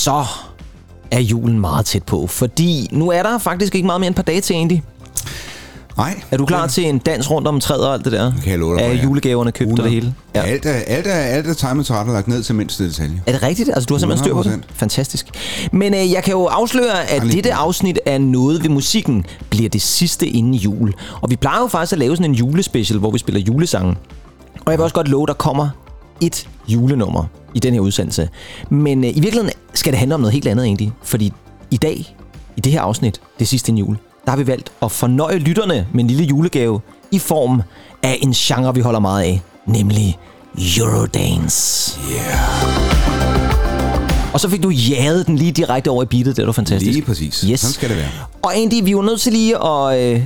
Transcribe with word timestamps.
Så 0.00 0.24
er 1.10 1.20
julen 1.20 1.60
meget 1.60 1.86
tæt 1.86 2.02
på, 2.02 2.26
fordi 2.26 2.88
nu 2.92 3.10
er 3.10 3.22
der 3.22 3.38
faktisk 3.38 3.74
ikke 3.74 3.86
meget 3.86 4.00
mere 4.00 4.06
end 4.06 4.12
et 4.12 4.16
par 4.16 4.22
dage 4.22 4.40
til, 4.40 4.54
Andy. 4.54 4.78
Nej. 5.96 6.20
Er 6.30 6.36
du 6.36 6.46
klar 6.46 6.66
til 6.66 6.88
en 6.88 6.98
dans 6.98 7.30
rundt 7.30 7.48
om 7.48 7.60
træet 7.60 7.86
og 7.86 7.94
alt 7.94 8.04
det 8.04 8.12
der? 8.12 8.32
kan 8.42 8.50
jeg 8.50 8.58
love 8.58 8.76
dig 8.76 8.82
Er 8.84 8.92
ja. 8.92 9.02
julegaverne 9.02 9.52
købt 9.52 9.78
og 9.78 9.84
det 9.84 9.90
hele? 9.90 10.14
Ja. 10.34 10.42
Alt, 10.42 10.66
er, 10.66 10.70
alt, 10.70 11.06
er, 11.06 11.10
alt 11.10 11.46
er 11.46 11.54
timet 11.54 11.86
til 11.86 11.94
lagt 12.06 12.28
ned 12.28 12.42
til 12.42 12.54
mindste 12.54 12.84
detalje. 12.84 13.22
Er 13.26 13.32
det 13.32 13.42
rigtigt? 13.42 13.68
Altså, 13.68 13.86
du 13.86 13.94
har 13.94 13.98
simpelthen 13.98 14.24
styr 14.24 14.34
på 14.34 14.42
det? 14.42 14.50
100%. 14.50 14.74
Fantastisk. 14.74 15.26
Men 15.72 15.94
øh, 15.94 16.12
jeg 16.12 16.24
kan 16.24 16.32
jo 16.32 16.44
afsløre, 16.44 17.10
at 17.10 17.22
dette 17.22 17.54
afsnit 17.54 17.98
af 18.06 18.20
Noget 18.20 18.62
ved 18.62 18.70
musikken 18.70 19.24
bliver 19.50 19.68
det 19.68 19.82
sidste 19.82 20.26
inden 20.26 20.54
jul. 20.54 20.92
Og 21.20 21.30
vi 21.30 21.36
plejer 21.36 21.60
jo 21.60 21.66
faktisk 21.66 21.92
at 21.92 21.98
lave 21.98 22.16
sådan 22.16 22.30
en 22.30 22.34
julespecial, 22.34 22.98
hvor 22.98 23.10
vi 23.10 23.18
spiller 23.18 23.40
julesange. 23.40 23.96
Og 24.66 24.72
jeg 24.72 24.78
vil 24.78 24.82
også 24.84 24.94
godt 24.94 25.08
love, 25.08 25.26
der 25.26 25.32
kommer 25.32 25.68
et 26.20 26.48
julenummer 26.68 27.24
i 27.54 27.58
den 27.58 27.74
her 27.74 27.80
udsendelse. 27.80 28.28
Men 28.70 29.04
øh, 29.04 29.10
i 29.10 29.20
virkeligheden 29.20 29.50
skal 29.74 29.92
det 29.92 29.98
handle 29.98 30.14
om 30.14 30.20
noget 30.20 30.32
helt 30.32 30.46
andet 30.46 30.66
egentlig. 30.66 30.92
Fordi 31.02 31.32
i 31.70 31.76
dag, 31.76 32.16
i 32.56 32.60
det 32.60 32.72
her 32.72 32.80
afsnit, 32.80 33.20
det 33.38 33.48
sidste 33.48 33.70
inden 33.70 33.84
jul, 33.84 33.96
der 34.24 34.30
har 34.30 34.38
vi 34.38 34.46
valgt 34.46 34.72
at 34.82 34.92
fornøje 34.92 35.38
lytterne 35.38 35.86
med 35.92 36.04
en 36.04 36.10
lille 36.10 36.24
julegave 36.24 36.80
i 37.10 37.18
form 37.18 37.62
af 38.02 38.18
en 38.22 38.32
genre, 38.32 38.74
vi 38.74 38.80
holder 38.80 39.00
meget 39.00 39.22
af, 39.22 39.40
nemlig 39.66 40.18
Eurodance. 40.78 42.00
Yeah. 42.12 43.49
Og 44.32 44.40
så 44.40 44.48
fik 44.48 44.62
du 44.62 44.68
jaget 44.68 45.26
den 45.26 45.36
lige 45.36 45.52
direkte 45.52 45.88
over 45.88 46.02
i 46.02 46.06
beatet, 46.06 46.36
det 46.36 46.46
var 46.46 46.52
fantastisk. 46.52 46.92
Lige 46.92 47.04
præcis. 47.04 47.40
Yes. 47.50 47.60
Sådan 47.60 47.72
skal 47.74 47.88
det 47.88 47.96
være. 47.96 48.08
Og 48.42 48.56
Andy, 48.56 48.72
vi 48.84 48.88
er 48.90 48.92
jo 48.92 49.02
nødt 49.02 49.20
til 49.20 49.32
lige 49.32 49.56
at... 49.64 49.98
Øh, 50.00 50.12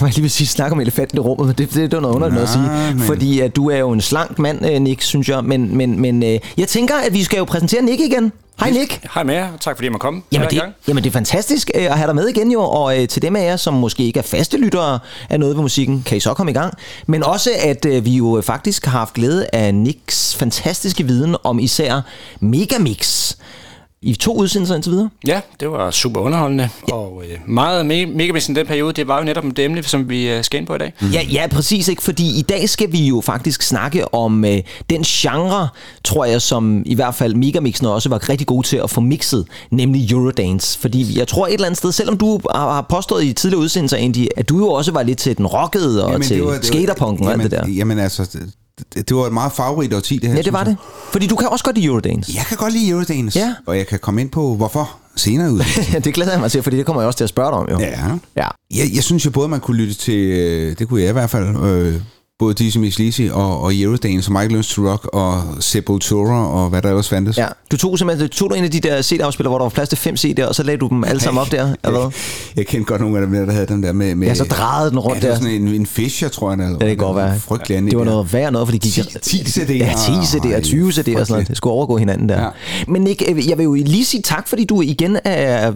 jeg 0.00 0.08
lige 0.08 0.20
vil 0.20 0.30
sige, 0.30 0.46
snakke 0.46 0.72
om 0.74 0.80
elefanten 0.80 1.18
i 1.18 1.20
rummet, 1.20 1.46
men 1.46 1.54
det, 1.58 1.74
det, 1.74 1.90
det 1.90 1.96
er 1.96 2.00
noget 2.00 2.14
underligt 2.14 2.34
noget 2.34 2.46
at 2.46 2.52
sige. 2.52 2.94
Men- 2.94 3.06
Fordi 3.06 3.40
at 3.40 3.56
du 3.56 3.70
er 3.70 3.76
jo 3.76 3.90
en 3.92 4.00
slank 4.00 4.38
mand, 4.38 4.66
øh, 4.66 4.80
Nick, 4.80 5.02
synes 5.02 5.28
jeg. 5.28 5.44
Men, 5.44 5.76
men, 5.76 6.00
men 6.00 6.22
øh, 6.22 6.38
jeg 6.56 6.68
tænker, 6.68 6.94
at 6.94 7.14
vi 7.14 7.24
skal 7.24 7.38
jo 7.38 7.44
præsentere 7.44 7.82
Nick 7.82 8.00
igen. 8.00 8.32
Hej 8.62 8.70
Nick. 8.70 9.00
Hej 9.14 9.22
med 9.22 9.34
jer. 9.34 9.48
Tak 9.60 9.76
fordi 9.76 9.84
jeg 9.84 9.92
må 9.92 9.98
komme. 9.98 10.22
Jamen 10.32 10.48
det, 10.50 10.62
jamen 10.88 11.04
det 11.04 11.10
er 11.10 11.12
fantastisk 11.12 11.70
øh, 11.74 11.84
at 11.84 11.96
have 11.96 12.06
dig 12.06 12.14
med 12.14 12.28
igen 12.28 12.52
jo, 12.52 12.60
og 12.60 13.00
øh, 13.00 13.08
til 13.08 13.22
dem 13.22 13.36
af 13.36 13.44
jer, 13.44 13.56
som 13.56 13.74
måske 13.74 14.02
ikke 14.02 14.18
er 14.18 14.22
faste 14.22 14.56
lyttere 14.56 14.98
af 15.30 15.40
noget 15.40 15.56
ved 15.56 15.62
musikken, 15.62 16.02
kan 16.06 16.16
I 16.16 16.20
så 16.20 16.34
komme 16.34 16.50
i 16.50 16.54
gang. 16.54 16.74
Men 17.06 17.24
også, 17.24 17.50
at 17.62 17.84
øh, 17.84 18.04
vi 18.04 18.16
jo 18.16 18.42
faktisk 18.46 18.84
har 18.84 18.98
haft 18.98 19.14
glæde 19.14 19.46
af 19.52 19.74
Nicks 19.74 20.36
fantastiske 20.36 21.04
viden 21.04 21.36
om 21.44 21.58
især 21.58 22.00
Megamix 22.40 23.34
i 24.02 24.14
to 24.14 24.36
udsendelser 24.36 24.74
indtil 24.74 24.92
videre. 24.92 25.10
Ja, 25.26 25.40
det 25.60 25.70
var 25.70 25.90
super 25.90 26.20
underholdende. 26.20 26.68
Ja. 26.88 26.94
Og 26.94 27.22
øh, 27.30 27.38
meget 27.48 27.80
me- 27.80 28.16
megamix 28.16 28.48
i 28.48 28.52
den 28.52 28.66
periode, 28.66 28.92
det 28.92 29.08
var 29.08 29.18
jo 29.18 29.24
netop 29.24 29.44
det 29.44 29.58
emne, 29.58 29.82
som 29.82 30.08
vi 30.08 30.28
øh, 30.28 30.44
skal 30.44 30.58
ind 30.58 30.66
på 30.66 30.74
i 30.74 30.78
dag. 30.78 30.92
Ja, 31.12 31.22
ja, 31.32 31.46
præcis 31.50 31.88
ikke, 31.88 32.02
fordi 32.02 32.38
i 32.38 32.42
dag 32.42 32.68
skal 32.68 32.92
vi 32.92 33.06
jo 33.06 33.20
faktisk 33.20 33.62
snakke 33.62 34.14
om 34.14 34.44
øh, 34.44 34.58
den 34.90 35.02
genre, 35.02 35.68
tror 36.04 36.24
jeg, 36.24 36.42
som 36.42 36.82
i 36.86 36.94
hvert 36.94 37.14
fald 37.14 37.34
Megamixen 37.34 37.86
også 37.86 38.08
var 38.08 38.28
rigtig 38.28 38.46
god 38.46 38.62
til 38.62 38.76
at 38.76 38.90
få 38.90 39.00
mixet, 39.00 39.46
nemlig 39.70 40.12
Eurodance. 40.12 40.78
Fordi 40.78 41.18
jeg 41.18 41.28
tror 41.28 41.46
et 41.46 41.54
eller 41.54 41.66
andet 41.66 41.78
sted, 41.78 41.92
selvom 41.92 42.18
du 42.18 42.40
har 42.54 42.72
har 42.72 42.86
påstået 42.88 43.24
i 43.24 43.32
tidligere 43.32 43.62
udsendelser, 43.62 43.96
Andy, 43.96 44.26
at 44.36 44.48
du 44.48 44.58
jo 44.58 44.68
også 44.68 44.92
var 44.92 45.02
lidt 45.02 45.18
til 45.18 45.36
den 45.36 45.46
rockede 45.46 46.04
og 46.04 46.12
jamen, 46.12 46.28
til 46.28 46.44
skaterpunken 46.62 47.26
og 47.26 47.32
alt 47.32 47.42
det 47.42 47.50
der. 47.50 47.68
Jamen 47.68 47.98
altså, 47.98 48.38
det, 48.94 49.08
det, 49.08 49.16
var 49.16 49.26
et 49.26 49.32
meget 49.32 49.52
farverigt 49.52 49.94
årti, 49.94 50.18
det 50.18 50.28
her. 50.28 50.36
Ja, 50.36 50.42
det 50.42 50.52
var 50.52 50.64
det. 50.64 50.76
Fordi 51.12 51.26
du 51.26 51.36
kan 51.36 51.48
også 51.48 51.64
godt 51.64 51.76
lide 51.76 51.86
Eurodance. 51.86 52.32
Jeg 52.36 52.44
kan 52.48 52.56
godt 52.56 52.72
lide 52.72 52.88
Eurodance, 52.90 53.38
Ja. 53.38 53.54
og 53.66 53.76
jeg 53.78 53.86
kan 53.86 53.98
komme 53.98 54.20
ind 54.20 54.30
på, 54.30 54.54
hvorfor 54.56 54.96
senere 55.16 55.52
ud. 55.52 55.62
Det 56.04 56.14
glæder 56.14 56.30
jeg 56.32 56.40
mig 56.40 56.50
til, 56.50 56.62
fordi 56.62 56.76
det 56.76 56.86
kommer 56.86 57.02
jeg 57.02 57.06
også 57.06 57.16
til 57.16 57.24
at 57.24 57.28
spørge 57.30 57.50
dig 57.50 57.58
om, 57.58 57.68
jo. 57.70 57.78
ja. 57.78 58.00
Ja. 58.36 58.48
Jeg, 58.74 58.94
jeg 58.94 59.04
synes 59.04 59.24
jo 59.26 59.30
både, 59.30 59.48
man 59.48 59.60
kunne 59.60 59.76
lytte 59.76 59.94
til, 59.94 60.14
øh, 60.14 60.78
det 60.78 60.88
kunne 60.88 61.00
jeg 61.00 61.08
i 61.08 61.12
hvert 61.12 61.30
fald, 61.30 61.56
øh, 61.64 62.00
både 62.38 62.54
Dizzy 62.54 62.78
Mix 62.78 62.98
Lizzy 62.98 63.22
og, 63.32 63.60
og 63.62 63.74
Eurodance, 63.74 64.28
og 64.28 64.32
Michael 64.32 64.50
Learns 64.50 64.68
to 64.74 64.82
Rock, 64.90 65.08
og 65.12 65.42
Sepultura, 65.60 66.46
og 66.46 66.68
hvad 66.68 66.82
der 66.82 66.88
ellers 66.88 67.08
fandtes. 67.08 67.38
Ja, 67.38 67.46
du 67.70 67.76
tog 67.76 67.98
simpelthen 67.98 68.28
tog 68.28 68.50
du 68.50 68.54
en 68.54 68.64
af 68.64 68.70
de 68.70 68.80
der 68.80 69.02
CD-afspillere, 69.02 69.50
hvor 69.50 69.58
der 69.58 69.64
var 69.64 69.68
plads 69.70 69.88
til 69.88 69.98
fem 69.98 70.14
CD'er, 70.14 70.46
og 70.48 70.54
så 70.54 70.62
lagde 70.62 70.78
du 70.78 70.88
dem 70.88 71.04
alle 71.04 71.20
sammen 71.20 71.40
op 71.40 71.50
der, 71.52 71.74
eller 71.84 72.00
hvad? 72.00 72.10
Jeg 72.56 72.66
kendte 72.66 72.86
godt 72.86 73.00
nogle 73.00 73.18
af 73.18 73.26
dem 73.26 73.32
der, 73.34 73.44
der 73.44 73.52
havde 73.52 73.66
dem 73.66 73.82
der 73.82 73.92
med... 73.92 74.14
med 74.14 74.28
Ja, 74.28 74.34
så 74.34 74.44
drejede 74.44 74.90
den 74.90 74.98
rundt 74.98 75.22
ja, 75.24 75.28
der. 75.28 75.34
sådan 75.34 75.50
en, 75.50 75.68
en 75.68 75.86
Fischer, 75.86 76.28
tror 76.28 76.50
jeg. 76.50 76.58
Der, 76.58 76.64
Ja, 76.64 76.70
det 76.70 76.80
kan 76.80 76.96
godt 76.96 77.16
være. 77.16 77.38
Frygtelig 77.40 77.76
anden 77.76 77.90
Det 77.90 77.98
var 77.98 78.04
noget 78.04 78.32
værd 78.32 78.52
noget, 78.52 78.68
for 78.68 78.72
de 78.72 78.78
gik... 78.78 78.92
10 78.92 79.02
10 79.22 79.60
CD'er. 79.60 79.72
Ja, 79.72 79.92
10 80.06 80.36
CD'er, 80.36 80.60
20 80.60 80.88
CD'er 80.90 80.94
og 80.98 81.02
sådan 81.02 81.24
noget. 81.28 81.48
Det 81.48 81.56
skulle 81.56 81.72
overgå 81.72 81.96
hinanden 81.96 82.28
der. 82.28 82.38
Ja. 82.38 82.44
Ja. 82.44 82.50
Men 82.88 83.02
Nick, 83.02 83.22
øh, 83.28 83.48
jeg 83.48 83.58
vil 83.58 83.64
jo 83.64 83.74
lige 83.74 84.04
sige 84.04 84.22
tak, 84.22 84.48
fordi 84.48 84.64
du 84.64 84.80
igen 84.82 85.18
er 85.24 85.72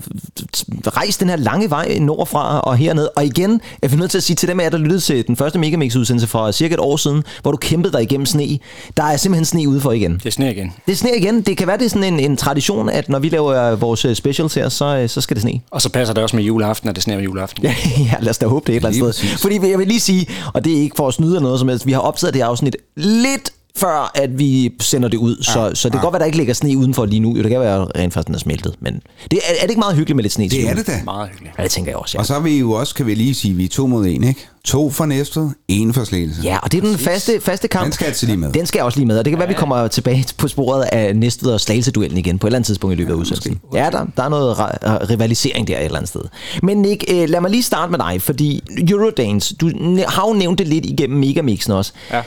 rejst 0.87 1.21
den 1.21 1.29
her 1.29 1.37
lange 1.37 1.71
vej 1.71 1.99
nordfra 2.01 2.61
og 2.61 2.77
herned. 2.77 3.09
Og 3.17 3.25
igen, 3.25 3.61
jeg 3.83 3.93
er 3.93 3.97
nødt 3.97 4.11
til 4.11 4.19
at 4.19 4.25
sige 4.25 4.37
til 4.37 4.49
dem 4.49 4.61
af 4.61 4.65
jer, 4.65 4.71
der 4.71 4.79
lyttede 4.79 5.01
til 5.01 5.27
den 5.27 5.37
første 5.37 5.59
Megamix-udsendelse 5.59 6.27
for 6.47 6.53
cirka 6.53 6.75
et 6.75 6.81
år 6.81 6.97
siden, 6.97 7.25
hvor 7.43 7.51
du 7.51 7.57
kæmpede 7.57 7.93
dig 7.93 8.03
igennem 8.03 8.27
sne. 8.27 8.59
Der 8.97 9.03
er 9.03 9.17
simpelthen 9.17 9.45
sne 9.45 9.69
ude 9.69 9.81
for 9.81 9.93
igen. 9.93 10.15
Det 10.15 10.27
er 10.27 10.31
sne 10.31 10.53
igen. 10.53 10.73
Det 10.87 10.99
sner 10.99 11.15
igen. 11.15 11.41
Det 11.41 11.57
kan 11.57 11.67
være, 11.67 11.79
det 11.79 11.85
er 11.85 11.89
sådan 11.89 12.15
en, 12.15 12.21
en 12.21 12.37
tradition, 12.37 12.89
at 12.89 13.09
når 13.09 13.19
vi 13.19 13.29
laver 13.29 13.75
vores 13.75 14.05
øh, 14.05 14.15
specials 14.15 14.55
her, 14.55 14.69
så, 14.69 14.85
øh, 14.85 15.09
så 15.09 15.21
skal 15.21 15.35
det 15.37 15.43
sne. 15.43 15.61
Og 15.71 15.83
så 15.83 15.89
passer 15.89 16.15
det 16.15 16.23
også 16.23 16.37
med 16.37 16.45
juleaften, 16.45 16.89
at 16.89 16.95
det 16.95 17.05
sneer 17.05 17.21
juleaften. 17.21 17.63
Ja, 17.63 17.75
ja, 18.13 18.15
lad 18.21 18.31
os 18.31 18.39
da 18.39 18.47
håbe 18.47 18.67
det 18.67 18.73
et 18.73 18.77
eller 18.77 18.89
andet 18.89 19.15
sted. 19.15 19.39
Fordi 19.39 19.71
jeg 19.71 19.79
vil 19.79 19.87
lige 19.87 20.01
sige, 20.01 20.27
og 20.55 20.65
det 20.65 20.77
er 20.77 20.81
ikke 20.81 20.97
for 20.97 21.09
at 21.09 21.15
snyde 21.15 21.31
eller 21.31 21.41
noget 21.41 21.59
som 21.59 21.69
helst, 21.69 21.87
vi 21.87 21.93
har 21.93 22.01
optaget 22.01 22.35
det 22.35 22.43
her 22.43 22.49
afsnit 22.49 22.77
lidt 22.97 23.53
før, 23.77 24.11
at 24.15 24.39
vi 24.39 24.73
sender 24.81 25.09
det 25.09 25.17
ud. 25.19 25.43
Så, 25.43 25.71
så 25.75 25.89
det 25.89 25.93
kan 25.93 26.01
godt 26.03 26.13
være, 26.13 26.21
der 26.21 26.27
ikke 26.27 26.39
ligger 26.39 26.55
sne 26.55 26.77
udenfor 26.77 27.05
lige 27.07 27.21
nu. 27.21 27.37
Jo, 27.37 27.43
det 27.43 27.51
kan 27.51 27.61
være, 27.61 27.83
at 27.83 27.89
rent 27.99 28.15
faktisk 28.15 28.27
den 28.27 28.35
er 28.35 28.39
smeltet. 28.39 28.75
Men 28.81 28.95
det, 29.31 29.39
er, 29.49 29.53
er 29.59 29.63
det 29.63 29.71
ikke 29.71 29.79
meget 29.81 29.97
hyggeligt 29.97 30.17
med 30.17 30.25
lidt 30.25 30.33
sne 30.33 30.49
til 30.49 30.59
Det 30.59 30.65
er 30.67 30.71
jul? 30.71 30.77
det 30.79 30.87
da. 30.87 31.01
Meget 31.05 31.29
hyggeligt. 31.29 31.55
Ja, 31.59 31.63
det 31.63 31.71
tænker 31.71 31.91
jeg 31.91 31.97
også, 31.99 32.15
ja. 32.17 32.21
Og 32.21 32.27
så 32.27 32.35
er 32.35 32.41
vi 32.41 32.59
jo 32.59 32.73
også, 32.73 32.95
kan 32.95 33.07
vi 33.07 33.15
lige 33.15 33.35
sige, 33.35 33.55
vi 33.55 33.65
er 33.65 33.69
to 33.69 33.87
mod 33.87 34.07
en, 34.07 34.25
ikke? 34.25 34.47
To 34.65 34.91
for 34.91 35.07
Næstved, 35.07 35.51
en 35.69 35.95
for 35.95 36.05
Slagelse. 36.05 36.41
Ja, 36.43 36.59
og 36.63 36.73
det 36.73 36.85
er 36.85 36.89
den 36.89 36.99
faste, 36.99 37.41
faste 37.41 37.69
kamp. 37.69 37.85
Den 37.85 37.93
skal 37.93 38.07
altid 38.07 38.27
lige 38.27 38.37
med. 38.37 38.53
Den 38.53 38.67
skal 38.67 38.83
også 38.83 38.99
lige 38.99 39.07
med, 39.07 39.19
og 39.19 39.25
det 39.25 39.31
kan 39.31 39.39
være, 39.39 39.49
at 39.49 39.55
vi 39.55 39.59
kommer 39.59 39.89
tilbage 39.89 40.25
på 40.39 40.49
sporet 40.49 40.83
af 40.93 41.17
Næstved 41.17 41.53
og 41.53 41.61
Slagelse-duellen 41.61 42.19
igen 42.19 42.39
på 42.39 42.47
et 42.47 42.49
eller 42.49 42.57
andet 42.59 42.67
tidspunkt 42.67 42.95
i 42.95 42.97
løbet 42.97 43.11
af 43.13 43.17
udsendelsen. 43.17 43.61
Ja, 43.75 43.89
der, 43.93 44.07
der 44.17 44.23
er 44.23 44.29
noget 44.29 44.55
ri- 44.59 45.11
rivalisering 45.11 45.69
der 45.69 45.79
et 45.79 45.85
eller 45.85 45.97
andet 45.97 46.09
sted. 46.09 46.21
Men 46.63 46.77
Nick, 46.83 47.05
øh, 47.13 47.29
lad 47.29 47.41
mig 47.41 47.51
lige 47.51 47.63
starte 47.63 47.91
med 47.91 47.99
dig, 47.99 48.23
fordi 48.23 48.63
Eurodance, 48.91 49.55
du 49.57 49.71
har 50.09 50.29
jo 50.29 50.35
nævnt 50.35 50.59
det 50.59 50.69
lidt 50.69 50.87
igennem 50.87 51.19
Megamixen 51.19 51.73
også. 51.73 51.93
Ja. 52.13 52.23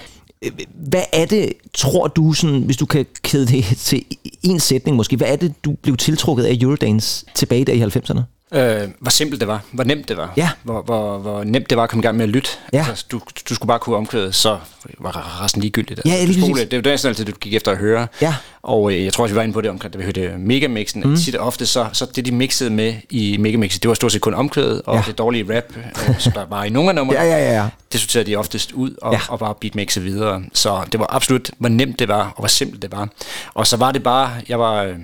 Hvad 0.74 1.04
er 1.14 1.26
det, 1.26 1.54
tror 1.74 2.08
du, 2.08 2.34
sådan, 2.34 2.62
hvis 2.62 2.78
du 2.78 2.86
kan 2.86 3.06
kæde 3.22 3.48
det 3.48 3.64
til 3.78 4.06
en 4.44 4.60
sætning 4.60 4.98
måske, 4.98 5.18
hvad 5.18 5.28
er 5.28 5.36
det, 5.36 5.66
du 5.66 5.76
blev 5.82 5.98
tiltrukket 5.98 6.44
af 6.44 6.58
Eurodance 6.62 7.26
tilbage 7.36 7.66
der 7.66 7.74
i 7.74 7.82
90'erne? 7.82 8.39
Øh, 8.54 8.82
hvor 9.00 9.10
simpelt 9.10 9.40
det 9.40 9.48
var, 9.48 9.62
hvor 9.72 9.84
nemt 9.84 10.10
det 10.10 10.18
var, 10.18 10.34
Ja. 10.38 10.50
hvor, 10.64 10.82
hvor, 10.82 11.18
hvor 11.18 11.44
nemt 11.44 11.70
det 11.70 11.78
var 11.78 11.84
at 11.84 11.90
komme 11.90 12.02
i 12.02 12.06
gang 12.06 12.18
med 12.18 12.24
at 12.24 12.30
lytte. 12.30 12.50
Ja. 12.74 12.86
Altså, 12.90 13.06
du, 13.12 13.22
du 13.50 13.56
skulle 13.56 13.68
bare 13.68 13.80
kunne 13.80 13.96
omkvæde, 13.96 14.34
så 14.34 14.58
var 15.00 15.44
resten 15.44 15.62
ligegyldigt. 15.62 16.02
Ja, 16.06 16.12
Altså, 16.12 16.28
lige 16.28 16.48
du 16.48 16.54
præcis. 16.54 16.70
det 16.70 16.86
var 16.86 16.92
næsten 16.92 17.10
altid, 17.10 17.26
du 17.26 17.32
gik 17.32 17.54
efter 17.54 17.72
at 17.72 17.78
høre. 17.78 18.08
Ja. 18.22 18.36
Og 18.62 18.92
øh, 18.94 19.04
jeg 19.06 19.14
tror 19.14 19.24
også, 19.24 19.34
vi 19.34 19.38
var 19.38 19.44
inde 19.44 19.54
på 19.54 19.62
det 19.62 19.70
omkring, 19.70 19.94
da 19.94 19.98
vi 19.98 20.04
hørte 20.04 20.34
megamixen. 20.38 21.02
Mm. 21.06 21.16
Tit 21.18 21.36
og 21.36 21.48
ofte, 21.48 21.66
så, 21.66 21.86
så 21.94 22.06
det 22.16 22.26
de 22.26 22.32
mixede 22.32 22.70
med 22.70 22.94
i 23.10 23.38
megamixen, 23.38 23.82
det 23.82 23.88
var 23.88 23.94
stort 23.96 24.12
set 24.12 24.22
kun 24.22 24.34
omkvædet, 24.34 24.82
og 24.86 24.94
Ja. 24.96 25.00
ja. 25.00 25.04
det 25.08 25.18
dårlige 25.18 25.56
rap, 25.58 25.64
øh, 26.10 26.20
som 26.20 26.32
der 26.34 26.46
var 26.50 26.64
i 26.64 26.70
nogle 26.70 26.90
af 26.90 26.96
numrene. 26.96 27.20
Ja, 27.20 27.26
ja, 27.26 27.38
ja, 27.38 27.62
ja. 27.62 27.70
Det 27.92 28.00
sorterede 28.02 28.32
de 28.32 28.36
oftest 28.36 28.72
ud 28.72 28.96
og, 29.02 29.14
Ja. 29.14 29.18
ja. 29.28 29.32
og 29.34 29.40
bare 29.40 29.56
beatmixe 29.62 30.02
videre. 30.02 30.44
Så 30.54 30.82
det 30.92 31.00
var 31.00 31.08
absolut, 31.16 31.52
hvor 31.58 31.70
nemt 31.70 32.00
det 32.00 32.08
var, 32.08 32.22
og 32.24 32.34
hvor 32.40 32.48
simpelt 32.48 32.82
det 32.82 32.92
var. 32.92 33.10
Og 33.54 33.68
så 33.68 33.78
var 33.78 33.92
det 33.92 34.04
bare, 34.04 34.32
jeg 34.50 34.60
var... 34.60 34.84
øh, 34.84 34.96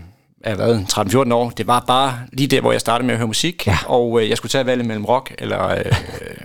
Har 0.46 0.56
været 0.56 0.86
13-14 1.30 1.34
år. 1.34 1.50
Det 1.50 1.68
var 1.68 1.84
bare 1.88 2.14
lige 2.34 2.48
der, 2.48 2.62
hvor 2.62 2.72
jeg 2.72 2.82
startede 2.82 3.06
med 3.06 3.14
at 3.14 3.18
høre 3.20 3.28
musik. 3.28 3.68
Ja. 3.68 3.78
Og 3.86 4.22
øh, 4.22 4.30
jeg 4.30 4.38
skulle 4.38 4.50
tage 4.50 4.66
valget 4.66 4.88
mellem 4.88 5.06
rock 5.06 5.34
eller 5.38 5.68
øh, 5.70 5.78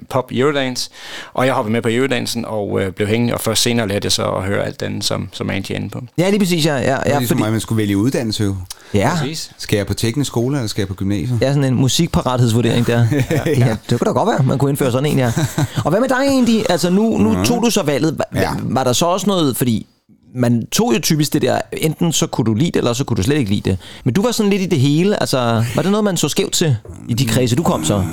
pop 0.08 0.31
Eurodance. 0.32 0.91
Og 1.35 1.47
jeg 1.47 1.55
hoppede 1.55 1.73
med 1.73 1.82
på 1.82 1.88
Eurodancen 1.93 2.44
og 2.44 2.81
øh, 2.82 2.93
blev 2.93 3.08
hængende. 3.08 3.35
Og 3.35 3.41
først 3.41 3.62
senere 3.62 3.88
lærte 3.88 4.06
jeg 4.06 4.12
så 4.12 4.23
at 4.25 4.43
høre 4.44 4.64
alt 4.64 4.82
andet, 4.82 5.05
som, 5.05 5.29
som 5.32 5.50
Angie 5.50 5.76
er 5.76 5.81
inde 5.81 5.91
på. 5.91 6.00
Ja, 6.19 6.31
lige 6.31 6.38
præcis, 6.38 6.67
ja. 6.67 6.75
ja, 6.75 6.81
Det 6.81 6.88
er 6.88 6.94
ja, 7.06 7.19
ligesom 7.19 7.26
fordi, 7.26 7.41
mig, 7.43 7.50
man 7.52 7.61
skulle 7.61 7.76
vælge 7.76 7.97
uddannelse 7.97 8.44
jo. 8.44 8.56
ja. 8.94 9.11
Præcis. 9.19 9.50
Skal 9.58 9.76
jeg 9.76 9.87
på 9.87 9.94
teknisk 9.94 10.29
skole, 10.29 10.56
eller 10.56 10.69
skal 10.69 10.81
jeg 10.82 10.88
på 10.88 10.94
gymnasiet? 10.94 11.38
Ja, 11.41 11.49
sådan 11.49 11.64
en 11.64 11.75
musikparathedsvurdering 11.75 12.87
der. 12.87 13.06
ja. 13.31 13.41
ja, 13.47 13.76
det 13.91 13.99
kunne 14.00 14.06
da 14.06 14.11
godt 14.19 14.29
være, 14.29 14.43
man 14.43 14.58
kunne 14.58 14.70
indføre 14.70 14.93
sådan 14.93 15.11
en, 15.11 15.19
ja. 15.19 15.32
Og 15.85 15.91
hvad 15.91 16.00
med 16.00 16.08
dig 16.08 16.20
egentlig? 16.29 16.64
Altså, 16.70 16.91
nu, 16.91 17.19
nu 17.19 17.44
tog 17.44 17.62
du 17.62 17.70
så 17.70 17.82
valget. 17.82 18.19
Var, 18.19 18.41
Ja. 18.41 18.50
var 18.62 18.85
der 18.85 18.93
så 18.93 19.06
også 19.06 19.26
noget, 19.26 19.56
fordi 19.56 19.87
man 20.35 20.67
tog 20.67 20.94
jo 20.94 20.99
typisk 21.00 21.32
det 21.32 21.43
der, 21.43 21.61
enten 21.73 22.12
så 22.12 22.27
kunne 22.27 22.44
du 22.44 22.55
lide 22.55 22.71
det, 22.71 22.77
eller 22.77 22.93
så 22.93 23.05
kunne 23.05 23.17
du 23.17 23.23
slet 23.23 23.37
ikke 23.37 23.50
lide 23.50 23.71
det. 23.71 23.79
Men 24.05 24.15
du 24.15 24.23
var 24.23 24.32
sådan 24.32 24.50
lidt 24.50 24.62
i 24.62 24.67
det 24.67 24.81
hele. 24.81 25.21
Altså, 25.21 25.65
var 25.75 25.82
det 25.82 25.91
noget, 25.91 26.05
man 26.05 26.17
så 26.17 26.29
skævt 26.29 26.53
til 26.53 26.77
i 27.09 27.15
de 27.15 27.27
kredse, 27.27 27.56
du 27.56 27.62
kom 27.62 27.85
så? 27.85 27.99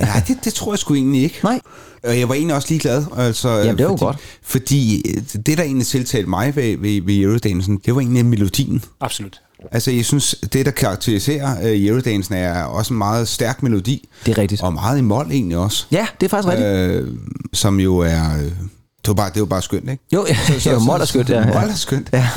Nej, 0.00 0.22
det, 0.28 0.38
det 0.44 0.54
tror 0.54 0.72
jeg 0.72 0.78
sgu 0.78 0.94
egentlig 0.94 1.22
ikke. 1.22 1.40
Nej. 1.44 1.60
Og 2.02 2.18
jeg 2.18 2.28
var 2.28 2.34
egentlig 2.34 2.56
også 2.56 2.68
ligeglad. 2.70 3.04
Altså, 3.16 3.48
Jamen, 3.48 3.78
det 3.78 3.84
jo 3.84 3.88
fordi, 3.88 4.04
godt. 4.04 4.16
Fordi 4.42 5.02
øh, 5.08 5.42
det, 5.46 5.58
der 5.58 5.64
egentlig 5.64 5.86
tiltalte 5.86 6.30
mig 6.30 6.56
ved, 6.56 6.76
ved, 6.76 7.02
ved 7.02 7.16
Eurodancen, 7.16 7.80
det 7.86 7.94
var 7.94 8.00
egentlig 8.00 8.26
melodien. 8.26 8.84
Absolut. 9.00 9.40
Altså, 9.72 9.90
jeg 9.90 10.04
synes, 10.04 10.34
det, 10.52 10.66
der 10.66 10.72
karakteriserer 10.72 11.60
uh, 11.60 11.86
Eurodancen, 11.86 12.34
er 12.34 12.62
også 12.62 12.94
en 12.94 12.98
meget 12.98 13.28
stærk 13.28 13.62
melodi. 13.62 14.08
Det 14.26 14.38
er 14.38 14.42
rigtigt. 14.42 14.62
Og 14.62 14.72
meget 14.72 14.98
i 14.98 15.02
mål 15.02 15.26
egentlig 15.30 15.56
også. 15.58 15.86
Ja, 15.90 16.06
det 16.20 16.26
er 16.26 16.30
faktisk 16.30 16.52
rigtigt. 16.52 16.68
Øh, 16.68 17.08
som 17.52 17.80
jo 17.80 17.98
er... 17.98 18.36
Øh, 18.44 18.50
det 19.02 19.08
var 19.08 19.14
bare, 19.14 19.30
det 19.34 19.40
var 19.40 19.46
bare 19.46 19.62
skønt, 19.62 19.90
ikke? 19.90 20.04
Jo, 20.12 20.26
ja, 20.28 20.36
så, 20.46 20.60
så, 20.70 20.78
mål 20.78 21.00
er 21.00 21.04
skønt, 21.04 21.28
ja. 21.28 21.46
Mål 21.46 21.70
er 21.70 21.74
skønt. 21.74 22.08
Ja. 22.12 22.28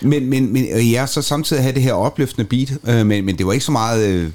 Men, 0.00 0.30
men, 0.30 0.52
men 0.52 0.66
ja, 0.90 1.06
så 1.06 1.22
samtidig 1.22 1.62
have 1.62 1.74
det 1.74 1.82
her 1.82 1.92
opløftende 1.92 2.48
beat, 2.48 2.72
øh, 2.86 3.06
men, 3.06 3.24
men 3.24 3.38
det 3.38 3.46
var 3.46 3.52
ikke 3.52 3.64
så 3.64 3.72
meget, 3.72 4.06
øh, 4.06 4.30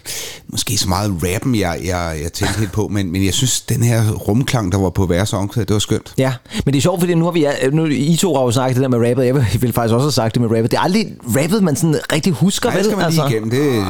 måske 0.47 0.77
så 0.77 0.89
meget 0.89 1.13
rappen, 1.23 1.55
jeg, 1.55 1.79
jeg, 1.85 2.19
jeg 2.23 2.33
tænkte 2.33 2.59
helt 2.59 2.71
på, 2.71 2.87
men, 2.87 3.11
men 3.11 3.25
jeg 3.25 3.33
synes, 3.33 3.61
den 3.61 3.83
her 3.83 4.11
rumklang, 4.11 4.71
der 4.71 4.77
var 4.77 4.89
på 4.89 5.05
vers 5.05 5.33
og 5.33 5.39
omkvæd, 5.39 5.65
det 5.65 5.73
var 5.73 5.79
skønt. 5.79 6.13
Ja, 6.17 6.33
men 6.65 6.73
det 6.73 6.79
er 6.79 6.81
sjovt, 6.81 6.99
fordi 6.99 7.13
nu 7.13 7.25
har 7.25 7.31
vi, 7.31 7.47
nu, 7.71 7.85
I 7.85 8.15
to 8.15 8.35
har 8.35 8.41
jo 8.41 8.51
sagt 8.51 8.75
det 8.75 8.81
der 8.81 8.87
med 8.87 9.09
rappet, 9.09 9.25
jeg 9.25 9.35
vil 9.35 9.73
faktisk 9.73 9.93
også 9.93 10.05
have 10.05 10.11
sagt 10.11 10.33
det 10.33 10.41
med 10.41 10.49
rappet. 10.49 10.71
Det 10.71 10.77
er 10.77 10.81
aldrig 10.81 11.13
rappet, 11.23 11.63
man 11.63 11.75
sådan 11.75 11.95
rigtig 12.13 12.33
husker, 12.33 12.69
Nej, 12.69 12.77
vel? 12.77 12.85
skal 12.85 12.97
man 12.97 13.11
lige 13.11 13.21
altså. 13.23 13.35
igennem. 13.35 13.49
Det, 13.49 13.85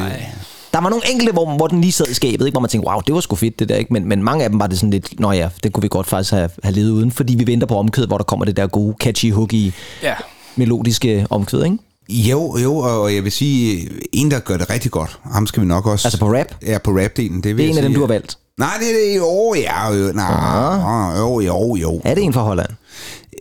Der 0.74 0.82
var 0.82 0.90
nogle 0.90 1.04
enkelte, 1.12 1.34
hvor, 1.34 1.56
hvor 1.58 1.68
den 1.68 1.82
lige 1.82 1.92
sad 1.92 2.08
i 2.08 2.14
skabet, 2.14 2.46
ikke? 2.46 2.54
hvor 2.54 2.60
man 2.62 2.70
tænkte, 2.70 2.90
wow, 2.90 3.00
det 3.08 3.16
var 3.16 3.22
sgu 3.22 3.36
fedt 3.36 3.60
det 3.60 3.70
der, 3.70 3.76
ikke? 3.76 3.94
Men, 3.94 4.06
men 4.08 4.24
mange 4.24 4.44
af 4.44 4.50
dem 4.50 4.60
var 4.60 4.68
det 4.68 4.78
sådan 4.78 4.90
lidt, 4.92 5.20
nå 5.20 5.32
ja, 5.32 5.50
det 5.64 5.74
kunne 5.74 5.82
vi 5.82 5.88
godt 5.88 6.08
faktisk 6.08 6.32
have, 6.34 6.50
have 6.64 6.76
levet 6.76 6.90
uden, 6.92 7.12
fordi 7.12 7.36
vi 7.36 7.48
venter 7.48 7.68
på 7.68 7.78
omkvædet, 7.78 8.10
hvor 8.10 8.18
der 8.18 8.24
kommer 8.24 8.46
det 8.46 8.58
der 8.58 8.68
gode, 8.68 8.96
catchy, 9.02 9.34
hooky, 9.34 9.74
Ja. 10.04 10.14
melodiske 10.56 11.28
omkvæd, 11.30 11.64
ikke? 11.64 11.78
Jo, 12.10 12.58
jo, 12.58 12.78
og 12.78 13.16
jeg 13.16 13.24
vil 13.24 13.32
sige, 13.32 13.90
en, 14.14 14.32
der 14.32 14.40
gør 14.40 14.58
det 14.58 14.70
rigtig 14.70 14.92
godt, 14.92 15.20
ham 15.32 15.48
skal 15.48 15.62
vi 15.62 15.68
nok 15.68 15.86
også... 15.88 16.08
Altså 16.08 16.20
på 16.20 16.34
rap? 16.34 16.56
Ja, 16.66 16.78
på 16.78 16.92
rap-delen. 16.92 17.42
Det, 17.42 17.44
vil 17.44 17.58
Det 17.58 17.66
er 17.66 17.70
en 17.70 17.78
af 17.78 17.84
dem, 17.84 17.94
du 17.94 18.00
har 18.00 18.08
valgt. 18.08 18.38
Nej, 18.58 18.70
det 18.80 18.90
er 18.90 19.10
det. 19.12 19.18
Jo, 19.18 19.54
ja, 19.58 19.94
jo, 19.94 20.12
nej, 20.14 21.18
jo, 21.20 21.40
jo, 21.40 21.76
jo. 21.76 22.02
Er 22.04 22.16
det 22.16 22.24
en 22.24 22.34
fra 22.34 22.42
Holland? 22.44 22.70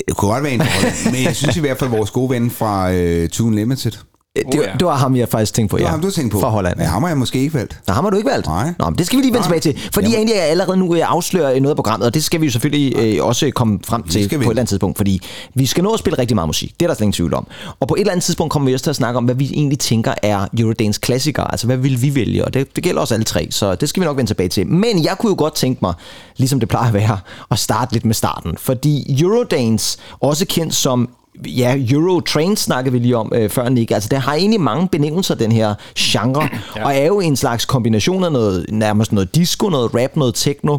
Det 0.09 0.17
kunne 0.17 0.31
godt 0.33 0.45
være 0.45 0.53
en 0.53 0.61
forhold, 0.61 1.13
men 1.13 1.25
jeg 1.25 1.37
synes 1.37 1.57
i 1.57 1.61
hvert 1.61 1.79
fald, 1.79 1.91
vores 1.91 2.11
gode 2.11 2.31
ven 2.31 2.51
fra 2.51 2.91
uh, 2.93 3.29
Tune 3.29 3.57
Limited, 3.57 3.93
Det, 4.37 4.45
Oh, 4.47 4.55
ja. 4.55 4.73
det 4.79 4.87
var 4.87 4.97
ham, 4.97 5.17
jeg 5.17 5.29
faktisk 5.29 5.55
tænkte 5.55 5.71
på, 5.71 5.77
det 5.77 5.83
ja. 5.83 5.87
var 5.87 5.91
ham, 5.91 6.01
du 6.01 6.11
tænkte 6.11 6.35
på. 6.35 6.41
Fra 6.41 6.49
Holland. 6.49 6.81
Ja, 6.81 6.85
ham 6.87 7.03
har 7.03 7.11
jeg 7.11 7.19
måske 7.19 7.39
ikke 7.39 7.55
valgt. 7.55 7.81
Nå, 7.87 7.95
ham 7.95 8.05
har 8.05 8.11
du 8.11 8.17
ikke 8.17 8.31
valgt? 8.31 8.47
Nej. 8.47 8.75
Nå, 8.79 8.85
men 8.85 8.99
det 8.99 9.07
skal 9.07 9.17
vi 9.17 9.23
lige 9.23 9.33
vende 9.33 9.47
tilbage 9.47 9.61
til. 9.61 9.79
Fordi 9.95 10.15
egentlig 10.15 10.35
er 10.35 10.41
jeg 10.41 10.51
allerede 10.51 10.77
nu 10.77 10.95
øh, 10.95 11.11
afslører 11.11 11.61
noget 11.61 11.71
af 11.71 11.77
programmet, 11.77 12.07
og 12.07 12.15
det 12.15 12.25
skal 12.25 12.41
vi 12.41 12.47
jo 12.47 12.53
selvfølgelig 12.53 12.97
øh, 13.19 13.25
også 13.27 13.51
komme 13.55 13.79
frem 13.87 14.03
til 14.03 14.25
skal 14.25 14.39
på 14.39 14.41
vi. 14.41 14.45
et 14.47 14.51
eller 14.51 14.61
andet 14.61 14.69
tidspunkt. 14.69 14.97
Fordi 14.97 15.21
vi 15.55 15.67
skal 15.67 15.85
nå 15.85 15.93
at 15.93 15.99
spille 15.99 16.19
rigtig 16.19 16.35
meget 16.35 16.49
musik. 16.49 16.75
Det 16.81 16.87
er 16.87 16.89
der 16.89 16.95
slet 16.95 17.01
ingen 17.05 17.13
tvivl 17.13 17.35
om. 17.35 17.47
Og 17.81 17.89
på 17.89 17.95
et 17.95 18.01
eller 18.01 18.13
andet 18.13 18.25
tidspunkt 18.25 18.53
kommer 18.53 18.69
vi 18.69 18.75
også 18.75 18.83
til 18.85 18.91
at 18.91 18.97
snakke 18.97 19.19
om, 19.19 19.25
hvad 19.25 19.35
vi 19.35 19.51
egentlig 19.53 19.79
tænker 19.79 20.15
er 20.23 20.47
Eurodance 20.59 21.01
klassikere. 21.01 21.51
Altså, 21.53 21.67
hvad 21.67 21.77
vil 21.77 22.03
vi 22.03 22.15
vælge? 22.15 22.45
Og 22.45 22.55
det, 22.55 22.77
det 22.77 22.85
gælder 22.85 23.01
også 23.01 23.15
alle 23.15 23.25
tre, 23.25 23.49
så 23.51 23.75
det 23.75 23.89
skal 23.89 24.01
vi 24.01 24.05
nok 24.07 24.17
vende 24.17 24.31
tilbage 24.31 24.49
til. 24.49 24.67
Men 24.67 25.05
jeg 25.05 25.17
kunne 25.19 25.31
jo 25.31 25.37
godt 25.39 25.55
tænke 25.55 25.79
mig, 25.83 25.95
ligesom 26.37 26.61
det 26.61 26.69
plejer 26.69 26.89
at 26.89 26.95
være, 26.95 27.19
at 27.51 27.59
starte 27.59 27.93
lidt 27.93 28.05
med 28.05 28.15
starten. 28.15 28.55
Fordi 28.59 29.23
Eurodance, 29.23 29.99
også 30.21 30.47
kendt 30.47 30.75
som 30.75 31.09
Ja, 31.47 31.77
Eurotrain 31.91 32.57
snakkede 32.57 32.93
vi 32.93 32.99
lige 32.99 33.17
om 33.17 33.33
øh, 33.35 33.51
før, 33.51 33.69
Nick. 33.69 33.91
Altså, 33.91 34.09
der 34.09 34.19
har 34.19 34.35
egentlig 34.35 34.61
mange 34.61 34.89
benævnelser, 34.89 35.35
den 35.35 35.53
her 35.53 35.75
genre, 35.99 36.49
ja. 36.77 36.85
og 36.85 36.95
er 36.95 37.07
jo 37.07 37.21
en 37.21 37.37
slags 37.37 37.65
kombination 37.65 38.25
af 38.25 38.33
noget, 38.33 38.67
nærmest 38.69 39.13
noget 39.13 39.35
disco, 39.35 39.69
noget 39.69 39.95
rap, 39.95 40.17
noget 40.17 40.35
techno, 40.35 40.79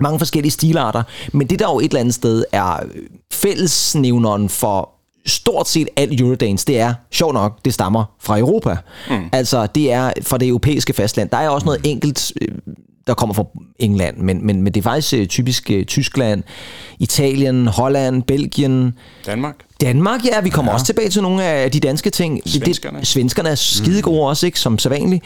mange 0.00 0.18
forskellige 0.18 0.52
stilarter. 0.52 1.02
Men 1.32 1.46
det, 1.46 1.58
der 1.58 1.66
jo 1.72 1.78
et 1.78 1.84
eller 1.84 2.00
andet 2.00 2.14
sted 2.14 2.44
er 2.52 2.80
fællesnævneren 3.32 4.48
for 4.48 4.90
stort 5.26 5.68
set 5.68 5.88
alt 5.96 6.20
Eurodance, 6.20 6.66
det 6.66 6.78
er, 6.78 6.94
sjov 7.10 7.32
nok, 7.32 7.58
det 7.64 7.74
stammer 7.74 8.04
fra 8.20 8.38
Europa. 8.38 8.76
Mm. 9.10 9.28
Altså, 9.32 9.66
det 9.66 9.92
er 9.92 10.12
fra 10.22 10.38
det 10.38 10.48
europæiske 10.48 10.92
fastland. 10.92 11.28
Der 11.28 11.36
er 11.36 11.48
også 11.48 11.64
noget 11.64 11.80
enkelt, 11.84 12.32
øh, 12.40 12.48
der 13.10 13.14
kommer 13.14 13.34
fra 13.34 13.44
England, 13.78 14.16
men, 14.16 14.46
men, 14.46 14.62
men 14.62 14.74
det 14.74 14.80
er 14.80 14.82
faktisk 14.82 15.14
øh, 15.14 15.26
typisk 15.26 15.70
øh, 15.70 15.84
Tyskland, 15.84 16.42
Italien, 16.98 17.66
Holland, 17.66 18.22
Belgien, 18.22 18.94
Danmark. 19.26 19.54
Danmark, 19.80 20.24
ja, 20.24 20.40
vi 20.40 20.48
kommer 20.48 20.72
ja. 20.72 20.74
også 20.74 20.86
tilbage 20.86 21.08
til 21.08 21.22
nogle 21.22 21.44
af 21.44 21.70
de 21.70 21.80
danske 21.80 22.10
ting. 22.10 22.40
Svenskerne. 22.46 22.98
Det, 22.98 23.06
svenskerne 23.06 23.48
er 23.48 23.54
skide 23.54 24.02
gode 24.02 24.16
mm. 24.16 24.20
også, 24.20 24.46
ikke, 24.46 24.60
som 24.60 24.78
sædvanligt. 24.78 25.24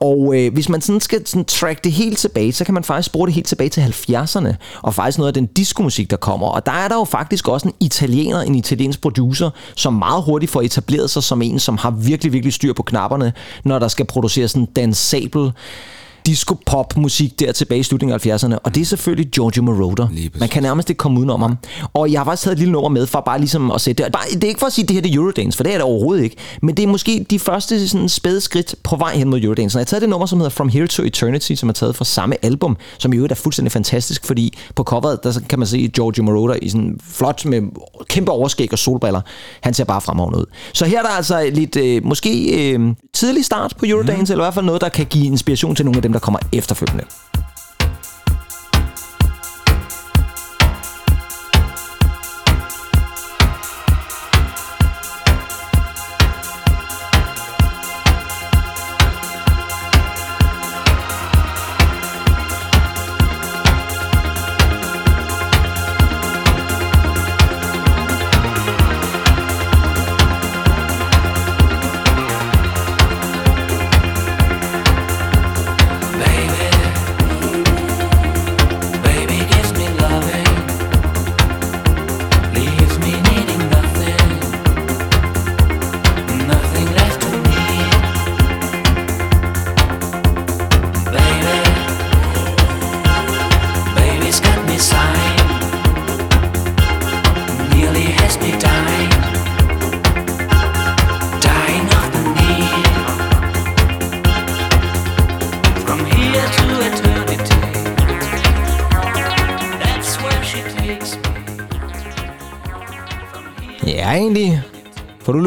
Og 0.00 0.34
øh, 0.36 0.52
hvis 0.52 0.68
man 0.68 0.80
sådan 0.80 1.00
skal 1.00 1.26
sådan 1.26 1.44
track 1.44 1.84
det 1.84 1.92
helt 1.92 2.18
tilbage, 2.18 2.52
så 2.52 2.64
kan 2.64 2.74
man 2.74 2.84
faktisk 2.84 3.12
bruge 3.12 3.26
det 3.26 3.34
helt 3.34 3.46
tilbage 3.46 3.70
til 3.70 3.80
70'erne, 3.80 4.54
og 4.82 4.94
faktisk 4.94 5.18
noget 5.18 5.28
af 5.28 5.34
den 5.34 5.46
diskomusik, 5.46 6.10
der 6.10 6.16
kommer. 6.16 6.46
Og 6.46 6.66
der 6.66 6.72
er 6.72 6.88
der 6.88 6.94
jo 6.94 7.04
faktisk 7.04 7.48
også 7.48 7.68
en 7.68 7.74
italiener, 7.80 8.40
en 8.40 8.54
italiensk 8.54 9.00
producer, 9.00 9.50
som 9.74 9.92
meget 9.92 10.22
hurtigt 10.22 10.52
får 10.52 10.62
etableret 10.62 11.10
sig 11.10 11.22
som 11.22 11.42
en, 11.42 11.58
som 11.58 11.76
har 11.76 11.90
virkelig, 11.90 12.32
virkelig 12.32 12.52
styr 12.52 12.72
på 12.72 12.82
knapperne, 12.82 13.32
når 13.64 13.78
der 13.78 13.88
skal 13.88 14.04
produceres 14.04 14.50
sådan 14.50 14.66
dansabel 14.66 15.52
disco-pop-musik 16.26 17.40
der 17.40 17.52
tilbage 17.52 17.78
i 17.78 17.82
slutningen 17.82 18.14
af 18.14 18.26
70'erne, 18.26 18.58
og 18.64 18.74
det 18.74 18.80
er 18.80 18.84
selvfølgelig 18.84 19.30
Giorgio 19.30 19.62
Moroder. 19.62 20.08
Man 20.40 20.48
kan 20.48 20.62
nærmest 20.62 20.90
ikke 20.90 20.98
komme 20.98 21.18
udenom 21.18 21.42
ham. 21.42 21.58
Og 21.94 22.12
jeg 22.12 22.20
har 22.20 22.24
faktisk 22.24 22.42
taget 22.42 22.52
et 22.52 22.58
lille 22.58 22.72
nummer 22.72 22.88
med 22.88 23.06
for 23.06 23.20
bare 23.20 23.38
ligesom 23.38 23.70
at 23.70 23.80
sætte 23.80 24.04
det. 24.04 24.12
Bare, 24.12 24.22
det 24.32 24.44
er 24.44 24.48
ikke 24.48 24.60
for 24.60 24.66
at 24.66 24.72
sige, 24.72 24.82
at 24.82 24.88
det 24.88 24.94
her 24.94 25.02
det 25.02 25.10
er 25.12 25.16
Eurodance, 25.16 25.56
for 25.56 25.64
det 25.64 25.72
er 25.72 25.76
det 25.76 25.82
overhovedet 25.82 26.24
ikke. 26.24 26.36
Men 26.62 26.76
det 26.76 26.82
er 26.82 26.86
måske 26.86 27.26
de 27.30 27.38
første 27.38 27.88
sådan, 27.88 28.08
spæde 28.08 28.40
skridt 28.40 28.74
på 28.82 28.96
vej 28.96 29.16
hen 29.16 29.28
mod 29.28 29.40
Eurodance. 29.40 29.76
Og 29.76 29.78
jeg 29.78 29.80
har 29.80 29.84
taget 29.84 30.00
det 30.00 30.10
nummer, 30.10 30.26
som 30.26 30.38
hedder 30.38 30.50
From 30.50 30.68
Here 30.68 30.86
to 30.86 31.02
Eternity, 31.02 31.54
som 31.54 31.68
er 31.68 31.72
taget 31.72 31.96
fra 31.96 32.04
samme 32.04 32.44
album, 32.44 32.76
som 32.98 33.12
i 33.12 33.16
øvrigt 33.16 33.32
er 33.32 33.36
fuldstændig 33.36 33.72
fantastisk, 33.72 34.26
fordi 34.26 34.58
på 34.74 34.82
coveret, 34.82 35.24
der 35.24 35.40
kan 35.48 35.58
man 35.58 35.68
se 35.68 35.88
Giorgio 35.88 36.22
Moroder 36.22 36.56
i 36.62 36.68
sådan 36.68 36.98
flot 37.10 37.44
med 37.44 37.62
kæmpe 38.08 38.32
overskæg 38.32 38.72
og 38.72 38.78
solbriller. 38.78 39.20
Han 39.60 39.74
ser 39.74 39.84
bare 39.84 40.00
fremragende 40.00 40.38
ud. 40.38 40.44
Så 40.72 40.84
her 40.84 40.98
er 40.98 41.02
der 41.02 41.08
altså 41.08 41.50
lidt, 41.52 41.76
øh, 41.76 42.04
måske 42.04 42.70
øh, 42.72 42.94
tidlig 43.12 43.44
start 43.44 43.74
på 43.78 43.86
Eurodance, 43.88 44.32
mm. 44.32 44.32
eller 44.32 44.44
i 44.44 44.46
hvert 44.46 44.54
fald 44.54 44.64
noget, 44.64 44.80
der 44.80 44.88
kan 44.88 45.06
give 45.06 45.26
inspiration 45.26 45.76
til 45.76 45.84
nogle 45.84 45.98
af 45.98 46.02
dem, 46.02 46.12
der 46.16 46.20
kommer 46.20 46.40
efterfølgende. 46.52 47.04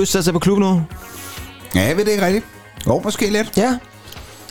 Lyst 0.09 0.11
til 0.11 0.17
at 0.17 0.25
se 0.25 0.33
på 0.33 0.39
klub 0.39 0.57
nu? 0.57 0.81
Ja, 1.75 1.81
jeg 1.81 1.97
ved 1.97 2.05
det 2.05 2.11
ikke 2.11 2.25
rigtigt. 2.25 2.45
Jo, 2.87 3.01
måske 3.03 3.29
lidt. 3.29 3.51
Ja. 3.57 3.77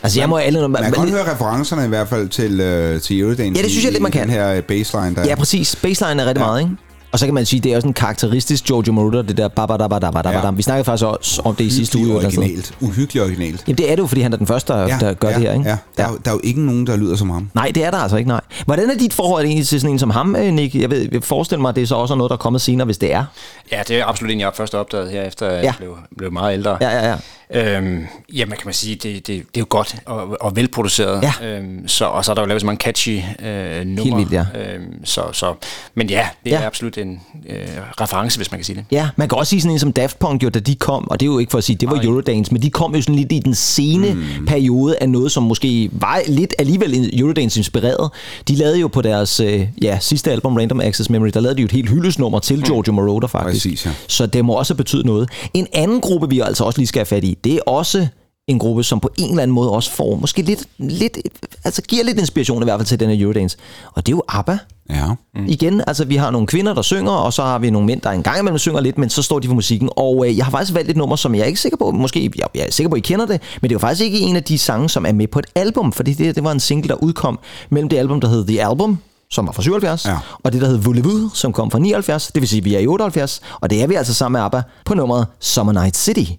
Altså, 0.03 0.19
jeg 0.19 0.29
må 0.29 0.37
alle... 0.37 0.67
Man 0.67 0.83
kan 0.83 0.91
godt 0.91 1.09
høre 1.09 1.33
referencerne 1.33 1.85
i 1.85 1.87
hvert 1.87 2.09
fald 2.09 2.29
til, 2.29 2.59
øh, 2.59 3.01
til 3.01 3.19
Eurodance. 3.19 3.57
Ja, 3.59 3.63
det 3.63 3.71
synes 3.71 3.83
jeg 3.83 3.91
lidt, 3.91 4.03
man 4.03 4.11
kan. 4.11 4.21
Den 4.21 4.29
her 4.29 4.61
baseline 4.61 5.15
der. 5.15 5.25
Ja, 5.25 5.35
præcis. 5.35 5.75
Baseline 5.75 6.21
er 6.21 6.25
rigtig. 6.25 6.41
Ja. 6.41 6.45
meget, 6.45 6.61
ikke? 6.61 6.75
Og 7.11 7.19
så 7.19 7.25
kan 7.25 7.33
man 7.33 7.45
sige, 7.45 7.59
det 7.59 7.71
er 7.71 7.75
også 7.75 7.87
en 7.87 7.93
karakteristisk 7.93 8.63
Giorgio 8.65 8.93
Moroder, 8.93 9.21
det 9.21 9.37
der 9.37 9.47
babadabadabadabadam. 9.47 10.33
Ja. 10.33 10.45
Ja. 10.47 10.51
Vi 10.51 10.61
snakkede 10.61 10.85
faktisk 10.85 11.05
også 11.05 11.41
om 11.45 11.55
det 11.55 11.63
i 11.63 11.69
sidste 11.69 11.97
uge. 11.97 12.15
Originalt. 12.15 12.73
Uhyggelig 12.81 13.23
originalt. 13.23 13.63
Jamen, 13.67 13.77
det 13.77 13.91
er 13.91 13.95
det 13.95 14.01
jo, 14.01 14.07
fordi 14.07 14.21
han 14.21 14.33
er 14.33 14.37
den 14.37 14.47
første, 14.47 14.73
der, 14.73 14.99
der 14.99 15.13
gør 15.13 15.29
ja, 15.29 15.33
det 15.35 15.43
her, 15.43 15.53
ikke? 15.53 15.69
Ja. 15.69 15.77
Der, 15.97 16.03
er, 16.03 16.11
jo- 16.11 16.17
der 16.25 16.31
er 16.31 16.35
jo 16.35 16.41
ikke 16.43 16.65
nogen, 16.65 16.87
der 16.87 16.95
lyder 16.97 17.15
som 17.15 17.29
ham. 17.29 17.49
Nej, 17.55 17.71
det 17.75 17.83
er 17.85 17.91
der 17.91 17.97
altså 17.97 18.17
ikke, 18.17 18.27
nej. 18.27 18.41
Hvordan 18.65 18.89
er 18.89 18.97
dit 18.97 19.13
forhold 19.13 19.45
egentlig 19.45 19.67
til 19.67 19.81
sådan 19.81 19.93
en 19.93 19.99
som 19.99 20.09
ham, 20.09 20.35
øh, 20.35 20.53
Nick? 20.53 20.75
Jeg 20.75 20.89
ved, 20.89 21.09
jeg 21.11 21.23
forestiller 21.23 21.61
mig, 21.61 21.69
at 21.69 21.75
det 21.75 21.81
er 21.81 21.87
så 21.87 21.95
også 21.95 22.15
noget, 22.15 22.29
der 22.29 22.35
er 22.35 22.39
kommet 22.39 22.61
senere, 22.61 22.85
hvis 22.85 22.97
det 22.97 23.13
er. 23.13 23.25
Ja, 23.71 23.81
det 23.87 23.97
er 23.99 24.05
absolut 24.05 24.31
en, 24.31 24.39
jeg 24.39 24.51
først 24.55 24.75
opdaget 24.75 25.11
her, 25.11 25.23
efter 25.23 25.51
jeg 25.51 25.63
Ja. 25.63 25.73
blev, 25.77 25.97
blev 26.17 26.31
meget 26.31 26.53
ældre. 26.53 26.77
Ja, 26.81 26.89
ja, 26.89 27.09
ja. 27.09 27.15
Øhm, 27.53 28.05
jamen, 28.33 28.51
kan 28.57 28.61
man 28.65 28.73
sige, 28.73 28.95
det, 28.95 29.03
det, 29.03 29.27
det 29.27 29.37
er 29.37 29.43
jo 29.59 29.65
godt 29.69 29.95
og, 30.05 30.37
og 30.41 30.55
velproduceret. 30.55 31.23
Ja. 31.41 31.47
Øhm, 31.47 31.87
så, 31.87 32.05
og 32.05 32.25
så 32.25 32.31
er 32.31 32.35
der 32.35 32.41
jo 32.41 32.47
lavet 32.47 32.61
så 32.61 32.65
mange 32.65 32.79
catchy 32.79 33.19
øh, 33.45 33.85
numre. 33.85 34.17
vildt, 34.17 34.33
ja. 34.33 34.45
Øhm, 34.55 35.05
så, 35.05 35.21
så, 35.31 35.53
men 35.95 36.09
ja, 36.09 36.27
det 36.43 36.51
Ja. 36.51 36.61
er 36.61 36.65
absolut 36.65 36.97
en 37.01 37.21
øh, 37.49 37.55
reference, 38.01 38.37
hvis 38.37 38.51
man 38.51 38.57
kan 38.57 38.65
sige 38.65 38.75
det. 38.75 38.85
Ja, 38.91 39.09
man 39.15 39.29
kan 39.29 39.37
også 39.37 39.49
sige 39.49 39.61
sådan 39.61 39.73
en 39.73 39.79
som 39.79 39.91
Daft 39.91 40.19
Punk, 40.19 40.43
jo, 40.43 40.49
da 40.49 40.59
de 40.59 40.75
kom, 40.75 41.07
og 41.09 41.19
det 41.19 41.25
er 41.25 41.31
jo 41.31 41.39
ikke 41.39 41.51
for 41.51 41.57
at 41.57 41.63
sige, 41.63 41.75
det 41.75 41.89
var 41.89 41.95
Nej. 41.95 42.05
Eurodance, 42.05 42.53
men 42.53 42.61
de 42.61 42.69
kom 42.69 42.95
jo 42.95 43.01
sådan 43.01 43.15
lidt 43.15 43.31
i 43.31 43.39
den 43.39 43.55
sene 43.55 44.13
mm. 44.13 44.45
periode 44.45 44.97
af 45.01 45.09
noget, 45.09 45.31
som 45.31 45.43
måske 45.43 45.89
var 45.91 46.21
lidt 46.27 46.53
alligevel 46.59 47.19
Eurodance-inspireret. 47.19 48.09
De 48.47 48.55
lavede 48.55 48.79
jo 48.79 48.87
på 48.87 49.01
deres 49.01 49.39
øh, 49.39 49.67
ja, 49.81 49.97
sidste 50.01 50.31
album, 50.31 50.55
Random 50.55 50.81
Access 50.81 51.09
Memory, 51.09 51.29
der 51.33 51.39
lavede 51.39 51.57
de 51.57 51.61
jo 51.61 51.65
et 51.65 51.71
helt 51.71 51.89
hyldesnummer 51.89 52.39
til 52.39 52.63
Giorgio 52.63 52.93
Moroder 52.93 53.27
faktisk. 53.27 53.65
Præcis, 53.65 53.85
ja. 53.85 53.91
Så 54.07 54.25
det 54.25 54.45
må 54.45 54.53
også 54.53 54.75
betyde 54.75 55.07
noget. 55.07 55.29
En 55.53 55.67
anden 55.73 56.01
gruppe, 56.01 56.29
vi 56.29 56.39
altså 56.39 56.63
også 56.63 56.79
lige 56.79 56.87
skal 56.87 56.99
have 56.99 57.05
fat 57.05 57.23
i, 57.23 57.37
det 57.43 57.53
er 57.53 57.61
også 57.65 58.07
en 58.49 58.59
gruppe, 58.59 58.83
som 58.83 58.99
på 58.99 59.09
en 59.17 59.29
eller 59.29 59.43
anden 59.43 59.55
måde 59.55 59.71
også 59.71 59.91
får 59.91 60.15
måske 60.15 60.41
lidt, 60.41 60.63
lidt 60.77 61.17
altså 61.63 61.81
giver 61.81 62.03
lidt 62.03 62.19
inspiration 62.19 62.61
i 62.61 62.65
hvert 62.65 62.79
fald 62.79 62.87
til 62.87 62.99
den 62.99 63.09
her 63.09 63.25
Eurodance. 63.25 63.57
Og 63.93 64.05
det 64.05 64.11
er 64.11 64.15
jo 64.15 64.23
ABBA. 64.27 64.57
Ja. 64.89 65.05
Mm. 65.35 65.45
Igen, 65.47 65.81
altså 65.87 66.05
vi 66.05 66.15
har 66.15 66.31
nogle 66.31 66.47
kvinder, 66.47 66.73
der 66.73 66.81
synger, 66.81 67.11
og 67.11 67.33
så 67.33 67.43
har 67.43 67.59
vi 67.59 67.69
nogle 67.69 67.85
mænd, 67.87 68.01
der 68.01 68.09
en 68.11 68.23
gang 68.23 68.39
imellem 68.39 68.57
synger 68.57 68.79
lidt, 68.81 68.97
men 68.97 69.09
så 69.09 69.21
står 69.21 69.39
de 69.39 69.47
for 69.47 69.55
musikken. 69.55 69.89
Og 69.95 70.25
øh, 70.27 70.37
jeg 70.37 70.45
har 70.45 70.51
faktisk 70.51 70.73
valgt 70.75 70.89
et 70.91 70.97
nummer, 70.97 71.15
som 71.15 71.35
jeg 71.35 71.41
er 71.41 71.45
ikke 71.45 71.59
sikker 71.59 71.77
på, 71.77 71.91
måske 71.91 72.31
jeg, 72.37 72.47
jeg 72.55 72.65
er 72.67 72.71
sikker 72.71 72.89
på, 72.89 72.95
at 72.95 72.97
I 72.97 73.01
kender 73.01 73.25
det, 73.25 73.41
men 73.61 73.69
det 73.69 73.75
er 73.75 73.75
jo 73.75 73.79
faktisk 73.79 74.01
ikke 74.01 74.19
en 74.19 74.35
af 74.35 74.43
de 74.43 74.57
sange, 74.57 74.89
som 74.89 75.05
er 75.05 75.11
med 75.11 75.27
på 75.27 75.39
et 75.39 75.45
album, 75.55 75.91
fordi 75.91 76.13
det, 76.13 76.35
det 76.35 76.43
var 76.43 76.51
en 76.51 76.59
single, 76.59 76.87
der 76.89 76.95
udkom 76.95 77.39
mellem 77.69 77.89
det 77.89 77.97
album, 77.97 78.21
der 78.21 78.27
hed 78.29 78.47
The 78.47 78.65
Album, 78.65 78.97
som 79.31 79.45
var 79.47 79.51
fra 79.53 79.61
77, 79.61 80.05
Ja. 80.05 80.17
og 80.43 80.53
det, 80.53 80.61
der 80.61 80.67
hed 80.67 80.79
Voulez-Vous, 80.79 81.35
som 81.35 81.53
kom 81.53 81.71
fra 81.71 81.79
79, 81.79 82.27
det 82.27 82.41
vil 82.41 82.49
sige, 82.49 82.57
at 82.59 82.65
vi 82.65 82.75
er 82.75 82.79
i 82.79 82.87
78, 82.87 83.41
og 83.61 83.69
det 83.69 83.83
er 83.83 83.87
vi 83.87 83.95
altså 83.95 84.13
sammen 84.13 84.39
med 84.39 84.45
ABBA 84.45 84.61
på 84.85 84.93
nummeret 84.93 85.27
Summer 85.39 85.73
Night 85.73 85.97
City. 85.97 86.31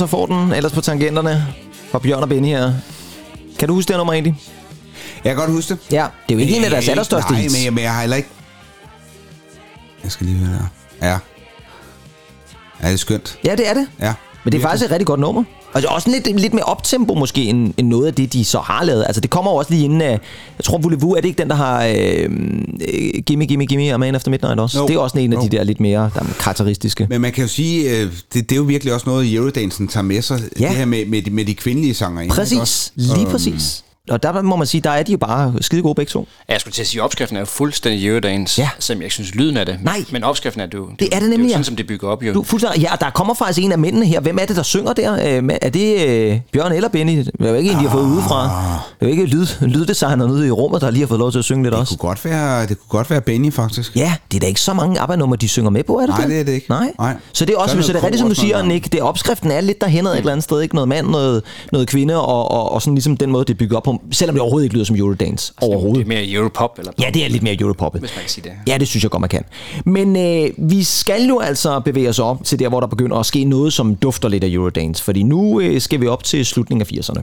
Så 0.00 0.06
får 0.06 0.26
den 0.26 0.52
ellers 0.52 0.72
på 0.72 0.80
tangenterne 0.80 1.46
fra 1.90 1.98
Bjørn 1.98 2.22
og 2.22 2.28
Benny 2.28 2.48
her. 2.48 2.72
Kan 3.58 3.68
du 3.68 3.74
huske 3.74 3.88
det 3.88 3.94
her 3.94 3.98
nummer 3.98 4.12
egentlig? 4.12 4.40
Jeg 5.24 5.30
kan 5.30 5.36
godt 5.36 5.50
huske 5.50 5.74
det. 5.74 5.80
Ja, 5.92 6.06
det 6.28 6.34
er 6.34 6.36
jo 6.36 6.38
ikke 6.40 6.56
en 6.56 6.64
af 6.64 6.70
deres 6.70 6.84
Øh, 6.88 6.90
allerstørste 6.90 7.32
Nej, 7.32 7.40
hits. 7.40 7.54
men 7.54 7.64
jeg, 7.64 7.72
men 7.72 7.84
jeg 7.84 7.92
har 7.94 8.00
heller 8.00 8.16
ikke... 8.16 8.28
Jeg 10.04 10.12
skal 10.12 10.26
lige 10.26 10.38
høre 10.38 10.58
der. 10.58 11.06
Ja. 11.08 11.18
Ja, 12.82 12.86
det 12.86 12.92
er 12.92 12.96
skønt. 12.96 13.38
Ja, 13.44 13.54
det 13.56 13.68
er 13.68 13.74
det. 13.74 13.88
Ja. 14.00 14.14
Men 14.44 14.52
det 14.52 14.58
er 14.58 14.62
faktisk 14.62 14.84
et 14.84 14.90
rigtig 14.90 15.06
godt 15.06 15.20
nummer. 15.20 15.44
Og 15.72 15.82
er 15.82 15.88
også 15.88 16.10
lidt, 16.10 16.40
lidt 16.40 16.54
mere 16.54 16.64
optempo 16.64 17.14
måske, 17.14 17.44
end, 17.44 17.74
end 17.76 17.88
noget 17.88 18.06
af 18.06 18.14
det, 18.14 18.32
de 18.32 18.44
så 18.44 18.58
har 18.58 18.84
lavet. 18.84 19.04
Altså, 19.06 19.20
det 19.20 19.30
kommer 19.30 19.50
jo 19.50 19.56
også 19.56 19.70
lige 19.70 19.84
inden 19.84 20.00
af... 20.00 20.20
Jeg 20.58 20.64
tror, 20.64 20.78
Voulez-Vous, 20.78 21.16
er 21.16 21.20
det 21.20 21.24
ikke 21.24 21.38
den, 21.42 21.48
der 21.48 21.54
har... 21.54 21.84
Øh, 21.84 22.30
øh, 22.92 23.22
gimme, 23.26 23.44
gimme, 23.46 23.66
gimme, 23.66 23.94
og 23.94 24.00
Man 24.00 24.14
After 24.14 24.30
Midnight 24.30 24.60
også? 24.60 24.78
Jo. 24.78 24.86
Det 24.86 24.94
er 24.94 24.98
også 24.98 25.18
en 25.18 25.32
af 25.32 25.38
de 25.38 25.44
Jo. 25.44 25.58
der 25.58 25.64
lidt 25.64 25.80
mere 25.80 26.10
der 26.14 26.20
er 26.20 26.24
karakteristiske. 26.40 27.06
Men 27.10 27.20
man 27.20 27.32
kan 27.32 27.42
jo 27.44 27.48
sige, 27.48 27.90
øh, 27.90 28.12
det, 28.34 28.50
det 28.50 28.52
er 28.52 28.56
jo 28.56 28.62
virkelig 28.62 28.94
også 28.94 29.10
noget, 29.10 29.34
Eurodansen 29.34 29.88
tager 29.88 30.04
med 30.04 30.22
sig. 30.22 30.40
Ja. 30.60 30.68
Det 30.68 30.76
her 30.76 30.84
med, 30.84 31.06
med, 31.06 31.22
de, 31.22 31.30
med 31.30 31.44
de 31.44 31.54
kvindelige 31.54 31.94
sanger. 31.94 32.20
ikke 32.22 32.34
Præcis, 32.34 32.58
også? 32.58 32.90
lige 32.96 33.26
præcis. 33.26 33.84
Og 34.10 34.22
der 34.22 34.42
må 34.42 34.56
man 34.56 34.66
sige, 34.66 34.80
der 34.80 34.90
er 34.90 35.02
de 35.02 35.12
jo 35.12 35.18
bare 35.18 35.54
skide 35.60 35.82
gode 35.82 35.94
begge 35.94 36.10
to. 36.10 36.28
Ja, 36.48 36.52
Jeg 36.52 36.60
skulle 36.60 36.72
til 36.74 36.82
at 36.82 36.86
sige, 36.88 37.00
at 37.00 37.04
opskriften 37.04 37.36
er 37.36 37.40
jo 37.40 37.46
fuldstændig 37.46 38.06
Eurodance, 38.08 38.60
Ja. 38.62 38.68
selvom 38.78 39.00
jeg 39.00 39.04
ikke 39.06 39.14
synes 39.14 39.34
lyden 39.34 39.56
af 39.56 39.66
det. 39.66 39.78
Nej. 39.82 40.04
Men 40.12 40.24
opskriften 40.24 40.60
er 40.60 40.66
det 40.66 40.74
jo. 40.74 40.88
Det 40.98 41.08
er 41.16 41.20
det 41.20 41.30
nemlig, 41.30 41.38
Det 41.38 41.44
er 41.44 41.48
jo 41.48 41.52
sådan, 41.52 41.64
som 41.64 41.76
det 41.76 41.86
bygger 41.86 42.08
op 42.08 42.22
jo. 42.22 42.32
Du, 42.32 42.42
fuldstændig, 42.42 42.80
ja, 42.82 42.88
der 43.00 43.10
kommer 43.10 43.34
faktisk 43.34 43.64
en 43.64 43.72
af 43.72 43.78
mændene 43.78 44.06
her. 44.06 44.20
Hvem 44.20 44.38
er 44.40 44.44
det, 44.46 44.56
der 44.56 44.62
synger 44.62 44.92
der? 44.92 45.12
Øh, 45.42 45.48
er 45.62 45.70
det 45.70 46.08
øh, 46.08 46.40
Bjørn 46.52 46.72
eller 46.72 46.88
Benny? 46.88 47.18
Det 47.18 47.30
er 47.40 47.48
jo 47.48 47.54
ikke 47.54 47.70
en, 47.70 47.76
de 47.76 47.82
har 47.82 47.90
fået 47.90 48.04
udefra. 48.06 48.42
Det 49.00 49.06
er 49.06 49.06
jo 49.06 49.08
ikke 49.10 49.24
lyd, 49.24 49.46
lyddesigner 49.60 50.30
ude 50.30 50.46
i 50.46 50.50
rummet, 50.50 50.80
der 50.80 50.90
lige 50.90 51.00
har 51.02 51.06
fået 51.08 51.18
lov 51.20 51.32
til 51.32 51.38
at 51.38 51.44
synge 51.44 51.62
lidt 51.62 51.72
Det 51.72 51.80
også. 51.80 51.96
kunne, 51.98 52.08
godt 52.08 52.24
være, 52.24 52.62
det 52.66 52.68
kunne 52.78 52.88
godt 52.98 53.10
være 53.10 53.20
Benny, 53.20 53.52
faktisk. 53.52 53.96
Ja, 53.96 54.14
det 54.30 54.36
er 54.36 54.40
da 54.40 54.46
ikke 54.46 54.60
så 54.60 54.72
mange 54.74 55.00
ABBA-numre, 55.00 55.36
de 55.36 55.48
synger 55.48 55.70
med 55.70 55.84
på, 55.84 55.96
er 55.96 56.00
det 56.00 56.08
Nej, 56.08 56.20
det? 56.20 56.30
det 56.30 56.40
er 56.40 56.44
det 56.44 56.52
ikke. 56.52 56.66
Nej. 56.70 56.92
Nej. 56.98 57.16
Så 57.32 57.44
det 57.44 57.54
er 57.54 57.58
også, 57.58 57.72
Så 57.72 57.78
er 57.78 57.82
så 57.82 57.92
det 57.92 57.98
er 57.98 58.02
rigtigt, 58.02 58.20
som 58.20 58.28
du 58.28 58.34
siger. 58.34 58.62
Nick. 58.62 58.92
Det 58.92 59.00
er 59.00 59.04
opskriften 59.04 59.50
er 59.50 59.60
lidt 59.60 59.80
derhen 59.80 60.06
ad 60.06 60.12
et 60.12 60.18
eller 60.18 60.32
andet 60.32 60.44
sted. 60.44 60.60
Ikke 60.60 60.74
noget 60.74 60.88
mand, 60.88 61.06
noget, 61.06 61.42
noget 61.72 61.88
kvinde, 61.88 62.20
og, 62.20 62.50
og, 62.50 62.72
og 62.72 62.82
sådan 62.82 62.94
ligesom 62.94 63.16
den 63.16 63.30
måde, 63.30 63.44
det 63.44 63.50
er 63.54 63.58
bygget 63.58 63.76
op 63.76 63.82
på. 63.82 63.99
Selvom 64.12 64.34
det 64.34 64.40
overhovedet 64.40 64.64
ikke 64.64 64.74
lyder 64.74 64.84
som 64.84 64.96
Eurodance. 64.96 65.52
Det 65.60 65.62
er 65.62 65.66
Overhovedet. 65.66 66.06
mere 66.06 66.30
Europop, 66.30 66.78
eller 66.78 66.92
Ja, 67.00 67.10
det 67.14 67.24
er 67.24 67.28
lidt 67.28 67.42
mere 67.42 67.56
Europoppet. 67.60 68.00
Hvis 68.00 68.10
man 68.16 68.20
kan 68.20 68.30
sige 68.30 68.44
det. 68.44 68.52
Ja, 68.68 68.78
det 68.78 68.88
synes 68.88 69.02
jeg 69.02 69.10
godt, 69.10 69.20
man 69.20 69.28
kan. 69.28 69.44
Men 69.84 70.16
øh, 70.16 70.50
vi 70.70 70.82
skal 70.84 71.24
jo 71.28 71.38
altså 71.38 71.80
bevæge 71.80 72.08
os 72.08 72.18
op 72.18 72.44
til 72.44 72.58
der, 72.58 72.68
hvor 72.68 72.80
der 72.80 72.86
begynder 72.86 73.16
at 73.16 73.26
ske 73.26 73.44
noget, 73.44 73.72
som 73.72 73.94
dufter 73.94 74.28
lidt 74.28 74.44
af 74.44 74.48
Eurodance. 74.48 75.04
Fordi 75.04 75.22
nu 75.22 75.60
øh, 75.60 75.80
skal 75.80 76.00
vi 76.00 76.06
op 76.06 76.24
til 76.24 76.46
slutningen 76.46 76.82
af 76.82 76.92
80'erne. 77.00 77.22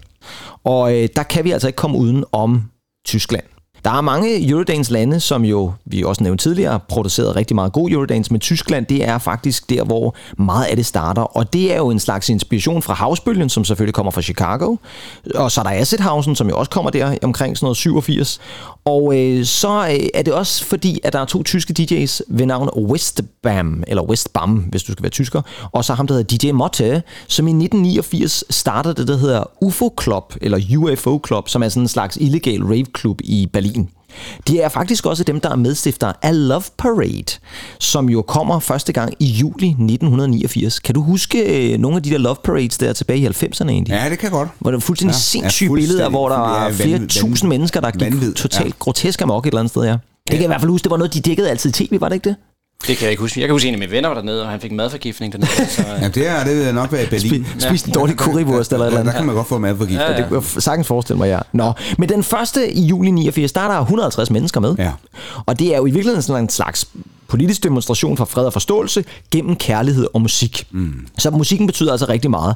Og 0.63 0.95
øh, 0.97 1.09
der 1.15 1.23
kan 1.23 1.43
vi 1.43 1.51
altså 1.51 1.67
ikke 1.67 1.77
komme 1.77 1.97
uden 1.97 2.23
om 2.31 2.63
Tyskland. 3.05 3.43
Der 3.87 3.93
er 3.93 4.01
mange 4.01 4.49
Eurodance-lande, 4.49 5.19
som 5.19 5.45
jo, 5.45 5.71
vi 5.85 6.03
også 6.03 6.23
nævnte 6.23 6.43
tidligere, 6.43 6.71
har 6.71 6.77
produceret 6.77 7.35
rigtig 7.35 7.55
meget 7.55 7.73
god 7.73 7.91
Eurodance, 7.91 8.31
men 8.31 8.39
Tyskland, 8.39 8.85
det 8.85 9.07
er 9.07 9.17
faktisk 9.17 9.69
der, 9.69 9.83
hvor 9.83 10.15
meget 10.37 10.65
af 10.65 10.75
det 10.75 10.85
starter. 10.85 11.21
Og 11.21 11.53
det 11.53 11.73
er 11.73 11.77
jo 11.77 11.89
en 11.89 11.99
slags 11.99 12.29
inspiration 12.29 12.81
fra 12.81 12.93
Housebølgen, 12.93 13.49
som 13.49 13.65
selvfølgelig 13.65 13.93
kommer 13.93 14.11
fra 14.11 14.21
Chicago. 14.21 14.75
Og 15.35 15.51
så 15.51 15.61
er 15.61 15.63
der 15.63 15.71
Assethausen, 15.71 16.35
som 16.35 16.49
jo 16.49 16.57
også 16.57 16.71
kommer 16.71 16.91
der 16.91 17.17
omkring 17.23 17.57
sådan 17.57 17.65
noget 17.65 17.77
87. 17.77 18.39
Og 18.85 19.17
øh, 19.17 19.45
så 19.45 19.87
øh, 19.87 20.09
er 20.13 20.21
det 20.21 20.33
også 20.33 20.65
fordi, 20.65 20.99
at 21.03 21.13
der 21.13 21.19
er 21.19 21.25
to 21.25 21.43
tyske 21.43 21.73
DJ's 21.79 22.19
ved 22.27 22.45
navn 22.45 22.69
Westbam, 22.77 23.83
eller 23.87 24.03
Westbam, 24.03 24.55
hvis 24.55 24.83
du 24.83 24.91
skal 24.91 25.03
være 25.03 25.09
tysker, 25.09 25.41
og 25.71 25.85
så 25.85 25.93
ham, 25.93 26.07
der 26.07 26.13
hedder 26.13 26.37
DJ 26.37 26.51
Motte, 26.51 27.03
som 27.27 27.47
i 27.47 27.51
1989 27.51 28.43
startede 28.49 28.95
det, 28.95 29.07
der 29.07 29.17
hedder 29.17 29.43
UFO 29.61 29.93
Club, 30.01 30.33
eller 30.41 30.77
UFO 30.77 31.21
Club, 31.27 31.49
som 31.49 31.63
er 31.63 31.69
sådan 31.69 31.83
en 31.83 31.87
slags 31.87 32.17
illegal 32.17 32.63
rave 32.63 32.85
club 32.97 33.21
i 33.23 33.49
Berlin. 33.53 33.76
De 34.47 34.59
er 34.61 34.69
faktisk 34.69 35.05
også 35.05 35.23
dem, 35.23 35.39
der 35.39 35.49
er 35.49 35.55
medstifter 35.55 36.11
af 36.21 36.47
Love 36.47 36.63
Parade, 36.77 37.23
som 37.79 38.09
jo 38.09 38.21
kommer 38.21 38.59
første 38.59 38.93
gang 38.93 39.13
i 39.19 39.25
juli 39.25 39.67
1989. 39.67 40.79
Kan 40.79 40.95
du 40.95 41.01
huske 41.01 41.71
øh, 41.73 41.79
nogle 41.79 41.97
af 41.97 42.03
de 42.03 42.09
der 42.09 42.17
Love 42.17 42.35
Parades 42.43 42.77
der 42.77 42.93
tilbage 42.93 43.19
i 43.19 43.27
90'erne 43.27 43.69
egentlig? 43.69 43.93
Ja, 43.93 44.09
det 44.09 44.19
kan 44.19 44.23
jeg 44.23 44.31
godt. 44.31 44.49
Hvor 44.59 44.71
der 44.71 44.77
er 44.77 44.81
fuldstændig 44.81 45.13
Ja, 45.13 45.19
sindssyge 45.19 45.67
fuldstændig. 45.69 45.89
billeder, 45.93 46.09
hvor 46.09 46.29
der 46.29 46.39
Ja, 46.61 46.67
er 46.67 46.73
flere 46.73 46.97
vanvid- 46.99 47.07
tusind 47.07 47.35
vanvid- 47.35 47.47
mennesker, 47.47 47.81
der 47.81 47.91
gik 47.91 48.01
vanvid, 48.01 48.33
totalt 48.33 48.65
ja. 48.65 48.71
grotesk 48.79 49.21
amok 49.21 49.45
et 49.45 49.49
eller 49.51 49.59
andet 49.59 49.71
sted, 49.71 49.83
ja. 49.83 49.91
Det 49.91 49.99
kan 50.29 50.37
jeg 50.37 50.43
i 50.43 50.47
hvert 50.47 50.61
fald 50.61 50.71
huske, 50.71 50.83
det 50.83 50.91
var 50.91 50.97
noget, 50.97 51.13
de 51.13 51.21
dækkede 51.21 51.49
altid 51.49 51.69
i 51.81 51.87
tv, 51.87 52.01
var 52.01 52.09
det 52.09 52.15
ikke 52.15 52.29
det? 52.29 52.35
Det 52.87 52.97
kan 52.97 53.03
jeg 53.05 53.11
ikke 53.11 53.21
huske. 53.21 53.39
Jeg 53.41 53.47
kan 53.47 53.53
huske, 53.53 53.67
en 53.67 53.73
af 53.73 53.79
mine 53.79 53.91
venner 53.91 54.09
var 54.09 54.15
dernede, 54.15 54.43
og 54.43 54.49
han 54.49 54.59
fik 54.59 54.71
madforgiftning 54.71 55.33
dernede. 55.33 55.49
Så, 55.69 55.81
øh, 55.81 56.01
Ja, 56.01 56.07
det, 56.07 56.27
er, 56.27 56.43
det 56.43 56.65
vil 56.65 56.73
nok 56.75 56.91
være 56.91 57.03
i 57.03 57.07
Berlin. 57.07 57.45
Spi- 57.45 57.69
Spiste 57.69 57.87
en 57.89 57.93
dårlig 57.93 58.15
currywurst 58.15 58.73
eller 58.73 58.85
et 58.85 58.87
eller 58.87 58.97
Ja, 58.97 58.99
andet. 58.99 59.13
der 59.13 59.19
kan 59.19 59.25
man 59.27 59.35
godt 59.35 59.47
få 59.47 59.57
madforgift. 59.57 59.99
Ja, 60.01 60.11
ja. 60.11 60.17
Det 60.17 60.25
kunne 60.29 60.43
jeg 60.55 60.61
sagtens 60.63 60.87
forestille 60.87 61.17
mig, 61.17 61.27
ja. 61.27 61.39
Nå, 61.53 61.73
men 61.97 62.09
den 62.09 62.23
første 62.23 62.71
i 62.73 62.81
juli 62.85 63.11
89, 63.11 63.51
der 63.51 63.61
er 63.61 63.67
der 63.71 63.79
150 63.81 64.31
mennesker 64.31 64.59
med. 64.59 64.75
Ja. 64.77 64.91
Og 65.45 65.59
det 65.59 65.73
er 65.73 65.77
jo 65.77 65.85
i 65.85 65.89
virkeligheden 65.91 66.21
sådan 66.21 66.43
en 66.43 66.49
slags 66.49 66.87
politisk 67.29 67.63
demonstration 67.63 68.17
for 68.17 68.25
fred 68.25 68.45
og 68.45 68.53
forståelse 68.53 69.05
gennem 69.31 69.55
kærlighed 69.55 70.07
og 70.13 70.21
musik. 70.21 70.67
Mm. 70.71 71.07
Så 71.17 71.29
musikken 71.29 71.67
betyder 71.67 71.91
altså 71.91 72.05
rigtig 72.09 72.31
meget. 72.31 72.55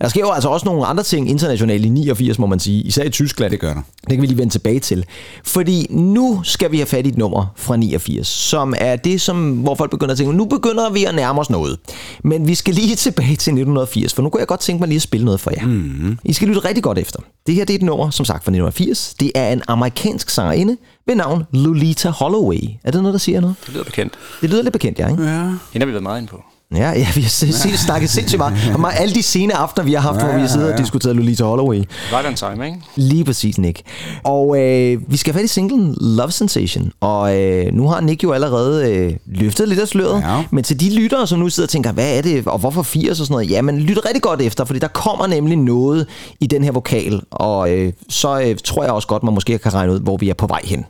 Der 0.00 0.08
sker 0.08 0.20
jo 0.20 0.30
altså 0.30 0.48
også 0.48 0.66
nogle 0.66 0.86
andre 0.86 1.02
ting 1.02 1.30
internationalt 1.30 1.84
i 1.84 1.88
89, 1.88 2.38
må 2.38 2.46
man 2.46 2.60
sige, 2.60 2.82
især 2.82 3.04
i 3.04 3.10
Tyskland. 3.10 3.50
Det 3.50 3.60
gør 3.60 3.74
der. 3.74 3.82
Det 4.00 4.10
kan 4.10 4.22
vi 4.22 4.26
lige 4.26 4.38
vende 4.38 4.52
tilbage 4.52 4.80
til. 4.80 5.04
Fordi 5.44 5.86
nu 5.90 6.40
skal 6.44 6.72
vi 6.72 6.76
have 6.76 6.86
fat 6.86 7.06
i 7.06 7.08
et 7.08 7.18
nummer 7.18 7.46
fra 7.56 7.76
89, 7.76 8.26
som 8.26 8.74
er 8.78 8.96
det, 8.96 9.20
som, 9.20 9.52
hvor 9.52 9.74
folk 9.74 9.90
begynder 9.90 10.12
at 10.12 10.18
tænke, 10.18 10.32
nu 10.32 10.44
begynder 10.44 10.90
vi 10.90 11.04
at 11.04 11.14
nærme 11.14 11.40
os 11.40 11.50
noget. 11.50 11.78
Men 12.24 12.48
vi 12.48 12.54
skal 12.54 12.74
lige 12.74 12.96
tilbage 13.06 13.26
til 13.26 13.34
1980, 13.34 14.14
for 14.14 14.22
nu 14.22 14.28
kunne 14.28 14.40
jeg 14.40 14.48
godt 14.48 14.60
tænke 14.60 14.80
mig 14.80 14.88
lige 14.88 14.96
at 14.96 15.02
spille 15.02 15.24
noget 15.24 15.40
for 15.40 15.50
jer. 15.50 15.66
Mm. 15.66 16.18
I 16.24 16.32
skal 16.32 16.48
lytte 16.48 16.64
rigtig 16.64 16.82
godt 16.82 16.98
efter. 16.98 17.20
Det 17.46 17.54
her 17.54 17.64
det 17.64 17.74
er 17.74 17.78
et 17.78 17.84
nummer, 17.84 18.10
som 18.10 18.24
sagt 18.24 18.44
fra 18.44 18.50
1980. 18.50 19.14
Det 19.20 19.32
er 19.34 19.52
en 19.52 19.62
amerikansk 19.68 20.30
sangerinde 20.30 20.76
ved 21.08 21.14
navn 21.14 21.44
Lolita 21.52 22.08
Holloway. 22.10 22.60
Er 22.84 22.90
det 22.90 23.02
noget, 23.02 23.12
der 23.12 23.18
siger 23.18 23.40
noget? 23.40 23.56
det 23.66 23.74
lyder 23.74 23.84
bekendt. 23.84 24.18
Det 24.40 24.50
lyder 24.50 24.62
lidt 24.62 24.72
bekendt, 24.72 24.98
ja, 24.98 25.08
ikke? 25.08 25.22
Ja. 25.22 25.42
Hende 25.42 25.58
har 25.78 25.86
vi 25.86 25.92
været 25.92 26.02
meget 26.02 26.18
inde 26.18 26.28
på. 26.30 26.44
Ja, 26.76 26.90
ja 26.90 27.06
vi 27.14 27.20
har 27.22 27.28
se- 27.28 27.76
snakket 27.78 28.10
sindssygt 28.10 28.38
meget. 28.38 28.54
Og 28.74 28.80
meget- 28.80 28.94
alle 29.00 29.14
de 29.14 29.22
sene 29.22 29.54
aftener, 29.56 29.84
vi 29.84 29.92
har 29.92 30.00
haft, 30.00 30.20
hvor 30.20 30.32
vi 30.34 30.40
har 30.40 30.48
siddet 30.48 30.72
og 30.72 30.78
diskuteret 30.78 31.16
Lolita 31.16 31.44
Holloway. 31.44 31.76
Right 32.12 32.26
on 32.26 32.34
time, 32.34 32.66
ikke? 32.66 32.78
Lige 32.96 33.24
præcis, 33.24 33.58
Nick. 33.58 33.80
Og 34.24 34.58
øh, 34.60 35.00
vi 35.12 35.16
skal 35.16 35.32
have 35.32 35.38
fat 35.40 35.44
i 35.44 35.48
singlen 35.48 35.96
Love 36.00 36.30
Sensation. 36.30 36.92
Og 37.00 37.36
øh, 37.36 37.72
nu 37.72 37.88
har 37.88 38.00
Nick 38.00 38.22
jo 38.24 38.32
allerede 38.32 38.92
øh, 38.92 39.12
løftet 39.26 39.68
lidt 39.68 39.80
af 39.80 39.88
sløret. 39.88 40.20
Ja. 40.22 40.42
Men 40.50 40.64
til 40.64 40.80
de 40.80 40.94
lyttere, 40.94 41.26
som 41.26 41.38
nu 41.38 41.48
sidder 41.48 41.66
og 41.66 41.70
tænker, 41.70 41.92
hvad 41.92 42.18
er 42.18 42.22
det, 42.22 42.46
og 42.46 42.58
hvorfor 42.58 42.82
80 42.82 43.10
og 43.20 43.26
sådan 43.26 43.32
noget, 43.34 43.50
jamen 43.50 43.78
lyt 43.78 43.98
rigtig 44.06 44.22
godt 44.22 44.40
efter, 44.42 44.64
fordi 44.64 44.78
der 44.78 44.88
kommer 44.88 45.26
nemlig 45.26 45.56
noget 45.58 46.06
i 46.40 46.46
den 46.46 46.64
her 46.64 46.72
vokal. 46.72 47.20
Og 47.30 47.70
øh, 47.70 47.92
så 48.08 48.40
øh, 48.40 48.56
tror 48.64 48.82
jeg 48.84 48.92
også 48.92 49.08
godt, 49.08 49.22
man 49.22 49.34
måske 49.34 49.58
kan 49.58 49.74
regne 49.74 49.92
ud, 49.92 50.00
hvor 50.00 50.16
vi 50.16 50.28
er 50.30 50.34
på 50.34 50.46
vej 50.46 50.60
hen. 50.64 50.84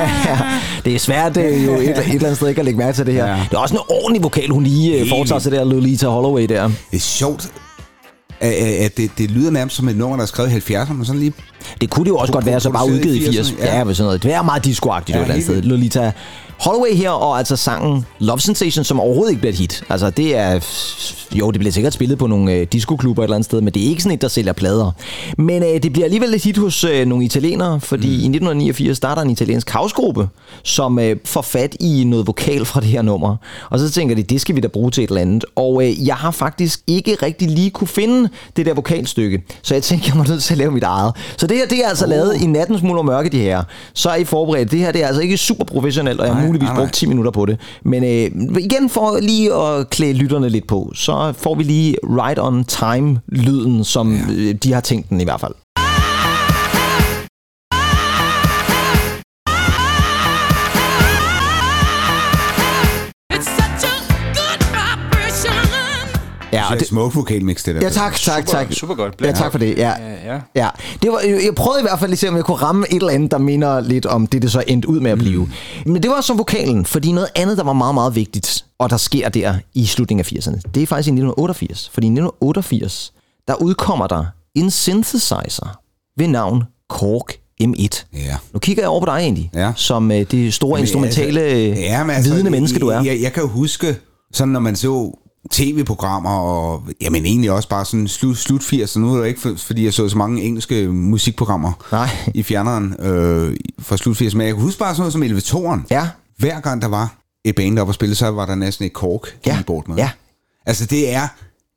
det 0.84 0.94
er 0.94 0.98
svært 0.98 1.36
øh, 1.36 1.64
jo 1.66 1.74
et, 1.74 1.80
et 1.80 1.88
eller 1.88 2.20
andet 2.22 2.36
sted 2.36 2.48
ikke 2.48 2.58
at 2.58 2.64
lægge 2.64 2.78
mærke 2.78 2.96
til 2.96 3.06
det 3.06 3.14
her. 3.14 3.26
Ja. 3.26 3.32
Det 3.50 3.56
er 3.56 3.58
også 3.58 3.74
en 3.74 3.80
ordentlig 3.88 4.22
vokal, 4.22 4.48
hun 4.50 4.64
lige 4.64 5.00
øh, 5.00 5.08
foretager 5.08 5.38
sig 5.38 5.52
der, 5.52 5.64
Lolita 5.64 6.06
Holloway 6.06 6.46
der. 6.48 6.62
Det 6.90 6.96
er 6.96 6.98
sjovt, 6.98 7.48
at, 8.40 8.52
at 8.52 8.96
det, 8.96 9.10
det 9.18 9.30
lyder 9.30 9.50
nærmest 9.50 9.76
som 9.76 9.88
et 9.88 9.96
nummer, 9.96 10.16
der 10.16 10.22
er 10.22 10.26
skrevet 10.26 10.70
i 10.70 10.74
70'erne, 10.74 10.92
men 10.92 11.04
sådan 11.04 11.20
lige... 11.20 11.32
Det 11.80 11.90
kunne 11.90 12.04
det 12.04 12.10
jo 12.10 12.16
også 12.16 12.32
godt 12.32 12.46
være, 12.46 12.60
så 12.60 12.70
bare 12.70 12.86
udgivet 12.86 13.14
i 13.16 13.24
80. 13.26 13.50
80'erne, 13.50 13.64
Ja, 13.64 13.78
ja. 13.78 13.94
sådan 13.94 14.04
noget. 14.04 14.22
Det 14.22 14.32
er 14.34 14.42
meget 14.42 14.64
discoagtigt 14.64 15.16
Ja, 15.16 15.20
et 15.20 15.22
eller 15.24 15.34
andet 15.34 15.46
sted. 15.46 15.62
Lolita 15.62 16.12
Holloway 16.62 16.94
her, 16.94 17.10
og 17.10 17.38
altså 17.38 17.56
sangen 17.56 18.06
Love 18.18 18.40
Sensation, 18.40 18.84
som 18.84 19.00
overhovedet 19.00 19.30
ikke 19.30 19.40
bliver 19.40 19.52
et 19.52 19.58
hit. 19.58 19.84
Altså 19.88 20.10
det 20.10 20.36
er... 20.36 20.60
Jo, 21.34 21.50
det 21.50 21.58
bliver 21.58 21.72
sikkert 21.72 21.92
spillet 21.92 22.18
på 22.18 22.26
nogle 22.26 22.52
øh, 22.52 22.66
discoklubber 22.72 23.22
et 23.22 23.24
eller 23.24 23.34
andet 23.34 23.44
sted, 23.44 23.60
men 23.60 23.74
det 23.74 23.84
er 23.84 23.88
ikke 23.88 24.02
sådan 24.02 24.14
et, 24.14 24.22
der 24.22 24.28
sælger 24.28 24.52
plader. 24.52 24.90
Men 25.38 25.62
øh, 25.62 25.82
det 25.82 25.92
bliver 25.92 26.04
alligevel 26.04 26.34
et 26.34 26.44
hit 26.44 26.56
hos 26.56 26.84
øh, 26.84 27.06
nogle 27.06 27.24
italienere, 27.24 27.80
fordi 27.80 28.06
mm. 28.06 28.12
i 28.12 28.36
1989 28.36 28.96
starter 28.96 29.22
en 29.22 29.30
italiensk 29.30 29.70
housegruppe, 29.70 30.28
som 30.62 30.98
øh, 30.98 31.16
får 31.24 31.42
fat 31.42 31.76
i 31.80 32.04
noget 32.04 32.26
vokal 32.26 32.64
fra 32.64 32.80
det 32.80 32.88
her 32.88 33.02
nummer. 33.02 33.36
Og 33.70 33.78
så 33.78 33.90
tænker 33.90 34.14
de, 34.14 34.22
det 34.22 34.40
skal 34.40 34.56
vi 34.56 34.60
da 34.60 34.68
bruge 34.68 34.90
til 34.90 35.04
et 35.04 35.08
eller 35.08 35.20
andet. 35.20 35.44
Og 35.56 35.86
øh, 35.86 36.06
jeg 36.06 36.16
har 36.16 36.30
faktisk 36.30 36.80
ikke 36.86 37.16
rigtig 37.22 37.50
lige 37.50 37.70
kunne 37.70 37.88
finde 37.88 38.28
det 38.56 38.66
der 38.66 38.74
vokalstykke, 38.74 39.42
så 39.62 39.74
jeg 39.74 39.82
tænker, 39.82 40.06
jeg 40.08 40.16
må 40.16 40.24
nødt 40.28 40.42
til 40.42 40.54
at 40.54 40.58
lave 40.58 40.70
mit 40.70 40.82
eget. 40.82 41.12
Så 41.36 41.46
det 41.46 41.56
her, 41.56 41.66
det 41.66 41.84
er 41.84 41.88
altså 41.88 42.04
uh. 42.04 42.10
lavet 42.10 42.42
i 42.42 42.46
nattens 42.46 42.82
mulm 42.82 42.98
og 42.98 43.04
mørke, 43.04 43.28
det 43.28 43.40
her. 43.40 43.62
Så 43.94 44.10
er 44.10 44.16
I 44.16 44.24
forberedt. 44.24 44.70
Det 44.70 44.78
her, 44.78 44.92
det 44.92 45.02
er 45.02 45.06
altså 45.06 45.22
ikke 45.22 45.36
super 45.36 45.64
professionelt, 45.64 46.20
og 46.20 46.26
jeg 46.26 46.51
muligvis 46.52 46.66
nej, 46.66 46.74
nej. 46.74 46.84
brugt 46.84 46.94
10 46.94 47.06
minutter 47.06 47.30
på 47.30 47.46
det. 47.46 47.60
Men 47.84 48.04
øh, 48.04 48.58
igen, 48.58 48.88
for 48.88 49.18
lige 49.20 49.54
at 49.54 49.90
klæde 49.90 50.12
lytterne 50.12 50.48
lidt 50.48 50.66
på, 50.66 50.92
så 50.94 51.32
får 51.38 51.54
vi 51.54 51.62
lige 51.62 51.96
right 52.04 52.38
on 52.38 52.64
time-lyden, 52.64 53.84
som 53.84 54.14
ja. 54.14 54.34
øh, 54.34 54.54
de 54.54 54.72
har 54.72 54.80
tænkt 54.80 55.10
den 55.10 55.20
i 55.20 55.24
hvert 55.24 55.40
fald. 55.40 55.54
Ja, 66.52 66.64
Det 66.70 66.76
er 66.76 66.80
et 66.80 66.86
smukt 66.86 67.14
vokalmix, 67.16 67.64
det 67.64 67.74
der. 67.74 67.80
Ja, 67.80 67.90
tak, 67.90 68.14
tak, 68.14 68.38
Super- 68.48 68.52
tak. 68.58 68.72
super 68.72 68.94
godt. 68.94 69.14
Ja, 69.20 69.32
tak 69.32 69.50
for 69.52 69.58
det. 69.58 69.78
Ja. 69.78 69.92
Ja, 70.00 70.34
ja. 70.34 70.40
Ja, 70.54 70.68
det 71.02 71.12
var, 71.12 71.20
jeg 71.20 71.54
prøvede 71.56 71.80
i 71.80 71.82
hvert 71.82 71.98
fald 71.98 72.08
lige 72.10 72.14
at 72.14 72.18
se, 72.18 72.28
om 72.28 72.36
jeg 72.36 72.44
kunne 72.44 72.56
ramme 72.56 72.86
et 72.90 72.96
eller 72.96 73.08
andet, 73.12 73.30
der 73.30 73.38
minder 73.38 73.80
lidt 73.80 74.06
om 74.06 74.26
det, 74.26 74.42
det 74.42 74.52
så 74.52 74.62
endte 74.66 74.88
ud 74.88 75.00
med 75.00 75.10
at 75.10 75.18
blive. 75.18 75.44
Mm. 75.86 75.92
Men 75.92 76.02
det 76.02 76.10
var 76.10 76.20
så 76.20 76.34
vokalen, 76.34 76.84
fordi 76.86 77.12
noget 77.12 77.28
andet, 77.34 77.58
der 77.58 77.64
var 77.64 77.72
meget, 77.72 77.94
meget 77.94 78.14
vigtigt, 78.14 78.64
og 78.78 78.90
der 78.90 78.96
sker 78.96 79.28
der 79.28 79.54
i 79.74 79.86
slutningen 79.86 80.20
af 80.26 80.32
80'erne, 80.32 80.60
det 80.74 80.82
er 80.82 80.86
faktisk 80.86 81.06
i 81.06 81.10
1988. 81.10 81.90
Fordi 81.94 82.06
i 82.06 82.10
1988, 82.10 83.12
der 83.48 83.54
udkommer 83.54 84.06
der 84.06 84.24
en 84.54 84.70
synthesizer 84.70 85.78
ved 86.18 86.28
navn 86.28 86.62
Korg 86.88 87.28
M1. 87.62 88.04
Ja. 88.14 88.36
Nu 88.52 88.58
kigger 88.58 88.82
jeg 88.82 88.90
over 88.90 89.00
på 89.00 89.06
dig 89.06 89.12
egentlig, 89.18 89.50
Ja. 89.54 89.72
som 89.76 90.10
øh, 90.12 90.26
det 90.30 90.54
store 90.54 90.80
instrumentale, 90.80 91.40
ja, 91.78 92.04
men 92.04 92.24
vidende 92.24 92.50
menneske, 92.50 92.78
du 92.78 92.88
er. 92.88 93.02
Jeg, 93.02 93.20
jeg 93.22 93.32
kan 93.32 93.42
jo 93.42 93.48
huske, 93.48 93.96
sådan 94.32 94.52
når 94.52 94.60
man 94.60 94.76
så 94.76 95.18
tv-programmer, 95.50 96.30
og 96.30 96.82
jamen 97.00 97.26
egentlig 97.26 97.50
også 97.50 97.68
bare 97.68 97.84
sådan 97.84 98.08
slut, 98.08 98.36
slut 98.38 98.60
80'erne, 98.60 98.98
nu 98.98 99.14
er 99.14 99.20
det 99.20 99.28
ikke 99.28 99.40
for, 99.40 99.54
fordi 99.56 99.84
jeg 99.84 99.94
så 99.94 100.08
så 100.08 100.16
mange 100.18 100.42
engelske 100.42 100.88
musikprogrammer 100.88 101.72
Nej. 101.92 102.08
i 102.34 102.42
fjerneren 102.42 102.94
øh, 103.00 103.56
fra 103.78 103.96
slut 103.96 104.22
80'erne, 104.22 104.36
men 104.36 104.46
jeg 104.46 104.54
kan 104.54 104.62
huske 104.62 104.78
bare 104.78 104.94
sådan 104.94 105.00
noget 105.00 105.12
som 105.12 105.22
Elevatoren. 105.22 105.86
Ja. 105.90 106.08
Hver 106.38 106.60
gang 106.60 106.82
der 106.82 106.88
var 106.88 107.14
et 107.44 107.54
band, 107.54 107.76
der 107.76 107.82
var 107.82 107.92
spillet, 107.92 108.16
så 108.18 108.28
var 108.30 108.46
der 108.46 108.54
næsten 108.54 108.84
et 108.86 108.92
kork 108.92 109.36
Ja, 109.46 109.56
keyboard 109.56 109.88
med. 109.88 109.96
ja. 109.96 110.10
Altså 110.66 110.86
det 110.86 111.14
er 111.14 111.28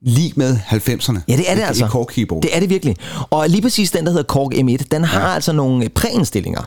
lige 0.02 0.34
med 0.36 0.58
90'erne. 0.58 1.20
Ja, 1.28 1.38
det 1.38 1.52
er 1.52 1.56
det 1.56 1.64
et, 1.64 1.68
altså. 1.68 1.86
Et 1.86 1.92
kork 1.92 2.08
keyboard. 2.10 2.42
Det 2.42 2.56
er 2.56 2.60
det 2.60 2.70
virkelig. 2.70 2.96
Og 3.30 3.50
lige 3.50 3.62
præcis 3.62 3.92
den, 3.92 4.06
der 4.06 4.12
hedder 4.12 4.24
Korg 4.24 4.54
M1, 4.54 4.86
den 4.92 5.04
har 5.04 5.28
ja. 5.30 5.34
altså 5.36 5.52
nogle 5.54 5.90
præindstillinger, 5.90 6.62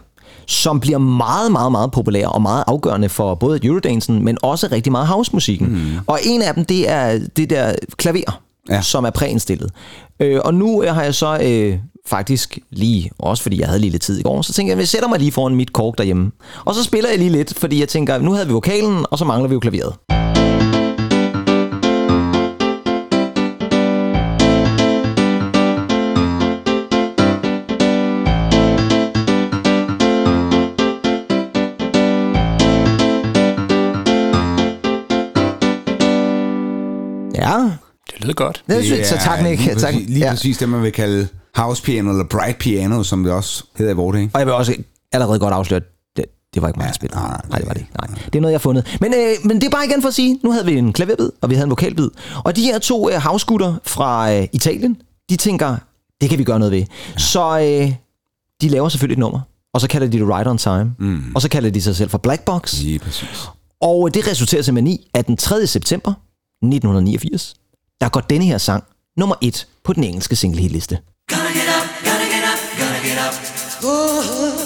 som 0.48 0.80
bliver 0.80 0.98
meget, 0.98 1.52
meget, 1.52 1.72
meget 1.72 1.90
populære 1.90 2.28
og 2.28 2.42
meget 2.42 2.64
afgørende 2.66 3.08
for 3.08 3.34
både 3.34 3.66
Eurodansen, 3.66 4.24
men 4.24 4.38
også 4.42 4.68
rigtig 4.72 4.92
meget 4.92 5.06
housemusikken. 5.06 5.68
Mm. 5.68 5.98
Og 6.06 6.18
en 6.24 6.42
af 6.42 6.54
dem, 6.54 6.64
det 6.64 6.90
er 6.90 7.18
det 7.37 7.50
der 7.50 7.74
klaver, 7.96 8.40
ja. 8.70 8.82
Som 8.82 9.04
er 9.04 9.11
præindstillet. 9.11 9.70
Øh, 10.20 10.40
og 10.44 10.54
nu 10.54 10.82
øh, 10.82 10.94
har 10.94 11.02
jeg 11.02 11.14
så 11.14 11.38
øh, 11.42 11.78
faktisk 12.06 12.58
lige, 12.70 13.11
også 13.18 13.42
fordi 13.42 13.61
jeg 13.61 13.66
havde 13.66 13.80
lige 13.80 13.90
lidt 13.90 14.02
tid 14.02 14.18
i 14.18 14.22
går, 14.22 14.42
så 14.42 14.52
tænker 14.52 14.72
jeg, 14.72 14.78
jeg 14.78 14.88
sætter 14.88 15.08
mig 15.08 15.18
lige 15.18 15.32
foran 15.32 15.54
mit 15.54 15.72
kork 15.72 15.98
derhjemme. 15.98 16.30
Og 16.64 16.74
så 16.74 16.84
spiller 16.84 17.11
jeg 17.11 17.18
lige 17.18 17.30
lidt, 17.30 17.54
fordi 17.58 17.80
jeg 17.80 17.88
tænker, 17.88 18.18
nu 18.18 18.32
havde 18.32 18.46
vi 18.46 18.52
vokalen, 18.52 19.06
og 19.11 19.18
så 19.18 19.24
mangler 19.24 19.48
vi 19.48 19.54
jo 19.54 19.61
klaveret. 19.61 20.17
Ja, 37.38 37.70
Det 38.11 38.20
lyder 38.20 38.35
godt. 38.35 38.62
det 38.68 38.85
synes 38.85 38.98
jeg, 38.98 39.07
så 39.07 39.24
tak, 39.24 39.42
Nick. 39.42 39.61
Lige, 39.61 39.74
Tak. 39.74 39.92
præcis, 39.94 40.09
lige 40.09 40.24
Ja. 40.24 40.31
præcis 40.31 40.59
det, 40.59 40.68
man 40.68 40.83
vil 40.83 40.92
kalde 40.92 41.29
house 41.55 41.83
piano, 41.83 42.11
eller 42.11 42.24
bright 42.24 42.59
piano, 42.59 43.03
som 43.03 43.24
det 43.24 43.33
også 43.33 43.64
hedder 43.77 43.92
i 43.92 43.96
vores 43.96 44.14
dag. 44.16 44.31
Og 44.35 44.38
jeg 44.40 44.46
vil 44.46 44.55
også 44.55 44.74
allerede 45.12 45.38
godt 45.38 45.55
afsløre, 45.55 45.77
at 45.81 45.87
det, 46.16 46.24
det 46.55 46.62
var 46.62 46.68
ikke 46.68 46.79
mig, 46.79 46.87
der 46.87 46.92
spillede. 46.92 47.20
nej, 47.20 47.29
nej, 47.29 47.40
nej, 47.51 47.59
det 47.59 47.66
var 47.66 47.72
det 47.72 47.81
ikke. 47.81 47.92
Nej. 48.01 48.18
Det 48.24 48.35
er 48.35 48.40
noget, 48.40 48.53
jeg 48.53 48.59
har 48.59 48.62
fundet. 48.62 48.96
Men, 49.01 49.14
øh, 49.14 49.35
men 49.44 49.57
det 49.61 49.66
er 49.66 49.70
bare 49.70 49.85
igen 49.87 50.03
for 50.03 50.09
at 50.09 50.14
sige, 50.14 50.40
nu 50.44 50.53
havde 50.53 50.66
vi 50.66 50.74
en 50.79 50.92
klaverbid, 50.92 51.31
og 51.40 51.51
vi 51.51 51.55
havde 51.55 51.64
en 51.64 51.70
vokalbid. 51.70 52.11
Og 52.44 52.57
de 52.57 52.62
her 52.62 52.79
to 52.79 53.11
øh, 53.11 53.22
havskutter 53.22 53.74
fra 53.85 54.33
øh, 54.35 54.46
Italien, 54.53 54.96
de 55.31 55.37
tænker, 55.37 55.77
det 56.20 56.31
kan 56.31 56.38
vi 56.38 56.44
gøre 56.44 56.59
noget 56.59 56.72
ved. 56.72 56.79
Ja. 56.79 57.18
Så 57.18 57.59
øh, 57.59 57.92
de 58.62 58.68
laver 58.68 58.88
selvfølgelig 58.88 59.14
et 59.14 59.18
nummer, 59.18 59.40
og 59.74 59.81
så 59.81 59.88
kalder 59.88 60.07
de 60.09 60.18
det 60.18 60.29
Right 60.29 60.48
on 60.48 60.59
Time. 60.59 60.94
Mm. 60.98 61.22
Og 61.35 61.42
så 61.42 61.48
kalder 61.48 61.70
de 61.70 61.83
sig 61.83 61.96
selv 61.96 62.11
for 62.11 62.18
Black 62.18 62.42
Box. 62.44 62.81
Lige 62.81 62.98
præcis. 62.98 63.48
Og 63.81 64.14
det 64.14 64.29
resulterer 64.29 64.62
simpelthen 64.62 64.94
i, 64.94 65.07
at 65.14 65.27
den 65.27 65.37
3. 65.37 65.66
september 65.66 66.12
1989, 66.62 67.55
der 68.01 68.09
går 68.09 68.21
denne 68.21 68.44
her 68.44 68.59
sang 68.59 68.85
nummer 69.16 69.37
et 69.42 69.66
på 69.85 69.92
den 69.92 70.05
engelske 70.05 70.37
single 70.37 70.61
hitliste. 70.61 70.99
And 73.81 74.58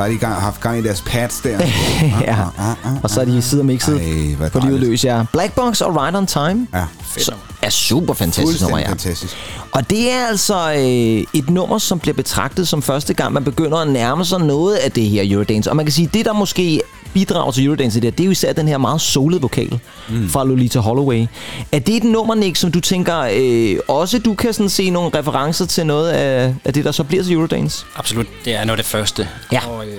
Så 0.00 0.04
har 0.04 0.12
de 0.12 0.18
gang, 0.18 0.34
haft 0.34 0.60
gang 0.60 0.78
i 0.78 0.82
deres 0.82 1.02
pads 1.06 1.40
der. 1.40 1.58
ja. 2.20 2.36
Og 3.02 3.10
så 3.10 3.20
er 3.20 3.24
de 3.24 3.42
sidder 3.42 3.64
mixet 3.64 4.00
Ej, 4.00 4.34
hvor 4.34 4.48
på 4.48 4.66
livet 4.66 4.80
løs, 4.80 5.04
ja. 5.04 5.24
Black 5.32 5.54
Box 5.54 5.80
og 5.80 5.96
Right 5.96 6.16
on 6.16 6.26
Time. 6.26 6.66
Ja, 6.74 6.84
Så 7.18 7.34
er 7.62 7.70
super 7.70 8.14
fantastisk 8.14 8.62
nummer, 8.62 8.78
ja. 8.78 8.88
fantastisk. 8.88 9.36
Og 9.72 9.90
det 9.90 10.12
er 10.12 10.26
altså 10.26 10.72
øh, 10.72 11.40
et 11.40 11.50
nummer, 11.50 11.78
som 11.78 11.98
bliver 11.98 12.14
betragtet 12.14 12.68
som 12.68 12.82
første 12.82 13.14
gang, 13.14 13.32
man 13.32 13.44
begynder 13.44 13.78
at 13.78 13.88
nærme 13.88 14.24
sig 14.24 14.40
noget 14.40 14.76
af 14.76 14.92
det 14.92 15.04
her 15.04 15.22
Eurodance. 15.24 15.70
Og 15.70 15.76
man 15.76 15.84
kan 15.84 15.92
sige, 15.92 16.10
det 16.14 16.24
der 16.24 16.32
måske 16.32 16.80
bidrager 17.14 17.50
til 17.52 17.64
Eurodance 17.66 17.98
i 17.98 18.00
det, 18.00 18.18
det 18.18 18.24
er 18.24 18.26
jo 18.26 18.30
især 18.30 18.52
den 18.52 18.68
her 18.68 18.78
meget 18.78 19.00
solede 19.00 19.40
vokal 19.40 19.80
mm. 20.08 20.28
fra 20.28 20.44
Lolita 20.44 20.78
Holloway. 20.78 21.26
Er 21.72 21.78
det 21.78 21.96
et 21.96 22.04
nummer, 22.04 22.34
Nick, 22.34 22.56
som 22.56 22.72
du 22.72 22.80
tænker, 22.80 23.28
øh, 23.34 23.78
også 23.88 24.18
du 24.18 24.34
kan 24.34 24.52
sådan 24.52 24.68
se 24.68 24.90
nogle 24.90 25.10
referencer 25.18 25.66
til 25.66 25.86
noget 25.86 26.10
af, 26.10 26.54
af 26.64 26.74
det, 26.74 26.84
der 26.84 26.92
så 26.92 27.04
bliver 27.04 27.22
til 27.24 27.32
Eurodance? 27.34 27.84
Absolut, 27.96 28.26
det 28.44 28.54
er 28.54 28.64
noget 28.64 28.78
af 28.78 28.84
det 28.84 28.90
første. 28.90 29.28
Ja. 29.52 29.60
Og, 29.68 29.84
øh, 29.86 29.92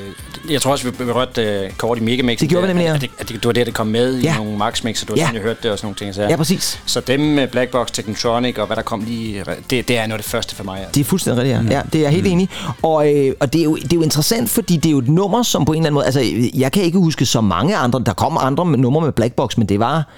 Jeg 0.52 0.62
tror 0.62 0.72
også, 0.72 0.86
vi 0.86 0.92
berørte 0.92 1.62
uh, 1.70 1.76
kort 1.78 1.98
i 1.98 2.02
Megamix. 2.02 2.40
Det 2.40 2.50
gjorde 2.50 2.68
vi 2.68 2.74
nemlig, 2.74 2.86
ja. 2.86 2.96
At, 2.96 3.02
det, 3.02 3.10
at 3.20 3.30
det, 3.30 3.36
det 3.36 3.46
var 3.46 3.52
det, 3.52 3.66
der 3.66 3.72
kom 3.72 3.88
med 3.88 4.20
Ja. 4.22 4.34
i 4.34 4.38
nogle 4.38 4.58
Max 4.58 4.84
Mix, 4.84 5.00
det 5.00 5.10
var 5.10 5.16
Ja. 5.16 5.22
sådan, 5.22 5.36
jeg 5.36 5.44
hørte 5.44 5.60
det 5.64 5.72
og 5.72 5.78
sådan 5.78 5.86
nogle 5.86 5.96
ting. 5.96 6.16
Så, 6.16 6.22
Ja, 6.22 6.36
præcis. 6.36 6.80
så 6.86 7.00
dem 7.00 7.20
med 7.20 7.48
Blackbox, 7.48 7.88
Technotronic 7.92 8.58
og 8.58 8.68
hvad 8.68 8.76
der 8.76 8.82
kom 8.82 9.04
lige, 9.08 9.44
det, 9.70 9.88
det 9.88 9.98
er 9.98 10.08
noget 10.08 10.20
af 10.20 10.24
det 10.24 10.32
første 10.32 10.56
for 10.56 10.64
mig. 10.64 10.78
Altså. 10.78 10.92
Det 10.94 11.02
er 11.02 11.06
fuldstændig 11.06 11.44
rigtigt, 11.44 11.72
ja. 11.72 11.76
ja 11.78 11.82
det 11.94 12.00
er 12.00 12.02
jeg 12.04 12.12
helt 12.12 12.28
enig 12.28 12.44
i. 12.44 12.50
Og, 12.82 13.14
øh, 13.16 13.34
og 13.40 13.54
det, 13.54 13.60
er 13.60 13.64
jo, 13.64 13.76
det 13.76 13.94
er 13.94 13.98
jo 13.98 14.02
interessant, 14.02 14.50
fordi 14.50 14.78
det 14.78 14.86
er 14.86 14.92
jo 14.92 15.00
et 15.00 15.10
nummer, 15.10 15.44
som 15.44 15.66
på 15.66 15.72
en 15.72 15.78
eller 15.78 15.88
anden 15.88 15.94
måde... 15.94 16.06
Altså, 16.06 16.50
jeg 16.54 16.72
kan 16.72 16.84
ikke 16.84 16.98
huske 17.04 17.26
så 17.26 17.42
mange 17.42 17.78
andre... 17.78 18.04
Der 18.06 18.14
kom 18.14 18.38
andre 18.42 18.66
med 18.66 18.78
numre 18.78 19.02
med 19.02 19.12
Blackbox, 19.12 19.58
men 19.58 19.70
det 19.70 19.80
var 19.80 20.10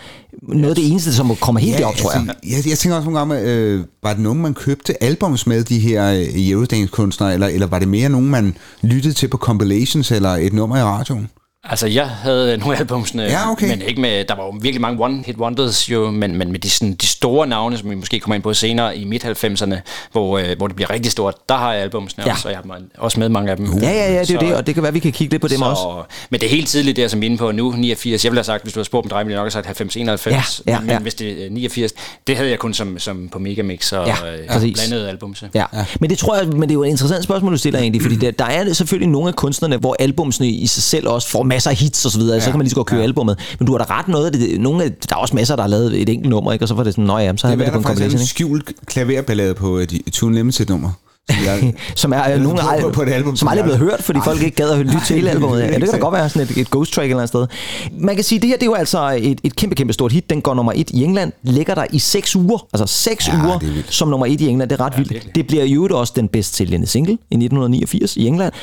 noget 0.42 0.70
af 0.70 0.76
det 0.76 0.92
eneste, 0.92 1.14
som 1.14 1.36
kommer 1.36 1.62
helt 1.62 1.78
derop, 1.78 1.96
tror 1.96 2.12
jeg. 2.12 2.36
jeg, 2.44 2.70
jeg 2.70 2.78
tænker 2.78 2.96
også 2.96 3.10
nogle 3.10 3.20
gange, 3.20 3.52
øh, 3.52 3.84
var 4.04 4.14
det 4.14 4.22
nogen, 4.22 4.42
man 4.42 4.54
købte 4.54 5.04
albums 5.04 5.48
med, 5.48 5.64
de 5.64 5.80
her 5.80 6.14
øh, 6.14 6.50
Eurodance-kunstnere, 6.50 7.34
eller, 7.34 7.48
eller 7.48 7.68
var 7.68 7.80
det 7.80 7.88
mere 7.88 8.10
nogen, 8.10 8.30
man 8.30 8.58
lyttede 8.82 9.14
til 9.14 9.28
på 9.28 9.38
compilations, 9.38 10.12
eller 10.12 10.30
et 10.30 10.54
nummer 10.54 10.78
i 10.78 10.84
radioen? 10.84 11.30
Altså, 11.70 11.88
jeg 11.88 12.08
havde 12.08 12.58
nogle 12.58 12.78
albumsene, 12.78 13.24
Ja, 13.24 13.52
okay. 13.52 13.70
men 13.70 13.82
ikke 13.82 14.02
med, 14.02 14.26
der 14.26 14.36
var 14.36 14.44
jo 14.44 14.50
virkelig 14.62 14.82
mange 14.82 15.06
one-hit 15.06 15.38
wonders 15.38 15.90
jo, 15.90 16.12
men, 16.12 16.38
men 16.38 16.52
med 16.52 16.60
de, 16.60 16.70
sådan, 16.70 16.94
de 16.94 17.08
store 17.08 17.48
navne, 17.48 17.78
som 17.78 17.90
vi 17.90 17.96
måske 17.96 18.20
kommer 18.20 18.36
ind 18.36 18.44
på 18.44 18.54
senere 18.54 18.98
i 18.98 19.06
midt-90'erne, 19.06 19.76
hvor, 20.12 20.38
øh, 20.38 20.46
hvor 20.58 20.68
det 20.68 20.76
bliver 20.76 20.90
rigtig 20.90 21.12
stort, 21.12 21.36
der 21.50 21.56
har 21.56 21.74
jeg 21.74 21.82
albumsene 21.82 22.24
Ja. 22.26 22.32
også, 22.32 22.48
og 22.48 22.52
jeg 22.54 22.62
har 22.66 22.80
også 22.98 23.20
med 23.20 23.30
mange 23.30 23.52
af 23.52 23.58
dem. 23.58 23.66
Ja, 23.82 23.90
ja, 23.92 24.14
ja, 24.14 24.22
det 24.22 24.32
er 24.32 24.40
det, 24.40 24.56
og 24.56 24.68
det 24.68 24.74
kan 24.74 24.84
være, 24.84 24.94
vi 24.94 25.00
kan 25.00 25.12
kigge 25.12 25.34
lidt 25.34 25.42
på 25.42 25.48
dem 25.48 25.58
så, 25.58 25.66
også. 25.66 26.04
Men 26.30 26.40
det 26.40 26.46
er 26.46 26.50
helt 26.50 26.68
tidligt, 26.68 26.96
det 26.96 27.04
er 27.04 27.08
som 27.08 27.22
vi 27.22 27.26
er 27.26 27.30
inde 27.30 27.38
på 27.38 27.52
nu, 27.52 27.72
89. 27.72 28.24
Jeg 28.26 28.32
ville 28.32 28.38
have 28.40 28.44
sagt, 28.44 28.64
hvis 28.64 28.74
du 28.74 28.78
havde 28.80 28.86
spurgt 28.86 29.04
dem 29.04 29.10
drenge, 29.10 29.26
ville 29.26 29.34
jeg 29.36 29.40
nok 29.40 29.46
have 29.46 29.52
sagt 29.52 29.66
90, 29.66 29.96
91. 29.96 30.62
Ja, 30.68 30.72
ja, 30.72 30.80
men 30.80 30.90
ja. 30.90 31.00
hvis 31.00 31.14
det 31.14 31.46
er 31.46 31.50
89, 31.50 31.92
det 32.28 32.36
havde 32.38 32.50
jeg 32.50 32.60
kun 32.60 32.74
som, 32.74 33.00
som 33.00 33.30
på 33.32 33.40
Megamix 33.40 33.92
og 33.94 34.08
Ja, 34.08 34.16
øh, 34.56 34.74
blandede 34.74 35.10
albums. 35.10 35.44
Ja. 35.54 35.64
ja, 35.74 35.86
men 36.00 36.10
det 36.10 36.18
tror 36.18 36.38
jeg, 36.38 36.48
men 36.48 36.62
det 36.62 36.70
er 36.70 36.74
jo 36.74 36.84
et 36.84 36.88
interessant 36.90 37.24
spørgsmål, 37.24 37.52
du 37.52 37.58
stiller 37.58 37.80
egentlig, 37.80 38.02
fordi 38.02 38.16
der, 38.16 38.32
der 38.32 38.46
er 38.46 38.74
selvfølgelig 38.74 39.10
nogle 39.10 39.28
af 39.28 39.36
kunstnerne, 39.36 39.78
hvor 39.78 39.96
albumsene 40.00 40.48
i 40.48 40.68
sig 40.68 40.84
selv 40.84 41.08
også 41.08 41.28
får 41.28 41.44
masser 41.54 41.70
af 41.70 41.76
hits 41.76 42.06
og 42.06 42.12
så 42.12 42.20
videre, 42.20 42.36
ja, 42.36 42.42
så 42.42 42.50
kan 42.50 42.58
man 42.58 42.66
lige 42.66 42.70
så 42.70 42.76
godt 42.76 42.88
købe 42.88 43.00
ja. 43.00 43.04
albummet. 43.04 43.56
Men 43.60 43.66
du 43.66 43.72
har 43.78 43.86
da 43.86 44.00
ret 44.00 44.08
noget 44.08 44.26
af 44.26 44.32
det, 44.32 44.62
nogle 44.62 44.84
af, 44.84 44.92
der 44.92 45.16
er 45.16 45.20
også 45.20 45.36
masser, 45.36 45.56
der 45.56 45.64
har 45.64 45.70
lavet 45.70 46.02
et 46.02 46.10
enkelt 46.10 46.30
nummer, 46.30 46.54
ikke? 46.54 46.66
og 46.66 46.70
så 46.70 46.74
var 46.74 46.84
det 46.84 46.94
sådan, 46.94 47.06
nå 47.06 47.18
ja, 47.18 47.38
så 47.38 47.48
havde 47.48 47.60
Det 47.60 47.68
er 47.68 47.72
det 47.72 47.84
på 47.84 47.94
der 47.94 48.06
en 48.06 48.26
skjult 48.26 48.72
klaverballade 48.86 49.54
på 49.54 49.78
et 49.78 50.02
Tune 50.12 50.36
Limited-nummer. 50.36 50.92
Som 51.30 51.44
jeg- 51.46 51.74
som 51.96 52.14
er 52.14 52.34
øh, 52.34 52.42
nogen 52.42 52.58
på- 52.58 52.82
på- 52.82 52.90
på 52.90 53.02
et 53.02 53.10
album, 53.10 53.36
som 53.36 53.48
aldrig 53.48 53.62
er 53.64 53.68
jeg- 53.70 53.78
blevet 53.78 53.92
hørt, 53.92 54.04
fordi 54.04 54.20
Ej. 54.20 54.26
folk 54.26 54.42
ikke 54.42 54.56
gad 54.56 54.70
at 54.70 54.80
lytte 54.80 55.06
til 55.08 55.16
hele 55.16 55.30
albumet. 55.30 55.60
Ja, 55.62 55.68
det 55.68 55.80
kan 55.80 55.88
da 55.92 55.98
godt 55.98 56.14
være 56.14 56.30
sådan 56.30 56.48
et, 56.50 56.58
et 56.58 56.70
ghost 56.70 56.94
track 56.94 57.06
et 57.06 57.10
eller 57.10 57.18
andet 57.18 57.30
sted. 57.30 57.48
Man 58.00 58.16
kan 58.16 58.24
sige, 58.24 58.38
at 58.38 58.42
det 58.42 58.50
her 58.50 58.58
det 58.58 58.64
er 58.64 58.66
jo 58.66 58.74
altså 58.74 59.10
et, 59.22 59.42
et 59.44 59.56
kæmpe, 59.56 59.76
kæmpe 59.76 59.94
stort 59.94 60.12
hit. 60.12 60.30
Den 60.30 60.42
går 60.42 60.54
nummer 60.54 60.72
et 60.76 60.90
i 60.90 61.04
England, 61.04 61.32
ligger 61.44 61.76
der 61.76 61.86
i 61.92 62.00
seks 62.00 62.36
uger. 62.36 62.68
Altså 62.74 62.88
seks 62.96 63.28
Ja, 63.28 63.34
uger 63.46 63.56
er 63.56 63.60
som 63.90 64.08
nummer 64.08 64.26
et 64.26 64.42
i 64.42 64.48
England. 64.48 64.70
Det 64.70 64.80
er 64.80 64.86
ret 64.86 64.92
ja, 64.94 64.98
vildt. 64.98 65.12
virkelig. 65.12 65.36
Det 65.36 65.48
bliver 65.48 65.64
jo 65.66 65.88
også 66.00 66.14
den 66.16 66.28
bedst 66.28 66.56
sælgende 66.56 66.88
single 66.88 67.14
i 67.14 67.16
1989 67.36 68.18
i 68.18 68.28
England. 68.28 68.54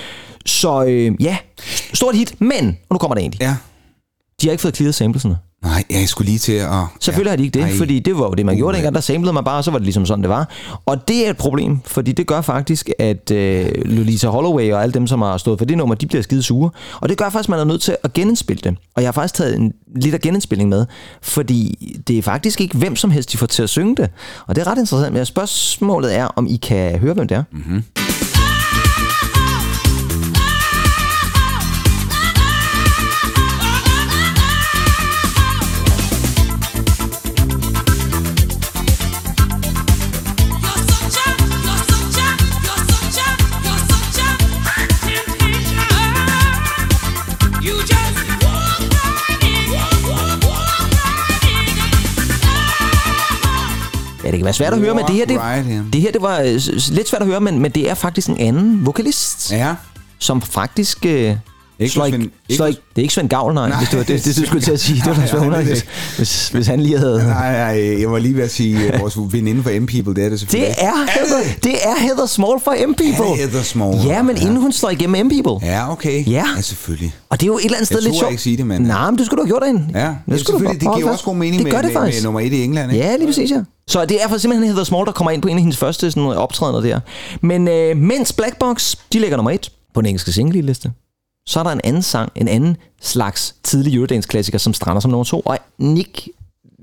Så 0.47 0.85
øh, 0.85 1.13
ja, 1.21 1.37
stort 1.95 2.15
hit. 2.17 2.41
Men, 2.41 2.69
og 2.89 2.95
nu 2.95 2.99
kommer 2.99 3.15
det 3.15 3.21
egentlig. 3.23 3.41
Ja. 3.41 3.57
De 4.43 4.47
har 4.47 4.51
ikke 4.53 4.63
fået 4.63 4.77
clearet 4.77 4.95
samplesene. 4.95 5.37
Nej, 5.65 5.85
jeg 5.91 6.09
skulle 6.09 6.27
lige 6.27 6.39
til 6.39 6.53
at... 6.53 6.69
Selvfølgelig 7.01 7.27
ja. 7.27 7.31
har 7.31 7.37
de 7.37 7.43
ikke 7.45 7.59
det, 7.59 7.63
Ej. 7.63 7.77
fordi 7.77 7.99
det 7.99 8.15
var 8.15 8.27
jo 8.27 8.31
det, 8.31 8.47
man 8.47 8.57
gjorde 8.57 8.69
Uha. 8.69 8.77
dengang. 8.77 8.95
Der 8.95 9.01
samlede 9.01 9.33
man 9.33 9.45
bare, 9.45 9.57
og 9.59 9.65
så 9.65 9.71
var 9.71 9.79
det 9.79 9.85
ligesom 9.85 10.07
sådan, 10.07 10.23
det 10.23 10.29
var. 10.31 10.49
Og 10.87 11.09
det 11.09 11.27
er 11.27 11.31
et 11.31 11.37
problem, 11.37 11.79
fordi 11.85 12.13
det 12.13 12.27
gør 12.27 12.41
faktisk, 12.41 12.91
at 12.99 13.31
øh, 13.31 13.73
Lolita 13.85 14.29
Holloway 14.29 14.73
og 14.73 14.83
alle 14.83 14.93
dem, 14.93 15.07
som 15.07 15.23
har 15.23 15.37
stået 15.37 15.59
for 15.59 15.65
det 15.65 15.79
nummer, 15.79 15.95
de 15.95 16.07
bliver 16.07 16.23
skide 16.23 16.43
sure. 16.43 16.71
Og 17.01 17.09
det 17.09 17.19
gør 17.19 17.29
faktisk, 17.29 17.49
at 17.49 17.49
man 17.49 17.59
er 17.59 17.65
nødt 17.65 17.83
til 17.83 17.97
at 18.05 18.13
genindspille 18.13 18.61
det. 18.65 18.77
Og 18.97 19.03
jeg 19.03 19.09
har 19.09 19.13
faktisk 19.13 19.35
taget 19.35 19.57
en 19.57 19.73
lidt 19.97 20.15
af 20.15 20.21
genindspilling 20.21 20.69
med, 20.69 20.87
fordi 21.23 21.89
det 22.09 22.19
er 22.19 22.23
faktisk 22.23 22.61
ikke 22.61 22.77
hvem 22.77 22.97
som 22.97 23.11
helst, 23.11 23.33
de 23.33 23.39
får 23.39 23.47
til 23.47 23.63
at 23.63 23.69
synge 23.69 23.97
det. 23.97 24.11
Og 24.47 24.55
det 24.55 24.63
er 24.63 24.67
ret 24.67 24.79
interessant, 24.79 25.15
men 25.15 25.27
spørgsmålet 25.27 26.17
er, 26.17 26.25
om 26.25 26.47
I 26.47 26.57
kan 26.57 26.99
høre, 26.99 27.15
hvem 27.15 27.29
det 27.29 27.37
er. 27.37 27.43
Mm-hmm. 27.53 27.83
Kan 54.41 54.45
være 54.45 54.55
svært 54.55 54.73
at 54.73 54.79
høre, 54.79 54.95
men 54.95 55.05
det 55.07 55.15
her, 55.15 55.27
det, 55.27 55.41
Right, 55.41 55.93
det 55.93 56.01
her, 56.01 56.13
det 56.13 56.23
var 56.23 56.39
øh, 56.41 56.61
lidt 56.91 57.09
svært 57.09 57.23
at 57.23 57.27
høre, 57.29 57.41
men, 57.41 57.59
men 57.59 57.71
det 57.71 57.91
er 57.91 57.95
faktisk 57.95 58.29
en 58.29 58.39
anden 58.39 58.87
vokalist. 58.87 59.53
Ja. 59.53 59.75
som 60.19 60.43
faktisk... 60.43 61.07
Øh, 61.07 61.37
Ikke 61.81 61.93
Svend- 62.01 62.07
ikke, 62.07 62.17
ikke 62.49 62.57
slår 62.57 62.67
hos- 62.67 62.71
ikke, 62.71 62.83
det 62.91 62.99
er 62.99 63.03
ikke 63.03 63.15
Svend 63.15 63.29
Gavl, 63.29 63.55
nej, 63.55 63.69
Nej, 63.69 63.79
hvis 63.79 63.89
det 63.89 63.99
var 63.99 64.05
det, 64.05 64.25
det, 64.25 64.35
det, 64.37 64.37
du 64.43 64.47
skulle 64.47 64.63
til 64.63 64.73
at 64.73 64.81
sige. 64.81 64.97
Det 65.07 65.07
var 65.17 65.27
svært 65.27 65.43
underligt, 65.47 65.87
hvis, 66.17 66.49
hvis, 66.49 66.67
han 66.67 66.81
lige 66.81 66.99
havde... 66.99 67.19
Nej, 67.19 67.53
nej, 67.53 68.01
jeg 68.01 68.11
var 68.13 68.19
lige 68.19 68.37
ved 68.37 68.43
at 68.43 68.51
sige, 68.51 68.93
øh, 68.95 69.01
vores 69.01 69.19
veninde 69.33 69.63
for 69.63 69.71
M-People, 69.71 70.15
det 70.15 70.25
er 70.25 70.29
det 70.29 70.41
selvfølgelig. 70.41 70.75
Det 70.77 70.85
er, 70.85 70.93
Heather, 71.19 71.53
det 71.63 71.73
er 71.85 72.01
Heather 72.01 72.27
Small 72.27 72.61
for 72.65 72.71
M-People. 72.87 73.25
Er 73.25 73.29
det 73.31 73.39
Heather 73.39 73.63
Small? 73.63 73.99
Ja, 74.07 74.23
men 74.23 74.37
Ja. 74.37 74.43
inden 74.43 74.57
hun 74.57 74.73
slår 74.73 74.91
igennem 74.91 75.27
M-People. 75.27 75.67
Ja, 75.67 75.93
okay. 75.93 76.27
Ja. 76.27 76.45
ja 76.57 76.63
selvfølgelig. 76.63 77.15
Og 77.31 77.41
det 77.41 77.47
er 77.47 77.49
jo 77.49 77.59
et 77.59 77.65
eller 77.65 77.77
andet 77.77 77.87
sted 77.87 77.97
Jeg 77.99 78.05
lidt 78.05 78.19
sjovt. 78.19 78.31
ikke 78.31 78.43
sige 78.43 78.57
det, 78.57 78.67
men- 78.67 78.83
Nej, 78.83 79.11
men 79.11 79.19
det 79.19 79.27
skulle 79.27 79.39
du 79.39 79.47
have 79.47 79.51
gjort 79.51 79.63
derinde. 79.63 80.01
Ja, 80.01 80.07
det, 80.07 80.17
det, 80.29 80.41
skulle 80.41 80.67
du 80.69 80.73
det 80.73 80.81
giver 80.81 81.11
også 81.11 81.25
god 81.25 81.35
mening 81.37 81.55
det 81.57 81.63
med, 81.65 81.73
gør 81.73 81.79
det 81.83 81.87
med, 81.93 82.01
faktisk. 82.01 82.19
med 82.23 82.25
nummer 82.25 82.41
et 82.41 82.53
i 82.53 82.65
England. 82.65 82.93
Ikke? 82.93 83.05
Ja, 83.05 83.17
lige 83.17 83.27
præcis, 83.27 83.51
ja. 83.51 83.61
Så 83.89 84.05
det 84.05 84.23
er 84.23 84.29
for 84.29 84.39
simpelthen 84.39 84.65
Heather 84.67 84.85
Small, 84.85 85.07
der 85.07 85.13
kommer 85.13 85.31
ind 85.31 85.43
på 85.43 85.49
en 85.49 85.55
af 85.57 85.61
hendes 85.63 85.77
første 85.79 86.11
sådan, 86.11 86.23
optrædener 86.29 86.81
der. 86.81 87.01
Men 87.43 87.69
øh, 87.69 87.97
mens 87.97 88.33
Blackbox, 88.33 88.95
de 89.13 89.19
ligger 89.19 89.37
nummer 89.37 89.51
et 89.51 89.71
på 89.95 90.01
den 90.01 90.07
engelske 90.09 90.33
single-liste, 90.33 90.91
så 91.47 91.61
er 91.61 91.63
der 91.63 91.71
en 91.71 91.81
anden 91.85 92.03
sang, 92.03 92.33
en 92.35 92.49
anden 92.49 92.77
slags 93.01 93.55
tidlig 93.63 93.95
Eurodance-klassiker, 93.95 94.59
som 94.59 94.75
strander 94.75 95.01
som 95.01 95.11
nummer 95.11 95.25
to. 95.25 95.41
Og 95.41 95.59
Nick, 95.79 96.29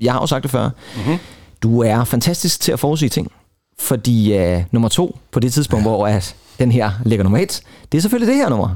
jeg 0.02 0.13
har 0.13 0.20
jo 0.22 0.28
sagt 0.28 0.43
det 0.43 0.52
før, 0.52 0.70
mm-hmm. 0.96 1.17
du 1.63 1.82
er 1.82 2.04
fantastisk 2.04 2.60
til 2.60 2.72
at 2.72 2.80
forudsige 2.80 3.10
ting. 3.10 3.32
Fordi 3.80 4.34
øh, 4.34 4.63
nummer 4.72 4.89
to, 4.89 5.20
på 5.32 5.39
det 5.39 5.54
tidspunkt, 5.54 5.86
ja. 5.86 5.89
hvor 5.89 6.08
at 6.08 6.36
den 6.60 6.72
her 6.72 6.91
ligger 7.06 7.24
nummer 7.24 7.39
et, 7.39 7.62
det 7.91 7.98
er 7.98 8.02
selvfølgelig 8.02 8.34
det 8.34 8.36
her 8.36 8.50
nummer. 8.50 8.76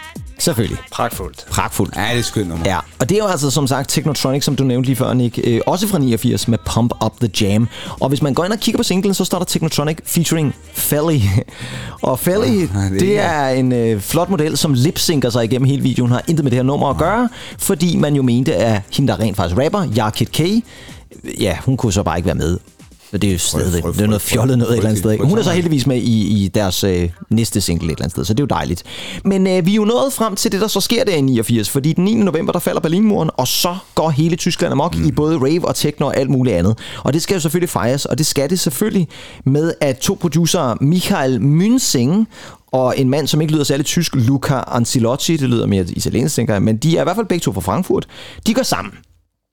selvfølgelig. 0.41 0.77
Pragtfuldt. 0.91 1.45
Pragtfuldt. 1.49 1.95
Ja, 1.95 2.07
det 2.11 2.19
er 2.19 2.23
skønt 2.23 2.47
nummer. 2.49 2.69
Ja, 2.69 2.77
og 2.99 3.09
det 3.09 3.15
er 3.15 3.19
jo 3.19 3.27
altså 3.27 3.49
som 3.51 3.67
sagt 3.67 3.89
Technotronic, 3.89 4.43
som 4.43 4.55
du 4.55 4.63
nævnte 4.63 4.87
lige 4.87 4.95
før, 4.95 5.13
Nick, 5.13 5.39
øh, 5.43 5.61
også 5.67 5.87
fra 5.87 5.99
89 5.99 6.47
med 6.47 6.57
Pump 6.65 6.93
Up 7.05 7.11
The 7.19 7.29
Jam. 7.41 7.67
Og 7.99 8.09
hvis 8.09 8.21
man 8.21 8.33
går 8.33 8.45
ind 8.45 8.53
og 8.53 8.59
kigger 8.59 8.77
på 8.79 8.83
singlen, 8.83 9.13
så 9.13 9.25
står 9.25 9.37
der 9.37 9.45
Technotronic 9.45 9.97
featuring 10.05 10.55
Felly. 10.73 11.19
og 12.01 12.19
Felly, 12.19 12.67
Ja, 12.75 12.79
det, 12.91 12.99
det 12.99 13.19
er- 13.19 13.47
en 13.49 13.71
øh, 13.71 14.01
flot 14.01 14.29
model, 14.29 14.57
som 14.57 14.73
lipsynker 14.73 15.29
sig 15.29 15.43
igennem 15.43 15.67
hele 15.67 15.81
videoen, 15.81 16.11
har 16.11 16.21
intet 16.27 16.43
med 16.45 16.51
det 16.51 16.57
her 16.57 16.63
nummer 16.63 16.87
at 16.89 16.97
gøre, 16.97 17.29
fordi 17.59 17.95
man 17.95 18.15
jo 18.15 18.21
mente, 18.21 18.55
at 18.55 18.81
hende, 18.93 19.11
der 19.13 19.19
rent 19.19 19.37
faktisk 19.37 19.61
rapper, 19.63 19.87
Yarkid 19.97 20.25
K, 20.25 20.39
ja, 21.39 21.57
hun 21.65 21.77
kunne 21.77 21.93
så 21.93 22.03
bare 22.03 22.17
ikke 22.17 22.25
være 22.27 22.35
med. 22.35 22.57
Det 23.11 23.23
er 23.23 23.31
jo 23.31 23.37
stadigvæk, 23.37 23.83
det 23.83 24.01
er 24.01 24.07
noget 24.07 24.21
fjollet 24.21 24.57
noget 24.57 24.71
et 24.71 24.77
eller 24.77 24.89
andet 24.89 24.99
sted. 24.99 25.11
ikke? 25.11 25.25
Hun 25.25 25.37
er 25.37 25.43
så 25.43 25.51
heldigvis 25.51 25.87
med 25.87 25.97
i, 25.97 26.43
i 26.43 26.47
deres 26.47 26.83
øh, 26.83 27.09
næste 27.29 27.61
single 27.61 27.85
et 27.85 27.91
eller 27.91 28.03
andet 28.03 28.11
sted, 28.11 28.25
så 28.25 28.33
det 28.33 28.39
er 28.39 28.43
jo 28.43 28.47
dejligt. 28.47 28.83
Men 29.25 29.47
øh, 29.47 29.65
vi 29.65 29.71
er 29.71 29.75
jo 29.75 29.85
nået 29.85 30.13
frem 30.13 30.35
til 30.35 30.51
det, 30.51 30.61
der 30.61 30.67
så 30.67 30.81
sker 30.81 31.03
der 31.03 31.15
i 31.15 31.21
89, 31.21 31.69
fordi 31.69 31.93
den 31.93 32.03
9. 32.03 32.15
november, 32.15 32.51
der 32.51 32.59
falder 32.59 32.81
Berlinmuren, 32.81 33.29
og 33.33 33.47
så 33.47 33.75
går 33.95 34.09
hele 34.09 34.35
Tyskland 34.35 34.71
amok 34.71 34.97
mm. 34.97 35.07
i 35.07 35.11
både 35.11 35.37
rave 35.37 35.67
og 35.67 35.75
techno 35.75 36.05
og 36.05 36.17
alt 36.17 36.29
muligt 36.29 36.55
andet. 36.55 36.77
Og 37.03 37.13
det 37.13 37.21
skal 37.21 37.33
jo 37.33 37.39
selvfølgelig 37.39 37.69
fejres, 37.69 38.05
og 38.05 38.17
det 38.17 38.25
skal 38.25 38.49
det 38.49 38.59
selvfølgelig 38.59 39.07
med, 39.45 39.73
at 39.81 39.97
to 39.97 40.17
producerer, 40.21 40.75
Michael 40.81 41.39
Münzing 41.39 42.25
og 42.71 42.93
en 42.97 43.09
mand, 43.09 43.27
som 43.27 43.41
ikke 43.41 43.53
lyder 43.53 43.63
særlig 43.63 43.85
tysk, 43.85 44.15
Luca 44.15 44.63
Ancilotti, 44.67 45.37
det 45.37 45.49
lyder 45.49 45.67
mere 45.67 45.85
italiensk, 45.89 46.35
tænker 46.35 46.53
jeg, 46.53 46.61
men 46.61 46.77
de 46.77 46.97
er 46.97 47.01
i 47.01 47.03
hvert 47.03 47.15
fald 47.15 47.25
begge 47.25 47.43
to 47.43 47.53
fra 47.53 47.61
Frankfurt, 47.61 48.07
de 48.47 48.53
går 48.53 48.63
sammen. 48.63 48.93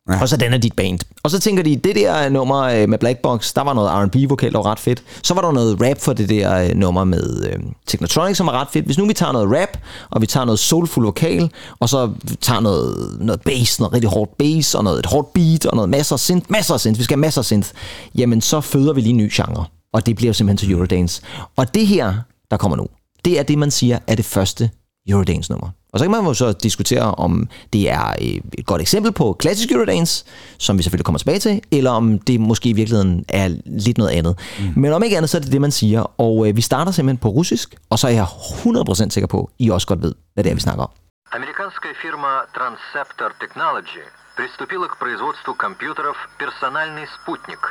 Ja. 0.08 0.20
Og 0.20 0.28
så 0.28 0.36
den 0.36 0.52
er 0.52 0.58
dit 0.58 0.72
band. 0.72 0.98
Og 1.22 1.30
så 1.30 1.40
tænker 1.40 1.62
de, 1.62 1.76
det 1.76 1.96
der 1.96 2.24
øh, 2.24 2.32
nummer 2.32 2.60
øh, 2.60 2.88
med 2.88 2.98
Black 2.98 3.18
Box, 3.18 3.54
der 3.54 3.62
var 3.62 3.74
noget 3.74 3.90
R&B-vokal, 3.90 4.52
der 4.52 4.58
var 4.58 4.66
ret 4.66 4.78
fedt. 4.78 5.02
Så 5.22 5.34
var 5.34 5.42
der 5.42 5.52
noget 5.52 5.80
rap 5.80 6.00
for 6.00 6.12
det 6.12 6.28
der 6.28 6.64
øh, 6.64 6.74
nummer 6.74 7.04
med 7.04 7.46
øh, 7.46 7.58
Technotronic, 7.86 8.36
som 8.36 8.46
var 8.46 8.52
ret 8.52 8.68
fedt. 8.72 8.84
Hvis 8.84 8.98
nu 8.98 9.06
vi 9.06 9.12
tager 9.12 9.32
noget 9.32 9.60
rap, 9.60 9.78
og 10.10 10.20
vi 10.20 10.26
tager 10.26 10.44
noget 10.44 10.58
soulful 10.58 11.04
vokal, 11.04 11.50
og 11.80 11.88
så 11.88 12.10
tager 12.40 12.60
noget, 12.60 13.16
noget 13.20 13.40
bass, 13.40 13.80
noget 13.80 13.92
rigtig 13.92 14.10
hårdt 14.10 14.38
bass, 14.38 14.74
og 14.74 14.84
noget 14.84 14.98
et 14.98 15.06
hårdt 15.06 15.32
beat, 15.32 15.66
og 15.66 15.76
noget 15.76 15.88
masser 15.90 16.16
af 16.16 16.20
synth, 16.20 16.50
masser 16.50 16.74
af 16.74 16.80
synth, 16.80 16.98
vi 16.98 17.04
skal 17.04 17.16
have 17.16 17.20
masser 17.20 17.40
af 17.40 17.44
synth, 17.44 17.70
jamen 18.14 18.40
så 18.40 18.60
føder 18.60 18.92
vi 18.92 19.00
lige 19.00 19.10
en 19.10 19.16
ny 19.16 19.30
genre. 19.32 19.64
Og 19.92 20.06
det 20.06 20.16
bliver 20.16 20.32
simpelthen 20.32 20.68
til 20.68 20.76
Eurodance. 20.76 21.22
Og 21.56 21.74
det 21.74 21.86
her, 21.86 22.14
der 22.50 22.56
kommer 22.56 22.76
nu, 22.76 22.86
det 23.24 23.38
er 23.38 23.42
det, 23.42 23.58
man 23.58 23.70
siger 23.70 23.98
er 24.06 24.14
det 24.14 24.24
første 24.24 24.70
Eurodance-nummer. 25.08 25.68
Og 25.93 25.99
så 25.99 26.05
kan 26.05 26.11
man 26.11 26.25
jo 26.25 26.33
så 26.33 26.51
diskutere, 26.51 27.15
om 27.15 27.49
det 27.73 27.89
er 27.89 28.07
øh, 28.21 28.41
et 28.57 28.65
godt 28.65 28.81
eksempel 28.81 29.11
på 29.11 29.35
klassisk 29.39 29.71
Eurodance, 29.71 30.25
som 30.57 30.77
vi 30.77 30.83
selvfølgelig 30.83 31.05
kommer 31.05 31.19
tilbage 31.19 31.39
til, 31.39 31.61
eller 31.71 31.91
om 31.91 32.19
det 32.19 32.39
måske 32.39 32.69
i 32.69 32.73
virkeligheden 32.73 33.25
er 33.29 33.47
lidt 33.65 33.97
noget 33.97 34.11
andet. 34.11 34.39
Mm. 34.59 34.81
Men 34.81 34.93
om 34.93 35.03
ikke 35.03 35.17
andet, 35.17 35.29
så 35.29 35.37
er 35.37 35.41
det 35.41 35.51
det, 35.51 35.61
man 35.61 35.71
siger. 35.71 36.21
Og 36.21 36.47
øh, 36.47 36.55
vi 36.55 36.61
starter 36.61 36.91
simpelthen 36.91 37.17
på 37.17 37.29
russisk, 37.29 37.75
og 37.89 37.99
så 37.99 38.07
er 38.07 38.11
jeg 38.11 38.23
100% 38.23 39.09
sikker 39.09 39.27
på, 39.27 39.39
at 39.43 39.65
I 39.65 39.69
også 39.69 39.87
godt 39.87 40.01
ved, 40.01 40.13
hvad 40.33 40.43
det 40.43 40.49
er, 40.49 40.55
vi 40.55 40.61
snakker 40.61 40.83
om. 40.83 40.91
Американская 41.39 41.93
фирма 42.01 42.33
Transceptor 42.57 43.29
Technology 43.41 44.05
приступила 44.37 44.87
к 44.87 44.95
производству 45.03 45.51
компьютеров 45.65 46.17
«Персональный 46.39 47.07
спутник». 47.15 47.61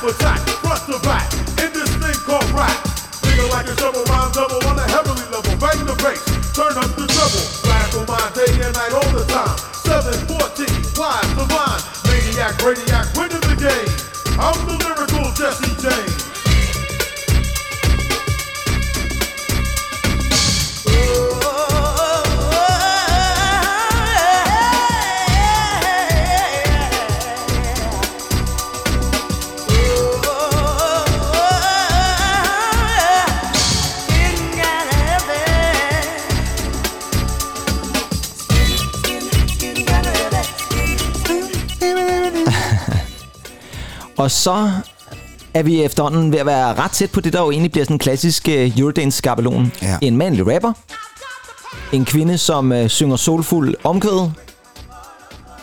Snap 0.00 0.14
attack, 0.16 0.40
front 0.64 0.80
to 0.88 0.98
back, 1.06 1.30
in 1.60 1.72
this 1.74 1.90
thing 2.00 2.16
called 2.24 2.48
rap. 2.56 2.72
Nigga 3.20 3.50
like 3.50 3.66
a 3.66 3.76
shovel, 3.76 4.02
rhyme 4.04 4.32
double 4.32 4.56
on 4.66 4.78
a 4.78 4.88
heavily 4.88 5.28
level, 5.28 5.52
bang 5.60 5.84
the 5.84 5.92
bass, 6.00 6.24
turn 6.56 6.72
up 6.72 6.88
the 6.96 7.04
treble, 7.04 7.44
blast 7.60 7.98
on 7.98 8.06
my 8.08 8.30
day 8.32 8.48
and 8.64 8.72
night 8.72 8.92
all 8.96 9.12
the 9.12 9.28
time. 9.28 9.58
714, 9.84 10.96
wise, 10.96 11.28
divine, 11.36 11.84
maniac, 12.08 12.56
radiac, 12.64 13.12
winning 13.12 13.44
the 13.44 13.56
game. 13.60 13.92
I'm 14.40 14.56
the 14.64 14.80
lyrical 14.80 15.28
Jesse 15.36 15.68
James. 15.76 16.09
Og 44.20 44.30
så 44.30 44.70
er 45.54 45.62
vi 45.62 45.82
efterhånden 45.82 46.32
ved 46.32 46.38
at 46.38 46.46
være 46.46 46.74
ret 46.74 46.90
tæt 46.90 47.10
på 47.10 47.20
det, 47.20 47.32
der 47.32 47.40
jo 47.40 47.50
egentlig 47.50 47.72
bliver 47.72 47.84
sådan 47.84 47.94
en 47.94 47.98
klassisk 47.98 48.48
uh, 48.48 48.78
Eurodance-skabelon. 48.78 49.72
Ja. 49.82 49.98
En 50.02 50.16
mandlig 50.16 50.54
rapper, 50.54 50.72
en 51.92 52.04
kvinde, 52.04 52.38
som 52.38 52.72
uh, 52.72 52.86
synger 52.86 53.16
soulfuld 53.16 53.74
omkvæd, 53.84 54.30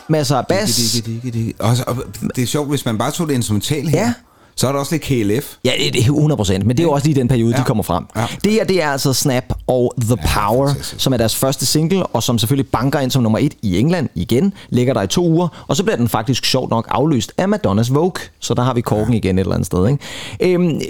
masser 0.08 0.36
af 0.36 0.46
bas. 0.46 0.92
Digge, 0.92 1.10
digge, 1.12 1.30
digge. 1.38 1.54
Og, 1.58 1.76
så- 1.76 1.84
og 1.86 1.96
det 2.36 2.42
er 2.42 2.46
sjovt, 2.46 2.68
hvis 2.68 2.84
man 2.84 2.98
bare 2.98 3.10
tog 3.10 3.28
det 3.28 3.34
instrumental 3.34 3.86
her, 3.88 4.00
Ja. 4.00 4.12
Så 4.58 4.68
er 4.68 4.72
der 4.72 4.78
også 4.78 4.94
lidt 4.94 5.02
KLF. 5.02 5.54
Ja, 5.64 5.72
det 5.78 5.92
det 5.92 6.06
er 6.06 6.56
100%, 6.56 6.58
men 6.58 6.68
det 6.68 6.80
er 6.80 6.82
jo 6.82 6.90
også 6.92 7.06
lige 7.06 7.20
den 7.20 7.28
periode, 7.28 7.50
ja. 7.50 7.56
Ja. 7.56 7.62
de 7.62 7.66
kommer 7.66 7.82
frem. 7.82 8.04
Ja. 8.16 8.26
Det 8.44 8.52
her, 8.52 8.64
det 8.64 8.82
er 8.82 8.88
altså 8.88 9.12
Snap 9.12 9.44
og 9.66 9.94
The 10.00 10.16
Power, 10.16 10.66
fantastisk. 10.68 11.00
som 11.02 11.12
er 11.12 11.16
deres 11.16 11.36
første 11.36 11.66
single, 11.66 12.06
og 12.06 12.22
som 12.22 12.38
selvfølgelig 12.38 12.70
banker 12.70 13.00
ind 13.00 13.10
som 13.10 13.22
nummer 13.22 13.38
et 13.38 13.54
i 13.62 13.78
England 13.78 14.08
igen, 14.14 14.54
ligger 14.68 14.94
der 14.94 15.02
i 15.02 15.06
to 15.06 15.28
uger, 15.28 15.64
og 15.68 15.76
så 15.76 15.82
bliver 15.82 15.96
den 15.96 16.08
faktisk 16.08 16.44
sjovt 16.44 16.70
nok 16.70 16.86
afløst 16.90 17.32
af 17.38 17.48
Madonnas 17.48 17.94
Vogue, 17.94 18.22
så 18.40 18.54
der 18.54 18.62
har 18.62 18.74
vi 18.74 18.80
korken 18.80 19.12
ja. 19.12 19.18
igen 19.18 19.38
et 19.38 19.40
eller 19.40 19.54
andet 19.54 19.66
sted. 19.66 19.88
Ikke? 19.88 20.54
Øhm, 20.54 20.80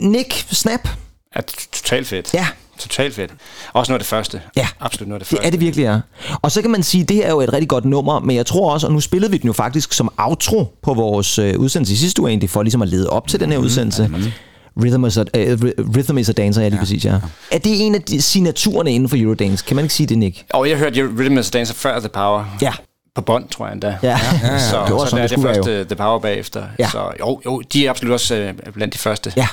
Nick, 0.00 0.46
Snap, 0.50 0.88
er 1.32 1.40
totalt 1.72 2.06
fedt. 2.08 2.34
Ja. 2.34 2.46
Totalt 2.82 3.14
fedt. 3.14 3.30
Også 3.72 3.92
noget 3.92 3.98
af 3.98 4.00
det 4.04 4.08
første. 4.08 4.40
Ja, 4.56 4.66
Absolut 4.80 5.08
noget 5.08 5.20
af 5.20 5.24
det 5.24 5.30
det 5.30 5.38
første. 5.38 5.46
er 5.46 5.50
det 5.50 5.60
virkelig 5.60 5.84
er. 5.84 6.00
Og 6.42 6.52
så 6.52 6.62
kan 6.62 6.70
man 6.70 6.82
sige, 6.82 7.02
at 7.02 7.08
det 7.08 7.16
her 7.16 7.26
er 7.26 7.30
jo 7.30 7.40
et 7.40 7.52
rigtig 7.52 7.68
godt 7.68 7.84
nummer, 7.84 8.20
men 8.20 8.36
jeg 8.36 8.46
tror 8.46 8.72
også, 8.72 8.86
og 8.86 8.92
nu 8.92 9.00
spillede 9.00 9.30
vi 9.30 9.38
den 9.38 9.46
jo 9.46 9.52
faktisk 9.52 9.92
som 9.92 10.12
outro 10.18 10.78
på 10.82 10.94
vores 10.94 11.38
øh, 11.38 11.58
udsendelse 11.58 11.94
i 11.94 11.96
sidste 11.96 12.22
uge 12.22 12.30
egentlig, 12.30 12.50
for 12.50 12.62
ligesom 12.62 12.82
at 12.82 12.88
lede 12.88 13.10
op 13.10 13.28
til 13.28 13.40
den 13.40 13.52
her 13.52 13.58
udsendelse. 13.58 14.10
Rhythm 14.82 15.04
is, 15.04 15.16
a, 15.16 15.20
uh, 15.20 15.26
Rhythm 15.96 16.18
is 16.18 16.28
a 16.28 16.32
Dancer, 16.32 16.62
ja 16.62 16.68
lige 16.68 16.78
præcis, 16.78 17.04
ja. 17.04 17.14
Er 17.50 17.58
det 17.58 17.86
en 17.86 17.94
af 17.94 18.02
de 18.02 18.22
signaturerne 18.22 18.92
inden 18.92 19.08
for 19.08 19.16
Eurodance? 19.16 19.64
Kan 19.64 19.76
man 19.76 19.84
ikke 19.84 19.94
sige 19.94 20.06
det, 20.06 20.18
Nick? 20.18 20.44
Og 20.50 20.68
jeg 20.68 20.78
hørte 20.78 21.02
Rhythm 21.02 21.38
is 21.38 21.48
a 21.48 21.58
Dancer 21.58 21.74
før 21.74 21.98
The 22.00 22.08
Power. 22.08 22.44
Ja. 22.62 22.72
På 23.14 23.20
bånd, 23.22 23.48
tror 23.48 23.66
jeg 23.66 23.72
endda. 23.72 23.96
Ja, 24.02 24.08
ja, 24.08 24.52
ja. 24.52 24.58
Så, 24.58 24.84
det 24.86 24.94
var 24.94 25.04
så 25.04 25.10
sådan, 25.10 25.22
der 25.22 25.28
det 25.28 25.32
er 25.32 25.36
det 25.36 25.36
jo. 25.36 25.42
første 25.42 25.84
The 25.84 25.94
Power 25.96 26.18
bagefter. 26.18 26.62
Ja. 26.78 26.88
Så 26.90 27.10
jo, 27.20 27.40
jo, 27.46 27.60
de 27.72 27.86
er 27.86 27.90
absolut 27.90 28.12
også 28.14 28.34
øh, 28.34 28.54
blandt 28.74 28.94
de 28.94 28.98
første. 28.98 29.32
Ja. 29.36 29.48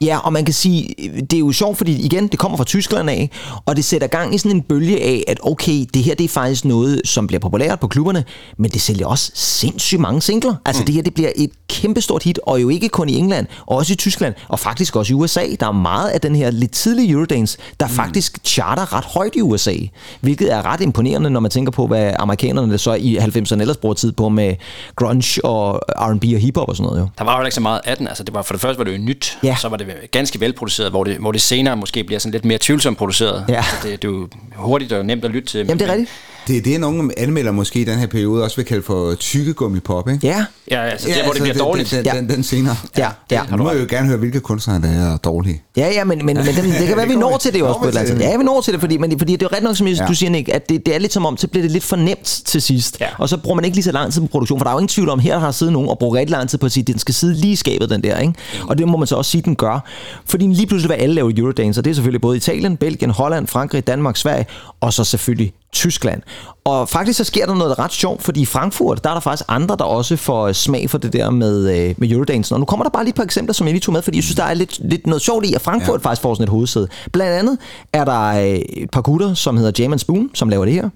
Ja, 0.00 0.18
og 0.18 0.32
man 0.32 0.44
kan 0.44 0.54
sige, 0.54 0.94
det 1.20 1.32
er 1.32 1.38
jo 1.38 1.52
sjovt, 1.52 1.76
fordi 1.76 2.04
igen, 2.04 2.28
det 2.28 2.38
kommer 2.38 2.56
fra 2.56 2.64
Tyskland 2.64 3.10
af, 3.10 3.30
og 3.66 3.76
det 3.76 3.84
sætter 3.84 4.06
gang 4.06 4.34
i 4.34 4.38
sådan 4.38 4.56
en 4.56 4.62
bølge 4.62 5.02
af, 5.02 5.24
at 5.28 5.38
okay, 5.42 5.84
det 5.94 6.02
her 6.02 6.14
det 6.14 6.24
er 6.24 6.28
faktisk 6.28 6.64
noget, 6.64 7.00
som 7.04 7.26
bliver 7.26 7.40
populært 7.40 7.80
på 7.80 7.88
klubberne, 7.88 8.24
men 8.56 8.70
det 8.70 8.80
sælger 8.80 9.06
også 9.06 9.30
sindssygt 9.34 10.00
mange 10.00 10.22
singler. 10.22 10.54
Altså 10.64 10.82
mm. 10.82 10.86
det 10.86 10.94
her, 10.94 11.02
det 11.02 11.14
bliver 11.14 11.30
et 11.36 11.50
kæmpestort 11.68 12.22
hit, 12.22 12.40
og 12.42 12.62
jo 12.62 12.68
ikke 12.68 12.88
kun 12.88 13.08
i 13.08 13.16
England, 13.16 13.46
også 13.66 13.92
i 13.92 13.96
Tyskland, 13.96 14.34
og 14.48 14.58
faktisk 14.58 14.96
også 14.96 15.12
i 15.12 15.14
USA. 15.14 15.42
Der 15.60 15.66
er 15.66 15.72
meget 15.72 16.08
af 16.08 16.20
den 16.20 16.36
her 16.36 16.50
lidt 16.50 16.72
tidlige 16.72 17.10
Eurodance, 17.12 17.58
der 17.80 17.86
mm. 17.86 17.92
faktisk 17.92 18.38
charter 18.44 18.92
ret 18.92 19.04
højt 19.04 19.34
i 19.34 19.40
USA, 19.42 19.74
hvilket 20.20 20.52
er 20.52 20.66
ret 20.66 20.80
imponerende, 20.80 21.30
når 21.30 21.40
man 21.40 21.50
tænker 21.50 21.72
på, 21.72 21.86
hvad 21.86 22.12
amerikanerne 22.18 22.78
så 22.78 22.94
i 22.94 23.18
90'erne 23.18 23.60
ellers 23.60 23.76
bruger 23.76 23.94
tid 23.94 24.12
på 24.12 24.28
med 24.28 24.54
grunge 24.96 25.44
og 25.44 25.80
R&B 25.98 26.24
og 26.34 26.40
hiphop 26.40 26.68
og 26.68 26.76
sådan 26.76 26.86
noget 26.86 27.00
jo. 27.00 27.08
Der 27.18 27.24
var 27.24 27.38
jo 27.38 27.44
ikke 27.44 27.54
så 27.54 27.60
meget 27.60 27.80
af 27.84 27.96
den. 27.96 28.08
Altså, 28.08 28.24
det 28.24 28.34
var, 28.34 28.42
for 28.42 28.54
det 28.54 28.60
første 28.60 28.78
var 28.78 28.84
det 28.84 28.92
jo 28.92 28.98
nyt, 28.98 29.38
Ja. 29.42 29.56
så 29.60 29.68
var 29.68 29.76
det 29.76 29.85
ganske 30.10 30.40
velproduceret, 30.40 30.90
hvor 30.90 31.04
det, 31.04 31.16
hvor 31.16 31.32
det 31.32 31.40
senere 31.40 31.76
måske 31.76 32.04
bliver 32.04 32.18
sådan 32.18 32.32
lidt 32.32 32.44
mere 32.44 32.58
tvivlsomt 32.60 32.98
produceret. 32.98 33.44
Ja. 33.48 33.56
Altså, 33.56 33.76
det, 33.82 34.02
det 34.02 34.08
er 34.08 34.12
jo 34.12 34.28
hurtigt 34.54 34.92
og 34.92 35.06
nemt 35.06 35.24
at 35.24 35.30
lytte 35.30 35.48
til. 35.48 35.58
Jamen 35.58 35.78
det 35.78 35.88
er 35.88 35.92
rigtigt. 35.92 36.10
Det 36.46 36.56
er 36.56 36.60
det, 36.62 36.80
nogle 36.80 37.18
anmelder 37.18 37.52
måske 37.52 37.80
i 37.80 37.84
den 37.84 37.98
her 37.98 38.06
periode 38.06 38.44
også 38.44 38.56
vil 38.56 38.64
kalde 38.64 38.82
for 38.82 39.14
tykkegummipop, 39.14 40.08
ikke? 40.08 40.26
Ja, 40.26 40.44
Ja, 40.70 40.82
altså, 40.82 41.08
der, 41.08 41.24
hvor 41.24 41.32
det 41.32 41.42
bliver 41.42 41.54
dårligt. 41.58 41.90
Den, 41.90 42.04
Ja. 42.04 42.10
den, 42.10 42.28
den, 42.28 42.36
den 42.36 42.42
senere. 42.44 42.76
Ja, 42.98 43.08
ja. 43.30 43.40
Nu 43.50 43.56
må 43.56 43.70
jeg 43.70 43.80
jo 43.80 43.86
gerne 43.90 44.06
høre, 44.06 44.16
hvilke 44.18 44.40
kunstnere, 44.40 44.80
der 44.82 44.88
er 44.88 45.16
dårlige. 45.16 45.62
Ja, 45.76 45.88
ja, 45.88 46.04
men, 46.04 46.18
men, 46.26 46.36
men 46.36 46.46
dem, 46.46 46.64
det 46.64 46.86
kan 46.88 46.96
være, 46.96 47.08
vi 47.14 47.14
når 47.14 47.36
til 47.38 47.52
det 47.54 47.62
også 47.62 47.78
på 47.78 47.84
et 47.84 47.88
eller 47.88 48.00
andet. 48.00 48.20
Ja, 48.20 48.36
vi 48.36 48.44
når 48.44 48.60
til 48.60 48.72
det, 48.72 48.80
fordi, 48.80 48.96
men, 48.96 49.18
fordi 49.18 49.32
det 49.32 49.42
er 49.42 49.48
jo 49.52 49.56
ret 49.56 49.62
nok, 49.62 49.76
som 49.76 49.86
Ja. 49.86 50.06
du 50.08 50.14
siger, 50.14 50.30
Nick, 50.30 50.48
at 50.48 50.68
det, 50.68 50.86
det 50.86 50.94
er 50.94 50.98
lidt 50.98 51.12
som 51.12 51.26
om, 51.26 51.36
så 51.36 51.48
bliver 51.48 51.62
det 51.62 51.70
lidt 51.70 51.84
for 51.84 51.96
nemt 51.96 52.24
til 52.46 52.62
sidst. 52.62 52.96
Ja. 53.00 53.06
Og 53.18 53.28
så 53.28 53.36
bruger 53.36 53.54
man 53.56 53.64
ikke 53.64 53.76
lige 53.76 53.84
så 53.84 53.92
lang 53.92 54.12
tid 54.12 54.20
på 54.20 54.26
produktion, 54.26 54.58
for 54.58 54.64
der 54.64 54.70
er 54.70 54.74
jo 54.74 54.78
ingen 54.78 54.88
tvivl 54.88 55.08
om, 55.08 55.18
her 55.18 55.38
har 55.38 55.50
siddet 55.50 55.72
nogen 55.72 55.88
og 55.88 55.98
brugt 55.98 56.16
rigtig 56.16 56.30
lang 56.32 56.48
tid 56.48 56.58
på 56.58 56.66
at 56.66 56.72
sige, 56.72 56.82
at 56.82 56.86
den 56.88 56.98
skal 56.98 57.14
sidde 57.14 57.34
lige 57.34 57.56
skabet, 57.56 57.90
den 57.90 58.02
der, 58.02 58.18
ikke? 58.18 58.34
Og 58.68 58.78
det 58.78 58.88
må 58.88 58.96
man 58.96 59.06
så 59.06 59.14
også 59.16 59.30
sige, 59.30 59.42
den 59.42 59.56
gør. 59.56 59.84
Fordi 60.26 60.46
lige 60.46 60.66
pludselig 60.66 60.88
vil 60.96 61.02
alle 61.02 61.14
lave 61.14 61.38
Eurodance, 61.38 61.80
og 61.80 61.84
det 61.84 61.90
er 61.90 61.94
selvfølgelig 61.94 62.20
både 62.20 62.36
Italien, 62.36 62.76
Belgien, 62.76 63.10
Holland, 63.10 63.46
Frankrig, 63.46 63.86
Danmark, 63.86 64.16
Sverige, 64.16 64.46
og 64.80 64.92
så 64.92 65.04
selvfølgelig 65.04 65.52
Tyskland. 65.76 66.22
Og 66.64 66.88
faktisk 66.88 67.16
så 67.16 67.24
sker 67.24 67.46
der 67.46 67.54
noget 67.54 67.78
ret 67.78 67.92
sjovt, 67.92 68.22
fordi 68.22 68.40
i 68.40 68.44
Frankfurt, 68.44 69.04
der 69.04 69.10
er 69.10 69.14
der 69.14 69.20
faktisk 69.20 69.44
andre, 69.48 69.76
der 69.76 69.84
også 69.84 70.16
får 70.16 70.52
smag 70.52 70.90
for 70.90 70.98
det 70.98 71.12
der 71.12 71.30
med, 71.30 71.76
øh, 71.76 71.94
med 71.98 72.10
Eurodance. 72.10 72.54
Og 72.54 72.58
nu 72.60 72.66
kommer 72.66 72.84
der 72.84 72.90
bare 72.90 73.04
lige 73.04 73.10
et 73.10 73.16
par 73.16 73.22
eksempler, 73.22 73.52
som 73.52 73.66
jeg 73.66 73.72
lige 73.74 73.80
tog 73.80 73.92
med, 73.92 74.02
fordi 74.02 74.16
jeg 74.16 74.24
synes, 74.24 74.36
der 74.36 74.44
er 74.44 74.54
lidt, 74.54 74.78
lidt 74.90 75.06
noget 75.06 75.22
sjovt 75.22 75.46
i, 75.46 75.54
at 75.54 75.60
Frankfurt 75.60 76.00
ja. 76.00 76.08
faktisk 76.08 76.22
får 76.22 76.34
sådan 76.34 76.44
et 76.44 76.48
hovedsæde. 76.48 76.88
Blandt 77.12 77.32
andet 77.32 77.58
er 77.92 78.04
der 78.04 78.26
øh, 78.26 78.44
et 78.46 78.90
par 78.90 79.00
gutter, 79.00 79.34
som 79.34 79.56
hedder 79.56 79.82
Jam 79.82 79.98
Spoon, 79.98 80.30
som 80.34 80.48
laver 80.48 80.64
det 80.64 80.74
her. 80.74 80.88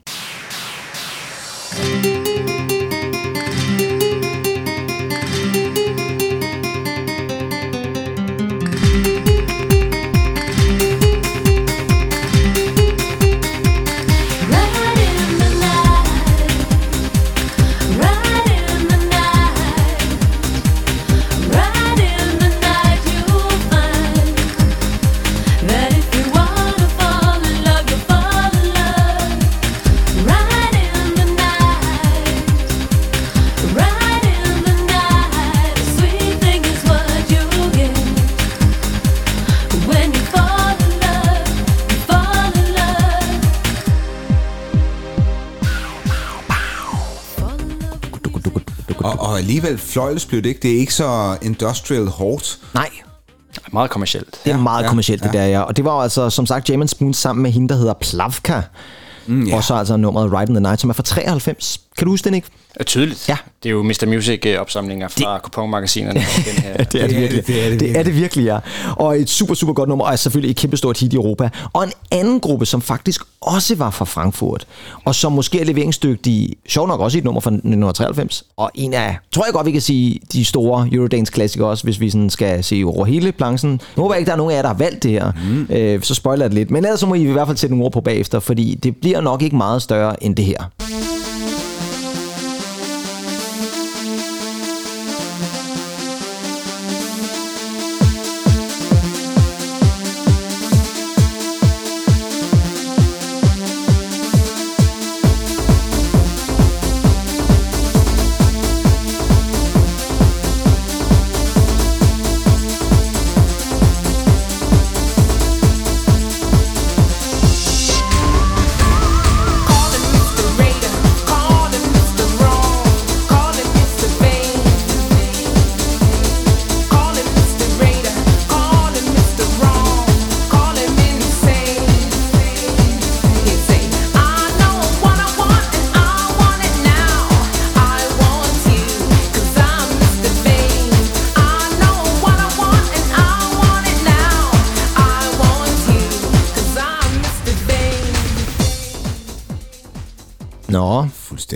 Alligevel 49.40 49.79
fløjlesblødt, 49.79 50.46
ikke? 50.46 50.61
Det 50.62 50.74
er 50.74 50.79
ikke 50.79 50.94
så 50.94 51.37
industrial 51.42 52.07
hårdt. 52.07 52.59
Nej, 52.74 52.90
Meget 53.72 53.90
kommercielt. 53.90 54.40
det 54.44 54.53
er 54.53 54.57
meget 54.59 54.83
ja, 54.83 54.88
kommercielt, 54.88 55.22
det 55.22 55.33
der, 55.33 55.46
ja. 55.46 55.61
Og 55.61 55.76
det 55.76 55.85
var 55.85 55.94
jo 55.94 56.00
altså, 56.00 56.31
som 56.31 56.46
sagt, 56.46 56.70
James 56.70 56.90
Spoon 56.90 57.14
sammen 57.14 57.42
med 57.42 57.50
hende, 57.50 57.68
der 57.68 57.74
hedder 57.74 57.94
Plavka. 58.00 58.62
Mm, 59.26 59.46
ja. 59.46 59.57
Og 59.57 59.64
så 59.64 59.74
altså 59.74 59.96
nummeret 59.96 60.33
Right 60.33 60.48
in 60.48 60.55
the 60.55 60.61
Night, 60.62 60.81
som 60.81 60.90
er 60.90 60.94
fra 60.94 61.03
93. 61.03 61.81
Kan 61.98 62.05
du 62.05 62.11
huske 62.11 62.24
den, 62.24 62.35
ikke? 62.35 62.48
Er 62.76 62.85
tydeligt. 62.85 63.29
Ja. 63.29 63.37
Det 63.62 63.68
er 63.68 63.70
jo 63.70 63.83
Mr. 63.83 64.07
Music-opsamlinger 64.07 65.09
fra 65.09 65.38
kuponmagasinerne. 65.38 66.20
den 66.55 66.62
her. 66.62 66.76
det 66.76 66.79
er 66.79 66.85
det, 66.85 66.92
Det 66.92 67.03
er 67.03 67.07
det, 67.07 67.16
virkelig. 67.16 67.46
det 67.46 67.64
er 67.66 67.70
det 67.70 67.81
det 67.81 67.98
er 67.98 68.03
det 68.03 68.14
virkelig, 68.16 68.44
ja. 68.44 68.59
Og 68.96 69.20
et 69.20 69.31
super, 69.31 69.55
super 69.55 69.72
godt 69.72 69.88
nummer, 69.88 70.05
og 70.05 70.12
er 70.12 70.16
selvfølgelig 70.16 70.50
et 70.50 70.57
kæmpestort 70.57 70.98
hit 71.00 71.12
i 71.12 71.16
Europa. 71.16 71.48
Og 71.72 71.85
en 71.85 71.92
anden 72.11 72.40
gruppe, 72.40 72.66
som 72.66 72.83
faktisk 72.83 73.20
også 73.40 73.74
var 73.74 73.90
fra 73.90 74.05
Frankfurt, 74.05 74.66
og 75.05 75.14
som 75.14 75.33
måske 75.33 75.61
er 75.61 75.64
leveringsdygtig, 75.64 76.57
sjov 76.68 76.87
nok 76.88 77.00
også 77.00 77.18
i 77.18 77.20
et 77.20 77.24
nummer 77.24 77.40
fra 77.40 77.50
1993, 77.50 78.44
og 78.57 78.70
en 78.74 78.94
af, 78.94 79.16
tror 79.33 79.44
jeg 79.44 79.53
godt, 79.55 79.66
vi 79.66 79.72
kan 79.72 79.81
sige, 79.81 80.20
de 80.33 80.44
store 80.44 80.88
Eurodance-klassikere 80.92 81.68
også, 81.68 81.85
hvis 81.85 82.00
vi 82.00 82.11
sådan 82.11 82.31
skal 82.31 82.64
se 82.64 82.83
over 82.87 83.05
hele 83.05 83.33
planchen. 83.33 83.81
Nu 83.96 84.03
håber 84.03 84.14
jeg 84.14 84.20
ikke, 84.20 84.26
der 84.26 84.33
er 84.33 84.37
nogen 84.37 84.53
af 84.53 84.57
jer, 84.57 84.62
der 84.62 84.68
har 84.68 84.76
valgt 84.76 85.03
det 85.03 85.11
her, 85.11 85.33
mm. 85.50 85.66
øh, 85.70 86.03
så 86.03 86.14
spoiler 86.14 86.48
det 86.48 86.55
lidt. 86.55 86.70
Men 86.70 86.85
ellers 86.85 87.00
så 87.00 87.07
må 87.07 87.14
I 87.14 87.22
i 87.22 87.33
hvert 87.33 87.46
fald 87.46 87.57
sætte 87.57 87.74
nogle 87.74 87.85
ord 87.85 87.92
på 87.92 88.00
bagefter, 88.00 88.40
fordi 88.40 88.74
det 88.83 88.96
bliver 88.96 89.20
nok 89.20 89.42
ikke 89.42 89.57
meget 89.57 89.83
større 89.83 90.24
end 90.24 90.37
det 90.37 90.44
her. 90.44 90.70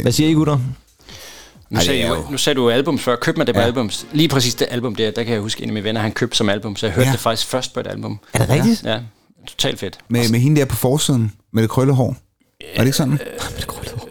Hvad 0.04 0.12
siger 0.12 0.30
I, 0.30 0.32
gutter? 0.32 0.58
Nu, 1.70 1.78
Ej, 1.78 1.84
sagde 1.84 2.06
jo- 2.08 2.24
nu 2.30 2.38
sagde 2.38 2.54
du 2.56 2.70
albums 2.70 3.02
før. 3.02 3.16
Køb 3.16 3.36
mig 3.36 3.46
det 3.46 3.54
på 3.54 3.60
Ja. 3.60 3.66
albums. 3.66 4.06
Lige 4.12 4.28
præcis 4.28 4.54
det 4.54 4.66
album 4.70 4.94
der, 4.94 5.10
der 5.10 5.22
kan 5.24 5.32
jeg 5.32 5.40
huske 5.40 5.62
en 5.62 5.68
af 5.68 5.72
mine 5.74 5.84
venner, 5.84 6.00
han 6.00 6.12
købte 6.12 6.36
som 6.36 6.48
album, 6.48 6.76
så 6.76 6.86
jeg 6.86 6.94
hørte 6.94 7.06
Ja. 7.08 7.12
det 7.12 7.20
faktisk 7.20 7.48
først 7.50 7.74
på 7.74 7.80
et 7.80 7.86
album. 7.86 8.18
Er 8.32 8.38
det 8.38 8.48
rigtigt? 8.48 8.82
Ja, 8.84 8.98
totalt 9.46 9.78
fedt. 9.80 9.98
Med, 10.08 10.28
med 10.28 10.40
hende 10.40 10.60
der 10.60 10.66
på 10.66 10.76
forsiden, 10.76 11.32
med 11.52 11.62
det 11.62 11.70
krølle 11.70 11.92
hår. 11.92 12.16
Var 12.76 12.78
det 12.82 12.86
ikke 12.86 12.96
sådan? 12.96 13.18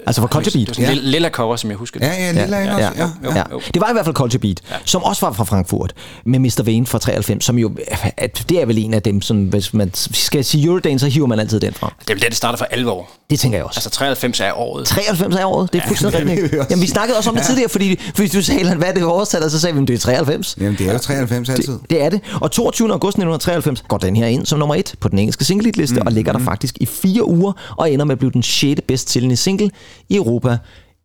Altså 0.06 0.22
fra 0.22 0.28
Culture 0.28 0.54
Beat? 0.54 0.78
Det 0.78 0.88
var 0.88 0.94
lille, 0.94 1.12
lille 1.12 1.30
cover, 1.30 1.56
som 1.56 1.70
jeg 1.70 1.78
husker 1.78 2.00
det. 2.00 2.08
Ja, 2.08 2.14
ja, 2.14 2.32
lille 2.32 2.58
ja, 2.58 2.64
ja, 2.64 2.74
også. 2.74 3.02
Ja, 3.04 3.10
jo. 3.24 3.32
Ja. 3.36 3.44
Det 3.74 3.82
var 3.82 3.90
i 3.90 3.94
hvert 3.94 4.06
fald 4.06 4.16
Culture 4.16 4.40
Beat, 4.40 4.62
ja. 4.72 4.76
som 4.86 5.04
også 5.04 5.26
var 5.26 5.34
fra 5.34 5.44
Frankfurt, 5.44 5.94
med 6.26 6.40
Mr. 6.40 6.64
Vane 6.66 6.86
fra 6.86 7.00
93, 7.00 7.46
som 7.46 7.58
jo, 7.58 7.72
at 8.18 8.46
det 8.50 8.62
er 8.62 8.66
vel 8.66 8.78
en 8.78 8.94
af 8.94 9.02
dem, 9.02 9.22
som 9.22 9.44
hvis 9.44 9.74
man 9.74 9.92
skal 9.94 10.46
sige 10.46 10.66
Eurodance, 10.66 11.06
så 11.06 11.14
hiver 11.14 11.28
man 11.28 11.40
altid 11.40 11.60
den 11.60 11.74
fra. 11.74 11.94
Det 12.00 12.10
er 12.10 12.14
vel 12.14 12.22
det, 12.22 12.30
det 12.30 12.38
starter 12.38 12.58
for 12.58 12.66
alvor. 12.66 13.10
Det 13.30 13.40
tænker 13.40 13.58
jeg 13.58 13.66
også. 13.66 13.78
Altså 13.78 13.90
93 13.90 14.40
er 14.40 14.52
året. 14.54 14.88
93 14.88 15.36
er 15.36 15.46
året, 15.46 15.74
det 15.74 15.82
er 15.82 15.88
fuldstændig 15.88 16.26
vil 16.26 16.30
rigtigt. 16.30 16.54
Jamen, 16.70 16.82
vi 16.82 16.88
snakkede 16.88 17.18
også 17.18 17.30
om 17.30 17.36
det 17.36 17.46
tidligere, 17.46 17.70
fordi 17.70 18.00
hvis 18.16 18.32
du 18.32 18.42
sagde, 18.42 18.76
hvad 18.76 18.88
er 18.88 18.94
det 18.94 19.04
oversat, 19.04 19.44
og 19.44 19.52
så 19.52 19.60
sagde 19.60 19.76
vi, 19.76 19.82
at 19.82 19.88
det 19.88 19.94
er 19.94 20.00
93. 20.00 20.58
Jamen, 20.62 20.78
det 20.78 20.88
er 20.88 20.94
jo 20.94 21.00
93 21.00 21.50
altid. 21.50 21.74
Det, 21.74 21.90
det 21.90 22.04
er 22.04 22.10
det. 22.10 22.22
Og 22.42 22.52
22. 22.52 22.92
august 22.92 23.16
1993 23.16 23.84
går 23.88 23.98
den 23.98 24.16
her 24.16 24.28
ind 24.28 24.46
som 24.46 24.60
nummer 24.60 24.76
et 24.76 24.96
på 25.00 25.08
den 25.08 25.20
engelske 25.20 25.46
single-liste, 25.46 25.96
mm, 25.96 26.08
og 26.08 26.12
ligger 26.12 26.32
der 26.32 26.40
faktisk 26.40 26.78
i 26.80 26.86
fire 26.86 27.28
uger, 27.28 27.54
og 27.78 27.92
ender 27.92 28.06
med 28.06 28.12
at 28.12 28.20
blive 28.20 28.32
den 28.32 28.44
6. 28.44 28.82
bedst 28.88 29.10
sælgende 29.10 29.36
single 29.36 29.72
i 30.10 30.16
Europa 30.16 30.58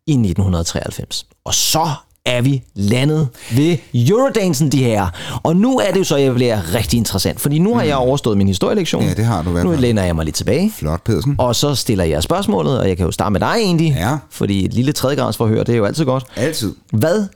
i 0.07 0.11
1993. 0.11 1.25
Og 1.45 1.53
så 1.53 1.89
er 2.25 2.41
vi 2.41 2.63
landet 2.75 3.27
ved 3.55 3.77
Eurodancen, 3.93 4.71
de 4.71 4.83
her. 4.83 5.07
Og 5.43 5.55
nu 5.55 5.77
er 5.79 5.91
det 5.91 5.99
jo 5.99 6.03
så, 6.03 6.17
jeg 6.17 6.33
bliver 6.33 6.75
rigtig 6.75 6.97
interessant, 6.97 7.41
fordi 7.41 7.59
nu 7.59 7.75
har 7.75 7.83
jeg 7.83 7.95
overstået 7.95 8.37
min 8.37 8.47
historielektion. 8.47 9.03
Ja, 9.03 9.13
det 9.13 9.25
har 9.25 9.43
du 9.43 9.49
hvert 9.49 9.65
Nu 9.65 9.71
læner 9.75 10.03
jeg 10.03 10.15
mig 10.15 10.25
lidt 10.25 10.35
tilbage. 10.35 10.71
Flot, 10.75 11.03
Pedersen. 11.03 11.35
Og 11.37 11.55
så 11.55 11.75
stiller 11.75 12.03
jeg 12.03 12.23
spørgsmålet, 12.23 12.79
og 12.79 12.87
jeg 12.87 12.97
kan 12.97 13.05
jo 13.05 13.11
starte 13.11 13.31
med 13.31 13.39
dig 13.39 13.53
egentlig, 13.57 13.95
Ja. 13.97 14.17
fordi 14.29 14.65
et 14.65 14.73
lille 14.73 14.91
tredjegradsforhør, 14.91 15.63
det 15.63 15.73
er 15.73 15.77
jo 15.77 15.85
altid 15.85 16.05
godt. 16.05 16.25
Altid. 16.35 16.75
Hvad 16.93 17.27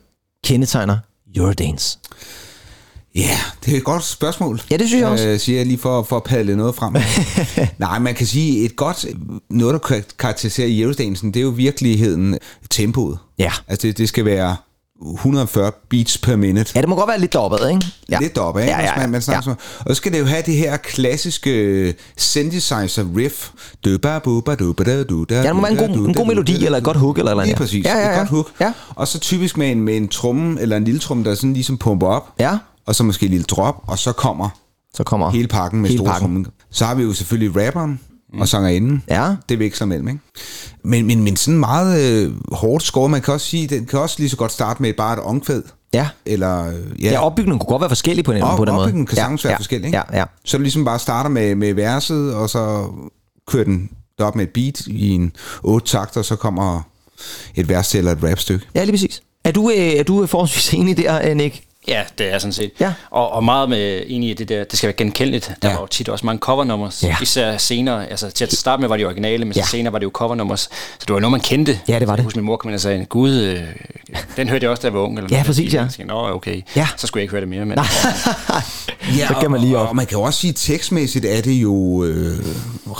kendetegner 0.46 0.98
Eurodance? 1.36 1.98
Ja, 3.16 3.40
det 3.66 3.74
er 3.74 3.78
et 3.78 3.84
godt 3.84 4.04
spørgsmål. 4.04 4.62
Ja, 4.72 4.78
det 4.78 4.88
synes 4.88 5.02
jeg 5.02 5.10
også. 5.10 5.28
Øh, 5.28 5.40
siger 5.40 5.58
jeg 5.58 5.66
lige 5.66 5.78
for, 5.78 6.04
for 6.04 6.18
at 6.18 6.24
padle 6.24 6.56
noget 6.56 6.76
frem. 6.76 6.96
Nej, 7.78 8.00
man 8.00 8.16
kan 8.16 8.28
sige, 8.28 8.66
et 8.66 8.76
godt, 8.76 9.06
noget 9.50 9.74
der 9.74 10.02
karakteriserer 10.20 10.68
Eurodancen, 10.72 11.34
det 11.34 11.40
er 11.40 11.44
jo 11.44 11.50
virkeligheden 11.50 12.38
tempoet. 12.70 13.18
Ja. 13.40 13.52
Altså, 13.68 13.88
det, 13.88 13.98
det 13.98 14.10
skal 14.10 14.26
være 14.26 14.56
140 15.14 15.72
beats 15.90 16.18
per 16.18 16.36
minute. 16.36 16.72
Ja, 16.76 16.82
det 16.82 16.90
må 16.90 16.96
godt 16.96 17.08
være 17.08 17.20
lidt 17.20 17.34
deroppe, 17.34 17.58
ikke? 17.70 17.86
Ja. 18.10 18.20
Lidt 18.20 18.36
deroppe, 18.36 18.62
ikke? 18.62 18.72
Ja, 18.74 18.80
ja, 18.80 18.86
ja. 18.86 18.98
Man, 18.98 19.10
man 19.10 19.22
snakker 19.22 19.52
ja. 19.52 19.56
ja. 19.80 19.84
Og 19.90 19.96
så 19.96 19.96
skal 19.96 20.12
det 20.12 20.20
jo 20.20 20.26
have 20.26 20.44
det 20.46 20.54
her 20.56 20.78
klassiske 20.78 21.94
synthesizer 22.18 23.06
riff. 23.18 23.50
Ja, 23.86 23.92
der 23.92 25.54
må 25.54 25.62
være 25.62 25.72
en 25.72 25.78
god, 25.78 26.08
en 26.08 26.14
god 26.14 26.28
melodi, 26.28 26.66
eller 26.66 26.78
et 26.78 26.84
godt 26.84 26.98
hook, 26.98 27.18
eller 27.18 27.32
eller 27.32 27.44
Lige 27.44 27.52
andet. 27.52 27.62
præcis. 27.62 27.86
Ja, 27.86 27.98
ja, 27.98 28.06
ja. 28.06 28.12
Et 28.12 28.18
godt 28.18 28.30
hook. 28.30 28.52
Ja. 28.60 28.74
Og 28.96 29.08
så 29.08 29.20
typisk 29.20 29.58
med 29.58 29.72
en, 29.72 29.82
med 29.82 29.98
en 29.98 30.08
tromme 30.08 30.62
eller 30.62 30.78
en 30.78 30.84
lille 30.84 31.00
tromme, 31.00 31.24
der 31.24 31.36
sådan 31.36 31.54
ligesom 31.54 31.78
pumper 31.78 32.08
op. 32.08 32.30
Ja. 32.40 32.58
Og 32.86 32.96
så 32.96 33.04
måske 33.04 33.26
et 33.26 33.30
lille 33.32 33.44
drop, 33.44 33.76
og 33.88 34.00
så 34.00 34.12
kommer 34.12 34.50
Så 34.96 35.04
kommer 35.04 35.30
hele 35.30 35.48
pakken 35.48 35.82
med 35.82 35.90
hele 35.90 36.00
store 36.00 36.12
pakken. 36.12 36.48
Så 36.72 36.86
har 36.86 36.96
vi 36.96 37.04
jo 37.04 37.14
selvfølgelig 37.14 37.68
rapperen 37.68 38.00
og 38.40 38.48
sangerinden. 38.48 39.04
Ja. 39.10 39.36
Det 39.50 39.60
veksler 39.60 39.88
mellem, 39.88 40.08
ikke? 40.08 40.20
Men, 40.84 41.06
men, 41.06 41.24
men 41.24 41.36
sådan 41.36 41.60
meget 41.60 42.02
øh, 42.02 42.34
hårdt 42.52 42.84
skåret, 42.84 43.12
man 43.12 43.22
kan 43.22 43.34
også 43.34 43.48
sige, 43.48 43.68
den 43.68 43.86
kan 43.86 44.00
også 44.00 44.16
lige 44.20 44.30
så 44.30 44.38
godt 44.38 44.52
starte 44.52 44.82
med 44.82 44.94
bare 44.94 45.14
et 45.14 45.20
omkvæd. 45.20 45.62
Ja. 45.94 46.08
Eller, 46.26 46.68
øh, 46.68 47.04
Ja, 47.04 47.12
ja 47.12 47.20
opbygningen 47.26 47.60
kunne 47.60 47.68
godt 47.68 47.82
være 47.82 47.90
forskellig 47.90 48.26
på 48.26 48.34
den, 48.34 48.42
op, 48.42 48.58
på 48.58 48.66
den 48.66 48.74
måde. 48.74 48.84
opbygningen 48.84 49.06
kan 49.08 49.16
ja, 49.18 49.22
sagtens 49.22 49.44
være 49.46 49.52
ja, 49.52 49.58
forskellig, 49.58 49.86
ikke? 49.88 49.98
Ja, 50.12 50.20
ja. 50.20 50.26
Så 50.46 50.58
du 50.58 50.64
ligesom 50.64 50.86
bare 50.86 51.00
starter 51.00 51.30
med, 51.30 51.56
med 51.56 51.74
verset, 51.74 52.36
og 52.36 52.50
så 52.50 52.88
kører 53.48 53.64
den 53.64 53.90
op 54.20 54.36
med 54.36 54.44
et 54.44 54.50
beat 54.50 54.80
i 54.88 55.10
en 55.10 55.32
otte 55.64 55.88
takter, 55.88 56.22
og 56.22 56.26
så 56.26 56.36
kommer 56.36 56.82
et 57.56 57.70
vers 57.70 57.96
eller 57.96 58.12
et 58.12 58.24
rapstykke. 58.24 58.66
Ja, 58.76 58.84
lige 58.84 58.94
præcis. 58.94 59.22
Er 59.44 59.52
du, 59.52 59.70
øh, 59.70 59.78
er 59.78 60.04
du 60.04 60.26
forholdsvis 60.26 60.74
enig 60.74 60.98
der, 60.98 61.30
øh, 61.30 61.36
Nick? 61.36 61.64
Ja, 61.88 62.04
det 62.18 62.34
er 62.34 62.38
sådan 62.40 62.54
set. 62.54 62.72
Ja. 62.80 62.94
Og, 63.10 63.32
og 63.32 63.44
meget 63.44 63.70
med 63.70 64.04
enig 64.08 64.30
i 64.30 64.34
det 64.34 64.50
der, 64.50 64.64
det 64.64 64.78
skal 64.78 64.88
være 64.88 64.96
genkendeligt. 64.98 65.52
Der 65.62 65.68
Ja. 65.70 65.74
var 65.74 65.82
jo 65.82 65.88
tit 65.88 66.10
også 66.10 66.26
mange 66.26 66.40
covernummers. 66.40 67.04
Ja. 67.04 67.16
Især 67.22 67.58
senere, 67.58 68.08
altså 68.10 68.32
til 68.32 68.46
at 68.46 68.54
starte 68.54 68.82
med 68.82 68.90
var 68.90 68.98
de 68.98 69.06
originale, 69.06 69.46
men 69.46 69.54
Ja. 69.56 69.64
så 69.64 69.70
senere 69.70 69.94
var 69.94 70.00
det 70.00 70.04
jo 70.06 70.12
covernummers. 70.14 70.60
Så 70.62 71.06
det 71.08 71.14
var 71.14 71.20
noget, 71.20 71.32
man 71.32 71.40
kendte. 71.42 71.80
Ja, 71.88 72.00
det 72.00 72.08
var 72.08 72.14
det. 72.14 72.18
Jeg 72.18 72.24
husker, 72.24 72.40
min 72.40 72.46
mor 72.46 72.58
kom 72.58 72.70
ind 72.70 72.76
og 72.76 72.82
sagde, 72.82 73.06
gud, 73.06 73.32
øh, 73.34 73.60
den 74.38 74.50
hørte 74.50 74.64
jeg 74.64 74.72
også, 74.72 74.82
da 74.82 74.88
jeg 74.88 74.94
var 74.94 75.00
ung. 75.00 75.18
Eller 75.18 75.28
Ja, 75.32 75.36
noget. 75.36 75.46
præcis, 75.46 75.74
ja. 75.74 75.80
Tænkte, 75.80 76.06
Nå, 76.06 76.28
okay. 76.30 76.62
Ja. 76.76 76.88
Så 76.98 77.08
skulle 77.08 77.22
jeg 77.22 77.24
ikke 77.24 77.32
høre 77.32 77.42
det 77.42 77.50
mere. 77.50 77.66
Men, 77.66 77.78
Ja, 79.18 79.28
Så 79.28 79.34
kan 79.42 79.52
man 79.52 79.62
lige 79.62 79.78
og, 79.78 79.82
op. 79.84 79.90
og 79.90 79.96
man 79.96 80.06
kan 80.06 80.18
jo 80.18 80.22
også 80.24 80.40
sige, 80.40 80.50
at 80.50 80.56
tekstmæssigt 80.56 81.26
er 81.26 81.42
det 81.42 81.54
jo 81.54 82.04
øh, 82.04 82.38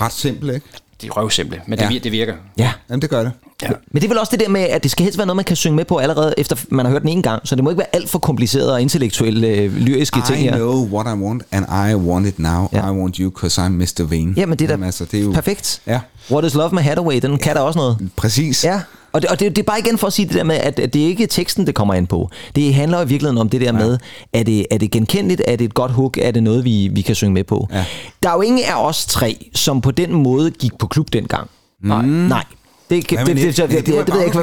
ret 0.02 0.14
simpelt, 0.14 0.54
ikke? 0.54 0.68
de 1.02 1.08
er 1.08 1.12
røvsimple, 1.12 1.62
men 1.68 1.80
Ja. 1.80 1.88
det, 1.88 1.96
vir- 1.96 2.04
det 2.04 2.12
virker. 2.12 2.34
Ja. 2.58 2.72
Jamen, 2.90 3.02
det 3.02 3.10
gør 3.10 3.24
det. 3.24 3.32
Ja. 3.70 3.74
Men 3.92 4.02
det 4.02 4.04
er 4.04 4.10
vel 4.10 4.18
også 4.20 4.32
det 4.32 4.40
der 4.40 4.50
med, 4.50 4.62
at 4.62 4.84
det 4.84 4.92
skal 4.92 5.04
helst 5.04 5.18
være 5.18 5.28
noget, 5.28 5.36
man 5.36 5.46
kan 5.46 5.56
synge 5.56 5.76
med 5.76 5.86
på 5.86 5.98
allerede, 5.98 6.34
efter 6.38 6.56
man 6.70 6.86
har 6.86 6.92
hørt 6.92 7.02
den 7.02 7.10
en 7.10 7.22
gang. 7.22 7.48
Så 7.48 7.56
det 7.56 7.64
må 7.64 7.70
ikke 7.70 7.78
være 7.78 7.96
alt 7.96 8.10
for 8.10 8.20
kompliceret 8.20 8.72
og 8.74 8.82
intellektuelle, 8.82 9.48
øh, 9.48 9.76
lyriske 9.78 10.20
ting 10.28 10.40
I 10.40 10.44
her. 10.44 10.56
know 10.56 10.88
what 10.94 11.18
I 11.18 11.20
want, 11.22 11.44
and 11.52 11.66
I 11.92 11.96
want 11.96 12.28
it 12.28 12.40
now. 12.40 12.68
Ja. 12.74 12.88
I 12.92 12.92
want 12.96 13.16
you, 13.16 13.32
cause 13.32 13.62
I'm 13.62 13.70
Mr. 13.70 14.04
Vane. 14.10 14.34
Jamen, 14.38 14.60
det 14.60 14.72
er 14.72 14.78
da 14.78 14.86
altså, 14.86 15.06
det 15.12 15.20
er 15.20 15.24
jo, 15.24 15.32
perfekt. 15.32 15.82
Ja, 15.88 16.00
What 16.32 16.46
is 16.46 16.54
Love 16.54 16.70
med 16.74 16.84
Hathaway, 16.84 17.20
den 17.22 17.38
kan 17.38 17.56
der 17.56 17.62
også 17.62 17.80
noget. 17.80 17.98
præcis. 18.16 18.64
Ja, 18.64 18.82
og 19.14 19.22
det, 19.22 19.30
og 19.30 19.40
det, 19.40 19.56
det 19.56 19.62
er 19.62 19.66
bare 19.66 19.80
igen 19.80 19.98
for 19.98 20.08
at 20.08 20.14
sige 20.14 20.28
det 20.28 20.36
der 20.36 20.44
med, 20.44 20.56
at, 20.56 20.80
at 20.80 20.94
det 20.94 21.04
er 21.04 21.08
ikke 21.08 21.28
teksten, 21.28 21.68
det 21.68 21.76
kommer 21.76 21.94
ind 21.94 22.08
på. 22.08 22.30
Det 22.56 22.74
handler 22.74 22.98
jo 22.98 23.06
i 23.06 23.08
virkeligheden 23.08 23.38
om 23.38 23.50
det 23.50 23.62
der 23.62 23.72
med, 23.72 23.98
er 24.34 24.44
det, 24.44 24.66
er 24.72 24.78
det 24.78 24.92
genkendeligt, 24.92 25.42
er 25.48 25.56
det 25.56 25.66
et 25.66 25.74
godt 25.74 25.92
hook, 25.92 26.18
er 26.22 26.32
det 26.32 26.44
noget, 26.44 26.66
vi, 26.66 26.90
vi 26.92 27.02
kan 27.02 27.16
synge 27.16 27.34
med 27.34 27.44
på. 27.44 27.68
Ja. 27.72 27.86
Der 28.24 28.30
er 28.30 28.34
jo 28.34 28.42
ingen 28.42 28.66
af 28.66 28.76
os 28.88 29.06
tre, 29.06 29.50
som 29.56 29.82
på 29.82 29.92
den 29.92 30.14
måde 30.14 30.52
gik 30.52 30.72
på 30.80 30.88
klub 30.88 31.14
dengang. 31.14 31.50
Nej. 31.84 32.06
Nej. 32.06 32.44
Det, 32.90 33.10
Hvad 33.10 33.26
det, 33.26 33.36
det, 33.38 33.58
det, 33.58 33.58
det? 33.58 33.70
det, 33.70 33.86
det, 33.86 34.08
Det 34.08 34.14
ved 34.14 34.22
jeg 34.22 34.26
ikke, 34.26 34.40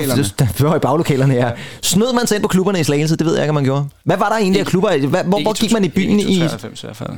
hvad 0.58 0.68
var 0.68 0.76
i 0.76 0.78
baglokalerne, 0.78 1.34
ja. 1.34 1.50
Snød 1.82 2.12
man 2.12 2.26
sig 2.26 2.34
ind 2.34 2.42
på 2.42 2.48
klubberne 2.48 2.80
i 2.80 2.84
Slagelse? 2.84 3.16
Det 3.16 3.26
ved 3.26 3.34
jeg 3.34 3.42
ikke, 3.42 3.50
om 3.50 3.54
man 3.54 3.64
gjorde. 3.64 3.84
Hvad 4.04 4.16
var 4.16 4.28
der 4.28 4.36
egentlig 4.36 4.60
af 4.60 4.66
klubber? 4.66 5.06
Hvad, 5.06 5.24
hvor, 5.24 5.42
hvor 5.42 5.52
gik 5.52 5.72
man 5.72 5.84
i 5.84 5.88
byen 5.88 6.20
i? 6.20 6.22
i? 6.22 6.38
93 6.38 6.82
i 6.82 6.86
hvert 6.86 6.96
fald. 6.96 7.10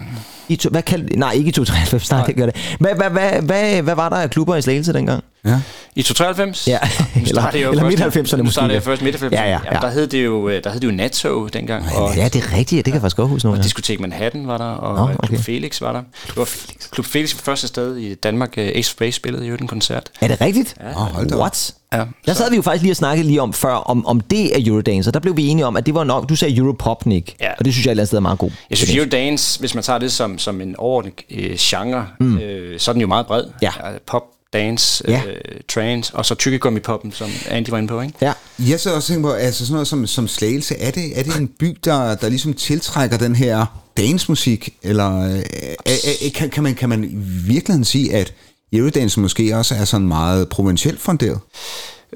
i 0.48 0.56
to, 0.56 0.70
hvad 0.70 0.82
kaldte, 0.82 1.18
nej, 1.18 1.32
ikke 1.32 1.48
i 1.48 1.52
293, 1.52 2.10
nej, 2.10 2.26
det 2.26 2.36
gør 2.36 2.46
det. 2.46 2.76
Hvad, 2.80 2.94
hvad, 2.94 3.10
hvad, 3.10 3.42
hvad, 3.42 3.82
hvad 3.82 3.94
var 3.94 4.08
der 4.08 4.16
af 4.16 4.30
klubber 4.30 4.56
i 4.56 4.62
Slagelse 4.62 4.92
dengang? 4.92 5.24
Ja. 5.44 5.60
I 5.96 6.02
93? 6.02 6.68
Ja, 6.68 6.78
Nu 7.14 7.22
eller- 7.26 7.56
jo 7.58 7.70
eller 7.70 7.84
midt-90'erne 7.84 8.36
Nu 8.36 8.42
måske 8.42 8.52
startede 8.52 8.62
jeg 8.62 8.68
lidt. 8.68 8.84
først 8.84 9.02
midt 9.02 9.16
90'erne. 9.16 9.28
Ja, 9.32 9.44
ja, 9.50 9.58
ja. 9.72 9.78
Der 9.80 9.90
hed 9.90 10.06
det 10.06 10.24
jo, 10.24 10.48
øh, 10.48 10.64
der 10.64 10.70
hed 10.70 10.80
det 10.80 10.86
jo 10.86 10.92
Nattog 10.92 11.52
dengang. 11.52 11.84
Og, 11.96 12.16
Ja, 12.16 12.28
det 12.28 12.44
er 12.44 12.52
rigtigt. 12.56 12.72
Ja, 12.72 12.76
det 12.76 12.84
kan 12.84 12.92
jeg 12.92 13.00
faktisk 13.00 13.16
godt 13.16 13.28
huske 13.28 13.46
nu. 13.46 13.50
og 13.52 13.56
Ja. 13.58 13.62
Diskotek 13.62 14.00
Manhattan 14.00 14.46
var 14.46 14.58
der, 14.58 14.64
og 14.64 14.96
Nå, 14.96 15.02
okay. 15.02 15.26
Klub 15.26 15.40
Felix 15.40 15.80
var 15.80 15.92
der. 15.92 16.02
Det 16.26 16.36
var 16.36 16.44
Felix. 16.44 16.90
Klub 16.90 17.06
Felix 17.06 17.34
var 17.34 17.40
første 17.44 17.68
sted 17.68 17.96
i 17.96 18.14
Danmark. 18.14 18.58
øh, 18.58 18.72
Ace 18.74 18.96
Base 18.96 19.12
spillede 19.12 19.46
jo 19.46 19.56
den 19.56 19.66
koncert. 19.66 20.10
Er 20.20 20.28
det 20.28 20.40
rigtigt? 20.40 20.74
Åh, 20.80 20.92
hold 20.92 21.28
da. 21.28 21.36
What? 21.36 21.74
Ja, 21.92 22.04
Der 22.26 22.32
sad 22.34 22.50
vi 22.50 22.56
jo 22.56 22.62
faktisk 22.62 22.82
lige 22.82 22.92
og 22.92 22.96
snakkede 22.96 23.26
lige 23.26 23.42
om 23.42 23.52
før, 23.52 23.74
om, 23.74 24.06
om 24.06 24.20
det 24.20 24.56
er 24.56 24.70
Eurodance, 24.70 25.10
og 25.10 25.14
der 25.14 25.20
blev 25.20 25.36
vi 25.36 25.46
enige 25.46 25.66
om, 25.66 25.76
at 25.76 25.86
det 25.86 25.94
var 25.94 26.04
nok, 26.04 26.28
du 26.28 26.36
sagde 26.36 26.56
Europop, 26.56 27.06
Nick, 27.06 27.34
Ja. 27.40 27.50
og 27.58 27.64
det 27.64 27.72
synes 27.72 27.86
jeg 27.86 27.90
et 27.90 27.92
eller 27.92 28.00
andet 28.00 28.08
sted 28.08 28.18
er 28.18 28.22
meget 28.22 28.38
god. 28.38 28.50
Jeg 28.70 28.78
synes, 28.78 28.94
Eurodance, 28.94 29.60
hvis 29.60 29.74
man 29.74 29.84
tager 29.84 29.98
det 29.98 30.12
som, 30.12 30.38
som 30.38 30.60
en 30.60 30.76
overordnet 30.76 31.14
øh, 31.30 31.56
genre, 31.58 32.06
mm. 32.20 32.38
øh, 32.38 32.80
så 32.80 32.90
er 32.90 32.92
den 32.92 33.00
jo 33.00 33.06
meget 33.08 33.26
bred. 33.26 33.44
Ja. 33.62 33.70
Pop, 34.06 34.22
dance, 34.52 35.04
Ja. 35.08 35.22
øh, 35.26 35.34
trance, 35.68 36.14
og 36.14 36.26
så 36.26 36.34
tykkegummi-poppen, 36.34 37.12
som 37.12 37.30
Andy 37.48 37.70
var 37.70 37.78
inde 37.78 37.88
på, 37.88 38.00
ikke? 38.00 38.14
Ja. 38.20 38.32
Jeg 38.58 38.80
så 38.80 38.94
også 38.94 39.08
tænker 39.08 39.28
på, 39.28 39.34
altså 39.34 39.66
sådan 39.66 39.72
noget 39.72 39.88
som, 39.88 40.06
som 40.06 40.28
Slagelse, 40.28 40.78
er 40.78 40.90
det, 40.90 41.18
er 41.18 41.22
det 41.22 41.36
en 41.36 41.48
by, 41.48 41.76
der, 41.84 42.14
der 42.14 42.28
ligesom 42.28 42.54
tiltrækker 42.54 43.16
den 43.16 43.36
her 43.36 43.66
dansmusik, 43.96 44.68
eller 44.82 45.20
øh, 45.20 45.38
er, 45.86 46.16
er, 46.26 46.30
kan, 46.34 46.50
kan, 46.50 46.62
man, 46.62 46.74
kan 46.74 46.88
man 46.88 47.04
i 47.04 47.14
virkeligheden 47.52 47.84
sige, 47.84 48.14
at 48.14 48.34
Eurodance 48.72 49.20
måske 49.20 49.56
også 49.56 49.74
er 49.74 49.84
sådan 49.84 50.06
meget 50.08 50.48
provincielt 50.48 51.00
funderet? 51.00 51.38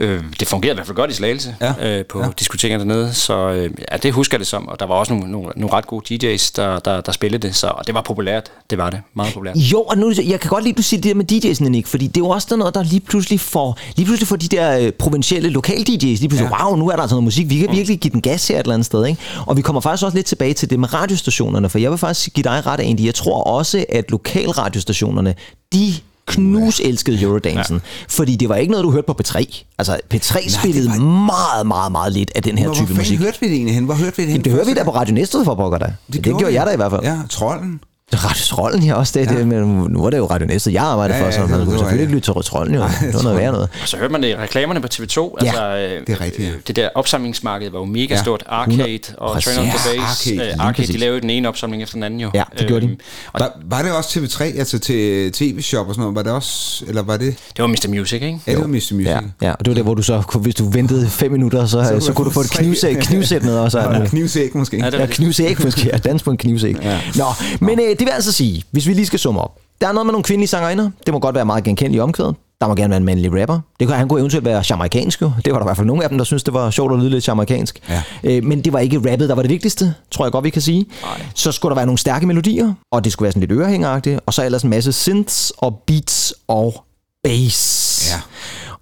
Øh, 0.01 0.25
det 0.41 0.49
fungerede 0.49 0.75
i 0.75 0.77
hvert 0.77 0.87
fald 0.87 0.97
godt 0.97 1.11
i 1.11 1.15
Slagelse 1.15 1.57
Ja. 1.61 1.99
øh, 1.99 2.05
på 2.05 2.21
Ja. 2.21 2.27
diskotekerne 2.39 2.81
dernede, 2.85 3.15
så 3.15 3.39
øh, 3.51 3.71
ja, 3.93 3.97
det 3.97 4.13
husker 4.13 4.35
jeg 4.37 4.39
det 4.39 4.47
som, 4.47 4.69
og 4.69 4.81
der 4.81 4.87
var 4.87 4.95
også 4.95 5.13
nogle, 5.15 5.33
nogle, 5.33 5.49
nogle 5.57 5.73
ret 5.73 5.87
gode 5.87 6.15
DJ's, 6.35 6.51
der, 6.57 6.79
der, 6.79 7.01
der 7.01 7.13
spillede 7.13 7.47
det, 7.47 7.57
så 7.57 7.67
og 7.67 7.87
det 7.87 7.95
var 7.95 8.01
populært, 8.03 8.51
det 8.71 8.79
var 8.79 8.91
det, 8.91 9.01
meget 9.15 9.33
populært. 9.35 9.57
Jo, 9.57 9.83
og 9.83 9.99
nu, 9.99 10.13
jeg 10.27 10.41
kan 10.41 10.49
godt 10.51 10.65
lide, 10.65 10.73
at 10.73 10.77
du 10.79 10.83
siger 10.83 11.01
det 11.01 11.09
der 11.09 11.15
med 11.15 11.33
DJ'sene, 11.33 11.69
Nick, 11.69 11.87
fordi 11.87 12.07
det 12.07 12.17
er 12.17 12.21
jo 12.21 12.29
også 12.29 12.57
noget, 12.57 12.75
der 12.75 12.83
lige 12.83 13.01
pludselig 13.01 13.41
får, 13.41 13.79
lige 13.97 14.07
pludselig 14.07 14.29
får 14.29 14.37
de 14.37 14.49
der 14.49 14.79
øh, 14.79 14.93
provincielle 14.93 15.49
lokal 15.49 15.79
DJ's, 15.79 15.87
lige 16.07 16.29
pludselig, 16.29 16.51
ja. 16.59 16.67
wow, 16.67 16.77
nu 16.77 16.89
er 16.89 16.93
der 16.97 17.03
altså 17.03 17.15
noget 17.15 17.25
musik, 17.25 17.51
vi 17.51 17.59
kan 17.59 17.69
virkelig 17.73 17.99
give 17.99 18.13
den 18.13 18.21
gas 18.23 18.49
her 18.49 18.57
et 18.57 18.61
eller 18.61 18.75
andet 18.75 18.87
sted, 18.87 19.07
ikke? 19.07 19.21
Og 19.47 19.57
vi 19.57 19.63
kommer 19.63 19.81
faktisk 19.81 20.05
også 20.05 20.17
lidt 20.19 20.27
tilbage 20.27 20.55
til 20.55 20.71
det 20.71 20.81
med 20.81 20.95
radiostationerne, 20.95 21.69
for 21.69 21.79
jeg 21.79 21.91
vil 21.91 21.99
faktisk 21.99 22.33
give 22.35 22.45
dig 22.45 22.67
ret, 22.67 22.81
Andy, 22.81 23.01
jeg 23.05 23.15
tror 23.15 23.43
også, 23.43 23.85
at 23.89 24.11
lokalradiostationerne, 24.11 25.35
de 25.73 25.95
knus 26.27 26.81
elskede 26.81 27.23
Eurodancen, 27.23 27.77
ja. 27.77 27.81
fordi 28.09 28.37
det 28.37 28.49
var 28.49 28.57
ikke 28.57 28.71
noget, 28.71 28.85
du 28.85 28.91
hørte 28.91 29.07
på 29.07 29.17
P3. 29.23 29.65
Altså, 29.79 29.99
P3 30.15 30.35
Nej, 30.35 30.49
spillede 30.49 30.89
var- 30.89 30.99
meget, 31.27 31.67
meget, 31.67 31.93
meget 31.93 32.13
lidt 32.13 32.31
af 32.35 32.43
den 32.43 32.59
her 32.59 32.67
Hvor 32.67 32.75
type 32.75 32.95
musik. 32.95 33.19
hørte 33.19 33.39
vi 33.41 33.47
det 33.47 33.55
egentlig 33.55 33.75
hen? 33.75 33.85
Hvor 33.85 33.95
hørte 33.95 34.17
vi 34.17 34.23
det 34.23 34.31
hen? 34.31 34.37
Jamen, 34.37 34.45
det 34.45 34.53
hører 34.53 34.65
vi 34.65 34.75
da 34.75 34.85
på 34.85 34.91
Radio 34.95 35.15
Næstved 35.15 35.45
for 35.45 35.55
pokker 35.55 35.79
da. 35.79 35.85
Det, 36.13 36.15
det 36.15 36.23
gjorde, 36.39 36.55
jeg 36.55 36.67
da 36.67 36.73
i 36.73 36.77
hvert 36.77 36.91
fald. 36.91 37.03
Ja, 37.03 37.19
trolden. 37.31 37.81
Trollen, 38.13 38.83
ja 38.83 38.95
også 38.95 39.13
det, 39.21 39.27
ja. 39.31 39.37
det 39.39 39.47
men 39.49 39.87
nu 39.91 40.03
var 40.03 40.11
det 40.11 40.19
jo 40.19 40.27
Radio 40.27 40.47
Næstved, 40.47 40.73
jeg 40.73 40.83
arbejdede 40.83 41.19
Ja, 41.19 41.23
for, 41.25 41.27
ja, 41.27 41.33
så 41.33 41.43
det 41.43 41.51
man 41.51 41.65
kunne 41.65 41.79
selvfølgelig 41.79 42.03
ikke 42.03 42.15
lytte 42.15 42.33
til 42.33 42.43
Trollen, 42.45 42.75
jo. 42.75 42.81
det 43.01 43.15
var 43.15 43.23
noget 43.23 43.39
værre 43.39 43.53
noget. 43.53 43.69
Og 43.83 43.89
så 43.89 43.97
hørte 43.97 44.13
man 44.13 44.23
det 44.23 44.29
i 44.29 44.37
reklamerne 44.37 44.81
på 44.81 44.89
TV2, 44.95 45.35
altså 45.41 45.63
øh, 45.77 46.07
det 46.07 46.13
er 46.13 46.21
rigtigt, 46.21 46.49
ja. 46.49 46.53
øh, 46.55 46.61
det 46.67 46.77
der 46.77 46.89
opsamlingsmarked 46.95 47.71
var 47.71 47.79
jo 47.79 47.85
mega 47.85 48.05
Ja. 48.05 48.15
ja. 48.15 48.23
stort, 48.23 48.43
Arcade 48.49 48.99
og. 49.19 49.43
Train 49.43 49.59
on 49.59 49.65
the 49.65 49.73
Ja, 49.95 50.01
Base, 50.01 50.31
Arcade, 50.31 50.35
øh, 50.37 50.41
lige 50.47 50.61
Arcade, 50.61 50.93
de 50.93 50.99
lavede 50.99 51.21
den 51.21 51.31
ene 51.31 51.49
opsamling 51.49 51.83
efter 51.83 51.95
den 51.97 52.03
anden 52.03 52.21
jo. 52.21 52.31
Ja, 52.35 52.43
det 52.59 52.67
gjorde 52.67 52.87
de. 52.87 52.91
Øhm, 52.91 53.01
Og 53.33 53.41
Var, 53.41 53.53
var 53.65 53.83
det 53.83 53.93
også 53.93 54.21
TV3, 54.21 54.59
altså 54.59 54.79
til 54.79 55.33
tv-shop 55.33 55.89
og 55.89 55.95
sådan 55.95 56.01
noget? 56.01 56.17
Var 56.17 56.23
det 56.23 56.33
også, 56.33 56.85
eller 56.89 57.03
var 57.03 57.17
det... 57.17 57.35
det 57.57 57.63
var 57.63 57.67
Mr. 57.67 57.89
Music, 57.89 58.23
ikke? 58.23 58.39
Ja, 58.47 58.53
det 58.53 58.61
var 58.61 58.67
Mr. 58.67 58.73
Music. 58.73 59.07
Ja, 59.07 59.19
ja, 59.43 59.51
og 59.53 59.59
det 59.65 59.69
var 59.69 59.75
der, 59.75 59.83
hvor 59.83 59.95
du 59.95 60.03
så, 60.03 60.39
hvis 60.41 60.55
du 60.55 60.71
ventede 60.71 61.09
fem 61.09 61.33
minutter, 61.33 61.67
så, 61.67 61.85
så, 61.85 61.91
kunne 61.93 62.03
så 62.03 62.13
kunne 62.13 62.25
du 62.25 62.31
få 62.31 62.41
et 62.41 62.47
tre- 62.47 62.95
knivsæt, 62.95 63.43
med 63.45 63.59
også. 63.59 63.79
Og 63.79 64.07
knivsæk 64.07 64.55
måske. 64.55 64.77
Ja, 64.77 64.87
det 64.87 64.93
Ja, 64.93 64.99
var 64.99 65.07
det. 65.07 65.15
knivsæk 65.15 65.65
måske. 65.65 65.87
Ja, 65.93 65.97
dans 65.99 66.23
på 66.23 66.31
en 66.31 66.37
knivsæk. 66.37 66.77
Ja. 66.83 67.01
Nå, 67.17 67.25
men 67.61 67.81
øh, 67.81 67.96
det 67.99 68.07
vil 68.07 68.13
altså 68.13 68.33
sige, 68.33 68.63
hvis 68.71 68.87
vi 68.89 68.93
lige 68.95 69.07
skal 69.07 69.19
summe 69.19 69.41
op. 69.41 69.59
Der 69.81 69.89
er 69.89 69.93
noget 69.93 70.07
med 70.07 70.13
nogle 70.13 70.25
kvindelige 70.25 70.49
sangerinder. 70.49 70.91
Det 71.07 71.15
må 71.15 71.21
godt 71.21 71.35
være 71.35 71.45
meget 71.45 71.65
genkendeligt 71.65 71.99
i 71.99 72.01
omkvædet. 72.01 72.35
Der 72.61 72.69
må 72.69 72.75
gerne 72.75 72.91
være 72.91 72.97
en 72.97 73.05
mandlig 73.05 73.41
rapper. 73.41 73.61
Det 73.81 73.87
kunne, 73.89 73.97
han 73.97 74.09
kunne 74.09 74.21
eventuelt 74.21 74.45
være 74.45 74.63
jamaikansk 74.71 75.23
jo. 75.23 75.33
Det 75.45 75.53
var 75.53 75.59
der 75.59 75.65
i 75.65 75.69
hvert 75.69 75.77
fald 75.77 75.87
nogle 75.87 76.03
af 76.03 76.09
dem, 76.09 76.19
der 76.19 76.25
synes 76.25 76.43
det 76.43 76.55
var 76.55 76.71
sjovt 76.71 76.93
at 76.93 76.99
lyde 76.99 77.11
lidt 77.11 77.29
jamaikansk. 77.29 77.81
Ja. 77.89 78.03
Øh, 78.25 78.45
men 78.45 78.65
det 78.65 78.73
var 78.73 78.79
ikke 78.79 79.13
rappet, 79.13 79.29
der 79.29 79.35
var 79.35 79.43
det 79.43 79.51
vigtigste, 79.51 79.95
tror 80.11 80.25
jeg 80.25 80.33
godt, 80.33 80.45
vi 80.45 80.51
kan 80.51 80.63
sige. 80.63 80.87
Nej. 81.03 81.23
Så 81.35 81.53
skulle 81.53 81.71
der 81.71 81.75
være 81.77 81.87
nogle 81.87 81.99
stærke 81.99 82.27
melodier, 82.27 82.73
og 82.93 83.05
det 83.05 83.13
skulle 83.13 83.25
være 83.27 83.33
sådan 83.33 83.49
lidt 83.49 83.53
ørehængeragtigt. 83.61 84.21
Og 84.27 84.35
så 84.35 84.45
ellers 84.45 84.63
en 84.63 84.71
masse 84.71 84.93
synths 84.93 85.53
og 85.59 85.83
beats 85.87 86.35
og 86.49 86.85
bass. 87.25 88.11
Ja. 88.13 88.21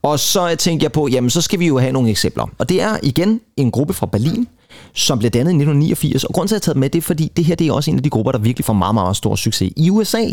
Og 0.03 0.19
så 0.19 0.57
tænkte 0.57 0.85
jeg 0.85 0.93
på, 0.93 1.09
jamen 1.09 1.31
så 1.31 1.41
skal 1.41 1.59
vi 1.59 1.67
jo 1.67 1.79
have 1.79 1.93
nogle 1.93 2.11
eksempler. 2.11 2.47
Og 2.59 2.69
det 2.69 2.83
er 2.83 2.97
igen 3.03 3.41
en 3.57 3.71
gruppe 3.71 3.95
fra 3.95 4.07
Berlin, 4.07 4.49
som 4.95 5.19
blev 5.19 5.31
dannet 5.31 5.51
i 5.51 5.55
1989. 5.55 6.25
Og 6.25 6.35
grunden 6.35 6.49
til, 6.49 6.55
at 6.55 6.59
jeg 6.59 6.71
har 6.71 6.73
taget 6.73 6.77
med, 6.77 6.91
det 6.91 6.99
er, 6.99 7.03
fordi 7.03 7.33
det 7.37 7.45
her 7.45 7.55
det 7.55 7.67
er 7.67 7.73
også 7.73 7.91
en 7.91 7.97
af 7.97 8.03
de 8.03 8.11
grupper, 8.11 8.33
der 8.33 8.39
virkelig 8.39 8.65
får 8.65 8.73
meget, 8.73 8.95
meget 8.95 9.17
stor 9.17 9.37
succes 9.37 9.73
i 9.77 9.91
USA. 9.91 10.25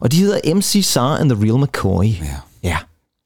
Og 0.00 0.12
de 0.12 0.16
hedder 0.16 0.54
MC 0.54 0.80
Sar 0.82 1.16
and 1.16 1.30
the 1.30 1.44
Real 1.44 1.64
McCoy. 1.64 2.04
Ja. 2.04 2.36
ja. 2.62 2.78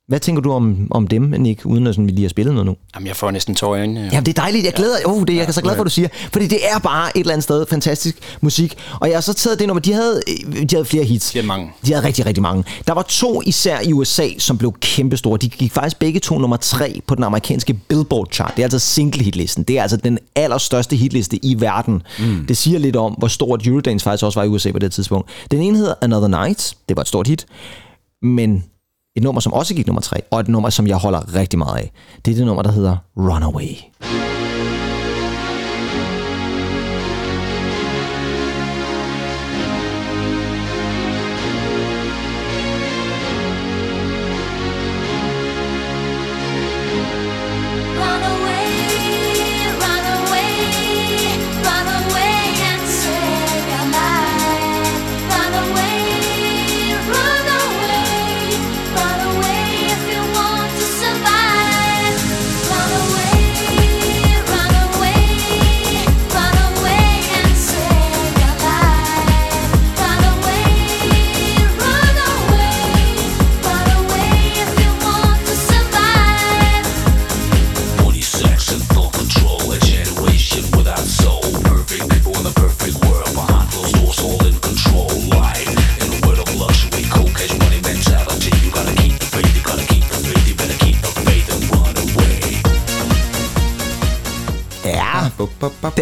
Hvad 0.08 0.20
tænker 0.20 0.42
du 0.42 0.52
om, 0.52 0.88
om 0.90 1.06
dem, 1.06 1.22
Nick, 1.22 1.66
uden 1.66 1.86
at 1.86 1.94
sådan, 1.94 2.06
vi 2.06 2.10
lige 2.12 2.22
har 2.22 2.28
spillet 2.28 2.54
noget 2.54 2.66
nu? 2.66 2.76
Jamen, 2.94 3.06
jeg 3.06 3.16
får 3.16 3.30
næsten 3.30 3.54
tårer 3.54 3.76
i 3.76 3.78
øjnene. 3.78 4.00
Jamen, 4.00 4.26
det 4.26 4.38
er 4.38 4.42
dejligt. 4.42 4.64
Jeg 4.64 4.72
glæder 4.72 4.96
oh, 5.04 5.20
det 5.26 5.30
er 5.30 5.44
jeg 5.44 5.54
så 5.54 5.62
glad 5.62 5.74
for, 5.74 5.82
at 5.82 5.84
du 5.84 5.90
siger. 5.90 6.08
Fordi 6.32 6.46
det 6.46 6.58
er 6.74 6.78
bare 6.78 7.16
et 7.16 7.20
eller 7.20 7.32
andet 7.32 7.44
sted 7.44 7.66
fantastisk 7.70 8.16
musik. 8.40 8.74
Og 9.00 9.08
jeg 9.08 9.16
har 9.16 9.20
så 9.20 9.34
taget 9.34 9.58
det 9.58 9.66
nummer. 9.66 9.80
De 9.80 9.92
havde, 9.92 10.20
de 10.70 10.76
havde 10.76 10.84
flere 10.84 11.04
hits. 11.04 11.30
De 11.32 11.38
havde 11.38 11.46
mange. 11.46 11.70
De 11.86 11.92
havde 11.92 12.06
rigtig, 12.06 12.26
rigtig 12.26 12.42
mange. 12.42 12.64
Der 12.86 12.92
var 12.92 13.02
to 13.02 13.42
især 13.46 13.80
i 13.80 13.92
USA, 13.92 14.28
som 14.38 14.58
blev 14.58 14.74
kæmpestore. 14.80 15.38
De 15.38 15.48
gik 15.48 15.72
faktisk 15.72 15.98
begge 15.98 16.20
to 16.20 16.38
nummer 16.38 16.56
tre 16.56 17.00
på 17.06 17.14
den 17.14 17.24
amerikanske 17.24 17.74
Billboard 17.74 18.28
chart. 18.32 18.52
Det 18.56 18.62
er 18.62 18.66
altså 18.66 18.78
single 18.78 19.24
hitlisten. 19.24 19.64
Det 19.64 19.78
er 19.78 19.82
altså 19.82 19.96
den 19.96 20.18
allerstørste 20.36 20.96
hitliste 20.96 21.44
i 21.44 21.60
verden. 21.60 22.02
Mm. 22.18 22.46
Det 22.46 22.56
siger 22.56 22.78
lidt 22.78 22.96
om, 22.96 23.12
hvor 23.12 23.28
stort 23.28 23.66
Eurodance 23.66 24.04
faktisk 24.04 24.24
også 24.24 24.40
var 24.40 24.44
i 24.44 24.48
USA 24.48 24.72
på 24.72 24.78
det 24.78 24.92
tidspunkt. 24.92 25.28
Den 25.50 25.62
ene 25.62 25.78
hedder 25.78 25.94
Another 26.02 26.28
Night. 26.28 26.74
Det 26.88 26.96
var 26.96 27.02
et 27.02 27.08
stort 27.08 27.26
hit. 27.26 27.46
Men 28.22 28.64
et 29.18 29.24
nummer, 29.24 29.40
som 29.40 29.52
også 29.52 29.74
gik 29.74 29.86
nummer 29.86 30.00
tre, 30.00 30.16
og 30.30 30.40
et 30.40 30.48
nummer, 30.48 30.70
som 30.70 30.86
jeg 30.86 30.96
holder 30.96 31.34
rigtig 31.34 31.58
meget 31.58 31.76
af, 31.78 31.92
det 32.24 32.30
er 32.30 32.36
det 32.36 32.46
nummer, 32.46 32.62
der 32.62 32.72
hedder 32.72 32.96
Runaway. 33.16 34.27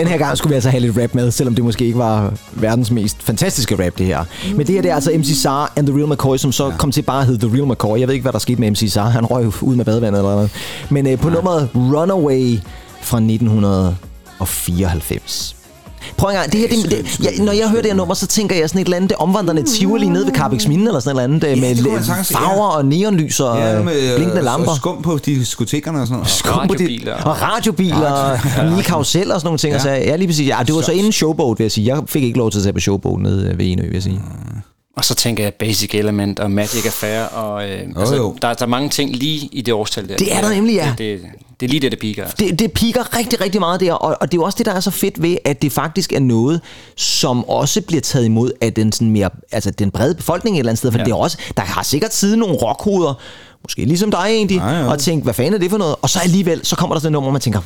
Den 0.07 0.13
her 0.13 0.19
gang 0.27 0.39
skulle 0.39 0.51
vi 0.51 0.55
altså 0.55 0.71
have 0.71 0.81
lidt 0.81 0.99
rap 1.03 1.15
med, 1.15 1.31
selvom 1.31 1.55
det 1.55 1.65
måske 1.65 1.85
ikke 1.85 1.99
var 1.99 2.33
verdens 2.53 2.91
mest 2.91 3.23
fantastiske 3.23 3.85
rap, 3.85 3.99
det 3.99 4.07
her. 4.07 4.25
Men 4.57 4.67
det 4.67 4.75
her 4.75 4.83
det 4.83 4.91
er 4.91 4.95
altså 4.95 5.11
MC 5.19 5.43
Sar 5.43 5.73
and 5.77 5.87
The 5.87 5.97
Real 5.97 6.09
McCoy, 6.09 6.37
som 6.37 6.53
så 6.53 6.67
ja. 6.67 6.77
kom 6.77 6.93
til 6.93 7.03
bare 7.03 7.21
at 7.21 7.27
hedde 7.27 7.47
The 7.47 7.57
Real 7.57 7.67
McCoy. 7.67 7.99
Jeg 7.99 8.09
ved 8.09 8.15
ikke, 8.15 8.23
hvad 8.23 8.33
der 8.33 8.39
skete 8.39 8.61
med 8.61 8.71
MC 8.71 8.93
Sar. 8.93 9.09
Han 9.09 9.27
røg 9.27 9.63
ud 9.63 9.77
med 9.77 9.85
badevandet 9.85 10.19
eller 10.19 10.31
noget. 10.31 10.51
Men 10.91 11.07
øh, 11.07 11.19
på 11.19 11.31
nummeret 11.31 11.69
Runaway 11.75 12.59
fra 13.03 13.17
1994. 13.17 15.56
Prøv 16.17 16.31
en 16.31 16.37
gang, 16.37 16.53
det 16.53 16.61
her, 16.61 16.69
det, 16.69 16.91
det, 16.91 17.21
ja, 17.39 17.43
når 17.45 17.53
jeg 17.53 17.69
hører 17.69 17.83
det 17.83 17.91
her 17.91 17.97
nummer, 17.97 18.15
så 18.15 18.27
tænker 18.27 18.57
jeg 18.57 18.69
sådan 18.69 18.81
et 18.81 18.85
eller 18.85 18.97
andet 18.97 19.11
det 19.11 19.17
omvandrende 19.19 19.63
Tivoli 19.63 20.09
nede 20.09 20.27
ved 20.27 20.33
Carbex 20.33 20.67
Minde, 20.67 20.87
eller 20.87 21.01
sådan 21.01 21.17
et 21.17 21.23
eller 21.23 21.35
andet, 21.35 21.45
øh, 21.45 21.63
Ja, 21.63 21.69
det 21.75 21.83
man 21.85 21.93
med 21.93 22.03
sagtens- 22.03 22.33
farver 22.33 22.67
og 22.67 22.85
neonlys 22.85 23.41
og 23.41 23.59
Ja, 23.59 23.79
øh, 23.79 23.85
med 23.85 24.15
blinkende 24.17 24.39
øh, 24.39 24.45
lamper. 24.45 24.71
og 24.71 24.77
skum 24.77 25.03
på 25.03 25.19
diskotekerne 25.27 26.01
og 26.01 26.07
sådan 26.07 26.17
noget. 26.17 26.31
Skum 26.31 26.69
på 26.69 26.75
de- 26.75 26.83
radiobiler. 26.85 27.15
Og 27.15 27.43
radiobiler, 27.43 28.11
og 28.59 28.77
nye 28.77 28.83
karuseller 28.83 29.35
og 29.35 29.41
sådan 29.41 29.47
nogle 29.49 29.59
ting. 29.59 29.71
Ja. 29.73 29.77
Ja. 29.77 29.83
Så, 29.83 29.91
ja, 30.11 30.17
lige 30.17 30.29
præcis. 30.29 30.49
Ja, 30.49 30.57
det 30.67 30.75
var 30.75 30.81
så 30.81 30.93
inden 30.93 31.13
showboat, 31.13 31.59
vil 31.59 31.65
jeg 31.65 31.73
sige. 31.73 31.95
Jeg 31.97 32.03
fik 32.07 32.23
ikke 32.23 32.39
lov 32.39 32.51
til 32.51 32.59
at 32.59 32.63
tage 32.63 32.73
på 32.73 32.81
showboat 32.81 33.21
nede 33.23 33.55
ved 33.59 33.67
Enø, 33.67 33.83
vil 33.83 33.93
jeg 33.93 34.03
sige. 34.03 34.21
Og 34.97 35.05
så 35.05 35.15
tænker 35.15 35.43
jeg 35.45 35.55
Basic 35.55 35.91
Element 35.95 36.41
og 36.41 36.51
Magic 36.51 36.87
Affair, 36.87 37.23
og 37.25 37.65
øh, 37.69 37.81
Jo, 37.95 38.01
altså, 38.01 38.17
jo. 38.17 38.35
Der, 38.43 38.55
der 38.55 38.65
er 38.65 38.69
mange 38.69 38.89
ting 38.89 39.17
lige 39.17 39.49
i 39.53 39.61
det 39.63 39.75
årstal 39.75 40.09
der. 40.09 40.17
Det 40.17 40.37
er 40.37 40.41
der 40.41 40.51
nemlig, 40.51 40.75
ja. 40.75 40.89
Det, 40.99 40.99
det, 40.99 41.21
det 41.61 41.67
er 41.67 41.71
lige 41.71 41.81
det, 41.81 41.93
det 41.93 42.01
piker. 42.01 42.23
Altså. 42.23 42.37
Det, 42.39 42.59
det 42.59 42.73
piker 42.73 43.17
rigtig, 43.19 43.41
rigtig 43.41 43.61
meget 43.61 43.81
der, 43.81 43.93
og, 43.93 44.17
og 44.21 44.33
det 44.33 44.39
er 44.39 44.41
jo 44.41 44.45
også 44.45 44.57
det, 44.59 44.67
der 44.67 44.73
er 44.73 44.81
så 44.81 44.91
fedt 44.91 45.23
ved, 45.23 45.37
at 45.45 45.63
det 45.63 45.73
faktisk 45.73 46.13
er 46.13 46.21
noget, 46.21 46.61
som 46.97 47.45
også 47.49 47.81
bliver 47.81 48.01
taget 48.01 48.25
imod 48.25 48.51
af 48.61 48.73
den, 48.73 48.93
sådan 48.93 49.11
mere, 49.11 49.31
altså 49.53 49.71
den 49.71 49.91
brede 49.91 50.15
befolkning 50.15 50.57
et 50.57 50.59
eller 50.59 50.71
andet 50.71 50.79
sted. 50.79 50.93
For 50.93 50.99
ja. 50.99 51.05
Det 51.05 51.11
er 51.11 51.17
også, 51.17 51.39
der 51.57 51.63
har 51.63 51.83
sikkert 51.83 52.15
siden 52.15 52.39
nogle 52.41 52.55
rockhoveder, 52.55 53.15
måske 53.65 53.85
ligesom 53.85 54.11
dig 54.11 54.27
egentlig, 54.29 54.57
Ja, 54.57 54.69
ja. 54.69 54.87
og 54.91 54.99
tænke, 54.99 55.25
hvad 55.25 55.35
fanden 55.35 55.55
er 55.55 55.59
det 55.59 55.71
for 55.71 55.79
noget? 55.79 55.97
Og 56.03 56.11
så 56.11 56.19
alligevel, 56.19 56.65
så 56.67 56.77
kommer 56.77 56.95
der 56.95 57.01
sådan 57.01 57.09
et 57.09 57.13
nummer, 57.13 57.31
man 57.31 57.41
tænker, 57.41 57.61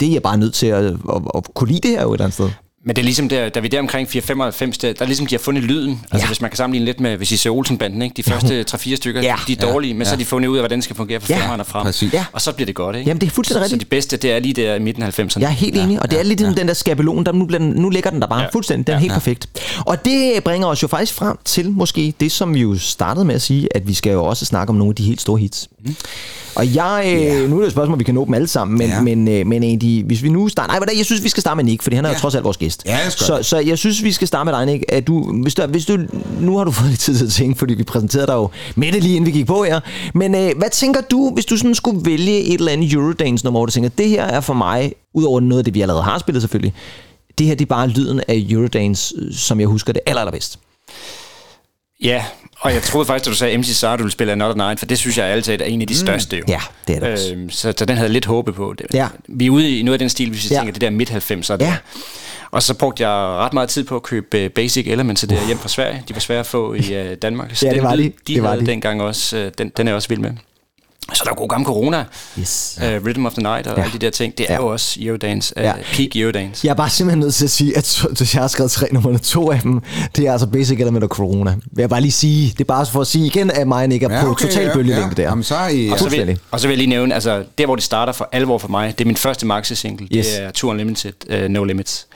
det 0.00 0.08
er 0.08 0.12
jeg 0.12 0.22
bare 0.22 0.36
nødt 0.38 0.54
til 0.54 0.66
at, 0.66 0.84
at, 0.84 0.92
at 1.34 1.54
kunne 1.54 1.68
lide 1.68 1.80
det 1.88 1.90
her 1.90 2.02
jo 2.02 2.08
et 2.12 2.14
eller 2.14 2.24
andet 2.24 2.34
sted. 2.34 2.50
Men 2.84 2.96
det 2.96 3.02
er 3.02 3.04
ligesom 3.04 3.28
der, 3.28 3.48
da 3.48 3.60
vi 3.60 3.66
er 3.66 3.70
der 3.70 3.78
omkring 3.78 4.08
495, 4.08 4.78
der, 4.78 4.92
der 4.92 5.02
er 5.02 5.06
ligesom, 5.06 5.26
de 5.26 5.34
har 5.34 5.38
fundet 5.38 5.64
lyden. 5.64 6.00
Altså 6.12 6.24
Ja. 6.24 6.26
hvis 6.26 6.40
man 6.40 6.50
kan 6.50 6.56
sammenligne 6.56 6.84
lidt 6.86 7.00
med, 7.00 7.16
hvis 7.16 7.32
I 7.32 7.36
ser 7.36 7.50
Olsenbanden, 7.50 8.02
ikke? 8.02 8.14
De 8.16 8.22
første 8.22 8.64
3-4 8.70 8.96
stykker, 8.96 9.22
Ja. 9.22 9.34
de 9.46 9.52
er 9.52 9.56
dårlige, 9.72 9.94
men 9.94 10.04
så 10.04 10.10
har 10.10 10.16
de 10.16 10.24
fundet 10.24 10.48
ud 10.48 10.56
af, 10.56 10.60
hvordan 10.62 10.78
det 10.78 10.84
skal 10.84 10.96
fungere 10.96 11.20
fra 11.20 11.26
Ja, 11.34 11.40
femmeren 11.40 11.60
og 11.60 11.66
frem. 11.66 11.84
præcis. 11.84 12.12
Ja. 12.12 12.24
Og 12.32 12.40
så 12.40 12.52
bliver 12.52 12.66
det 12.66 12.74
godt, 12.74 12.96
ikke? 12.96 13.08
Jamen, 13.08 13.20
det 13.20 13.26
er 13.26 13.30
fuldstændig 13.30 13.64
så, 13.64 13.68
så 13.68 13.74
rigtigt. 13.74 13.90
de 13.90 13.96
bedste, 13.96 14.16
det 14.16 14.32
er 14.32 14.38
lige 14.38 14.54
der 14.54 14.74
i 14.74 14.78
midten 14.78 15.02
af 15.02 15.18
90'erne. 15.18 15.40
Jeg 15.40 15.46
er 15.46 15.50
helt 15.50 15.76
enig, 15.76 16.02
og 16.02 16.10
det 16.10 16.18
er 16.18 16.22
lidt 16.22 16.40
ja. 16.40 16.52
den 16.52 16.68
der 16.68 16.74
skabelon, 16.74 17.24
der 17.26 17.32
nu, 17.32 17.46
bliver, 17.46 17.60
nu 17.62 17.88
ligger 17.90 18.10
den 18.10 18.20
der 18.20 18.26
bare 18.28 18.38
ja. 18.38 18.44
Ja. 18.44 18.50
fuldstændig, 18.52 18.86
den 18.86 18.94
er 18.94 18.98
helt 18.98 19.10
ja. 19.12 19.16
perfekt. 19.16 19.46
Og 19.86 20.04
det 20.04 20.32
bringer 20.44 20.66
os 20.68 20.82
jo 20.82 20.88
faktisk 20.88 21.14
frem 21.14 21.36
til 21.44 21.70
måske 21.70 22.14
det, 22.20 22.32
som 22.32 22.54
vi 22.54 22.60
jo 22.60 22.78
startede 22.78 23.24
med 23.24 23.34
at 23.34 23.42
sige, 23.42 23.68
at 23.76 23.88
vi 23.88 23.94
skal 23.94 24.12
jo 24.12 24.24
også 24.24 24.44
snakke 24.44 24.70
om 24.70 24.76
nogle 24.76 24.90
af 24.90 24.94
de 24.96 25.02
helt 25.04 25.20
store 25.20 25.38
hits. 25.40 25.68
Mm. 25.84 25.96
Og 26.54 26.74
jeg, 26.74 27.04
øh, 27.42 27.50
nu 27.50 27.56
er 27.56 27.60
det 27.60 27.66
et 27.66 27.72
spørgsmål, 27.72 27.98
vi 27.98 28.04
kan 28.04 28.14
nå 28.14 28.24
dem 28.24 28.34
alle 28.34 28.48
sammen, 28.48 28.78
men, 28.78 28.88
Ja. 28.88 28.94
ja. 28.94 29.00
men, 29.02 29.28
øh, 29.28 29.46
men 29.46 29.62
egentlig, 29.62 30.04
hvis 30.04 30.22
vi 30.22 30.28
nu 30.28 30.48
starter, 30.48 30.80
nej, 30.80 30.96
jeg 30.98 31.04
synes, 31.06 31.24
vi 31.24 31.28
skal 31.28 31.40
starte 31.40 31.56
med 31.56 31.64
Nick, 31.64 31.82
fordi 31.82 31.96
han 31.96 32.04
er 32.04 32.08
ja. 32.08 32.14
jo 32.14 32.20
trods 32.20 32.34
alt 32.34 32.44
vores 32.44 32.56
gæst. 32.68 32.82
Ja, 32.86 32.96
jeg 32.96 33.12
så, 33.12 33.38
så 33.42 33.58
jeg 33.58 33.78
synes, 33.78 34.02
vi 34.02 34.12
skal 34.12 34.28
starte 34.28 34.44
med 34.44 34.52
dig, 34.52 34.66
Nick. 34.66 34.84
At 34.88 35.06
du, 35.06 35.32
hvis, 35.42 35.54
du, 35.54 35.66
hvis 35.66 35.86
du, 35.86 35.98
nu 36.40 36.56
har 36.56 36.64
du 36.64 36.70
fået 36.78 36.88
lidt 36.90 37.00
tid 37.00 37.18
til 37.18 37.24
at 37.26 37.32
tænke, 37.32 37.58
fordi 37.58 37.74
vi 37.74 37.82
præsenterede 37.82 38.26
dig 38.26 38.34
jo 38.34 38.48
med 38.76 38.92
det 38.92 39.02
lige 39.02 39.16
inden 39.16 39.26
vi 39.32 39.38
gik 39.38 39.46
på 39.46 39.64
her. 39.64 39.80
Men 40.14 40.34
øh, 40.34 40.50
hvad 40.58 40.70
tænker 40.70 41.00
du, 41.00 41.30
hvis 41.34 41.44
du 41.44 41.56
sådan 41.56 41.74
skulle 41.74 42.04
vælge 42.04 42.40
et 42.40 42.54
eller 42.54 42.72
andet 42.72 42.92
Eurodance-nummer, 42.92 43.58
hvor 43.60 43.66
du 43.66 43.72
tænker, 43.72 43.88
det 43.90 44.08
her 44.08 44.24
er 44.24 44.40
for 44.40 44.54
mig, 44.54 44.92
udover 45.14 45.40
noget 45.40 45.58
af 45.60 45.64
det, 45.64 45.74
vi 45.74 45.80
allerede 45.80 46.02
har 46.02 46.18
spillet 46.18 46.42
selvfølgelig, 46.42 46.74
det 47.38 47.46
her 47.46 47.54
det 47.54 47.64
er 47.64 47.66
bare 47.68 47.88
lyden 47.88 48.20
af 48.28 48.44
Eurodance, 48.50 49.14
øh, 49.18 49.34
som 49.34 49.60
jeg 49.60 49.68
husker 49.68 49.92
det 49.92 50.02
aller, 50.06 50.20
allerbedst. 50.20 50.58
Ja, 52.04 52.24
og 52.60 52.74
jeg 52.74 52.82
troede 52.82 53.06
faktisk, 53.06 53.26
at 53.28 53.30
du 53.32 53.36
sagde 53.36 53.58
MC 53.58 53.66
Sar, 53.76 53.96
du 53.96 54.02
ville 54.02 54.12
spille 54.12 54.32
Another 54.32 54.54
Night, 54.54 54.78
for 54.78 54.86
det 54.86 54.98
synes 54.98 55.18
jeg 55.18 55.26
altid 55.26 55.60
er 55.60 55.64
en 55.64 55.80
af 55.80 55.86
de 55.86 55.96
største 55.96 56.36
jo. 56.36 56.42
Mm. 56.46 56.52
Ja, 56.52 56.60
det 56.88 56.96
er 56.96 57.00
det 57.00 57.12
også. 57.12 57.32
Øhm, 57.32 57.50
så, 57.50 57.72
så 57.78 57.84
den 57.84 57.96
havde 57.96 58.06
jeg 58.06 58.12
lidt 58.12 58.24
håbet 58.26 58.54
på. 58.54 58.74
Det, 58.78 58.86
Ja. 58.94 59.08
Vi 59.28 59.46
er 59.46 59.50
ude 59.50 59.78
i 59.78 59.82
noget 59.82 59.94
af 59.94 59.98
den 59.98 60.08
stil, 60.08 60.30
hvis 60.30 60.50
vi 60.50 60.54
Ja. 60.54 60.58
tænker 60.60 60.72
det 60.72 60.80
der 60.80 60.90
midt-90'er. 60.90 61.56
Ja. 61.64 61.76
Og 62.50 62.62
så 62.62 62.74
brugte 62.74 63.02
jeg 63.02 63.10
ret 63.10 63.52
meget 63.52 63.68
tid 63.68 63.84
på 63.84 63.96
at 63.96 64.02
købe 64.02 64.38
øh, 64.38 64.50
Basic 64.50 64.86
Elements 64.86 65.20
der 65.28 65.46
hjem 65.46 65.58
fra 65.58 65.68
Sverige. 65.68 66.02
De 66.08 66.14
var 66.14 66.20
svære 66.20 66.40
at 66.40 66.46
få 66.46 66.74
i 66.74 66.94
øh, 66.94 67.16
Danmark. 67.22 67.56
Så 67.56 67.66
Ja, 67.66 67.74
det 67.74 67.82
var 67.82 67.94
lyd, 67.94 68.04
de. 68.04 68.12
De 68.26 68.34
Det 68.34 68.42
var 68.42 68.48
havde 68.48 68.60
de. 68.60 68.66
dengang 68.66 69.02
også, 69.02 69.36
øh, 69.36 69.52
den, 69.58 69.72
den 69.76 69.86
er 69.88 69.92
jeg 69.92 69.96
også 69.96 70.08
vild 70.08 70.20
med. 70.20 70.30
Så 71.14 71.22
der 71.24 71.30
er 71.30 71.34
god 71.34 71.48
gammel 71.48 71.66
Corona, 71.66 72.04
Yes. 72.38 72.78
uh, 72.82 73.06
Rhythm 73.06 73.26
of 73.26 73.32
the 73.32 73.42
Night 73.42 73.66
og 73.66 73.72
Ja. 73.76 73.80
ja. 73.80 73.86
alle 73.86 73.92
de 73.92 74.06
der 74.06 74.10
ting. 74.10 74.38
Det 74.38 74.46
er 74.48 74.54
Ja. 74.54 74.60
jo 74.60 74.66
også 74.66 74.98
Eurodance, 75.02 75.54
uh, 75.56 75.62
Ja. 75.62 75.68
ja. 75.68 75.74
peak 75.92 76.16
Eurodance. 76.16 76.66
Jeg 76.66 76.70
er 76.70 76.74
bare 76.74 76.90
simpelthen 76.90 77.18
nødt 77.20 77.34
til 77.34 77.44
at 77.44 77.50
sige, 77.50 77.76
at 77.76 77.84
to- 77.84 78.08
jeg 78.34 78.40
har 78.42 78.48
skrevet 78.48 78.70
tre 78.70 78.86
numre, 78.92 79.18
to 79.18 79.50
af 79.52 79.60
dem, 79.60 79.80
det 80.16 80.26
er 80.26 80.32
altså 80.32 80.46
Basic 80.46 80.80
Element 80.80 81.04
og 81.04 81.08
Corona. 81.10 81.50
Vil 81.50 81.82
jeg 81.82 81.88
bare 81.88 82.00
lige 82.00 82.12
sige, 82.12 82.50
det 82.50 82.60
er 82.60 82.64
bare 82.64 82.86
for 82.86 83.00
at 83.00 83.06
sige 83.06 83.26
igen, 83.26 83.50
at 83.50 83.68
mig 83.68 83.92
ikke 83.92 84.06
er 84.06 84.24
på 84.24 84.34
total 84.34 84.70
bølgelængde 84.74 85.14
der. 85.14 85.22
Jamen, 85.22 85.44
så 85.44 85.54
er 85.56 85.68
I... 85.68 85.88
Og 85.88 85.98
så, 85.98 86.08
vil, 86.08 86.38
og 86.50 86.60
så 86.60 86.66
vil 86.66 86.72
jeg 86.74 86.78
lige 86.78 86.88
nævne, 86.90 87.14
altså 87.14 87.44
der 87.58 87.66
hvor 87.66 87.74
det 87.74 87.84
starter 87.84 88.12
for 88.12 88.28
alvor 88.32 88.58
for 88.58 88.68
mig, 88.68 88.98
det 88.98 89.04
er 89.04 89.06
min 89.06 89.16
første 89.16 89.46
maxi-single. 89.46 90.08
Yes. 90.16 90.26
Det 90.26 90.42
er 90.42 90.50
Tour 90.50 90.70
Unlimited, 90.70 91.12
uh, 91.44 91.48
No 91.50 91.64
Limits. 91.64 92.06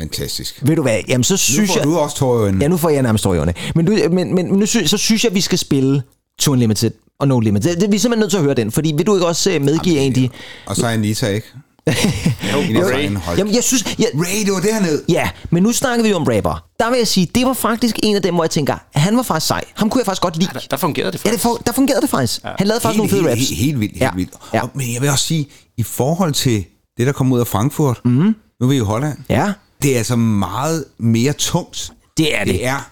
Fantastisk. 0.00 0.58
Ved 0.62 0.76
du 0.76 0.82
hvad, 0.82 1.00
jamen 1.08 1.24
så 1.24 1.32
Nu 1.34 1.36
synes 1.36 1.70
får 1.70 1.76
jeg... 1.78 1.84
du 1.84 1.98
også 1.98 2.24
øjnene. 2.24 2.64
Ja, 2.64 2.68
nu 2.68 2.76
får 2.76 2.88
jeg 2.88 3.02
nærmest 3.02 3.24
tår 3.24 3.34
i 3.34 3.38
øjnene. 3.38 3.54
Men, 3.74 3.86
du, 3.86 3.92
men, 3.92 4.14
men, 4.14 4.34
men 4.34 4.46
nu 4.46 4.66
synes, 4.66 4.90
så 4.90 4.96
synes 4.96 5.24
jeg, 5.24 5.30
at 5.30 5.34
vi 5.34 5.40
skal 5.40 5.58
spille 5.58 6.02
To 6.40 6.52
Unlimited 6.52 6.90
og 7.22 7.28
No 7.28 7.40
Limit. 7.40 7.64
Det, 7.64 7.80
det, 7.80 7.90
vi 7.90 7.96
er 7.96 8.00
simpelthen 8.00 8.20
nødt 8.20 8.30
til 8.30 8.36
at 8.38 8.42
høre 8.44 8.54
den, 8.54 8.72
fordi 8.72 8.92
vil 8.96 9.06
du 9.06 9.14
ikke 9.14 9.26
også 9.26 9.56
uh, 9.56 9.62
medgive 9.62 10.00
Andy? 10.00 10.28
Og 10.66 10.76
så 10.76 10.86
er 10.86 10.90
Anita, 10.90 11.26
ikke? 11.28 11.46
Jo, 11.86 12.58
Ray. 12.84 13.36
Jamen, 13.38 13.54
jeg 13.54 13.64
synes... 13.64 13.84
Jeg, 13.98 14.06
Ray, 14.14 14.44
det 14.44 14.52
var 14.52 14.60
dernede. 14.60 15.02
ja, 15.08 15.30
men 15.50 15.62
nu 15.62 15.72
snakker 15.72 16.02
vi 16.04 16.10
jo 16.10 16.16
om 16.16 16.22
rapper. 16.22 16.64
Der 16.78 16.90
vil 16.90 16.96
jeg 16.98 17.08
sige, 17.08 17.28
det 17.34 17.46
var 17.46 17.52
faktisk 17.52 17.98
en 18.02 18.16
af 18.16 18.22
dem, 18.22 18.34
hvor 18.34 18.44
jeg 18.44 18.50
tænker, 18.50 18.76
han 18.94 19.16
var 19.16 19.22
faktisk 19.22 19.46
sej. 19.46 19.64
Ham 19.74 19.90
kunne 19.90 19.98
jeg 20.00 20.06
faktisk 20.06 20.22
godt 20.22 20.36
lide. 20.36 20.50
Der, 20.54 20.60
der 20.70 20.76
fungerede 20.76 21.12
det 21.12 21.24
Ja, 21.24 21.30
faktisk. 21.30 21.32
det 21.32 21.40
for, 21.58 21.62
der 21.66 21.72
fungerede 21.72 22.00
det 22.02 22.10
faktisk. 22.10 22.40
Han 22.44 22.66
lavede 22.66 22.80
faktisk 22.80 22.96
nogle 22.96 23.10
fede 23.10 23.20
helt, 23.22 23.30
raps. 23.30 23.48
Helt, 23.48 23.60
helt 23.60 23.80
vildt, 23.80 23.92
helt 23.92 24.02
Ja. 24.02 24.10
vildt. 24.16 24.32
Ja. 24.54 24.62
Og, 24.62 24.70
men 24.74 24.92
jeg 24.94 25.02
vil 25.02 25.10
også 25.10 25.26
sige, 25.26 25.46
i 25.76 25.82
forhold 25.82 26.32
til 26.32 26.64
det, 26.98 27.06
der 27.06 27.12
kom 27.12 27.32
ud 27.32 27.40
af 27.40 27.46
Frankfurt, 27.46 28.00
Mhm. 28.04 28.14
mm. 28.14 28.34
nu 28.60 28.66
er 28.66 28.68
vi 28.70 28.76
i 28.76 28.78
Holland, 28.78 29.18
Ja, 29.28 29.52
det 29.82 29.92
er 29.94 29.98
altså 29.98 30.16
meget 30.16 30.84
mere 30.98 31.32
tungt. 31.32 31.90
det 32.16 32.34
er 32.40 32.44
det. 32.44 32.54
Det 32.54 32.66
er 32.66 32.90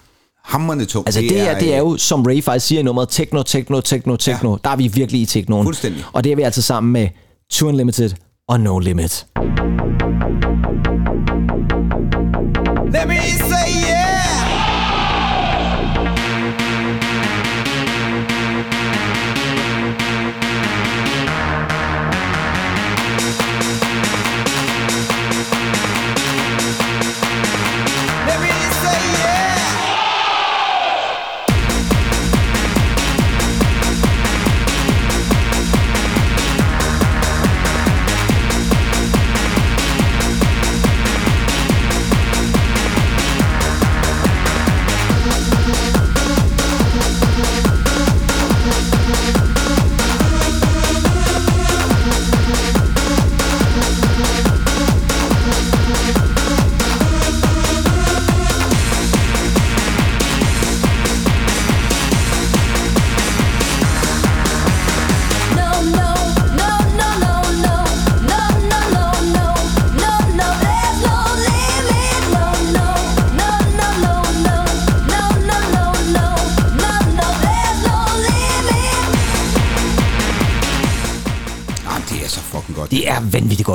hammerende 0.50 0.84
tungt. 0.84 1.08
Altså 1.08 1.20
det, 1.20 1.40
er, 1.40 1.58
det 1.58 1.74
er 1.74 1.78
jo, 1.78 1.96
som 1.96 2.22
Ray 2.22 2.42
faktisk 2.42 2.66
siger 2.66 2.80
i 2.80 2.82
nummeret, 2.82 3.08
techno, 3.08 3.42
techno, 3.42 3.80
techno, 3.80 4.16
techno. 4.16 4.50
Ja. 4.50 4.56
Der 4.64 4.70
er 4.70 4.76
vi 4.76 4.88
virkelig 4.88 5.20
i 5.20 5.26
technoen. 5.26 5.64
Fuldstændig. 5.64 6.04
Og 6.12 6.24
det 6.24 6.32
er 6.32 6.36
vi 6.36 6.42
altså 6.42 6.62
sammen 6.62 6.92
med 6.92 7.08
Two 7.50 7.68
Unlimited 7.68 8.10
og 8.48 8.60
No 8.60 8.78
Limit. 8.78 9.26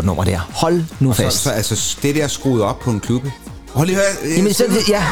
Godt 0.05 0.17
nummer 0.17 0.23
der. 0.23 0.49
Hold 0.53 0.83
nu 0.99 1.13
så, 1.13 1.23
fast. 1.23 1.43
så, 1.43 1.49
altså, 1.49 1.97
det 2.01 2.15
der 2.15 2.27
skruet 2.27 2.63
op 2.63 2.79
på 2.79 2.91
en 2.91 2.99
klubbe. 2.99 3.31
Hold 3.73 3.87
lige 3.87 3.97
hør. 3.97 4.29
Jamen, 4.37 4.53
så, 4.53 4.63
ja, 4.89 5.03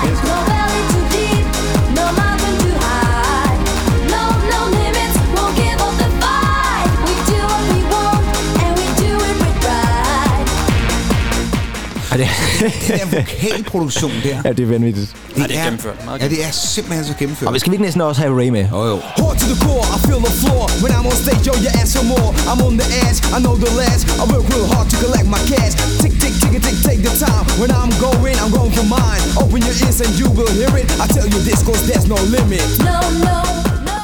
og 12.13 12.17
det, 12.19 12.27
Den 12.61 12.99
der 12.99 13.05
vokalproduktion 13.17 14.11
der. 14.27 14.37
ja, 14.45 14.51
det 14.57 14.63
er 14.67 14.71
vanvittigt. 14.77 15.09
Ja, 15.37 15.43
det 15.49 15.57
er 15.57 15.63
gennemført. 15.63 15.97
Meget 16.05 16.21
Ja, 16.23 16.27
det 16.33 16.39
er 16.47 16.51
simpelthen 16.75 17.03
så 17.11 17.13
gennemført. 17.19 17.47
Og 17.47 17.53
vi 17.55 17.59
skal 17.59 17.69
vi 17.71 17.75
ikke 17.75 17.85
næsten 17.87 18.01
også 18.01 18.21
have 18.23 18.33
Ray 18.41 18.49
med? 18.57 18.65
Jo, 18.75 18.81
jo. 18.91 18.97
Hard 19.21 19.35
to 19.41 19.45
the 19.53 19.59
core, 19.65 19.85
I 19.95 19.97
feel 20.07 20.19
the 20.29 20.33
floor 20.41 20.63
When 20.83 20.91
I'm 20.97 21.05
on 21.11 21.17
stage, 21.25 21.41
yo, 21.49 21.53
you 21.65 21.71
ask 21.81 21.91
for 21.97 22.05
more 22.13 22.29
I'm 22.51 22.61
on 22.67 22.73
the 22.81 22.87
edge, 23.03 23.17
I 23.35 23.39
know 23.45 23.55
the 23.65 23.71
last 23.81 24.01
I 24.21 24.23
work 24.33 24.45
real 24.53 24.67
hard 24.73 24.87
to 24.93 24.97
collect 25.03 25.27
my 25.35 25.41
cash 25.53 25.73
Tick, 26.01 26.13
tick, 26.21 26.33
tick, 26.41 26.51
tick, 26.65 26.77
take 26.89 27.01
the 27.07 27.13
time 27.25 27.45
When 27.61 27.71
I'm 27.81 27.91
going, 28.07 28.35
I'm 28.43 28.51
going 28.59 28.73
for 28.79 28.87
mine 28.97 29.23
Open 29.43 29.59
your 29.67 29.75
ears 29.83 29.97
and 30.05 30.11
you 30.21 30.27
will 30.37 30.51
hear 30.59 30.71
it 30.81 30.87
I 31.03 31.05
tell 31.17 31.27
you 31.33 31.39
this 31.49 31.59
cause 31.67 31.81
there's 31.89 32.07
no 32.13 32.19
limit 32.35 32.67
No, 32.89 32.97
no, 33.27 33.35
no, 33.67 33.73
no. 33.89 33.97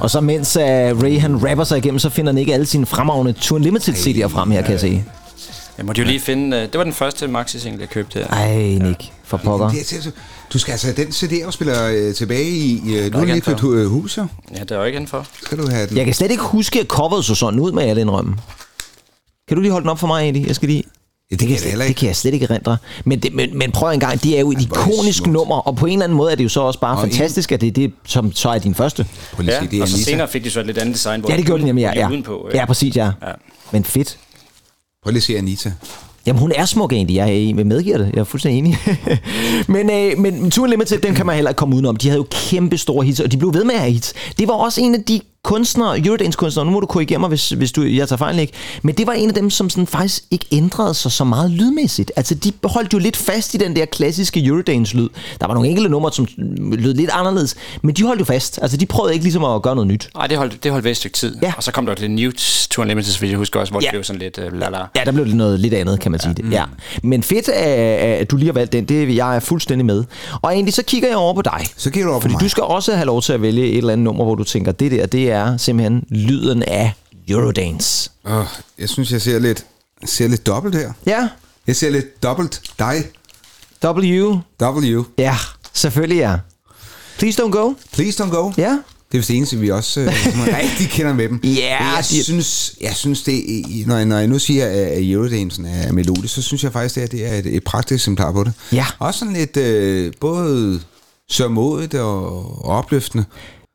Og 0.00 0.10
så 0.10 0.20
mens 0.20 0.56
uh, 0.56 0.62
Ray 1.02 1.20
han 1.20 1.32
rapper 1.48 1.64
sig 1.64 1.78
igennem, 1.78 1.98
så 1.98 2.10
finder 2.10 2.32
han 2.32 2.38
ikke 2.38 2.54
alle 2.54 2.66
sine 2.66 2.86
fremragende 2.86 3.32
Two 3.32 3.54
Unlimited 3.56 3.94
CD'er 3.94 4.26
frem 4.26 4.50
her, 4.50 4.62
kan 4.62 4.70
jeg 4.72 4.80
se. 4.80 5.04
Jeg 5.78 5.86
måtte 5.86 6.00
jo 6.02 6.06
lige 6.06 6.20
finde, 6.20 6.56
uh, 6.56 6.62
det 6.62 6.74
var 6.74 6.84
den 6.84 6.92
første 6.92 7.28
maxi-single, 7.28 7.80
jeg 7.80 7.88
købte 7.88 8.18
her. 8.18 8.26
Ej, 8.26 8.56
Nick, 8.58 9.12
for 9.24 9.36
pokker. 9.36 9.68
Det 9.70 9.92
er, 9.92 10.10
du 10.52 10.58
skal 10.58 10.72
altså 10.72 10.86
have 10.86 11.04
den 11.04 11.12
CD-afspiller 11.12 11.88
øh, 12.08 12.14
tilbage 12.14 12.44
i... 12.50 12.74
Øh, 12.76 12.84
nu 12.86 12.94
er 12.94 13.04
ikke 13.04 13.10
du 13.18 13.24
lige 13.24 13.40
købt 13.40 13.60
for. 13.60 13.72
øh, 13.74 13.86
hus, 13.86 14.16
jo. 14.18 14.26
Ja, 14.56 14.60
det 14.60 14.70
er 14.70 14.76
jo 14.76 14.84
ikke 14.84 14.96
indenfor. 14.96 15.26
Skal 15.42 15.58
du 15.58 15.68
have 15.70 15.86
den? 15.86 15.96
Jeg 15.96 16.04
kan 16.04 16.14
slet 16.14 16.30
ikke 16.30 16.42
huske, 16.42 16.80
at 16.80 16.86
coveret 16.86 17.24
så 17.24 17.34
sådan 17.34 17.60
ud 17.60 17.72
med 17.72 17.82
alle 17.82 18.00
indrømme. 18.00 18.36
Kan 19.48 19.56
du 19.56 19.60
lige 19.60 19.72
holde 19.72 19.82
den 19.84 19.90
op 19.90 19.98
for 19.98 20.06
mig, 20.06 20.28
Eddie? 20.28 20.44
Jeg 20.46 20.54
skal 20.54 20.68
lige... 20.68 20.82
Ja, 21.30 21.36
det 21.36 21.40
kan 21.48 21.50
jeg 21.56 21.62
da 21.64 21.68
heller 21.68 21.84
Det 21.84 21.88
ikke. 21.88 21.98
kan 21.98 22.06
jeg 22.06 22.16
slet 22.16 22.34
ikke 22.34 22.44
erindre. 22.50 22.76
Men, 23.04 23.20
det, 23.20 23.34
men, 23.34 23.58
men 23.58 23.72
prøv 23.72 23.90
en 23.90 24.00
gang, 24.00 24.22
det 24.22 24.36
er 24.36 24.40
jo 24.40 24.50
et 24.50 24.56
det 24.58 24.64
ikonisk 24.64 25.26
nummer, 25.26 25.56
og 25.56 25.76
på 25.76 25.86
en 25.86 25.92
eller 25.92 26.04
anden 26.04 26.16
måde 26.16 26.32
er 26.32 26.36
det 26.36 26.44
jo 26.44 26.48
så 26.48 26.60
også 26.60 26.80
bare 26.80 26.96
Og 26.96 27.02
fantastisk, 27.02 27.52
at 27.52 27.60
det 27.60 27.66
er 27.66 27.70
det, 27.72 27.92
som 28.06 28.32
så 28.32 28.48
er 28.48 28.58
din 28.58 28.74
første. 28.74 29.06
Prøv 29.32 29.42
lige 29.44 29.54
Ja, 29.54 29.60
se, 29.60 29.70
det 29.70 29.78
er 29.78 29.82
og 29.82 29.88
så 29.88 30.04
senere 30.04 30.28
fik 30.28 30.44
de 30.44 30.50
så 30.50 30.60
et 30.60 30.66
lidt 30.66 30.78
andet 30.78 30.94
design. 30.94 31.20
Hvor 31.20 31.30
Ja, 31.30 31.36
det 31.36 31.46
gjorde 31.46 31.58
den 31.60 31.66
nemlig, 31.66 31.82
ja. 31.82 31.92
Ja, 31.94 32.08
Udenpå, 32.10 32.50
ja 32.54 32.64
præcis, 32.64 32.96
ja. 32.96 33.04
Ja. 33.04 33.32
Men 33.72 33.84
fedt. 33.84 34.18
Prøv 35.02 35.10
lige 35.10 35.18
at 35.18 35.22
se 35.22 35.38
Anita. 35.38 35.72
Jamen, 36.26 36.40
hun 36.40 36.52
er 36.54 36.64
smuk 36.64 36.92
egentlig. 36.92 37.16
Jeg 37.16 37.36
er- 37.36 37.64
medgiver 37.64 37.98
det. 37.98 38.10
Jeg 38.14 38.20
er 38.20 38.24
fuldstændig 38.24 38.58
enig. 38.58 38.78
men, 39.74 39.90
øh, 39.90 40.18
men 40.18 40.50
Tour 40.50 40.66
Limited, 40.66 40.98
den 40.98 41.14
kan 41.14 41.26
man 41.26 41.34
heller 41.34 41.50
ikke 41.50 41.58
komme 41.58 41.74
udenom. 41.74 41.96
De 41.96 42.08
havde 42.08 42.16
jo 42.18 42.26
kæmpe 42.30 42.78
store 42.78 43.04
hits, 43.04 43.20
og 43.20 43.32
de 43.32 43.36
blev 43.36 43.54
ved 43.54 43.64
med 43.64 43.74
at 43.74 43.80
have 43.80 43.92
hits. 43.92 44.14
Det 44.38 44.48
var 44.48 44.54
også 44.54 44.80
en 44.80 44.94
af 44.94 45.02
de 45.02 45.20
kunstnere, 45.44 45.98
Eurodance-kunstnere, 46.06 46.66
nu 46.66 46.72
må 46.72 46.80
du 46.80 46.86
korrigere 46.86 47.18
mig, 47.18 47.28
hvis, 47.28 47.48
hvis 47.50 47.72
du, 47.72 47.82
jeg 47.82 48.08
tager 48.08 48.16
fejl 48.18 48.38
ikke, 48.38 48.52
men 48.82 48.94
det 48.94 49.06
var 49.06 49.12
en 49.12 49.28
af 49.28 49.34
dem, 49.34 49.50
som 49.50 49.70
sådan 49.70 49.86
faktisk 49.86 50.22
ikke 50.30 50.46
ændrede 50.52 50.94
sig 50.94 51.12
så 51.12 51.24
meget 51.24 51.50
lydmæssigt. 51.50 52.12
Altså, 52.16 52.34
de 52.34 52.52
holdt 52.64 52.92
jo 52.92 52.98
lidt 52.98 53.16
fast 53.16 53.54
i 53.54 53.56
den 53.56 53.76
der 53.76 53.84
klassiske 53.84 54.44
Eurodance-lyd. 54.46 55.08
Der 55.40 55.46
var 55.46 55.54
nogle 55.54 55.68
enkelte 55.68 55.90
numre, 55.90 56.12
som 56.12 56.26
lød 56.58 56.94
lidt 56.94 57.10
anderledes, 57.12 57.54
men 57.82 57.94
de 57.94 58.02
holdt 58.02 58.20
jo 58.20 58.24
fast. 58.24 58.58
Altså, 58.62 58.76
de 58.76 58.86
prøvede 58.86 59.12
ikke 59.12 59.24
ligesom 59.24 59.44
at 59.44 59.62
gøre 59.62 59.74
noget 59.74 59.88
nyt. 59.88 60.08
Nej, 60.16 60.26
det 60.26 60.38
holdt, 60.38 60.64
det 60.64 60.70
holdt 60.70 60.84
ved 60.84 60.90
et 60.90 60.96
stykke 60.96 61.16
tid. 61.16 61.36
Ja. 61.42 61.52
Og 61.56 61.62
så 61.62 61.72
kom 61.72 61.86
der 61.86 61.94
det 61.94 62.10
Newt 62.10 62.66
Tour 62.70 62.82
Unlimited, 62.82 63.18
hvis 63.18 63.30
jeg 63.30 63.38
husker 63.38 63.60
også, 63.60 63.70
hvor 63.72 63.80
Ja. 63.80 63.84
det 63.86 63.92
blev 63.92 64.04
sådan 64.04 64.20
lidt 64.22 64.38
uh, 64.38 64.58
la 64.60 64.68
la. 64.70 64.78
Ja, 64.96 65.04
der 65.04 65.12
blev 65.12 65.26
det 65.26 65.36
noget 65.36 65.60
lidt 65.60 65.74
andet, 65.74 66.00
kan 66.00 66.10
man 66.10 66.20
sige 66.20 66.34
det. 66.34 66.52
Ja. 66.52 66.64
Men 67.02 67.22
fedt, 67.22 67.48
at, 67.48 67.64
at 68.20 68.30
du 68.30 68.36
lige 68.36 68.46
har 68.46 68.52
valgt 68.52 68.72
den. 68.72 68.84
Det 68.84 69.16
jeg 69.16 69.36
er 69.36 69.40
fuldstændig 69.40 69.86
med. 69.86 70.04
Og 70.42 70.52
egentlig, 70.52 70.74
så 70.74 70.82
kigger 70.82 71.08
jeg 71.08 71.16
over 71.16 71.34
på 71.34 71.42
dig. 71.42 71.66
Så 71.76 71.90
kigger 71.90 72.06
du 72.06 72.10
over 72.10 72.20
på 72.20 72.22
Fordi 72.22 72.34
mig. 72.34 72.40
du 72.40 72.48
skal 72.48 72.62
også 72.62 72.94
have 72.94 73.06
lov 73.06 73.22
til 73.22 73.32
at 73.32 73.42
vælge 73.42 73.66
et 73.66 73.76
eller 73.78 73.92
andet 73.92 74.04
nummer, 74.04 74.24
hvor 74.24 74.34
du 74.34 74.44
tænker, 74.44 74.72
det 74.72 74.90
der, 74.90 75.06
det 75.06 75.27
er 75.30 75.56
simpelthen 75.56 76.04
lyden 76.10 76.62
af 76.62 76.92
Eurodance. 77.28 78.10
Åh, 78.26 78.44
jeg 78.78 78.88
synes, 78.88 79.12
jeg 79.12 79.22
ser 79.22 79.38
lidt, 79.38 79.64
ser 80.04 80.28
lidt 80.28 80.46
dobbelt 80.46 80.74
her. 80.74 80.92
Ja, 81.06 81.28
Jeg 81.66 81.76
ser 81.76 81.90
lidt 81.90 82.22
dobbelt 82.22 82.60
dig. 82.78 83.04
W. 83.84 84.36
W. 84.62 85.02
Ja, 85.18 85.36
selvfølgelig 85.72 86.18
ja. 86.18 86.36
Please 87.18 87.42
don't 87.42 87.50
go. 87.50 87.74
Please 87.92 88.24
don't 88.24 88.30
go. 88.30 88.52
Ja. 88.58 88.78
Det 89.12 89.14
er 89.14 89.18
vist 89.18 89.28
det 89.28 89.36
eneste, 89.36 89.56
vi 89.56 89.70
også 89.70 90.00
øh, 90.00 90.06
rigtig 90.62 90.88
kender 90.90 91.12
med 91.14 91.28
dem. 91.28 91.40
Ja, 91.44 91.48
Men 91.48 91.56
jeg, 91.96 92.04
de- 92.10 92.24
synes, 92.24 92.74
jeg 92.80 92.92
synes, 92.96 93.22
det 93.22 93.42
når 93.86 93.96
jeg, 93.96 94.04
når 94.06 94.18
jeg 94.18 94.26
nu 94.28 94.38
siger, 94.38 94.66
at 94.66 95.10
Eurodansen 95.10 95.64
er 95.64 95.92
melodisk, 95.92 96.34
så 96.34 96.42
synes 96.42 96.64
jeg 96.64 96.72
faktisk, 96.72 96.94
det 96.94 97.02
er, 97.02 97.06
det 97.06 97.26
er 97.26 97.32
et, 97.38 97.46
et 97.46 97.64
praktisk 97.64 98.02
eksemplar 98.02 98.32
på 98.32 98.44
det. 98.44 98.52
Ja. 98.72 98.86
Også 98.98 99.18
sådan 99.18 99.34
lidt 99.34 99.56
øh, 99.56 100.12
både 100.20 100.80
sørmodigt 101.30 101.94
og 101.94 102.64
opløftende. 102.64 103.24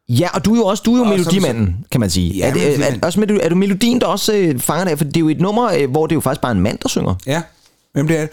Ja, 0.09 0.27
og 0.33 0.45
du 0.45 0.53
er 0.53 0.57
jo 0.57 0.65
også 0.65 0.83
du 0.85 0.93
er 0.93 0.97
jo 0.97 1.03
Og 1.03 1.09
melodimanden, 1.09 1.85
kan 1.91 1.99
man 2.01 2.09
sige. 2.09 2.33
Ja, 2.33 2.49
er, 2.49 2.53
det, 2.53 2.79
er, 2.79 2.85
er, 2.85 2.97
også, 3.03 3.19
med, 3.19 3.29
er 3.41 3.49
du 3.49 3.55
melodien, 3.55 4.01
der 4.01 4.07
også 4.07 4.33
øh, 4.33 4.59
fanger 4.59 4.85
dig? 4.85 4.97
For 4.97 5.05
det 5.05 5.17
er 5.17 5.21
jo 5.21 5.29
et 5.29 5.41
nummer, 5.41 5.71
øh, 5.77 5.91
hvor 5.91 6.07
det 6.07 6.13
er 6.13 6.15
jo 6.15 6.21
faktisk 6.21 6.41
bare 6.41 6.51
en 6.51 6.59
mand, 6.61 6.77
der 6.83 6.89
synger. 6.89 7.15
Ja, 7.25 7.41
hvem 7.93 8.07
det 8.07 8.17
er. 8.19 8.27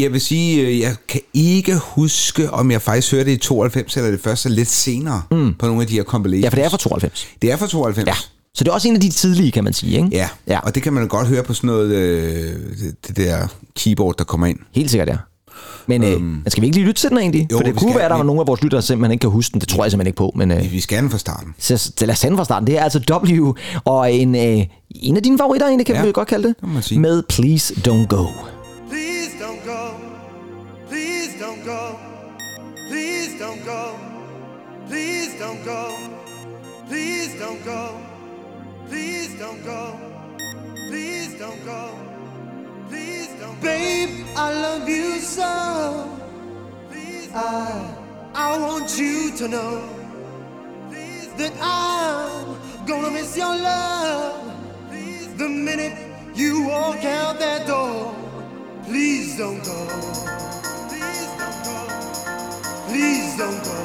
Jeg 0.00 0.12
vil 0.12 0.20
sige, 0.20 0.66
øh, 0.66 0.80
jeg 0.80 0.96
kan 1.08 1.20
ikke 1.34 1.76
huske, 1.76 2.50
om 2.50 2.70
jeg 2.70 2.82
faktisk 2.82 3.12
hørte 3.12 3.24
det 3.30 3.32
i 3.32 3.36
92 3.36 3.96
eller 3.96 4.10
det 4.10 4.20
første 4.20 4.48
lidt 4.48 4.68
senere 4.68 5.22
mm. 5.30 5.54
på 5.54 5.66
nogle 5.66 5.82
af 5.82 5.88
de 5.88 5.94
her 5.94 6.02
compilations. 6.02 6.44
Ja, 6.44 6.48
for 6.48 6.56
det 6.56 6.64
er 6.64 6.68
fra 6.68 6.78
92. 6.78 7.26
Det 7.42 7.52
er 7.52 7.56
fra 7.56 7.66
92. 7.66 8.06
Ja. 8.06 8.14
Så 8.54 8.64
det 8.64 8.68
er 8.70 8.72
også 8.74 8.88
en 8.88 8.94
af 8.94 9.00
de 9.00 9.10
tidlige, 9.10 9.50
kan 9.52 9.64
man 9.64 9.72
sige, 9.72 9.96
ikke? 9.96 10.08
Ja, 10.12 10.28
Ja. 10.46 10.58
og 10.58 10.74
det 10.74 10.82
kan 10.82 10.92
man 10.92 11.02
jo 11.02 11.08
godt 11.10 11.28
høre 11.28 11.42
på 11.42 11.54
sådan 11.54 11.68
noget, 11.68 11.90
øh, 11.90 12.52
det, 12.52 13.08
det 13.08 13.16
der 13.16 13.46
keyboard, 13.76 14.14
der 14.18 14.24
kommer 14.24 14.46
ind. 14.46 14.58
Helt 14.74 14.90
sikkert, 14.90 15.08
ja. 15.08 15.16
Men 15.86 16.02
øh, 16.04 16.12
øhm, 16.12 16.42
skal 16.46 16.60
vi 16.60 16.66
ikke 16.66 16.76
lige 16.78 16.86
lytte 16.86 17.00
til 17.00 17.10
den 17.10 17.18
egentlig? 17.18 17.48
jo, 17.52 17.56
For 17.56 17.64
det 17.64 17.76
kunne 17.76 17.88
skal. 17.90 17.94
være, 17.98 18.04
at 18.04 18.10
der 18.10 18.16
var 18.16 18.24
nogle 18.24 18.40
af 18.40 18.46
vores 18.46 18.62
lyttere, 18.62 18.80
der 18.80 18.86
simpelthen 18.86 19.12
ikke 19.12 19.20
kan 19.20 19.30
huske 19.30 19.52
den. 19.52 19.60
Det 19.60 19.68
tror 19.68 19.84
jeg 19.84 19.90
simpelthen 19.90 20.08
ikke 20.08 20.16
på. 20.16 20.32
Men 20.36 20.50
øh, 20.52 20.72
Vi 20.72 20.80
skal 20.80 20.98
den 21.02 21.10
fra 21.10 21.18
starten. 21.18 21.54
så, 21.58 21.76
så 21.76 21.92
lad 22.00 22.10
os 22.10 22.18
sende 22.18 22.36
fra 22.36 22.44
starten. 22.44 22.66
Det 22.66 22.78
er 22.78 22.82
altså 22.82 23.00
W, 23.38 23.52
og 23.84 24.12
en, 24.12 24.34
øh, 24.34 24.66
en 24.90 25.16
af 25.16 25.22
dine 25.22 25.38
favoritter, 25.38 25.66
egentlig, 25.66 25.86
kan 25.86 25.94
Ja, 25.96 26.04
vi 26.04 26.12
godt 26.12 26.28
kalde 26.28 26.48
det. 26.48 26.56
det 26.60 26.68
må 26.68 26.74
man 26.74 26.82
sige. 26.82 27.00
Med 27.00 27.22
Please 27.22 27.74
Don't 27.74 28.06
Go. 28.06 28.24
Please 28.90 29.32
don't 29.44 29.68
go. 29.70 29.80
Please 30.90 31.32
don't 31.44 31.64
go. 31.70 31.80
Please 32.90 33.32
don't 33.44 33.60
go. 33.70 33.80
Please 34.88 35.30
don't 35.42 35.64
go. 35.70 35.80
Please 36.88 37.30
don't 37.42 37.60
go. 37.70 37.80
Please 38.90 39.30
don't 39.42 39.60
go. 39.70 39.80
Please 40.90 41.30
don't 41.42 41.60
go. 41.70 42.13
Please 42.94 43.28
don't 43.40 43.60
go. 43.60 43.66
Babe, 43.66 44.24
I 44.36 44.52
love 44.52 44.88
you 44.88 45.18
so. 45.18 45.42
I, 47.34 47.96
I 48.32 48.58
want 48.58 48.96
you 48.96 49.32
to 49.38 49.48
know 49.48 49.82
that 51.36 51.52
I'm 51.60 52.56
gonna 52.86 53.10
miss 53.10 53.36
your 53.36 53.56
love 53.56 54.54
the 55.36 55.48
minute 55.48 55.98
you 56.36 56.68
walk 56.68 57.04
out 57.04 57.40
that 57.40 57.66
door. 57.66 58.14
Please 58.84 59.36
don't 59.38 59.64
go. 59.64 59.80
Please 60.88 61.30
don't 61.40 61.64
go. 61.64 61.76
Please 62.86 63.36
don't 63.36 63.64
go. 63.64 63.78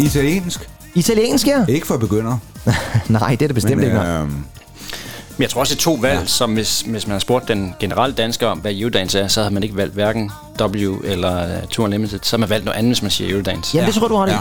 Italiensk. 0.00 0.68
Italiensk, 0.94 1.46
ja? 1.46 1.64
Ikke 1.68 1.86
for 1.86 1.96
begyndere. 1.96 2.38
Nej, 3.08 3.30
det 3.30 3.42
er 3.42 3.48
det 3.48 3.54
bestemt 3.54 3.82
ikke. 3.82 3.94
nej. 3.94 4.06
øh, 4.20 4.28
Men 4.28 5.42
jeg 5.42 5.50
tror 5.50 5.60
også, 5.60 5.74
det 5.74 5.80
er 5.80 5.82
to 5.82 5.92
valg, 5.92 6.20
ja. 6.20 6.26
som 6.26 6.54
hvis, 6.54 6.80
hvis 6.80 7.06
man 7.06 7.12
har 7.12 7.18
spurgt 7.18 7.48
den 7.48 7.74
generelle 7.80 8.14
dansker 8.16 8.46
om, 8.46 8.58
hvad 8.58 8.72
Eurodance 8.74 9.20
er, 9.20 9.28
så 9.28 9.40
havde 9.40 9.54
man 9.54 9.62
ikke 9.62 9.76
valgt 9.76 9.94
hverken 9.94 10.30
W 10.60 10.96
eller 11.04 11.44
uh, 11.62 11.68
Tour 11.68 11.84
Unlimited. 11.84 12.18
Så 12.22 12.36
har 12.36 12.38
man 12.38 12.50
valgt 12.50 12.64
noget 12.64 12.78
andet, 12.78 12.90
hvis 12.90 13.02
man 13.02 13.10
siger 13.10 13.30
Eurodance. 13.32 13.76
Ja, 13.78 13.86
det 13.86 13.94
tror 13.94 14.08
du 14.08 14.16
har 14.16 14.26
det. 14.26 14.32
Ja. 14.32 14.38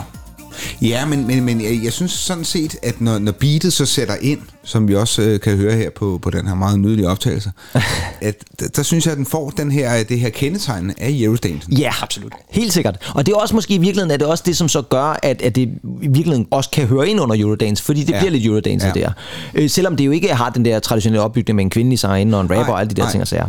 Ja, 0.82 1.06
men, 1.06 1.28
men, 1.28 1.44
men 1.44 1.62
jeg, 1.62 1.80
jeg 1.84 1.94
synes 1.94 2.12
sådan 2.12 2.44
set, 2.46 2.76
at 2.84 3.02
når, 3.02 3.20
når 3.20 3.32
beatet 3.32 3.74
så 3.74 3.86
sætter 3.86 4.16
ind, 4.22 4.40
som 4.64 4.88
vi 4.88 4.96
også 4.96 5.22
øh, 5.22 5.40
kan 5.40 5.58
høre 5.58 5.74
her 5.76 5.90
på, 5.90 6.20
på 6.22 6.30
den 6.30 6.48
her 6.48 6.56
meget 6.56 6.80
nydelige 6.80 7.10
optagelse, 7.10 7.52
at 8.22 8.36
der, 8.60 8.68
der 8.68 8.84
synes 8.84 9.06
jeg, 9.06 9.12
at 9.12 9.18
den 9.18 9.26
får 9.26 9.50
den 9.50 9.72
her, 9.72 10.04
det 10.04 10.20
her 10.20 10.30
kendetegn 10.30 10.94
af 10.98 11.10
Eurodansen. 11.14 11.74
Ja, 11.74 11.92
absolut. 12.02 12.34
Helt 12.50 12.74
sikkert. 12.74 13.12
Og 13.16 13.26
det 13.26 13.32
er 13.32 13.36
også 13.38 13.56
måske 13.56 13.74
i 13.74 13.78
virkeligheden, 13.78 14.12
er 14.12 14.18
det 14.18 14.28
også 14.28 14.44
det, 14.48 14.58
som 14.58 14.70
så 14.70 14.82
gør, 14.82 15.20
at, 15.24 15.42
at 15.42 15.56
det 15.56 15.62
i 16.02 16.08
virkeligheden 16.08 16.48
også 16.52 16.70
kan 16.70 16.88
høre 16.88 17.10
ind 17.10 17.20
under 17.20 17.36
Eurodance, 17.40 17.84
fordi 17.84 18.04
det 18.04 18.14
Ja. 18.14 18.20
bliver 18.20 18.32
lidt 18.32 18.46
Eurodance 18.46 18.88
Ja. 18.88 18.94
der. 18.94 19.12
Øh, 19.56 19.70
selvom 19.70 19.96
det 19.96 20.06
jo 20.06 20.12
ikke 20.12 20.36
har 20.36 20.50
den 20.50 20.66
der 20.66 20.80
traditionelle 20.80 21.22
opbygning 21.22 21.56
med 21.56 21.64
en 21.64 21.70
kvindelig 21.70 22.00
sign 22.00 22.34
og 22.34 22.42
en 22.42 22.50
rapper 22.50 22.56
Nej, 22.64 22.72
og 22.74 22.80
alle 22.80 22.90
de 22.90 22.96
der 22.96 23.02
nej. 23.04 23.12
ting 23.12 23.22
og 23.22 23.28
sager. 23.28 23.48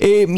Øh, 0.00 0.28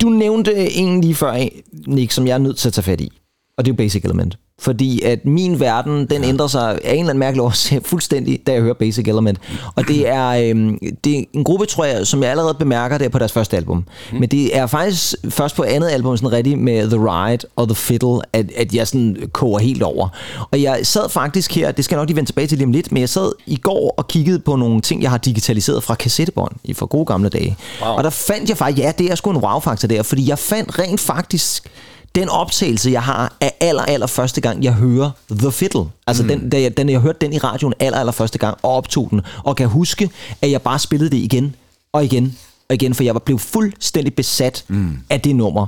du 0.00 0.08
nævnte 0.08 0.72
en 0.72 1.00
lige 1.00 1.14
før, 1.14 1.46
Nick, 1.86 2.12
som 2.12 2.26
jeg 2.26 2.34
er 2.34 2.38
nødt 2.38 2.56
til 2.58 2.68
at 2.68 2.72
tage 2.74 2.82
fat 2.84 3.00
i. 3.00 3.12
Og 3.58 3.64
det 3.64 3.70
er 3.70 3.74
jo 3.74 3.76
Basic 3.76 4.04
Element. 4.04 4.38
Fordi 4.62 5.02
at 5.02 5.24
min 5.24 5.60
verden, 5.60 6.06
den 6.06 6.24
ændrer 6.24 6.46
sig 6.46 6.70
af 6.70 6.92
en 6.92 6.98
eller 6.98 7.10
anden 7.10 7.18
mærkelig 7.18 7.42
årsag 7.42 7.80
fuldstændig, 7.92 8.40
da 8.46 8.52
jeg 8.52 8.62
hører 8.62 8.74
Basic 8.74 9.08
Element. 9.08 9.38
Og 9.74 9.88
det 9.88 10.08
er, 10.08 10.28
øhm, 10.28 10.78
det 11.04 11.18
er 11.18 11.24
en 11.32 11.44
gruppe, 11.44 11.66
tror 11.66 11.84
jeg, 11.84 12.06
som 12.06 12.22
jeg 12.22 12.30
allerede 12.30 12.54
bemærker, 12.54 12.98
det 12.98 13.04
er 13.04 13.08
på 13.08 13.18
deres 13.18 13.32
første 13.32 13.56
album. 13.56 13.84
Mm. 14.12 14.18
Men 14.18 14.28
det 14.28 14.56
er 14.56 14.66
faktisk 14.66 15.14
først 15.28 15.56
på 15.56 15.62
andet 15.62 15.90
album, 15.90 16.16
sådan 16.16 16.32
rigtig 16.32 16.58
med 16.58 16.90
The 16.90 16.98
Ride 16.98 17.46
og 17.56 17.68
The 17.68 17.74
Fiddle, 17.74 18.18
at, 18.32 18.50
at 18.56 18.74
jeg 18.74 18.88
sådan 18.88 19.16
koger 19.32 19.58
helt 19.58 19.82
over. 19.82 20.08
Og 20.50 20.62
jeg 20.62 20.80
sad 20.82 21.08
faktisk 21.08 21.54
her, 21.54 21.72
det 21.72 21.84
skal 21.84 21.96
jeg 21.96 22.00
nok 22.00 22.08
lige 22.08 22.16
vende 22.16 22.28
tilbage 22.28 22.46
til 22.46 22.58
lige 22.58 22.66
om 22.66 22.72
lidt, 22.72 22.92
men 22.92 23.00
jeg 23.00 23.08
sad 23.08 23.32
i 23.46 23.56
går 23.56 23.94
og 23.96 24.08
kiggede 24.08 24.38
på 24.38 24.56
nogle 24.56 24.80
ting, 24.80 25.02
jeg 25.02 25.10
har 25.10 25.18
digitaliseret 25.18 25.82
fra 25.82 25.94
kassettebånd 25.94 26.52
i 26.64 26.74
for 26.74 26.86
gode 26.86 27.06
gamle 27.06 27.28
dage. 27.28 27.56
Wow. 27.82 27.90
Og 27.90 28.04
der 28.04 28.10
fandt 28.10 28.48
jeg 28.48 28.56
faktisk, 28.56 28.84
ja, 28.84 28.92
det 28.98 29.10
er 29.10 29.14
sgu 29.14 29.30
en 29.30 29.36
wow-faktor 29.36 29.88
der, 29.88 30.02
fordi 30.02 30.28
jeg 30.28 30.38
fandt 30.38 30.78
rent 30.78 31.00
faktisk 31.00 31.70
den 32.14 32.28
optagelse, 32.28 32.90
jeg 32.90 33.02
har 33.02 33.36
af 33.40 33.54
aller, 33.60 33.82
aller 33.82 34.06
første 34.06 34.40
gang, 34.40 34.64
jeg 34.64 34.74
hører 34.74 35.10
The 35.30 35.52
Fiddle. 35.52 35.84
Altså 36.06 36.22
mm. 36.22 36.28
den, 36.28 36.50
da 36.50 36.60
jeg, 36.60 36.76
den, 36.76 36.88
jeg 36.88 37.00
hørte 37.00 37.18
den 37.20 37.32
i 37.32 37.38
radioen 37.38 37.74
aller, 37.80 37.98
aller 37.98 38.12
første 38.12 38.38
gang, 38.38 38.58
og 38.62 38.70
optog 38.70 39.08
den, 39.10 39.20
og 39.44 39.56
kan 39.56 39.68
huske, 39.68 40.10
at 40.42 40.50
jeg 40.50 40.62
bare 40.62 40.78
spillede 40.78 41.10
det 41.10 41.16
igen, 41.16 41.56
og 41.92 42.04
igen, 42.04 42.38
og 42.68 42.74
igen, 42.74 42.94
for 42.94 43.04
jeg 43.04 43.14
var 43.14 43.20
blevet 43.20 43.40
fuldstændig 43.40 44.14
besat 44.14 44.64
mm. 44.68 44.98
af 45.10 45.20
det 45.20 45.36
nummer. 45.36 45.66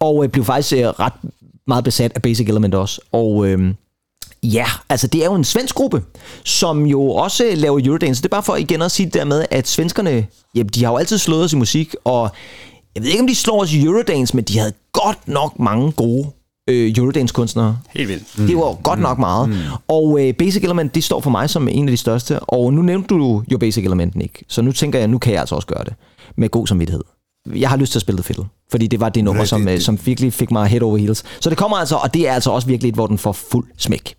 Og 0.00 0.22
jeg 0.22 0.32
blev 0.32 0.44
faktisk 0.44 0.72
øh, 0.72 0.86
ret 0.86 1.12
meget 1.66 1.84
besat 1.84 2.12
af 2.14 2.22
Basic 2.22 2.48
Element 2.48 2.74
også. 2.74 3.00
Og 3.12 3.46
øh, 3.46 3.74
ja, 4.42 4.66
altså 4.88 5.06
det 5.06 5.20
er 5.20 5.24
jo 5.24 5.34
en 5.34 5.44
svensk 5.44 5.74
gruppe, 5.74 6.02
som 6.44 6.86
jo 6.86 7.10
også 7.10 7.50
laver 7.54 7.80
Eurodance. 7.84 8.22
Det 8.22 8.28
er 8.28 8.36
bare 8.36 8.42
for 8.42 8.56
igen 8.56 8.82
at 8.82 8.90
sige 8.90 9.06
det 9.06 9.14
der 9.14 9.24
med, 9.24 9.44
at 9.50 9.68
svenskerne, 9.68 10.26
ja, 10.54 10.62
de 10.62 10.84
har 10.84 10.90
jo 10.90 10.96
altid 10.96 11.18
slået 11.18 11.44
os 11.44 11.52
i 11.52 11.56
musik, 11.56 11.94
og 12.04 12.30
jeg 12.94 13.02
ved 13.02 13.10
ikke, 13.10 13.20
om 13.20 13.26
de 13.26 13.34
slår 13.34 13.62
os 13.62 13.72
i 13.74 13.84
Eurodance, 13.84 14.36
men 14.36 14.44
de 14.44 14.58
havde 14.58 14.72
godt 14.92 15.28
nok 15.28 15.58
mange 15.60 15.92
gode 15.92 16.26
øh, 16.70 16.94
Eurodance-kunstnere. 16.98 17.78
Helt 17.90 18.08
vildt. 18.08 18.38
Mm. 18.38 18.46
Det 18.46 18.56
var 18.56 18.62
jo 18.62 18.76
godt 18.82 19.00
nok 19.00 19.18
meget. 19.18 19.48
Mm. 19.48 19.54
Og 19.88 20.20
øh, 20.28 20.34
Basic 20.34 20.64
Element, 20.64 20.94
det 20.94 21.04
står 21.04 21.20
for 21.20 21.30
mig 21.30 21.50
som 21.50 21.68
en 21.68 21.88
af 21.88 21.92
de 21.92 21.96
største. 21.96 22.40
Og 22.40 22.72
nu 22.72 22.82
nævnte 22.82 23.08
du 23.08 23.42
jo 23.52 23.58
Basic 23.58 23.84
Element, 23.84 24.14
ikke? 24.22 24.44
Så 24.48 24.62
nu 24.62 24.72
tænker 24.72 24.98
jeg, 24.98 25.08
nu 25.08 25.18
kan 25.18 25.32
jeg 25.32 25.40
altså 25.40 25.54
også 25.54 25.66
gøre 25.68 25.84
det. 25.84 25.94
Med 26.36 26.48
god 26.48 26.66
samvittighed. 26.66 27.02
Jeg 27.54 27.70
har 27.70 27.76
lyst 27.76 27.92
til 27.92 27.98
at 27.98 28.00
spille 28.00 28.16
The 28.18 28.24
Fiddle. 28.24 28.44
Fordi 28.70 28.86
det 28.86 29.00
var 29.00 29.08
det 29.08 29.24
nummer, 29.24 29.42
det- 29.42 29.48
som, 29.48 29.62
øh, 29.68 29.74
det- 29.74 29.82
som 29.84 29.98
virkelig 30.04 30.32
fik 30.32 30.50
mig 30.50 30.66
head 30.68 30.82
over 30.82 30.96
heels. 30.96 31.24
Så 31.40 31.50
det 31.50 31.58
kommer 31.58 31.76
altså, 31.76 31.96
og 31.96 32.14
det 32.14 32.28
er 32.28 32.32
altså 32.32 32.50
også 32.50 32.68
virkelig 32.68 32.88
et, 32.88 32.94
hvor 32.94 33.06
den 33.06 33.18
får 33.18 33.32
fuld 33.32 33.66
smæk. 33.76 34.14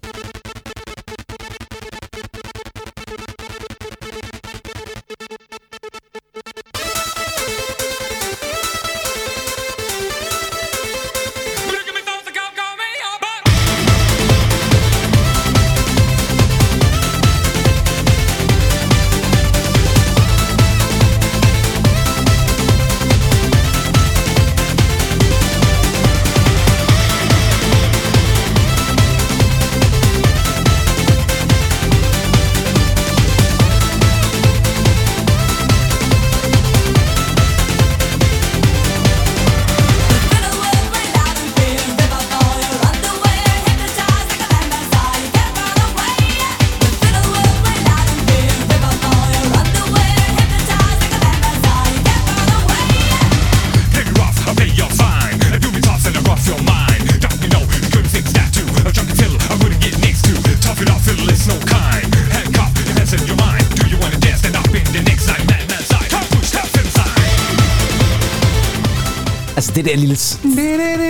Det 69.84 69.92
der 69.92 69.98
lille... 69.98 70.18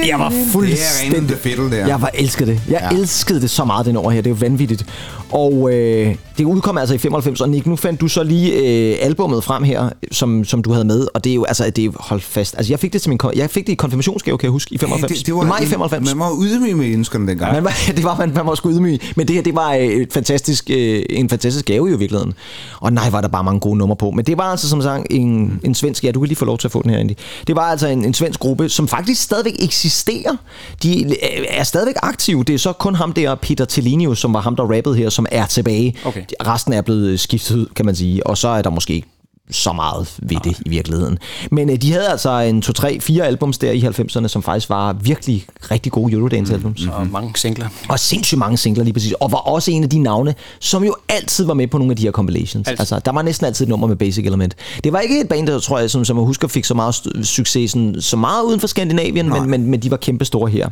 Jeg 0.08 0.20
var 0.20 0.30
Det 0.30 0.42
er 0.42 0.46
fuldstændig... 0.52 1.18
rent 1.20 1.30
der. 1.72 1.88
Jeg 1.88 2.02
var 2.02 2.10
elskede 2.14 2.52
det. 2.52 2.62
Jeg 2.70 2.88
ja. 2.92 2.98
elskede 2.98 3.42
det 3.42 3.50
så 3.50 3.66
meget, 3.66 3.86
den 3.86 3.98
over 3.98 4.12
her. 4.12 4.22
Det 4.22 4.28
er 4.30 4.32
jo 4.36 4.38
vanvittigt. 4.40 4.86
Og 5.32 5.70
øh, 5.74 6.16
det 6.38 6.44
udkom 6.44 6.78
altså 6.78 6.96
i 6.96 6.98
95, 6.98 7.42
og 7.42 7.50
Nick, 7.50 7.66
nu 7.66 7.76
fandt 7.76 8.02
du 8.02 8.08
så 8.08 8.24
lige 8.24 8.54
øh, 8.54 8.98
albummet 9.02 9.44
frem 9.44 9.64
her, 9.64 9.90
som, 10.12 10.46
som 10.46 10.62
du 10.62 10.72
havde 10.72 10.86
med, 10.86 11.08
og 11.14 11.24
det 11.24 11.30
er 11.30 11.34
jo, 11.36 11.44
altså, 11.44 11.66
det 11.66 11.80
er 11.80 11.86
jo, 11.86 11.94
hold 11.96 12.22
fast. 12.22 12.56
Altså, 12.58 12.74
jeg 12.74 12.80
fik 12.80 12.94
det 12.94 13.02
til 13.02 13.10
min, 13.10 13.20
jeg 13.36 13.50
fik 13.50 13.68
det 13.68 13.74
i 13.74 13.76
konfirmationsgave, 13.76 14.38
kan 14.38 14.46
jeg 14.46 14.52
huske, 14.52 14.76
i 14.76 14.78
95. 14.78 15.18
det, 15.18 15.28
det 15.28 15.36
var, 15.36 15.44
I 15.44 15.48
maj 15.48 15.66
95. 15.66 16.10
Man 16.10 16.20
var 16.20 16.32
ydmyg 16.44 16.78
med 16.78 16.86
ønskerne 16.86 17.28
dengang. 17.28 17.64
Man 17.64 17.74
det 17.98 18.04
var, 18.04 18.18
man, 18.18 18.34
man 18.34 18.46
var 18.46 18.56
sgu 18.56 18.70
ydmyg. 18.70 19.00
Men 19.16 19.28
det 19.28 19.36
her, 19.36 19.44
det 19.44 19.56
var 19.56 19.74
øh, 19.74 19.84
et 19.84 20.14
fantastisk, 20.14 20.70
øh, 20.70 21.04
en 21.10 21.30
fantastisk 21.30 21.66
gave 21.66 21.88
i 21.88 21.98
virkeligheden. 21.98 22.34
Og 22.80 22.94
nej, 22.94 23.10
var 23.10 23.22
der 23.22 23.28
bare 23.28 23.44
mange 23.44 23.60
gode 23.60 23.78
numre 23.78 23.96
på. 23.96 24.12
Men 24.12 24.26
det 24.26 24.38
var 24.38 24.44
altså 24.44 24.70
som 24.70 24.82
sagt 24.82 25.08
en, 25.10 25.60
en 25.64 25.76
svensk, 25.76 26.04
ja, 26.04 26.12
du 26.12 26.20
kan 26.20 26.28
lige 26.28 26.38
få 26.38 26.46
lov 26.46 26.58
til 26.58 26.68
at 26.68 26.72
få 26.72 26.82
den 26.82 26.92
her, 26.92 26.98
Andy. 26.98 27.14
Det 27.48 27.56
var 27.56 27.62
altså 27.62 27.88
en, 27.88 28.06
en 28.06 28.14
svensk 28.14 28.40
gruppe, 28.40 28.70
som 28.70 28.88
faktisk 28.88 29.22
stadigvæk 29.22 29.54
eksisterer. 29.60 30.36
De 30.84 31.06
øh, 31.06 31.46
er 31.50 31.64
stadigvæk 31.64 31.96
aktive. 32.04 32.44
Det 32.44 32.56
er 32.56 32.60
så 32.60 32.74
kun 32.74 32.96
ham 32.96 33.14
der, 33.14 33.36
Peter 33.36 33.66
Tellinius, 33.66 34.20
som 34.20 34.34
var 34.34 34.42
ham, 34.42 34.56
der 34.56 34.64
rappede 34.64 34.96
her, 34.96 35.10
som 35.10 35.26
er 35.32 35.46
tilbage. 35.46 35.96
Okay. 36.06 36.23
Resten 36.48 36.74
er 36.74 36.82
blevet 36.82 37.20
skiftet 37.20 37.56
ud, 37.56 37.66
kan 37.76 37.86
man 37.86 37.96
sige. 37.96 38.28
Og 38.28 38.38
så 38.38 38.48
er 38.48 38.62
der 38.62 38.70
måske 38.70 38.94
ikke 38.94 39.08
så 39.54 39.74
meget 39.74 40.14
ved 40.22 40.38
det 40.44 40.60
i 40.66 40.70
virkeligheden. 40.70 41.20
Men 41.52 41.70
øh, 41.70 41.76
de 41.76 41.92
havde 41.92 42.08
altså 42.08 42.40
en 42.40 42.62
2, 42.62 42.74
3, 42.74 43.00
4 43.00 43.26
albums 43.26 43.58
der 43.58 43.72
i 43.72 43.80
90'erne, 43.82 44.28
som 44.28 44.44
faktisk 44.44 44.70
var 44.70 44.94
virkelig 44.94 45.46
rigtig 45.72 45.92
gode 45.92 46.14
Eurodance-albums. 46.14 46.88
Og 46.88 47.08
mange 47.08 47.32
singler. 47.36 47.68
Og 47.90 48.00
sindssygt 48.00 48.40
mange 48.40 48.58
singler 48.58 48.84
lige 48.84 48.94
præcis. 48.94 49.14
Og 49.20 49.32
var 49.32 49.38
også 49.38 49.72
en 49.72 49.84
af 49.84 49.90
de 49.90 50.00
navne, 50.00 50.36
som 50.60 50.84
jo 50.84 50.96
altid 51.10 51.46
var 51.46 51.54
med 51.54 51.68
på 51.68 51.78
nogle 51.78 51.92
af 51.92 51.98
de 51.98 52.04
her 52.04 52.12
compilations. 52.12 52.68
Altid. 52.68 52.80
Altså, 52.80 53.00
der 53.06 53.12
var 53.12 53.22
næsten 53.22 53.46
altid 53.46 53.66
et 53.66 53.70
nummer 53.70 53.88
med 53.88 53.96
Basic 53.96 54.26
Element. 54.26 54.56
Det 54.84 54.94
var 54.94 55.00
ikke 55.00 55.22
et 55.22 55.30
band, 55.30 55.48
der 55.48 55.60
tror 55.60 55.80
jeg, 55.80 55.90
som, 55.90 56.06
som 56.06 56.18
jeg 56.18 56.26
husker, 56.26 56.48
fik 56.48 56.66
så 56.66 56.74
meget 56.74 56.96
succes, 57.24 57.72
sådan, 57.72 57.96
så 58.00 58.18
meget 58.18 58.44
uden 58.44 58.60
for 58.60 58.68
Skandinavien, 58.68 59.30
men, 59.30 59.50
men, 59.50 59.66
men 59.72 59.80
de 59.80 59.92
var 59.92 59.98
kæmpe 59.98 60.26
store 60.26 60.50
her. 60.50 60.70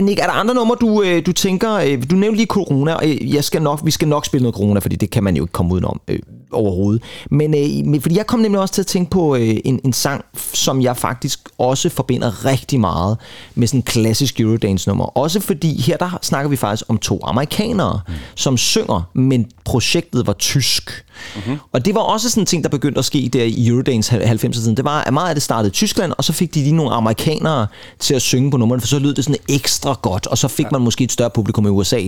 Nick, 0.00 0.20
er 0.20 0.24
der 0.24 0.32
andre 0.32 0.54
numre, 0.54 0.76
du, 0.80 1.02
øh, 1.02 1.26
du 1.26 1.32
tænker, 1.32 1.74
øh, 1.74 2.02
du 2.10 2.14
nævnte 2.16 2.36
lige 2.36 2.46
Corona, 2.46 2.94
og 2.94 3.08
øh, 3.08 3.34
jeg 3.34 3.44
skal 3.44 3.62
nok, 3.62 3.80
vi 3.84 3.90
skal 3.90 4.08
nok 4.08 4.26
spille 4.26 4.42
noget 4.42 4.54
Corona, 4.54 4.80
fordi 4.80 4.96
det 4.96 5.10
kan 5.10 5.24
man 5.24 5.36
jo 5.36 5.44
ikke 5.44 5.52
komme 5.52 5.74
udenom 5.74 6.00
øh, 6.08 6.18
overhovedet. 6.52 7.02
Men 7.30 7.54
øh, 7.94 8.00
fordi 8.00 8.16
jeg 8.16 8.26
kom 8.26 8.40
nemlig 8.40 8.60
også 8.60 8.74
til 8.74 8.82
at 8.82 8.86
tænke 8.86 9.10
på 9.10 9.36
øh, 9.36 9.56
en, 9.64 9.80
en 9.84 9.92
sang, 9.92 10.24
som 10.54 10.82
jeg 10.82 10.96
faktisk 10.96 11.48
også 11.58 11.88
forbinder 11.88 12.44
rigtig 12.44 12.80
meget 12.80 13.18
med 13.54 13.66
sådan 13.66 13.78
en 13.78 13.82
klassisk 13.82 14.40
Eurodance-nummer. 14.40 15.04
Også 15.04 15.40
fordi 15.40 15.80
her 15.80 15.96
der 15.96 16.18
snakker 16.22 16.48
vi 16.50 16.56
faktisk 16.56 16.84
om 16.88 16.98
to 16.98 17.20
amerikanere, 17.24 18.00
mm. 18.08 18.14
som 18.34 18.56
synger, 18.56 19.02
men 19.14 19.46
projektet 19.64 20.26
var 20.26 20.32
tysk. 20.32 21.04
Mm-hmm. 21.36 21.58
Og 21.72 21.84
det 21.84 21.94
var 21.94 22.00
også 22.00 22.30
sådan 22.30 22.42
en 22.42 22.46
ting, 22.46 22.62
der 22.64 22.68
begyndte 22.70 22.98
at 22.98 23.04
ske 23.04 23.30
der 23.32 23.44
i 23.44 23.66
Eurodance 23.66 24.16
90'erne. 24.16 24.74
Det 24.74 24.84
var, 24.84 25.04
at 25.04 25.12
meget 25.12 25.28
af 25.28 25.34
det 25.34 25.42
startede 25.42 25.68
i 25.68 25.70
Tyskland, 25.70 26.12
og 26.18 26.24
så 26.24 26.32
fik 26.32 26.54
de 26.54 26.60
lige 26.60 26.72
nogle 26.72 26.92
amerikanere 26.92 27.66
til 27.98 28.14
at 28.14 28.22
synge 28.22 28.50
på 28.50 28.56
nummerne, 28.56 28.80
for 28.80 28.88
så 28.88 28.98
lød 28.98 29.14
det 29.14 29.24
sådan 29.24 29.40
ekstra 29.48 29.98
godt, 30.02 30.26
og 30.26 30.38
så 30.38 30.48
fik 30.48 30.72
man 30.72 30.80
måske 30.80 31.04
et 31.04 31.12
større 31.12 31.30
publikum 31.30 31.66
i 31.66 31.68
USA. 31.68 32.00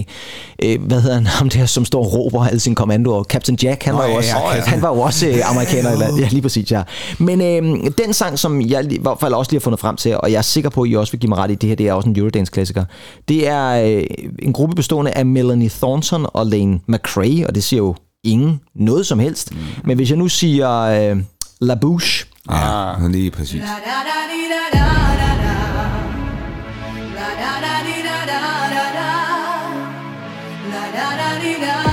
Øh, 0.63 0.83
hvad 0.83 1.01
hedder 1.01 1.15
han, 1.15 1.27
ham 1.39 1.49
der, 1.49 1.67
som 1.67 1.85
står 1.85 2.05
og 2.05 2.13
råber 2.13 2.47
alle 2.47 2.61
sine 2.61 2.77
kommandoer? 2.77 3.25
Captain 3.25 3.59
Jack, 3.63 3.83
han 3.83 3.95
Nå, 3.95 4.01
var 4.01 4.07
jo 4.07 4.13
ja, 4.13 4.17
også, 4.17 4.57
ja, 4.57 4.61
han 4.61 4.83
var 4.83 4.89
jo 4.89 5.01
også 5.01 5.27
øh, 5.27 5.51
amerikaner. 5.51 5.91
Eller, 5.91 6.19
ja, 6.23 6.29
lige 6.31 6.43
præcis, 6.43 6.73
ja. 6.73 6.83
Men 7.19 7.41
øh, 7.41 7.91
den 7.99 8.13
sang, 8.13 8.39
som 8.39 8.63
jeg 8.63 8.93
i 8.93 8.99
hvert 9.01 9.19
fald 9.21 9.35
også 9.35 9.53
lige 9.53 9.61
har 9.61 9.65
fundet 9.65 9.81
frem 9.81 9.97
til, 9.97 10.17
og 10.17 10.33
jeg 10.33 10.39
er 10.39 10.43
sikker 10.43 10.71
på, 10.71 10.83
at 10.83 10.91
I 10.91 10.95
også 10.95 11.13
vil 11.13 11.21
give 11.21 11.29
mig 11.29 11.39
ret 11.39 11.51
i, 11.51 11.55
det 11.55 11.69
her 11.69 11.77
det 11.77 11.89
er 11.89 11.93
også 11.93 12.09
en 12.09 12.17
Eurodance-klassiker. 12.19 12.85
Det 13.29 13.49
er 13.49 13.69
øh, 13.69 14.05
en 14.43 14.53
gruppe 14.53 14.75
bestående 14.75 15.11
af 15.11 15.27
Melanie 15.27 15.69
Thornton 15.69 16.27
og 16.29 16.47
Lane 16.47 16.81
McRae, 16.87 17.47
og 17.47 17.55
det 17.55 17.65
siger 17.65 17.79
jo 17.79 17.95
ingen 18.25 18.61
noget 18.75 19.07
som 19.07 19.19
helst. 19.19 19.53
Mm. 19.53 19.59
Men 19.85 19.97
hvis 19.97 20.11
jeg 20.11 20.19
nu 20.19 20.29
siger 20.29 20.81
øh, 20.81 21.23
La 21.61 21.75
Bouche, 21.75 22.27
Ja, 22.51 23.09
lige 23.09 23.31
præcis. 23.31 23.63
Looking 31.55 31.84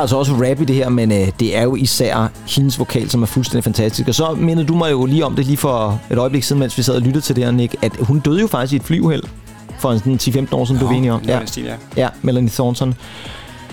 er 0.00 0.02
altså 0.02 0.16
også 0.16 0.32
rap 0.32 0.60
i 0.60 0.64
det 0.64 0.76
her, 0.76 0.88
men 0.88 1.12
øh, 1.12 1.28
det 1.40 1.56
er 1.56 1.62
jo 1.62 1.74
især 1.74 2.30
hendes 2.46 2.78
vokal, 2.78 3.10
som 3.10 3.22
er 3.22 3.26
fuldstændig 3.26 3.64
fantastisk. 3.64 4.08
Og 4.08 4.14
så 4.14 4.34
mindede 4.34 4.66
du 4.66 4.74
mig 4.74 4.90
jo 4.90 5.06
lige 5.06 5.24
om 5.26 5.36
det 5.36 5.46
lige 5.46 5.56
for 5.56 6.00
et 6.10 6.18
øjeblik 6.18 6.42
siden, 6.42 6.60
mens 6.60 6.78
vi 6.78 6.82
sad 6.82 6.94
og 6.94 7.02
lyttede 7.02 7.24
til 7.24 7.36
det 7.36 7.44
her, 7.44 7.50
Nick, 7.50 7.74
at 7.82 7.92
hun 8.00 8.18
døde 8.20 8.40
jo 8.40 8.46
faktisk 8.46 8.72
i 8.72 8.76
et 8.76 8.82
flyuheld 8.82 9.22
for 9.78 9.92
en 9.92 9.98
sådan 9.98 10.46
10-15 10.46 10.54
år 10.56 10.64
siden, 10.64 10.80
du 10.80 10.86
er 10.86 10.90
enige 10.90 11.12
om. 11.12 11.20
ja. 11.32 11.38
ja, 11.96 12.08
Melanie 12.22 12.50
Thornton. 12.50 12.94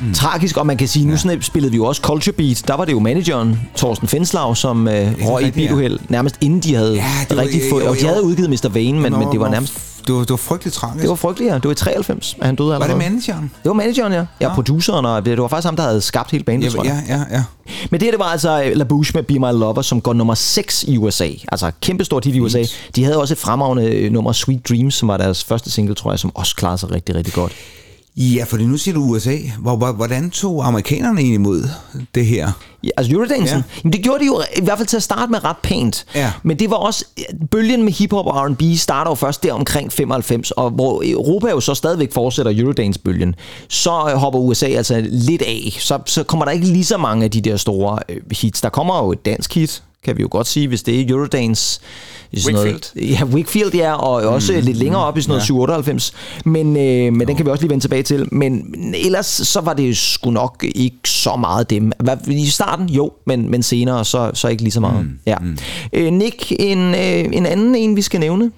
Mm. 0.01 0.13
Tragisk, 0.13 0.57
og 0.57 0.65
man 0.67 0.77
kan 0.77 0.87
sige, 0.87 1.05
nu 1.05 1.17
sådan, 1.17 1.41
spillede 1.41 1.71
vi 1.71 1.77
jo 1.77 1.85
også 1.85 2.01
Culture 2.01 2.33
Beat. 2.33 2.63
Der 2.67 2.73
var 2.73 2.85
det 2.85 2.91
jo 2.91 2.99
manageren, 2.99 3.59
Thorsten 3.77 4.07
Fenslav, 4.07 4.55
som 4.55 4.87
øh, 4.87 5.11
røg 5.25 5.43
i 5.43 5.47
et 5.47 5.53
biluheld, 5.53 5.99
nærmest 6.09 6.35
inden 6.41 6.59
de 6.59 6.75
havde 6.75 6.93
Ja, 6.95 7.03
det 7.29 7.37
var- 7.37 7.43
rigtig 7.43 7.61
fået... 7.71 7.83
Og 7.87 7.95
de 8.01 8.05
havde 8.05 8.23
udgivet 8.23 8.49
Mr. 8.49 8.69
Vane, 8.69 8.99
men, 8.99 9.13
men 9.19 9.31
det 9.31 9.39
var 9.39 9.49
nærmest... 9.49 9.73
Det 10.07 10.15
var, 10.15 10.21
det 10.21 10.29
var 10.29 10.35
frygteligt 10.37 10.75
tragisk. 10.75 11.01
Det 11.01 11.09
var 11.09 11.15
frygteligt, 11.15 11.49
ja. 11.51 11.55
Det 11.55 11.63
var 11.65 11.71
i 11.71 11.75
93, 11.75 12.35
at 12.39 12.45
han 12.45 12.55
døde 12.55 12.67
var 12.69 12.75
allerede. 12.75 12.93
det 13.03 13.11
manageren? 13.11 13.43
Det 13.63 13.69
var 13.69 13.73
manageren, 13.73 14.13
ja. 14.13 14.25
Ja, 14.41 14.53
produceren, 14.55 15.05
og 15.05 15.25
det, 15.25 15.41
var 15.41 15.47
faktisk 15.47 15.65
ham, 15.65 15.75
der 15.75 15.83
havde 15.83 16.01
skabt 16.01 16.31
hele 16.31 16.43
bandet, 16.43 16.65
Ja, 16.65 16.69
tror 16.69 16.83
jeg. 16.83 17.03
ja, 17.07 17.15
ja, 17.15 17.23
ja. 17.31 17.43
Men 17.91 17.99
det 17.99 18.05
her, 18.05 18.11
det 18.11 18.19
var 18.19 18.25
altså 18.25 18.71
La 18.75 18.83
Bouche 18.83 19.11
med 19.15 19.23
Be 19.23 19.33
My 19.33 19.59
Lover, 19.59 19.81
som 19.81 20.01
går 20.01 20.13
nummer 20.13 20.33
6 20.33 20.83
i 20.87 20.97
USA. 20.97 21.27
Altså 21.51 21.71
kæmpestort 21.81 22.25
hit 22.25 22.35
i 22.35 22.39
USA. 22.39 22.63
De 22.95 23.03
havde 23.03 23.17
også 23.17 23.33
et 23.33 23.37
fremragende 23.37 23.85
øh, 23.85 24.11
nummer 24.11 24.31
Sweet 24.31 24.69
Dreams, 24.69 24.93
som 24.95 25.07
var 25.07 25.17
deres 25.17 25.43
første 25.43 25.71
single, 25.71 25.95
tror 25.95 26.11
jeg, 26.11 26.19
som 26.19 26.31
også 26.35 26.55
klarede 26.55 26.77
sig 26.77 26.91
rigtig, 26.91 27.15
rigtig 27.15 27.33
godt. 27.33 27.51
Ja, 28.17 28.43
fordi 28.47 28.65
nu 28.65 28.77
siger 28.77 28.95
du 28.95 29.01
USA. 29.03 29.35
Hvor, 29.59 29.75
hvor, 29.75 29.91
hvordan 29.91 30.29
tog 30.29 30.67
amerikanerne 30.67 31.19
egentlig 31.19 31.35
imod 31.35 31.69
det 32.15 32.25
her? 32.25 32.51
Ja, 32.83 32.89
altså 32.97 33.13
Eurodancen, 33.13 33.45
Ja. 33.45 33.55
ja. 33.55 33.63
jamen, 33.83 33.93
det 33.93 34.03
gjorde 34.03 34.19
de 34.19 34.25
jo 34.25 34.41
i 34.57 34.61
hvert 34.63 34.77
fald 34.77 34.87
til 34.87 34.97
at 34.97 35.03
starte 35.03 35.31
med 35.31 35.43
ret 35.43 35.57
pænt. 35.63 36.05
Ja. 36.15 36.31
Men 36.43 36.59
det 36.59 36.69
var 36.69 36.75
også, 36.75 37.05
bølgen 37.51 37.83
med 37.83 37.93
hiphop 37.93 38.25
og 38.25 38.45
R&B 38.49 38.61
starter 38.77 39.11
jo 39.11 39.15
først 39.15 39.43
der 39.43 39.53
omkring 39.53 39.91
95, 39.93 40.51
og 40.51 40.69
hvor 40.69 41.01
Europa 41.05 41.49
jo 41.49 41.59
så 41.59 41.73
stadigvæk 41.73 42.13
fortsætter 42.13 42.51
Eurodance-bølgen, 42.55 43.35
så 43.69 44.09
øh, 44.11 44.17
hopper 44.17 44.39
USA 44.39 44.65
altså 44.67 45.01
lidt 45.05 45.41
af. 45.41 45.77
Så, 45.79 45.99
så 46.05 46.23
kommer 46.23 46.45
der 46.45 46.51
ikke 46.51 46.65
lige 46.67 46.85
så 46.85 46.97
mange 46.97 47.23
af 47.23 47.31
de 47.31 47.41
der 47.41 47.57
store 47.57 47.99
øh, 48.09 48.17
hits. 48.31 48.61
Der 48.61 48.69
kommer 48.69 48.97
jo 49.05 49.11
et 49.11 49.25
dansk 49.25 49.53
hit, 49.55 49.83
kan 50.07 50.17
vi 50.17 50.21
jo 50.21 50.27
godt 50.31 50.47
sige, 50.47 50.67
hvis 50.67 50.83
det 50.83 51.01
er 51.01 51.05
Eurodance. 51.09 51.79
i 52.31 52.39
sådan 52.39 52.55
Wakefield. 52.55 52.81
Noget, 52.95 53.11
ja, 53.11 53.25
Wakefield, 53.25 53.75
ja, 53.75 53.93
og 53.93 54.13
også 54.33 54.53
mm, 54.53 54.59
lidt 54.59 54.77
længere 54.77 55.03
op 55.03 55.17
i 55.17 55.21
sådan 55.21 55.29
noget 55.29 55.43
97. 55.43 56.13
Men, 56.45 56.77
øh, 56.77 57.13
men 57.13 57.27
den 57.27 57.35
kan 57.35 57.45
vi 57.45 57.51
også 57.51 57.63
lige 57.63 57.69
vende 57.69 57.83
tilbage 57.83 58.03
til. 58.03 58.27
Men 58.31 58.75
ellers 59.05 59.25
så 59.25 59.61
var 59.61 59.73
det 59.73 59.97
sgu 59.97 60.31
nok 60.31 60.65
ikke 60.75 60.97
så 61.05 61.35
meget 61.35 61.69
dem. 61.69 61.91
I 62.27 62.45
starten 62.45 62.89
jo, 62.89 63.11
men, 63.25 63.51
men 63.51 63.63
senere 63.63 64.05
så, 64.05 64.31
så 64.33 64.47
ikke 64.47 64.63
lige 64.63 64.71
så 64.71 64.79
meget. 64.79 65.05
Mm, 65.05 65.19
ja. 65.25 65.35
Øh, 65.93 66.13
Nick, 66.13 66.51
en, 66.59 66.79
øh, 66.95 67.25
en 67.33 67.45
anden 67.45 67.75
en, 67.75 67.95
vi 67.95 68.01
skal 68.01 68.19
nævne. 68.19 68.51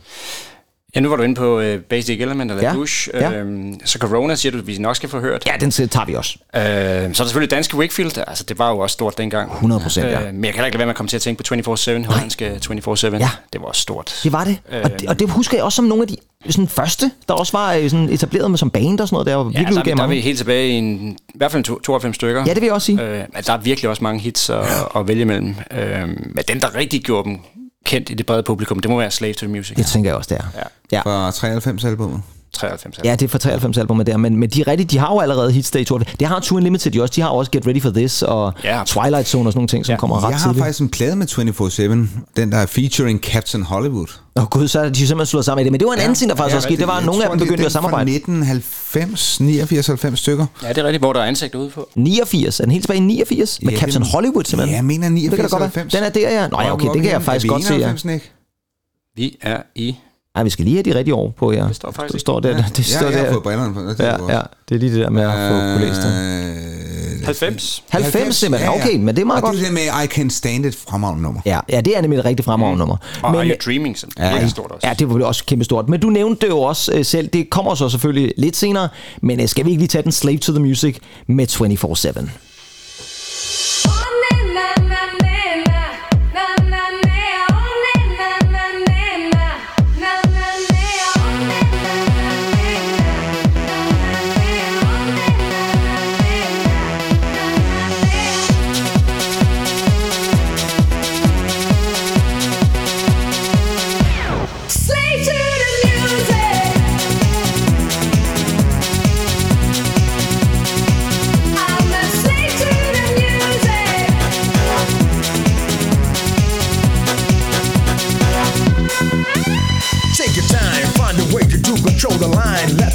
Ja, 0.96 1.00
nu 1.00 1.10
var 1.10 1.16
du 1.16 1.24
inde 1.24 1.36
på 1.36 1.60
uh, 1.60 1.76
Basic 1.90 2.22
Element 2.22 2.52
eller 2.52 2.64
Ja, 2.64 2.70
ja. 2.70 2.76
Bush. 2.76 3.10
ja. 3.14 3.32
Øhm, 3.34 3.80
så 3.86 4.00
Corona 4.00 4.36
siger 4.36 4.52
du, 4.52 4.58
at 4.58 4.68
vi 4.68 4.78
nok 4.78 4.96
skal 4.96 5.10
få 5.10 5.20
hørt. 5.20 5.44
Ja, 5.48 5.52
den 5.60 5.72
tager 5.72 6.06
vi 6.06 6.14
også. 6.16 6.36
Øh, 6.56 6.62
så 6.62 6.64
er 6.64 7.08
der 7.08 7.14
selvfølgelig 7.14 7.52
danske 7.52 7.78
Wakefield. 7.78 8.18
Altså, 8.28 8.44
det 8.44 8.60
var 8.60 8.70
jo 8.70 8.80
også 8.80 8.94
stort 8.94 9.18
dengang. 9.18 9.52
100%, 9.52 10.00
ja. 10.02 10.28
Øh, 10.28 10.34
men 10.34 10.46
jeg 10.46 10.54
kan 10.54 10.62
da 10.62 10.66
ikke 10.66 10.78
lade 10.78 10.80
være 10.80 10.86
med 10.86 10.90
at 10.90 10.96
komme 10.96 11.08
til 11.10 11.16
at 11.16 11.22
tænke 11.22 11.44
på 11.64 11.74
24-7, 11.76 12.06
hollandske 12.06 12.52
24-7. 12.66 13.16
Ja. 13.18 13.30
Det 13.54 13.62
var 13.62 13.68
også 13.68 13.82
stort. 13.82 14.20
Det 14.24 14.32
var 14.32 14.44
det. 14.44 14.58
Og, 14.84 15.00
det. 15.00 15.10
og 15.10 15.20
det 15.20 15.30
husker 15.30 15.58
jeg 15.58 15.64
også 15.64 15.76
som 15.76 15.86
nogle 15.86 16.02
af 16.02 16.08
de 16.08 16.18
sådan 16.50 16.68
første, 16.68 17.12
der 17.28 17.34
også 17.34 17.58
var 17.58 17.74
øh, 17.74 17.90
sådan 17.90 18.10
etableret 18.10 18.52
med 18.52 18.58
som 18.58 18.70
band 18.70 19.00
og 19.00 19.08
sådan 19.08 19.16
noget. 19.16 19.28
Der 19.28 19.36
var 19.36 19.44
Ja, 19.44 19.48
virkelig 19.60 19.66
der, 19.66 19.72
er 19.72 19.74
vi- 19.74 19.80
udgav 19.80 19.96
der 19.98 20.04
er 20.04 20.08
vi 20.08 20.20
helt 20.20 20.38
tilbage 20.38 20.68
i 20.68 20.72
en, 20.72 20.86
i 21.12 21.38
hvert 21.38 21.52
fald 21.52 21.64
to- 21.64 21.80
92 21.80 22.16
stykker. 22.16 22.44
Ja, 22.48 22.54
det 22.54 22.62
vil 22.62 22.68
jeg 22.68 22.74
også 22.74 22.86
sige. 22.86 23.02
Øh, 23.04 23.24
der 23.48 23.54
er 23.54 23.58
virkelig 23.58 23.90
også 23.90 24.04
mange 24.04 24.20
hits 24.20 24.50
at, 24.50 24.60
at 24.96 25.08
vælge 25.08 25.22
imellem. 25.22 25.56
Øh, 25.72 26.08
men 26.08 26.44
den, 26.48 26.60
der 26.60 26.76
rigtig 26.76 27.02
gjorde 27.02 27.30
dem 27.30 27.40
kendt 27.90 28.10
i 28.10 28.14
det 28.14 28.26
brede 28.26 28.44
publikum, 28.44 28.80
det 28.80 28.92
må 28.92 28.98
være 28.98 29.12
Slave 29.12 29.34
to 29.34 29.46
the 29.46 29.48
Music. 29.56 29.76
Det 29.78 29.86
tænker 29.86 30.10
jeg 30.10 30.18
også, 30.18 30.36
det 30.36 30.44
er. 30.44 30.48
Ja. 30.56 30.64
Ja. 30.92 31.02
Fra 31.02 31.32
93 32.54 32.86
albumet. 32.86 32.95
93. 32.95 33.06
Ja, 33.06 33.12
det 33.16 33.22
er 33.26 33.28
fra 33.30 33.38
93 33.38 33.78
albumet 33.78 34.08
der, 34.08 34.18
men, 34.18 34.38
men 34.38 34.50
de, 34.50 34.62
er 34.62 34.68
rigtig, 34.68 34.91
de 34.91 34.97
har 34.97 35.14
jo 35.14 35.20
allerede 35.20 35.52
hits 35.52 35.72
der 35.72 35.80
i 35.80 35.84
92. 35.86 36.18
Det 36.20 36.28
har 36.28 36.39
Two 36.39 36.58
Unlimited 36.58 36.91
jo 36.91 37.02
også. 37.02 37.14
De 37.16 37.22
har 37.22 37.30
også 37.30 37.52
Get 37.52 37.68
Ready 37.68 37.82
for 37.82 37.89
This 37.89 38.22
og 38.22 38.54
Ja. 38.64 38.82
Twilight 38.86 39.28
Zone 39.28 39.50
og 39.50 39.54
sådan 39.54 39.58
nogle 39.58 39.68
ting, 39.68 39.86
som 39.86 39.93
Ja. 39.93 39.97
kommer 40.00 40.24
ret 40.24 40.30
Jeg 40.32 40.38
har 40.39 40.47
tidligt. 40.47 40.64
faktisk 40.64 40.80
en 40.82 40.89
plade 40.89 41.16
med 41.16 41.28
24-7, 41.28 42.08
den 42.38 42.52
der 42.52 42.58
er 42.58 42.66
featuring 42.66 43.20
Captain 43.20 43.64
Hollywood. 43.64 44.08
Åh 44.36 44.45
gud, 44.45 44.68
så 44.68 44.80
er 44.80 44.89
de 44.89 44.95
simpelthen 45.08 45.26
slået 45.26 45.45
sammen 45.45 45.62
i 45.62 45.64
det. 45.64 45.72
Men 45.72 45.80
det 45.80 45.88
var 45.88 45.93
en 45.93 46.00
anden 46.00 46.16
ting, 46.16 46.30
der 46.30 46.36
faktisk 46.36 46.54
Ja, 46.54 46.58
også 46.58 46.68
skete. 46.68 46.80
Det 46.80 46.88
var, 46.88 46.97
at 46.97 47.06
nogle 47.06 47.24
af 47.24 47.30
dem 47.30 47.39
begyndte 47.39 47.66
at 47.66 47.72
samarbejde. 47.72 48.06
Det 48.06 48.12
er 48.12 48.16
1990, 48.20 49.39
89, 49.39 49.88
90 49.88 50.20
stykker. 50.20 50.45
Ja, 50.64 50.70
det 50.70 50.78
er 50.78 50.84
rigtigt, 50.84 51.02
hvor 51.02 51.14
der 51.14 51.20
er 51.20 51.26
ansigter 51.26 51.60
ude 51.60 51.70
på. 51.70 51.89
89. 51.95 52.60
Er 52.60 52.64
den 52.64 52.72
helt 52.72 52.84
tilbage 52.84 52.97
i 52.97 53.04
89? 53.04 53.60
Med 53.62 53.74
Ja, 53.74 53.80
Captain 53.80 54.02
det- 54.04 54.12
Hollywood 54.12 54.43
simpelthen? 54.43 54.72
Ja, 54.74 54.76
jeg 54.78 54.86
mener 54.86 55.10
89, 55.10 55.30
Det 55.32 55.39
kan 55.39 55.50
da 55.50 55.50
godt 55.66 55.76
være. 55.76 55.84
90. 55.84 55.93
Den 55.93 56.04
er 56.04 56.10
der, 56.30 56.41
ja. 56.41 56.47
Nå 56.47 56.62
ja, 56.62 56.74
okay, 56.74 56.88
det 56.93 57.02
kan 57.02 57.12
jeg 57.12 57.22
faktisk 57.24 57.47
godt 57.47 57.64
se, 57.64 57.74
ja. 57.74 58.20
Vi 59.16 59.38
er 59.41 59.58
i... 59.76 59.95
Nej, 60.36 60.44
vi 60.44 60.50
skal 60.50 60.66
lige 60.66 60.76
have 60.76 60.84
de 60.84 60.98
rigtige 60.98 61.16
år 61.16 61.34
på, 61.38 61.52
ja. 61.52 61.64
Det 61.68 61.76
står 61.76 61.92
faktisk 61.92 62.14
det 62.14 62.22
står 62.22 62.40
der. 62.40 62.64
Det 62.78 62.86
står 62.86 63.06
Ja, 63.06 63.12
jeg 63.12 63.26
har 63.26 63.32
fået 63.32 63.44
brillerne 63.44 63.74
på. 63.74 63.82
Det 63.82 64.00
er. 64.00 64.06
Ja, 64.06 64.36
ja, 64.36 64.42
det 64.70 64.76
er 64.76 64.80
lige 64.80 64.92
det 64.94 65.00
der 65.02 65.10
med 65.10 65.24
at 65.24 65.30
få 65.52 65.80
på 65.80 65.86
læst 65.86 66.02
det. 66.02 67.20
Øh, 67.20 67.26
90. 67.26 67.84
90 67.90 68.36
simpelthen, 68.36 68.70
okay, 68.74 68.96
men 68.96 69.16
det 69.16 69.22
er 69.22 69.26
meget 69.26 69.44
og 69.44 69.50
godt. 69.50 69.56
det 69.58 69.62
er 69.62 69.66
det 69.66 69.74
med 69.74 70.04
I 70.04 70.08
Can 70.08 70.30
Stand 70.30 70.66
It 70.66 70.76
fremragende 70.90 71.24
nummer. 71.24 71.42
Ja, 71.46 71.60
ja, 71.70 71.82
det 71.82 71.98
er 71.98 72.02
nemlig 72.02 72.20
et 72.20 72.26
rigtig 72.26 72.46
fremragende 72.46 72.80
nummer. 72.80 72.98
Og 73.22 73.30
Are 73.30 73.38
Men, 73.38 73.48
You 73.48 73.56
Dreaming, 73.66 73.98
som 73.98 74.10
Ja. 74.18 74.30
ja. 74.30 74.42
er 74.42 74.48
stort 74.48 74.72
også. 74.72 74.88
ja, 74.88 74.94
det 74.94 75.08
var 75.08 75.14
vel 75.14 75.24
også 75.24 75.46
kæmpestort. 75.46 75.90
Men 75.90 76.00
du 76.00 76.10
nævnte 76.10 76.42
det 76.46 76.54
jo 76.54 76.60
også 76.62 76.92
øh, 76.94 77.06
selv. 77.06 77.28
Det 77.28 77.50
kommer 77.50 77.76
så 77.76 77.90
selvfølgelig 77.90 78.34
lidt 78.38 78.56
senere. 78.56 78.90
Men 79.22 79.42
øh, 79.42 79.48
skal 79.48 79.66
vi 79.66 79.70
ikke 79.70 79.80
lige 79.82 79.88
tage 79.88 80.02
den 80.04 80.12
Slave 80.12 80.38
to 80.38 80.54
the 80.54 80.62
Music 80.62 80.98
med 81.28 81.48
24-7? 82.24 82.30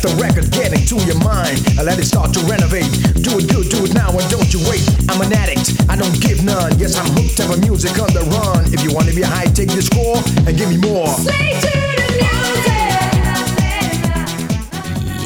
The 0.04 0.12
record 0.24 0.46
get 0.52 0.70
into 0.78 0.96
your 1.08 1.18
mind 1.24 1.58
and 1.78 1.84
let 1.88 1.98
it 1.98 2.06
start 2.12 2.28
to 2.36 2.40
renovate. 2.52 2.90
Do 3.26 3.32
it 3.40 3.46
good, 3.54 3.66
do 3.74 3.78
it 3.86 3.92
now, 3.94 4.10
and 4.18 4.26
don't 4.34 4.50
you 4.54 4.60
wait. 4.70 4.84
I'm 5.10 5.20
an 5.26 5.32
addict, 5.42 5.66
I 5.92 5.96
don't 5.96 6.18
give 6.26 6.38
none. 6.44 6.70
Yes, 6.82 6.92
I'm 7.00 7.08
hooked 7.16 7.40
on 7.50 7.58
music 7.68 7.94
on 8.04 8.10
the 8.18 8.24
run. 8.36 8.60
If 8.74 8.80
you 8.84 8.90
want 8.96 9.06
to 9.10 9.14
be 9.20 9.22
high, 9.34 9.48
take 9.58 9.70
the 9.78 9.82
score 9.90 10.18
and 10.46 10.52
give 10.60 10.68
me 10.74 10.78
more. 10.88 11.08
Slave 11.26 11.60
to 11.64 11.70
the 11.72 12.04
music. 12.20 12.74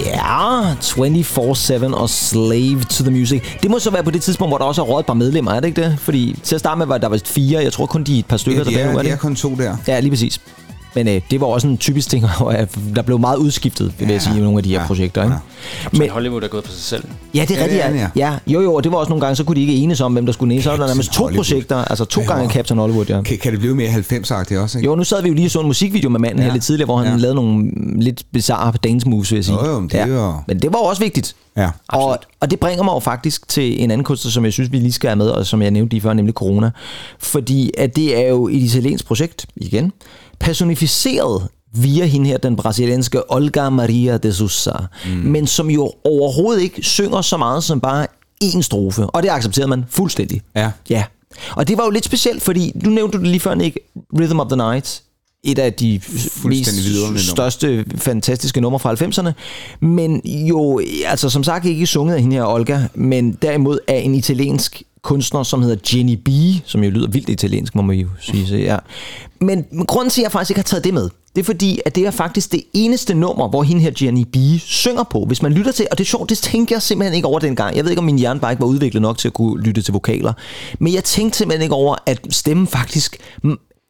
Ja, 0.07 0.75
24-7 0.75 1.95
og 1.95 2.11
Slave 2.11 2.81
to 2.91 3.03
the 3.05 3.11
Music. 3.11 3.43
Det 3.63 3.71
må 3.71 3.79
så 3.79 3.91
være 3.91 4.03
på 4.05 4.11
det 4.11 4.23
tidspunkt, 4.23 4.51
hvor 4.51 4.59
der 4.59 4.65
også 4.65 4.83
er 4.83 4.87
råd 4.87 5.01
et 5.01 5.07
par 5.07 5.15
medlemmer, 5.15 5.53
er 5.53 5.61
det 5.61 5.69
ikke 5.69 5.83
det? 5.83 5.97
Fordi 5.99 6.39
til 6.43 6.55
at 6.55 6.59
starte 6.61 6.79
med 6.79 6.87
var 6.87 6.99
der 6.99 7.09
vist 7.09 7.29
fire. 7.29 7.63
Jeg 7.63 7.73
tror 7.73 7.87
kun 7.87 8.03
de 8.05 8.15
er 8.15 8.19
et 8.19 8.27
par 8.27 8.37
stykker 8.37 8.61
Ja, 8.61 8.65
de 8.65 8.71
tilbage 8.71 8.87
nu, 8.87 8.93
er, 8.93 8.99
er 8.99 9.03
de 9.03 9.09
det? 9.09 9.13
er 9.15 9.19
kun 9.19 9.35
to 9.37 9.55
der. 9.59 9.77
Ja, 9.89 10.01
lige 10.01 10.11
præcis. 10.11 10.41
Men 10.95 11.09
øh, 11.09 11.21
det 11.31 11.41
var 11.41 11.47
også 11.47 11.67
en 11.69 11.79
typisk 11.79 12.09
ting, 12.11 12.25
jeg- 12.51 12.69
der 12.97 13.03
blev 13.03 13.19
meget 13.19 13.37
udskiftet, 13.37 13.93
vil 13.99 14.09
jeg 14.09 14.23
sige, 14.23 14.39
i 14.39 14.41
nogle 14.41 14.57
af 14.59 14.63
de 14.63 14.71
her 14.71 14.81
Ja. 14.81 14.87
projekter. 14.87 15.23
Ikke? 15.25 15.37
Men 15.93 15.99
Men, 15.99 16.11
Hollywood 16.11 16.43
er 16.43 16.49
gået 16.49 16.65
på 16.65 16.71
sig 16.73 16.81
selv. 16.81 17.05
ja, 17.35 17.41
det 17.49 17.51
er 17.51 17.57
Ja, 17.59 17.63
rigtigt. 17.65 17.85
Ja, 17.85 17.91
den, 18.05 18.11
ja. 18.17 18.33
Jo, 18.47 18.61
jo, 18.61 18.75
og 18.75 18.85
det 18.85 18.93
var 18.93 18.99
også 18.99 19.11
nogle 19.11 19.21
gange, 19.21 19.37
så 19.37 19.45
kunne 19.45 19.55
de 19.57 19.61
ikke 19.61 19.75
enes 19.75 20.01
om, 20.01 20.13
hvem 20.13 20.27
der 20.27 20.33
skulle 20.33 20.49
næse. 20.55 20.63
Så 20.65 20.71
var 20.71 20.77
der 20.77 20.87
nærmest 20.87 21.13
to 21.13 21.23
Hollywood. 21.23 21.45
projekter, 21.45 21.77
altså 21.77 22.05
to 22.05 22.21
Ja. 22.21 22.27
gange 22.27 22.51
Captain 22.51 22.81
Hollywood, 22.81 23.07
ja. 23.09 23.23
Kan, 23.23 23.39
kan 23.39 23.53
det 23.53 23.61
blive 23.61 23.75
mere 23.77 23.89
90-agtigt 23.91 24.59
også, 24.59 24.79
ikke? 24.79 24.87
Jo, 24.91 24.95
nu 24.97 25.05
sad 25.05 25.23
vi 25.23 25.29
jo 25.29 25.35
lige 25.35 25.47
og 25.47 25.51
så 25.51 25.61
en 25.61 25.67
musikvideo 25.67 26.11
med 26.11 26.21
manden 26.21 26.39
ja. 26.39 26.43
Ja. 26.45 26.49
her 26.49 26.53
lidt 26.55 26.65
tidligere, 26.65 26.87
hvor 26.87 26.97
han 26.97 27.07
Ja. 27.07 27.17
lavede 27.17 27.35
nogle 27.35 27.71
lidt 28.01 28.23
bizarre 28.33 28.73
dance 28.85 29.09
moves, 29.09 29.31
vil 29.31 29.37
jeg 29.37 29.45
sige. 29.45 29.65
Jo, 29.65 29.71
jo, 29.73 29.81
men 29.81 29.89
det 29.89 30.01
er 30.01 30.07
jo- 30.07 30.35
Men 30.49 30.59
det 30.59 30.73
var 30.73 30.79
også 30.79 31.03
vigtigt. 31.03 31.35
Ja, 31.57 31.71
Og, 31.89 32.19
og 32.41 32.51
det 32.51 32.61
bringer 32.61 32.83
mig 32.85 32.93
jo 32.95 32.99
faktisk 33.01 33.49
til 33.49 33.83
en 33.83 33.91
anden 33.91 34.05
kunstner, 34.05 34.31
som 34.31 34.45
jeg 34.45 34.53
synes, 34.53 34.73
vi 34.73 34.77
lige 34.79 34.93
skal 34.93 35.09
have 35.09 35.17
med, 35.17 35.27
og 35.29 35.47
som 35.47 35.63
jeg 35.63 35.71
nævnte 35.71 35.95
lige 35.95 36.01
før, 36.01 36.13
nemlig 36.13 36.35
Corona. 36.35 36.71
Fordi 37.19 37.71
at 37.79 37.97
det 37.97 38.19
er 38.25 38.29
jo 38.29 38.49
et 38.49 38.55
italiensk 38.55 39.07
projekt, 39.07 39.47
igen, 39.57 39.93
personificeret 40.41 41.49
via 41.75 42.05
hende 42.05 42.27
her, 42.27 42.39
den 42.39 42.57
brasilianske 42.57 43.33
Olga 43.33 43.71
Maria 43.71 44.17
de 44.17 44.33
Sousa, 44.33 44.73
mm. 45.07 45.11
men 45.11 45.47
som 45.47 45.71
jo 45.71 45.93
overhovedet 46.05 46.63
ikke 46.63 46.83
synger 46.83 47.23
så 47.23 47.37
meget 47.37 47.65
som 47.65 47.81
bare 47.81 48.07
én 48.45 48.63
strofe. 48.63 49.07
Og 49.07 49.23
det 49.23 49.29
accepterede 49.29 49.69
man 49.69 49.85
fuldstændig. 49.89 50.43
Ja. 50.55 50.71
Ja. 50.91 51.05
Og 51.51 51.69
det 51.69 51.79
var 51.79 51.85
jo 51.85 51.91
lidt 51.91 52.05
specielt, 52.05 52.43
fordi 52.43 52.73
nu 52.75 52.91
nævnte 52.91 53.19
du 53.19 53.23
det 53.23 53.31
lige 53.31 53.41
før, 53.41 53.55
Nick, 53.55 53.79
Rhythm 54.19 54.41
of 54.41 54.47
the 54.47 54.57
Night, 54.57 55.03
et 55.45 55.59
af 55.59 55.73
de 55.73 56.01
mest 56.45 56.71
største, 57.17 57.85
fantastiske 57.97 58.61
numre 58.61 58.79
fra 58.79 58.95
90'erne. 58.95 59.33
Men 59.81 60.21
jo, 60.25 60.81
altså 61.07 61.31
som 61.31 61.45
sagt 61.45 61.67
ikke 61.67 61.87
sunget 61.87 62.15
af 62.15 62.21
hende 62.21 62.37
her, 62.37 62.45
Olga, 62.45 62.81
men 62.95 63.33
derimod 63.33 63.79
af 63.89 63.99
en 63.99 64.15
italiensk 64.15 64.83
kunstner, 65.09 65.43
som 65.43 65.63
hedder 65.63 65.77
Jenny 65.95 66.15
B, 66.25 66.29
som 66.65 66.85
jo 66.85 66.91
lyder 66.91 67.09
vildt 67.09 67.29
italiensk, 67.29 67.75
må 67.75 67.83
man 67.83 67.97
jo 67.97 68.09
sige. 68.21 68.47
Så, 68.47 68.57
ja. 68.57 68.77
men, 69.41 69.65
men 69.73 69.87
grunden 69.87 70.11
til, 70.11 70.21
at 70.21 70.23
jeg 70.23 70.33
faktisk 70.33 70.51
ikke 70.51 70.59
har 70.59 70.63
taget 70.63 70.85
det 70.85 70.95
med, 70.95 71.11
det 71.35 71.41
er 71.41 71.45
fordi, 71.45 71.81
at 71.87 71.95
det 71.95 72.07
er 72.07 72.11
faktisk 72.11 72.53
det 72.53 72.63
eneste 72.75 73.15
nummer, 73.15 73.49
hvor 73.49 73.63
hende 73.63 73.83
her 73.83 73.91
Jenny 74.03 74.27
B 74.33 74.37
synger 74.59 75.03
på. 75.03 75.25
Hvis 75.25 75.43
man 75.43 75.53
lytter 75.53 75.73
til, 75.73 75.87
og 75.91 75.99
det 75.99 76.05
er 76.05 76.09
sjovt, 76.09 76.31
det 76.31 76.39
tænkte 76.39 76.75
jeg 76.75 76.83
simpelthen 76.83 77.15
ikke 77.15 77.29
over 77.29 77.39
dengang. 77.39 77.77
Jeg 77.77 77.85
ved 77.85 77.91
ikke, 77.91 77.99
om 77.99 78.05
min 78.05 78.19
hjerne 78.19 78.41
bare 78.41 78.53
ikke 78.53 78.61
var 78.61 78.67
udviklet 78.67 79.03
nok 79.03 79.19
til 79.19 79.29
at 79.29 79.35
kunne 79.35 79.63
lytte 79.63 79.83
til 79.83 79.93
vokaler. 79.93 80.33
Men 80.79 80.95
jeg 80.95 81.05
tænkte 81.05 81.39
simpelthen 81.39 81.63
ikke 81.63 81.75
over, 81.75 81.97
at 82.07 82.21
stemmen 82.31 82.67
faktisk 82.67 83.17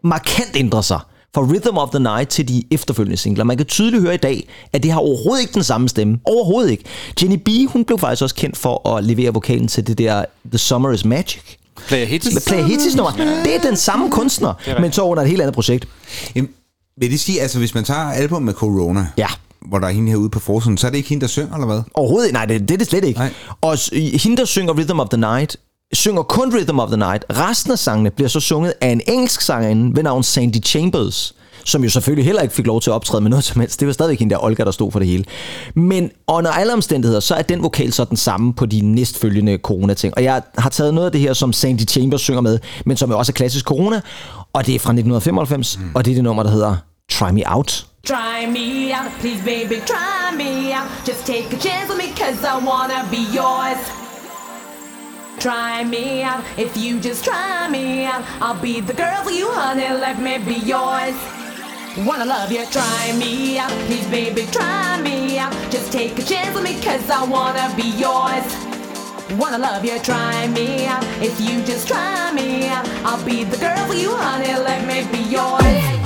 markant 0.04 0.56
ændrer 0.56 0.80
sig 0.80 1.00
fra 1.34 1.42
Rhythm 1.42 1.76
of 1.76 1.90
the 1.90 1.98
Night 2.00 2.28
til 2.30 2.48
de 2.48 2.62
efterfølgende 2.70 3.16
singler. 3.16 3.44
Man 3.44 3.56
kan 3.56 3.66
tydeligt 3.66 4.02
høre 4.02 4.14
i 4.14 4.18
dag, 4.18 4.48
at 4.72 4.82
det 4.82 4.90
har 4.92 4.98
overhovedet 5.00 5.40
ikke 5.42 5.54
den 5.54 5.62
samme 5.62 5.88
stemme. 5.88 6.18
Overhovedet 6.24 6.70
ikke. 6.70 6.84
Jenny 7.22 7.36
B, 7.44 7.48
hun 7.72 7.84
blev 7.84 7.98
faktisk 7.98 8.22
også 8.22 8.34
kendt 8.34 8.56
for 8.56 8.88
at 8.88 9.04
levere 9.04 9.34
vokalen 9.34 9.68
til 9.68 9.86
det 9.86 9.98
der 9.98 10.24
The 10.50 10.58
Summer 10.58 10.90
is 10.92 11.04
Magic. 11.04 11.40
Player 11.88 12.06
Hits. 12.06 12.34
Med 12.34 12.42
Play 12.46 12.62
Hits 12.62 12.96
nummer. 12.96 13.12
Det 13.44 13.56
er 13.56 13.60
den 13.60 13.76
samme 13.76 14.10
kunstner, 14.10 14.80
men 14.80 14.92
så 14.92 15.02
under 15.02 15.22
et 15.22 15.28
helt 15.28 15.40
andet 15.42 15.54
projekt. 15.54 15.88
Jamen, 16.34 16.50
vil 17.00 17.10
det 17.10 17.20
sige, 17.20 17.40
altså 17.40 17.58
hvis 17.58 17.74
man 17.74 17.84
tager 17.84 18.00
album 18.00 18.42
med 18.42 18.54
Corona, 18.54 19.06
Ja. 19.16 19.26
hvor 19.68 19.78
der 19.78 19.86
er 19.86 19.90
hende 19.92 20.10
her 20.10 20.16
ude 20.16 20.30
på 20.30 20.40
forsiden, 20.40 20.78
så 20.78 20.86
er 20.86 20.90
det 20.90 20.96
ikke 20.98 21.08
hende, 21.08 21.20
der 21.20 21.26
synger, 21.26 21.54
eller 21.54 21.66
hvad? 21.66 21.82
Overhovedet 21.94 22.26
ikke. 22.26 22.34
Nej, 22.34 22.46
det, 22.46 22.60
det 22.60 22.70
er 22.70 22.78
det 22.78 22.86
slet 22.86 23.04
ikke. 23.04 23.18
Nej. 23.18 23.32
Og 23.60 23.76
hende, 24.18 24.36
der 24.36 24.44
synger 24.44 24.72
Rhythm 24.78 25.00
of 25.00 25.08
the 25.08 25.20
Night, 25.20 25.56
synger 25.92 26.22
kun 26.22 26.54
Rhythm 26.54 26.78
of 26.78 26.88
the 26.88 26.96
Night. 26.96 27.24
Resten 27.30 27.72
af 27.72 27.78
sangene 27.78 28.10
bliver 28.10 28.28
så 28.28 28.40
sunget 28.40 28.74
af 28.80 28.88
en 28.88 29.00
engelsk 29.06 29.40
sangerinde 29.40 29.96
ved 29.96 30.02
navn 30.02 30.22
Sandy 30.22 30.64
Chambers, 30.64 31.34
som 31.64 31.84
jo 31.84 31.90
selvfølgelig 31.90 32.24
heller 32.24 32.42
ikke 32.42 32.54
fik 32.54 32.66
lov 32.66 32.80
til 32.80 32.90
at 32.90 32.94
optræde 32.94 33.20
med 33.20 33.30
noget 33.30 33.44
som 33.44 33.60
helst. 33.60 33.80
Det 33.80 33.86
var 33.86 33.92
stadigvæk 33.92 34.18
hende 34.18 34.34
der 34.34 34.44
Olga, 34.44 34.64
der 34.64 34.70
stod 34.70 34.92
for 34.92 34.98
det 34.98 35.08
hele. 35.08 35.24
Men 35.74 36.10
under 36.26 36.50
alle 36.50 36.72
omstændigheder, 36.72 37.20
så 37.20 37.34
er 37.34 37.42
den 37.42 37.62
vokal 37.62 37.92
så 37.92 38.04
den 38.04 38.16
samme 38.16 38.54
på 38.54 38.66
de 38.66 38.80
næstfølgende 38.80 39.56
corona-ting. 39.56 40.14
Og 40.16 40.24
jeg 40.24 40.42
har 40.58 40.70
taget 40.70 40.94
noget 40.94 41.06
af 41.06 41.12
det 41.12 41.20
her, 41.20 41.32
som 41.32 41.52
Sandy 41.52 41.88
Chambers 41.88 42.20
synger 42.20 42.40
med, 42.40 42.58
men 42.86 42.96
som 42.96 43.10
jo 43.10 43.18
også 43.18 43.32
er 43.32 43.34
klassisk 43.34 43.64
corona, 43.64 44.00
og 44.52 44.66
det 44.66 44.74
er 44.74 44.78
fra 44.78 44.90
1995, 44.92 45.78
mm. 45.78 45.84
og 45.94 46.04
det 46.04 46.10
er 46.10 46.14
det 46.14 46.24
nummer, 46.24 46.42
der 46.42 46.50
hedder 46.50 46.76
Try 47.10 47.30
Me 47.30 47.42
Out. 47.46 47.86
Try 48.06 48.46
me 48.46 48.94
out, 48.98 49.12
please 49.20 49.42
baby, 49.44 49.74
try 49.86 50.36
me 50.36 50.72
out. 50.78 51.08
Just 51.08 51.26
take 51.26 51.46
a 51.52 51.58
chance 51.58 51.88
with 51.90 51.98
me, 51.98 52.08
cause 52.16 52.38
I 52.44 52.56
wanna 52.66 53.08
be 53.10 53.22
yours. 53.38 53.97
Try 55.40 55.84
me 55.84 56.24
out, 56.24 56.42
if 56.56 56.76
you 56.76 56.98
just 56.98 57.24
try 57.24 57.68
me 57.68 58.04
out, 58.04 58.24
I'll 58.40 58.60
be 58.60 58.80
the 58.80 58.92
girl 58.92 59.22
for 59.22 59.30
you, 59.30 59.48
honey, 59.48 59.88
let 59.88 60.20
me 60.20 60.38
be 60.38 60.54
yours. 60.54 61.14
Wanna 62.04 62.24
love 62.24 62.50
you, 62.50 62.66
try 62.66 63.12
me 63.16 63.56
out, 63.56 63.70
please 63.86 64.06
baby, 64.08 64.46
try 64.50 65.00
me 65.00 65.38
out. 65.38 65.52
Just 65.70 65.92
take 65.92 66.18
a 66.18 66.22
chance 66.22 66.52
with 66.56 66.64
me, 66.64 66.80
cause 66.82 67.08
I 67.08 67.24
wanna 67.24 67.72
be 67.76 67.88
yours. 67.88 68.46
Wanna 69.38 69.58
love 69.58 69.84
you, 69.84 70.00
try 70.00 70.48
me 70.48 70.86
out. 70.86 71.04
If 71.22 71.40
you 71.40 71.62
just 71.64 71.86
try 71.86 72.32
me 72.32 72.66
out, 72.66 72.88
I'll 73.04 73.24
be 73.24 73.44
the 73.44 73.58
girl 73.58 73.86
for 73.86 73.94
you, 73.94 74.10
honey, 74.16 74.54
let 74.54 74.88
me 74.88 75.06
be 75.12 75.22
yours. 75.30 75.97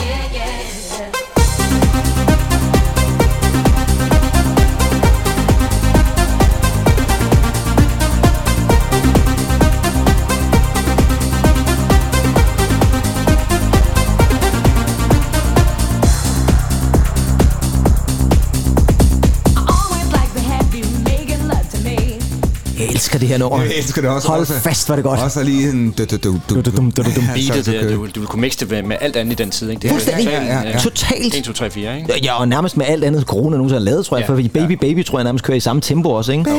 Jeg 22.83 22.91
elsker 22.91 23.19
det 23.19 23.29
her 23.29 23.39
nummer. 23.39 23.63
Jeg 23.63 23.73
elsker 23.79 24.01
det 24.01 24.11
også. 24.11 24.29
Hold 24.29 24.41
også, 24.41 24.53
fast, 24.61 24.89
var 24.89 24.95
det 24.95 25.05
godt. 25.05 25.21
Også 25.21 25.43
lige 25.43 25.71
en... 25.71 25.91
Du, 25.91 26.05
du, 26.05 26.17
du, 26.17 26.33
du, 26.49 26.55
Du, 26.61 26.63
du. 26.63 27.03
Beatet, 27.35 27.67
det, 27.67 28.01
vil 28.01 28.27
kunne 28.27 28.41
mixe 28.41 28.61
det 28.61 28.71
med, 28.71 28.83
med 28.83 28.97
alt 29.01 29.17
andet 29.17 29.33
i 29.33 29.43
den 29.43 29.51
tid, 29.51 29.71
ikke? 29.71 29.81
Det 29.83 29.89
er 29.89 29.93
Fuldstændig. 29.93 30.25
totalt, 30.25 30.47
Ja, 30.49 30.61
ja, 30.61 30.69
ja. 30.71 30.79
Totalt. 30.79 31.35
1, 31.35 31.45
2, 31.45 31.53
3, 31.53 31.71
4, 31.71 31.97
ikke? 31.99 32.21
Ja, 32.23 32.41
og 32.41 32.49
nærmest 32.49 32.77
med 32.77 32.87
alt 32.87 33.05
andet 33.05 33.23
corona 33.23 33.57
nogensinde 33.57 33.81
har 33.81 33.85
lavet, 33.85 34.07
tror 34.07 34.17
jeg. 34.17 34.29
Ja, 34.29 34.35
For 34.35 34.49
Baby 34.67 34.73
Baby, 34.73 35.05
tror 35.05 35.19
jeg 35.19 35.25
nærmest 35.25 35.45
kører 35.45 35.57
i 35.57 35.61
samme 35.61 35.83
tempo 35.83 36.11
også, 36.11 36.33
ikke? 36.33 36.51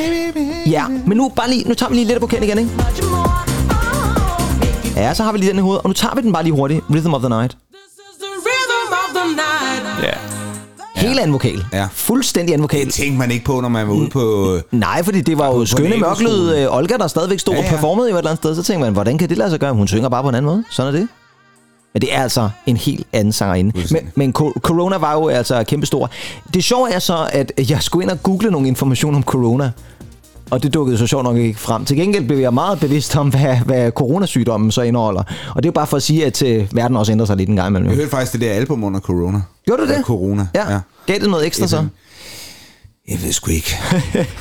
Ja, 0.67 0.83
men 1.05 1.17
nu, 1.17 1.31
bare 1.35 1.49
lige, 1.49 1.67
nu 1.67 1.73
tager 1.73 1.89
vi 1.89 1.95
lige 1.95 2.07
lidt 2.07 2.19
på 2.19 2.27
kendt 2.27 2.43
igen, 2.43 2.57
ikke? 2.57 2.71
Ja, 4.95 5.13
så 5.13 5.23
har 5.23 5.31
vi 5.31 5.37
lige 5.37 5.49
den 5.49 5.57
i 5.59 5.61
hovedet. 5.61 5.81
Og 5.81 5.89
nu 5.89 5.93
tager 5.93 6.15
vi 6.15 6.21
den 6.21 6.33
bare 6.33 6.43
lige 6.43 6.53
hurtigt. 6.53 6.81
Rhythm 6.89 7.13
of 7.13 7.21
the 7.21 7.29
Night. 7.29 7.57
Ja. 10.03 10.42
Helt 11.07 11.19
anden 11.19 11.33
vokal. 11.33 11.65
Ja. 11.73 11.87
Fuldstændig 11.91 12.53
anden 12.53 12.63
vokal. 12.63 12.85
Det 12.85 12.93
tænkte 12.93 13.17
man 13.19 13.31
ikke 13.31 13.45
på, 13.45 13.61
når 13.61 13.69
man 13.69 13.87
var 13.87 13.93
ude 13.93 14.09
på... 14.09 14.57
Nej, 14.71 15.03
fordi 15.03 15.21
det 15.21 15.37
var 15.37 15.47
jo 15.47 15.65
skønne 15.65 15.97
mørkløde 15.97 16.61
øh, 16.61 16.77
Olga, 16.77 16.97
der 16.97 17.07
stadigvæk 17.07 17.39
stod 17.39 17.53
Ja, 17.53 17.59
og 17.59 17.65
ja. 17.65 17.71
performede 17.71 18.09
jo 18.09 18.15
et 18.15 18.19
eller 18.19 18.31
andet 18.31 18.43
sted. 18.43 18.55
Så 18.55 18.63
tænkte 18.63 18.83
man, 18.85 18.93
hvordan 18.93 19.17
kan 19.17 19.29
det 19.29 19.37
lade 19.37 19.49
sig 19.49 19.59
gøre? 19.59 19.73
Hun 19.73 19.87
synger 19.87 20.09
bare 20.09 20.23
på 20.23 20.29
en 20.29 20.35
anden 20.35 20.51
måde. 20.51 20.63
Sådan 20.69 20.93
er 20.95 20.99
det. 20.99 21.07
Men 21.93 22.01
det 22.01 22.15
er 22.15 22.23
altså 22.23 22.49
en 22.65 22.77
helt 22.77 23.07
anden 23.13 23.33
sangerinde. 23.33 23.71
Men, 23.91 24.01
men 24.15 24.33
co- 24.39 24.59
corona 24.59 24.97
var 24.97 25.13
jo 25.13 25.27
altså 25.27 25.63
kæmpestor. 25.63 26.09
Det 26.53 26.63
sjove 26.63 26.91
er 26.91 26.99
så, 26.99 27.29
at 27.33 27.51
jeg 27.69 27.81
skulle 27.83 28.03
ind 28.03 28.11
og 28.11 28.23
google 28.23 28.51
nogle 28.51 28.67
information 28.67 29.15
om 29.15 29.23
corona. 29.23 29.71
Og 30.51 30.63
det 30.63 30.73
dukkede 30.73 30.97
så 30.97 31.07
sjovt 31.07 31.23
nok 31.23 31.37
ikke 31.37 31.59
frem. 31.59 31.85
Til 31.85 31.97
gengæld 31.97 32.25
blev 32.25 32.37
jeg 32.37 32.53
meget 32.53 32.79
bevidst 32.79 33.15
om, 33.15 33.29
hvad, 33.29 33.57
hvad 33.57 33.91
coronasygdommen 33.91 34.71
så 34.71 34.81
indeholder. 34.81 35.23
Og 35.55 35.63
det 35.63 35.65
er 35.65 35.69
jo 35.69 35.73
bare 35.73 35.87
for 35.87 35.97
at 35.97 36.03
sige, 36.03 36.25
at 36.25 36.41
øh, 36.41 36.67
verden 36.71 36.97
også 36.97 37.11
ændrer 37.11 37.25
sig 37.25 37.37
lidt 37.37 37.49
en 37.49 37.55
gang 37.55 37.67
imellem. 37.67 37.89
Jeg 37.89 37.95
hørte 37.95 38.09
faktisk 38.09 38.33
det 38.33 38.41
der 38.41 38.53
album 38.53 38.83
under 38.83 38.99
corona. 38.99 39.41
Gjorde 39.65 39.81
du 39.81 39.87
det? 39.87 39.93
Ja, 39.93 40.01
corona. 40.01 40.47
Ja. 40.55 40.71
ja. 40.73 40.79
Gav 41.05 41.19
det 41.19 41.29
noget 41.29 41.45
ekstra 41.45 41.67
så? 41.67 41.85
Jeg 43.07 43.19
ved 43.23 43.31
sgu 43.31 43.51
ikke. 43.51 43.75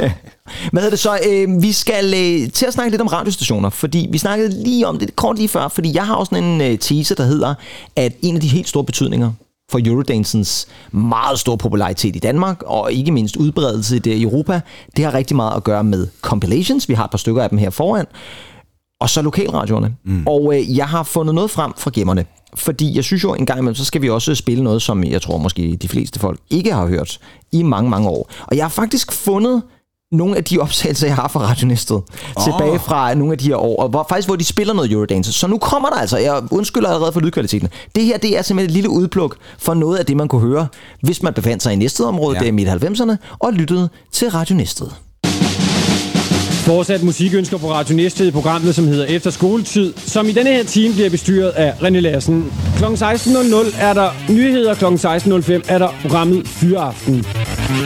Hvad 0.72 0.82
hedder 0.82 0.90
det 0.90 0.98
så? 0.98 1.18
Øh, 1.30 1.62
vi 1.62 1.72
skal 1.72 2.04
øh, 2.04 2.52
til 2.52 2.66
at 2.66 2.72
snakke 2.72 2.90
lidt 2.90 3.02
om 3.02 3.06
radiostationer, 3.06 3.70
fordi 3.70 4.08
vi 4.12 4.18
snakkede 4.18 4.64
lige 4.64 4.86
om 4.86 4.98
det 4.98 5.16
kort 5.16 5.36
lige 5.36 5.48
før, 5.48 5.68
fordi 5.68 5.94
jeg 5.94 6.06
har 6.06 6.14
også 6.14 6.30
sådan 6.30 6.44
en 6.44 6.60
øh, 6.60 6.78
tese, 6.78 7.14
der 7.14 7.24
hedder, 7.24 7.54
at 7.96 8.12
en 8.22 8.34
af 8.34 8.40
de 8.40 8.48
helt 8.48 8.68
store 8.68 8.84
betydninger 8.84 9.32
for 9.72 9.80
Eurodancens 9.84 10.66
meget 10.92 11.38
store 11.38 11.58
popularitet 11.58 12.16
i 12.16 12.18
Danmark, 12.18 12.62
og 12.66 12.92
ikke 12.92 13.12
mindst 13.12 13.36
udbredelse 13.36 14.00
i 14.04 14.22
Europa, 14.22 14.60
det 14.96 15.04
har 15.04 15.14
rigtig 15.14 15.36
meget 15.36 15.56
at 15.56 15.64
gøre 15.64 15.84
med 15.84 16.06
compilations. 16.20 16.88
Vi 16.88 16.94
har 16.94 17.04
et 17.04 17.10
par 17.10 17.18
stykker 17.18 17.42
af 17.42 17.48
dem 17.48 17.58
her 17.58 17.70
foran. 17.70 18.06
Og 19.00 19.10
så 19.10 19.22
lokalradioerne. 19.22 19.96
Mm. 20.04 20.26
Og 20.26 20.54
øh, 20.56 20.76
jeg 20.76 20.88
har 20.88 21.02
fundet 21.02 21.34
noget 21.34 21.50
frem 21.50 21.72
fra 21.76 21.90
gemmerne. 21.94 22.24
Fordi 22.54 22.96
jeg 22.96 23.04
synes 23.04 23.24
jo, 23.24 23.34
en 23.34 23.46
gang 23.46 23.58
imellem, 23.58 23.74
så 23.74 23.84
skal 23.84 24.02
vi 24.02 24.10
også 24.10 24.34
spille 24.34 24.64
noget, 24.64 24.82
som 24.82 25.04
jeg 25.04 25.22
tror 25.22 25.38
måske 25.38 25.76
de 25.82 25.88
fleste 25.88 26.20
folk 26.20 26.40
ikke 26.50 26.72
har 26.72 26.86
hørt 26.86 27.18
i 27.52 27.62
mange, 27.62 27.90
mange 27.90 28.08
år. 28.08 28.30
Og 28.46 28.56
jeg 28.56 28.64
har 28.64 28.70
faktisk 28.70 29.12
fundet 29.12 29.62
nogle 30.12 30.36
af 30.36 30.44
de 30.44 30.58
optagelser, 30.58 31.06
jeg 31.06 31.16
har 31.16 31.28
fra 31.28 31.40
Radionistet, 31.40 31.96
oh. 31.96 32.44
tilbage 32.44 32.78
fra 32.78 33.14
nogle 33.14 33.32
af 33.32 33.38
de 33.38 33.48
her 33.48 33.56
år, 33.56 33.82
og 33.82 33.88
hvor, 33.88 34.06
faktisk 34.08 34.28
hvor 34.28 34.36
de 34.36 34.44
spiller 34.44 34.74
noget 34.74 34.92
Eurodance. 34.92 35.32
Så 35.32 35.46
nu 35.46 35.58
kommer 35.58 35.88
der 35.88 35.96
altså, 35.96 36.18
jeg 36.18 36.42
undskylder 36.50 36.88
allerede 36.88 37.12
for 37.12 37.20
lydkvaliteten. 37.20 37.68
Det 37.94 38.04
her, 38.04 38.18
det 38.18 38.38
er 38.38 38.42
simpelthen 38.42 38.70
et 38.70 38.74
lille 38.74 38.90
udpluk 38.90 39.36
for 39.58 39.74
noget 39.74 39.96
af 39.96 40.06
det, 40.06 40.16
man 40.16 40.28
kunne 40.28 40.40
høre, 40.40 40.66
hvis 41.00 41.22
man 41.22 41.34
befandt 41.34 41.62
sig 41.62 41.72
i 41.72 41.76
Næsted-området, 41.76 42.34
ja. 42.34 42.40
Ja. 42.40 42.44
der 42.44 42.48
i 42.48 42.54
midt-90'erne, 42.54 43.16
og 43.38 43.52
lyttede 43.52 43.88
til 44.12 44.30
Radionistet. 44.30 44.94
Fortsat 46.62 47.02
musikønsker 47.02 47.58
på 47.58 47.72
Radio 47.72 47.96
Næstved 47.96 48.26
i 48.26 48.30
programmet, 48.30 48.74
som 48.74 48.86
hedder 48.86 49.04
Efter 49.04 49.30
Skoletid, 49.30 49.92
som 49.96 50.28
i 50.28 50.32
denne 50.32 50.50
her 50.50 50.64
time 50.64 50.94
bliver 50.94 51.10
bestyret 51.10 51.48
af 51.48 51.72
René 51.72 51.98
Lassen. 51.98 52.52
Kl. 52.76 52.84
16.00 52.84 53.82
er 53.82 53.92
der 53.92 54.10
nyheder, 54.30 54.74
kl. 54.74 54.84
16.05 54.84 55.72
er 55.72 55.78
der 55.78 55.88
programmet 56.02 56.48
Fyraften. 56.48 57.24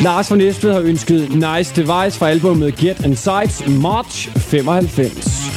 Lars 0.01 0.29
fra 0.29 0.37
Næstved 0.37 0.73
har 0.73 0.81
ønsket 0.81 1.29
Nice 1.31 1.77
Device 1.77 2.19
fra 2.19 2.31
albumet 2.31 2.77
Get 2.77 3.05
Insights 3.05 3.63
March 3.69 4.29
95. 4.37 5.56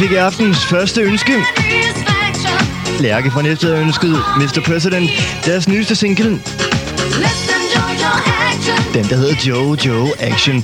fik 0.00 0.10
i 0.10 0.14
aftens 0.14 0.66
første 0.66 1.00
ønske. 1.00 1.32
Lærke 3.00 3.30
fra 3.30 3.42
Næstved 3.42 3.74
har 3.74 3.82
ønsket 3.82 4.10
Mr. 4.36 4.62
President 4.66 5.10
deres 5.44 5.68
nyeste 5.68 5.94
single. 5.94 6.30
Den, 8.94 9.04
der 9.04 9.16
hedder 9.16 9.34
Jojo 9.46 10.08
Action. 10.20 10.56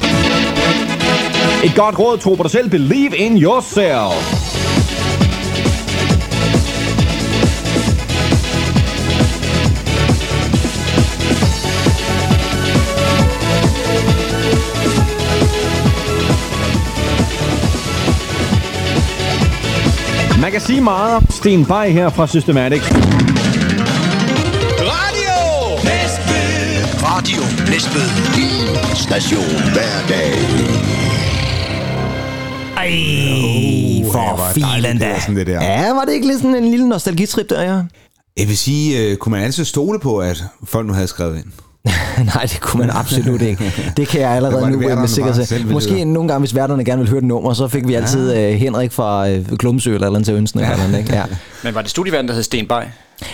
Et 1.65 1.73
godt 1.77 1.99
råd, 1.99 2.19
tro 2.19 2.35
på 2.35 2.43
dig 2.43 2.51
selv. 2.51 2.71
Believe 2.71 3.17
in 3.17 3.43
yourself. 3.43 4.46
Man 20.47 20.53
kan 20.53 20.61
sige 20.61 20.81
meget 20.81 21.17
om 21.17 21.31
Sten 21.31 21.65
Bay 21.67 21.91
her 21.91 22.09
fra 22.09 22.27
Systematics. 22.27 22.85
Radio 24.93 25.37
Næstved. 25.91 27.03
Radio 27.03 27.43
Næstved. 27.73 28.09
Din 28.37 28.97
station 28.97 29.73
hver 29.73 30.07
dag. 30.09 30.33
Ej, 32.77 32.89
ja, 32.89 34.13
for 34.13 34.53
filen 34.55 34.99
da. 34.99 35.07
er 35.07 35.35
det 35.35 35.47
der. 35.47 35.65
Ja, 35.65 35.93
var 35.93 36.05
det 36.05 36.13
ikke 36.13 36.27
lidt 36.27 36.41
sådan 36.41 36.55
en 36.55 36.71
lille 36.71 36.89
nostalgitrip 36.89 37.49
der, 37.51 37.63
ja? 37.63 37.83
Jeg 38.37 38.49
vil 38.49 38.59
sige, 38.59 38.99
øh, 39.03 39.17
kunne 39.17 39.31
man 39.31 39.43
altid 39.43 39.65
stole 39.65 40.01
på, 40.01 40.19
at 40.19 40.45
folk 40.65 40.87
nu 40.87 40.93
havde 40.93 41.09
skrevet 41.09 41.37
ind? 41.37 41.53
Nej, 42.35 42.43
det 42.43 42.61
kunne 42.61 42.81
man 42.87 42.91
absolut 42.97 43.43
ikke. 43.43 43.73
Det 43.97 44.09
kan 44.09 44.21
jeg 44.21 44.31
allerede 44.31 44.71
nu 44.71 44.91
øh, 44.91 44.99
med 44.99 45.09
sikkerhed. 45.09 45.65
Måske 45.65 46.05
nogle 46.05 46.29
gange, 46.29 46.41
hvis 46.41 46.55
værterne 46.55 46.85
gerne 46.85 47.01
vil 47.01 47.11
høre 47.11 47.19
et 47.19 47.25
nummer, 47.25 47.55
så 47.55 47.69
fik 47.69 47.89
vi 47.89 47.95
altid 47.95 48.37
øh, 48.37 48.55
Henrik 48.55 48.93
fra 48.93 49.29
øh, 49.29 49.47
Glumsø 49.59 49.95
eller 49.95 50.07
andet 50.07 50.25
til 50.25 50.35
ønsen. 50.35 50.61
Eller 50.61 50.85
andet, 50.85 50.99
ikke? 50.99 51.15
Ja. 51.15 51.23
Men 51.65 51.75
var 51.75 51.83
det 51.83 51.91
studieverden, 51.91 52.29
der 52.29 52.35
hed 52.35 52.43
Sten 52.43 52.67
Bay? 52.69 52.83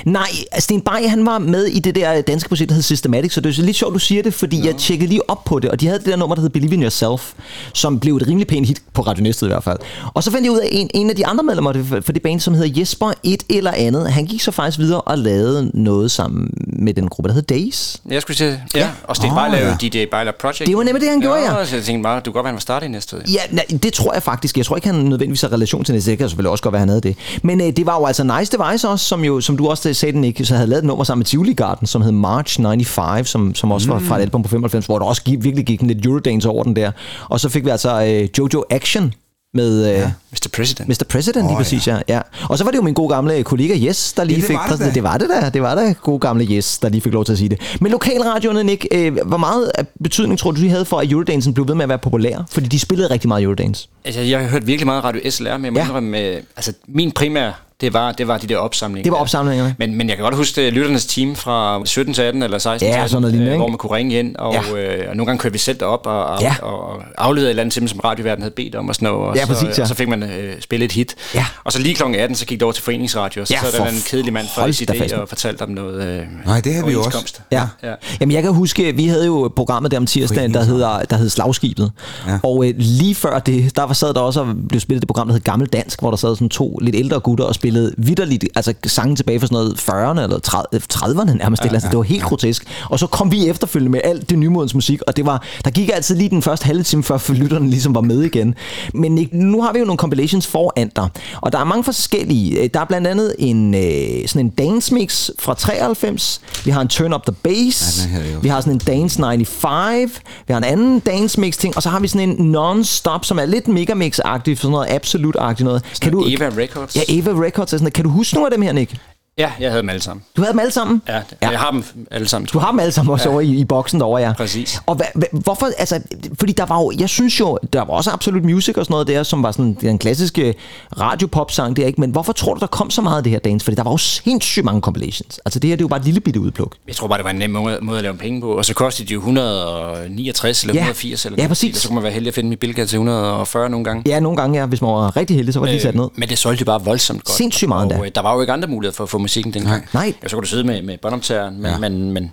Nej, 0.05 0.29
Sten 0.59 0.81
Bay, 0.81 1.09
han 1.09 1.27
var 1.27 1.39
med 1.39 1.65
i 1.65 1.79
det 1.79 1.95
der 1.95 2.21
danske 2.21 2.49
projekt, 2.49 2.69
der 2.69 2.75
hed 2.75 2.83
Systematic, 2.83 3.33
så 3.33 3.41
det 3.41 3.49
er 3.49 3.55
så 3.55 3.63
lidt 3.63 3.77
sjovt, 3.77 3.95
du 3.95 3.99
siger 3.99 4.23
det, 4.23 4.35
fordi 4.35 4.67
jeg 4.67 4.77
tjekkede 4.77 5.09
lige 5.09 5.31
op 5.31 5.45
på 5.45 5.59
det, 5.59 5.71
og 5.71 5.81
de 5.81 5.87
havde 5.87 5.99
det 5.99 6.07
der 6.07 6.17
nummer, 6.17 6.35
der 6.35 6.43
hed 6.43 6.51
Believe 6.51 6.75
in 6.75 6.83
Yourself, 6.83 7.33
som 7.75 8.01
blev 8.01 8.17
et 8.17 8.29
rimelig 8.29 8.47
pænt 8.47 8.67
hit 8.67 8.83
på 8.95 9.03
Radio 9.03 9.23
Næstved 9.23 9.49
i 9.49 9.53
hvert 9.53 9.65
fald. 9.65 9.79
Og 10.15 10.23
så 10.23 10.31
fandt 10.31 10.45
jeg 10.45 10.53
ud 10.53 10.59
af, 10.59 10.69
en, 10.71 10.91
en 10.95 11.11
af 11.11 11.17
de 11.17 11.27
andre 11.27 11.45
medlemmer 11.45 12.01
for 12.03 12.13
det 12.13 12.23
band, 12.23 12.41
som 12.41 12.55
hedder 12.55 12.81
Jesper 12.81 13.13
et 13.23 13.43
eller 13.49 13.73
andet, 13.73 14.13
han 14.13 14.27
gik 14.27 14.41
så 14.41 14.51
faktisk 14.51 14.79
videre 14.79 15.01
og 15.01 15.19
lavede 15.19 15.71
noget 15.75 16.11
sammen 16.11 16.51
med 16.67 16.95
den 16.95 17.09
gruppe, 17.09 17.29
der 17.29 17.35
hed 17.35 17.43
Days. 17.43 17.97
Jeg 18.11 18.23
skulle 18.23 18.37
sige, 18.37 18.63
ja. 18.75 18.91
Og 19.05 19.17
Sten 19.17 19.31
Åh, 19.31 19.37
Bay 19.37 19.51
lavede 19.51 19.77
ja. 19.83 19.89
DJ 19.89 20.05
Bejler 20.11 20.33
Project. 20.41 20.67
Det 20.67 20.77
var 20.77 20.83
nemlig 20.83 21.01
det, 21.01 21.11
han 21.11 21.21
gjorde, 21.21 21.41
ja. 21.41 21.65
Så 21.65 21.77
jeg 21.77 21.85
tænkte 21.85 22.03
bare, 22.03 22.21
du 22.21 22.23
kan 22.25 22.33
godt 22.33 22.45
være, 22.45 22.49
han 22.51 22.55
var 22.55 22.61
startet 22.61 22.87
i 22.87 22.91
næste 22.91 23.17
Ja, 23.33 23.41
nej, 23.51 23.65
det 23.83 23.93
tror 23.93 24.13
jeg 24.13 24.23
faktisk. 24.23 24.57
Jeg 24.57 24.67
tror 24.67 24.77
ikke, 24.77 24.89
han 24.89 24.95
nødvendigvis 24.95 25.41
har 25.41 25.53
relation 25.53 25.85
til 25.85 25.95
det. 25.95 26.07
Det 26.07 26.19
kan 26.19 26.29
selvfølgelig 26.29 26.51
også 26.51 26.63
godt 26.63 26.73
være, 26.73 26.81
han 26.81 26.89
havde 26.89 27.01
det. 27.01 27.17
Men 27.43 27.61
øh, 27.61 27.67
det 27.77 27.87
var 27.87 27.99
jo 27.99 28.07
altså 28.07 28.25
Nice 28.25 28.59
Device 28.59 28.89
også, 28.89 29.07
som 29.07 29.25
jo, 29.25 29.41
som 29.41 29.57
du 29.57 29.69
også 29.73 29.95
sagde, 29.95 30.13
den 30.13 30.25
ikke, 30.25 30.45
så 30.45 30.55
havde 30.55 30.69
lavet 30.69 30.83
et 30.83 30.87
nummer 30.87 31.05
sammen 31.05 31.21
med 31.21 31.27
Tivoli 31.27 31.53
Garden, 31.53 31.87
som 31.87 32.03
hed 32.03 32.13
March 32.13 32.57
95, 32.61 33.29
som, 33.29 33.55
som 33.55 33.73
også 33.73 33.87
mm. 33.87 33.93
var 33.93 33.99
fra 34.01 34.17
et 34.17 34.23
album 34.23 34.43
på 34.43 34.49
95, 34.49 34.87
hvor 34.87 34.99
der 34.99 35.07
også 35.07 35.23
gik, 35.23 35.45
virkelig 35.45 35.67
gik 35.67 35.81
en 35.81 35.87
lidt 35.89 36.07
Eurodance 36.07 36.49
over 36.49 36.63
den 36.63 36.77
der. 36.77 36.91
Og 37.29 37.41
så 37.41 37.49
fik 37.49 37.65
vi 37.65 37.71
altså 37.71 38.05
øh, 38.05 38.29
Jojo 38.39 38.65
Action 38.71 39.15
med 39.55 39.85
øh, 39.87 39.99
ja. 39.99 40.13
Mr. 40.33 40.49
President. 40.57 40.89
Mr. 40.89 41.05
President, 41.09 41.45
lige 41.45 41.53
Åh, 41.53 41.59
præcis, 41.59 41.87
ja. 41.87 41.99
ja. 42.09 42.21
Og 42.49 42.59
så 42.59 42.65
var 42.65 42.71
det 42.71 42.79
jo 42.79 42.83
min 42.83 42.95
gode 42.95 43.09
gamle 43.09 43.43
kollega 43.43 43.75
Yes, 43.89 44.13
der 44.13 44.25
lige 44.25 44.37
det 44.37 44.45
fik... 44.45 44.57
var 44.57 44.77
det 44.77 44.95
det 44.95 45.03
var 45.03 45.19
det 45.19 45.29
da. 45.29 45.51
Det 45.51 45.63
var 45.63 45.75
da 45.75 45.95
gode 46.03 46.19
gamle 46.19 46.45
Yes, 46.45 46.79
der 46.79 46.89
lige 46.89 47.01
fik 47.01 47.13
lov 47.13 47.25
til 47.25 47.33
at 47.33 47.39
sige 47.39 47.49
det. 47.49 47.77
Men 47.81 47.93
lokalradioerne, 47.93 48.65
Nick, 48.65 48.87
øh, 48.93 49.17
hvor 49.27 49.37
meget 49.37 49.71
af 49.75 49.87
betydning 50.03 50.39
tror 50.39 50.51
du, 50.51 50.61
de 50.61 50.69
havde 50.69 50.85
for, 50.85 50.99
at 50.99 51.11
Eurodansen 51.13 51.55
blev 51.55 51.69
ved 51.69 51.75
med 51.75 51.83
at 51.83 51.89
være 51.89 51.99
populær? 51.99 52.39
Fordi 52.51 52.69
de 52.69 52.79
spillede 52.79 53.11
rigtig 53.11 53.29
meget 53.29 53.43
Eurodance. 53.43 53.89
Altså, 54.05 54.21
jeg 54.21 54.41
har 54.41 54.49
hørt 54.49 54.67
virkelig 54.67 54.87
meget 54.87 55.05
Radio 55.05 55.31
SLR, 55.31 55.57
men 55.57 55.65
jeg 55.65 55.73
må 55.73 55.79
Ja. 55.79 55.85
ja. 55.85 55.89
indrømme, 55.89 56.21
øh, 56.21 56.43
altså, 56.57 56.73
min 56.89 57.13
primære, 57.13 57.53
det 57.83 57.93
var, 57.93 58.13
det 58.13 58.29
var 58.29 58.39
de 58.39 58.47
der 58.47 58.57
opsamlinger. 58.57 59.03
Det 59.03 59.13
var 59.13 59.19
opsamlingerne. 59.19 59.75
Men, 59.79 59.95
men 59.95 60.09
jeg 60.09 60.17
kan 60.17 60.23
godt 60.25 60.35
huske 60.37 60.71
lytternes 60.71 61.07
team 61.07 61.37
fra 61.37 61.81
17 61.85 62.15
til 62.15 62.23
18 62.23 62.43
eller 62.43 62.59
16 62.59 62.87
Ja, 62.89 62.93
til 62.93 62.99
18, 62.99 63.09
sådan 63.09 63.21
noget 63.21 63.33
lignende, 63.35 63.53
øh, 63.53 63.59
hvor 63.59 63.69
man 63.69 63.79
kunne 63.79 63.93
ringe 63.97 64.19
ind, 64.19 64.37
og, 64.37 64.55
Ja. 64.55 64.77
øh, 64.77 65.05
og 65.11 65.17
nogle 65.17 65.27
gange 65.27 65.39
kørte 65.39 65.53
vi 65.53 65.59
selv 65.59 65.81
derop 65.81 66.07
og, 66.07 66.25
og, 66.27 66.41
Ja. 66.41 66.55
og 66.63 67.03
afleverede 67.19 67.49
et 67.49 67.51
eller 67.51 67.61
andet 67.63 67.73
til 67.73 67.81
dem, 67.81 67.89
som 67.89 68.01
radioverden 68.01 68.43
havde 68.43 68.55
bedt 68.57 68.75
om 68.75 68.89
og 68.89 68.95
sådan 68.95 69.09
noget. 69.09 69.29
Og 69.29 69.37
Ja, 69.37 69.41
så, 69.43 69.47
præcis, 69.49 69.79
ja. 69.79 69.83
Og 69.83 69.89
så 69.89 69.95
fik 69.95 70.09
man 70.09 70.23
øh, 70.23 70.55
spillet 70.61 70.85
et 70.85 70.93
hit. 70.93 71.15
Ja. 71.35 71.47
Og 71.65 71.73
så 71.73 71.79
lige 71.79 71.95
kl. 71.95 72.03
18, 72.03 72.37
så 72.37 72.47
gik 72.47 72.59
det 72.59 72.63
over 72.63 72.73
til 72.73 72.85
foreningsradio, 72.85 73.41
og 73.41 73.47
så 73.47 73.55
Ja, 73.55 73.61
for 73.79 73.85
der 73.85 73.91
en 73.91 73.97
kedelig 74.07 74.33
mand 74.33 74.47
fra 74.55 74.67
mand. 74.67 75.13
og 75.13 75.29
fortalte 75.29 75.63
om 75.63 75.69
noget 75.69 76.05
øh, 76.09 76.27
Nej, 76.47 76.61
det 76.61 76.75
havde 76.75 76.87
vi 76.87 76.95
også. 76.97 77.41
Ja. 77.53 77.63
ja. 77.83 77.95
Jamen, 78.21 78.33
jeg 78.35 78.43
kan 78.43 78.53
huske, 78.55 78.97
vi 78.97 79.07
havde 79.07 79.27
jo 79.27 79.53
programmet 79.57 79.91
der 79.91 79.97
om 79.97 80.07
tirsdagen, 80.07 80.55
der 80.55 80.65
hedder, 80.65 81.03
der 81.03 81.17
hed 81.17 81.29
Slagskibet. 81.29 81.93
Ja. 82.29 82.39
Og 82.43 82.65
øh, 82.69 82.75
lige 82.79 83.15
før 83.15 83.39
det, 83.39 83.77
der 83.77 83.83
var 83.83 83.95
sad 83.95 84.15
der 84.15 84.21
også 84.21 84.41
og 84.41 84.47
blev 84.69 84.81
spillet 84.81 85.03
det 85.03 85.07
program, 85.09 85.27
der 85.29 85.35
hed 85.35 85.41
Gammel 85.43 85.69
Dansk, 85.69 86.01
hvor 86.01 86.11
der 86.11 86.17
sad 86.17 86.37
sådan 86.37 86.49
to 86.49 86.79
lidt 86.83 86.97
ældre 86.97 87.21
gutter 87.21 87.45
og 87.45 87.55
spillede 87.55 87.72
spillede 87.73 87.95
vidderligt, 87.99 88.45
altså 88.55 88.75
sange 88.87 89.17
tilbage 89.17 89.41
fra 89.41 89.47
sådan 89.47 89.55
noget 89.55 89.81
40'erne 89.81 90.23
eller 90.23 90.39
30'erne 90.49 90.79
30'erne 90.95 91.37
nærmest. 91.37 91.65
Ja, 91.65 91.73
altså, 91.73 91.89
det 91.89 91.97
var 91.97 92.03
helt 92.03 92.23
grotesk. 92.23 92.65
Og 92.91 92.99
så 92.99 93.07
kom 93.07 93.33
vi 93.33 93.49
efterfølgende 93.49 93.93
med 93.93 94.01
alt 94.05 94.31
det 94.31 94.39
nymodens 94.39 94.75
musik, 94.75 95.03
og 95.07 95.17
det 95.17 95.27
var, 95.27 95.43
der 95.65 95.71
gik 95.71 95.91
altid 95.95 96.17
lige 96.17 96.31
den 96.31 96.43
første 96.43 96.67
halve 96.67 96.83
time, 96.83 97.03
før 97.03 97.33
lytterne 97.33 97.71
ligesom 97.71 97.95
var 97.95 98.01
med 98.01 98.23
igen. 98.23 98.55
Men 98.95 99.15
Nick, 99.15 99.33
nu 99.33 99.63
har 99.63 99.73
vi 99.73 99.79
jo 99.79 99.85
nogle 99.85 99.99
compilations 99.99 100.47
foran 100.47 100.91
dig, 100.97 101.09
og 101.41 101.53
der 101.53 101.59
er 101.59 101.65
mange 101.65 101.85
forskellige. 101.85 102.69
Der 102.69 102.81
er 102.81 102.85
blandt 102.85 103.07
andet 103.07 103.35
en, 103.39 103.75
øh, 103.75 104.29
sådan 104.29 104.47
en 104.47 104.49
dance 104.49 104.95
mix 104.95 105.31
fra 105.39 105.55
93, 105.55 106.41
vi 106.65 106.71
har 106.71 106.81
en 106.81 106.89
Turn 106.89 107.15
Up 107.15 107.23
The 107.27 107.37
Bass, 107.43 108.09
Ja, 108.13 108.39
vi 108.43 108.49
har 108.49 108.61
sådan 108.61 108.73
en 108.73 108.79
Dance 108.79 109.17
95, 109.17 110.13
vi 110.47 110.53
har 110.53 110.59
en 110.59 110.65
anden 110.65 110.99
dance 111.01 111.41
mix 111.41 111.57
ting, 111.57 111.77
og 111.77 111.83
så 111.83 111.89
har 111.89 112.01
vi 112.01 112.09
sådan 112.09 112.29
en 112.29 112.57
non-stop, 112.57 113.25
som 113.25 113.39
er 113.39 113.47
lidt 113.47 113.69
megamix-agtig, 113.69 114.57
sådan 114.57 114.71
noget 114.71 114.87
absolut-agtigt 114.87 115.65
noget. 115.65 115.83
Kan 116.03 116.13
du, 116.13 116.25
Eva 116.29 116.51
Records. 116.59 116.97
Ja, 116.97 117.01
Eva 117.09 117.31
Records 117.31 117.62
og 117.63 117.69
sådan 117.69 117.85
noget. 117.85 117.95
Kan 117.95 118.05
du 118.05 118.11
huske 118.11 118.35
nogle 118.35 118.47
af 118.47 118.51
dem 118.51 118.63
her, 118.63 118.73
Nick? 118.73 118.97
Ja, 119.39 119.53
jeg 119.61 119.71
havde 119.71 119.81
dem 119.83 119.89
alle 119.89 120.03
sammen. 120.03 120.25
Du 120.37 120.43
havde 120.43 120.53
dem 120.53 120.59
alle 120.61 120.73
sammen? 120.73 121.03
Ja, 121.09 121.15
ja. 121.43 121.49
jeg 121.51 121.59
har 121.59 121.71
dem 121.71 121.85
alle 122.11 122.29
sammen. 122.29 122.49
Du 122.53 122.59
har 122.59 122.71
dem 122.71 122.81
alle 122.81 122.93
sammen 122.93 123.13
også 123.13 123.29
ja. 123.29 123.33
over 123.33 123.41
i, 123.41 123.49
i 123.49 123.65
boksen 123.65 124.01
derovre, 124.01 124.23
ja. 124.23 124.33
Præcis. 124.33 124.83
Og 124.87 124.95
hva, 124.95 125.05
hva, 125.15 125.27
hvorfor, 125.33 125.69
altså, 125.79 126.01
fordi 126.39 126.53
der 126.53 126.67
var 126.67 126.81
jo, 126.81 126.93
jeg 126.99 127.09
synes 127.09 127.41
jo, 127.41 127.59
der 127.73 127.79
var 127.81 127.95
også 127.95 128.11
Absolut 128.11 128.45
Music 128.45 128.77
og 128.77 128.85
sådan 128.85 128.93
noget 128.93 129.07
der, 129.07 129.23
som 129.23 129.43
var 129.43 129.53
sådan 129.53 129.77
den 129.81 129.99
klassiske 129.99 130.55
radiopop-sang 131.01 131.77
der, 131.77 131.87
ikke? 131.87 132.01
Men 132.01 132.11
hvorfor 132.11 132.33
tror 132.33 132.55
du, 132.55 132.61
der 132.61 132.67
kom 132.67 132.91
så 132.91 133.03
meget 133.03 133.17
af 133.17 133.23
det 133.23 133.33
her 133.33 133.39
dance? 133.39 133.65
Fordi 133.65 133.75
der 133.75 133.83
var 133.83 133.91
jo 133.91 133.97
sindssygt 133.97 134.65
mange 134.65 134.81
compilations. 134.81 135.41
Altså 135.45 135.59
det 135.59 135.69
her, 135.69 135.77
det 135.77 135.81
er 135.81 135.85
jo 135.85 135.89
bare 135.89 136.01
et 136.01 136.05
lille 136.05 136.21
bitte 136.21 136.41
udpluk. 136.41 136.77
Jeg 136.87 136.97
tror 136.97 137.09
bare, 137.09 137.19
det 137.19 137.25
var 137.25 137.31
en 137.31 137.37
nem 137.37 137.51
måde, 137.51 137.79
måde 137.83 137.99
at 137.99 138.03
lave 138.03 138.17
penge 138.17 138.41
på. 138.41 138.53
Og 138.53 138.65
så 138.65 138.75
kostede 138.75 139.09
de 139.09 139.13
jo 139.15 139.19
169 139.19 140.63
eller 140.63 140.75
Ja. 140.75 140.81
180 140.81 141.25
eller 141.27 141.43
Ja, 141.43 141.49
præcis. 141.49 141.77
Og 141.77 141.81
så 141.83 141.89
kunne 141.89 141.95
man 141.95 142.03
være 142.05 142.13
heldig 142.13 142.29
at 142.29 142.35
finde 142.35 142.53
i 142.53 142.57
Bilka 142.57 142.85
til 142.85 142.97
140 142.97 143.71
nogle 143.71 143.85
gange. 143.85 144.03
Ja, 144.07 144.21
nogle 144.21 144.37
gange, 144.37 144.59
ja. 144.61 144.67
Hvis 144.67 144.83
man 144.83 144.91
var 144.91 145.17
rigtig 145.17 145.37
heldig, 145.37 145.55
så 145.55 145.61
var 145.61 145.67
de 145.67 145.81
sat 145.81 145.95
ned. 145.95 146.05
Øh, 146.05 146.11
men 146.15 146.29
det 146.29 146.39
solgte 146.39 146.61
jo 146.61 146.65
bare 146.65 146.85
voldsomt 146.85 147.25
godt. 147.25 147.37
Sindssygt 147.37 147.69
meget 147.69 147.83
endda. 147.83 147.99
Og, 147.99 148.07
øh, 148.07 148.13
der 148.15 148.23
var 148.23 148.35
jo 148.35 148.41
ikke 148.41 148.53
andre 148.53 148.69
muligheder 148.69 148.97
for 148.97 149.05
at 149.05 149.11
få 149.11 149.19
musikken 149.23 149.53
dengang. 149.55 149.89
Nej. 149.95 150.15
Ja, 150.23 150.29
så 150.29 150.37
kunne 150.37 150.43
du 150.43 150.49
sidde 150.49 150.65
med, 150.65 150.83
med 150.83 150.99
båndoptageren, 150.99 151.63
men, 151.63 151.71
Ja. 151.71 151.79
men, 151.79 152.13
men 152.13 152.33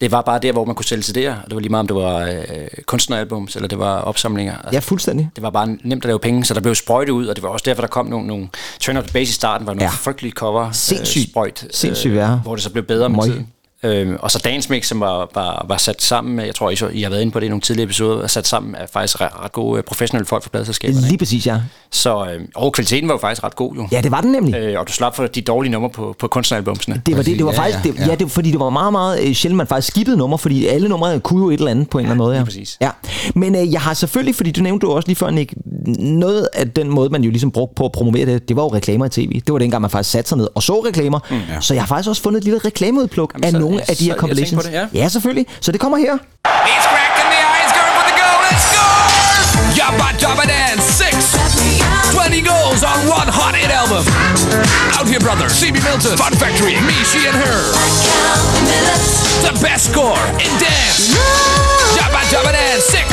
det 0.00 0.12
var 0.12 0.22
bare 0.22 0.38
der, 0.38 0.52
hvor 0.52 0.64
man 0.64 0.74
kunne 0.74 0.84
sælge 0.84 1.02
CD'er. 1.02 1.30
Og 1.42 1.44
det 1.46 1.54
var 1.54 1.60
lige 1.60 1.70
meget, 1.70 1.80
om 1.80 1.86
det 1.86 1.96
var 1.96 2.18
øh, 2.18 2.68
kunstneralbums, 2.86 3.56
eller 3.56 3.68
det 3.68 3.78
var 3.78 3.98
opsamlinger. 4.00 4.54
Ja, 4.72 4.78
fuldstændig. 4.78 5.30
Det 5.36 5.42
var 5.42 5.50
bare 5.50 5.66
nemt 5.84 6.04
at 6.04 6.08
lave 6.08 6.18
penge, 6.18 6.44
så 6.44 6.54
der 6.54 6.60
blev 6.60 6.74
sprøjtet 6.74 7.12
ud, 7.12 7.26
og 7.26 7.36
det 7.36 7.42
var 7.42 7.48
også 7.48 7.62
derfor, 7.66 7.80
der 7.82 7.88
kom 7.88 8.06
nogle, 8.06 8.26
nogle 8.26 8.48
Turn 8.80 8.96
Up 8.96 9.04
The 9.04 9.12
Bass 9.12 9.30
i 9.30 9.34
starten, 9.34 9.66
var 9.66 9.72
nogle 9.72 9.84
Ja. 9.84 9.90
frygtelige 9.90 10.32
cover 10.32 10.70
Sindssygt. 10.72 11.22
Øh, 11.26 11.30
sprøjt, 11.30 11.66
Sindssygt, 11.70 12.14
ja. 12.14 12.26
hvor 12.34 12.54
det 12.54 12.64
så 12.64 12.70
blev 12.70 12.84
bedre 12.84 13.08
med 13.08 13.16
Møg. 13.16 13.26
tiden. 13.26 13.48
Øhm, 13.84 14.16
og 14.20 14.30
så 14.30 14.38
Dance 14.44 14.70
Mix, 14.70 14.86
som 14.86 15.00
var, 15.00 15.28
var, 15.34 15.66
var 15.68 15.76
sat 15.76 16.02
sammen 16.02 16.36
med, 16.36 16.44
jeg 16.44 16.54
tror, 16.54 16.70
I, 16.70 16.76
så, 16.76 16.88
I 16.88 17.02
har 17.02 17.10
været 17.10 17.20
inde 17.20 17.32
på 17.32 17.40
det 17.40 17.46
i 17.46 17.48
nogle 17.48 17.60
tidligere 17.60 17.84
episoder, 17.84 18.22
er 18.22 18.26
sat 18.26 18.46
sammen 18.46 18.74
af 18.74 18.88
faktisk 18.92 19.20
ret, 19.20 19.30
ret 19.44 19.52
gode 19.52 19.78
øh, 19.78 19.84
professionelle 19.84 20.26
folk 20.26 20.42
fra 20.42 20.50
pladselskaberne. 20.50 21.06
Lige 21.06 21.18
præcis, 21.18 21.46
ja. 21.46 21.56
Så, 21.90 22.24
øh, 22.26 22.40
og 22.54 22.72
kvaliteten 22.72 23.08
var 23.08 23.14
jo 23.14 23.18
faktisk 23.18 23.44
ret 23.44 23.56
god 23.56 23.74
jo. 23.74 23.88
Ja, 23.92 24.00
det 24.00 24.10
var 24.10 24.20
den 24.20 24.32
nemlig. 24.32 24.54
Øh, 24.54 24.80
og 24.80 24.86
du 24.88 24.92
slap 24.92 25.16
for 25.16 25.26
de 25.26 25.40
dårlige 25.40 25.72
numre 25.72 25.90
på, 25.90 26.14
på 26.18 26.28
kunstneralbumsene. 26.28 27.02
Det 27.06 27.16
var 27.16 27.22
det, 27.22 27.38
det 27.38 27.44
var 27.46 27.52
Ja, 27.52 27.58
faktisk, 27.58 27.78
ja, 27.84 27.90
det, 27.90 27.98
ja. 27.98 28.06
ja, 28.06 28.14
det, 28.14 28.30
fordi 28.30 28.50
det 28.50 28.60
var 28.60 28.70
meget, 28.70 28.92
meget 28.92 29.20
øh, 29.28 29.32
sjældent, 29.34 29.56
man 29.56 29.66
faktisk 29.66 29.88
skippede 29.88 30.16
numre, 30.16 30.38
fordi 30.38 30.66
alle 30.66 30.88
numre 30.88 31.20
kunne 31.20 31.40
jo 31.44 31.50
et 31.50 31.54
eller 31.58 31.70
andet 31.70 31.90
på 31.90 31.98
en 31.98 32.04
eller 32.04 32.10
anden 32.12 32.24
måde. 32.24 32.32
Ja. 32.34 32.38
lige 32.40 32.44
præcis. 32.44 32.76
Ja. 32.80 32.90
Men 33.34 33.54
øh, 33.56 33.72
jeg 33.72 33.80
har 33.80 33.94
selvfølgelig, 33.94 34.34
fordi 34.34 34.50
du 34.50 34.62
nævnte 34.62 34.86
du 34.86 34.92
også 34.92 35.08
lige 35.08 35.16
før, 35.16 35.30
Nick, 35.30 35.54
noget 35.98 36.48
af 36.54 36.70
den 36.70 36.88
måde, 36.88 37.10
man 37.10 37.22
jo 37.24 37.30
ligesom 37.30 37.50
brugte 37.50 37.74
på 37.74 37.84
at 37.84 37.92
promovere 37.92 38.26
det, 38.26 38.48
det 38.48 38.56
var 38.56 38.62
jo 38.62 38.68
reklamer 38.68 39.06
i 39.06 39.08
tv. 39.08 39.32
Det 39.46 39.52
var 39.52 39.58
dengang, 39.58 39.80
man 39.80 39.90
faktisk 39.90 40.10
satte 40.10 40.28
sig 40.28 40.38
ned 40.38 40.48
og 40.54 40.62
så 40.62 40.80
reklamer. 40.86 41.18
Mm, 41.30 41.36
ja. 41.36 41.60
Så 41.60 41.74
jeg 41.74 41.82
har 41.82 41.86
faktisk 41.88 42.08
også 42.08 42.22
fundet 42.22 42.38
et 42.38 42.44
lille 42.44 42.58
reklameudpluk 42.64 43.32
Jamen, 43.34 43.44
af 43.44 43.50
så- 43.50 43.58
nogle 43.72 43.90
af 43.90 43.96
de 43.96 44.04
her 44.10 44.16
compilations. 44.22 44.64
det, 44.64 44.72
ja. 44.72 44.84
ja, 45.02 45.06
selvfølgelig. 45.08 45.46
Så 45.60 45.68
det 45.72 45.80
kommer 45.84 45.98
her. 46.06 46.14
He's 46.68 46.86
cracking 46.92 47.28
the 47.34 47.40
eye, 47.50 47.60
he's 47.62 47.74
going 47.80 47.94
for 47.98 48.04
the 48.10 48.16
goal, 48.22 48.40
and 48.50 48.60
scores! 48.68 49.48
Yabba 49.78 50.08
Dabba 50.22 50.44
Dance, 50.54 50.84
six! 51.02 51.14
20 52.12 52.40
goals 52.52 52.80
on 52.90 52.98
one 53.18 53.28
hot 53.38 53.54
hit 53.60 53.72
album. 53.80 54.04
Out 54.96 55.06
here, 55.12 55.22
brother, 55.28 55.46
CB 55.58 55.76
Milton, 55.88 56.14
Fun 56.22 56.34
Factory, 56.42 56.74
me, 56.88 56.96
she, 57.10 57.20
and 57.30 57.36
her. 57.44 57.60
The 59.46 59.54
best 59.64 59.84
score 59.92 60.22
in 60.44 60.50
dance. 60.66 60.98
Yabba 61.96 62.20
Dabba 62.32 62.52
Dance, 62.58 62.84
six! 62.94 63.06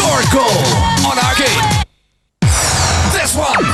Your 0.00 0.16
goal 0.36 0.60
on 1.08 1.16
arcade. 1.28 1.64
This 3.16 3.32
one, 3.48 3.64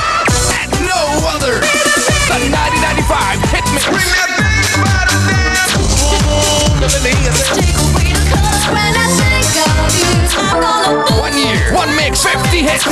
50 12.23 12.61
hits. 12.69 12.85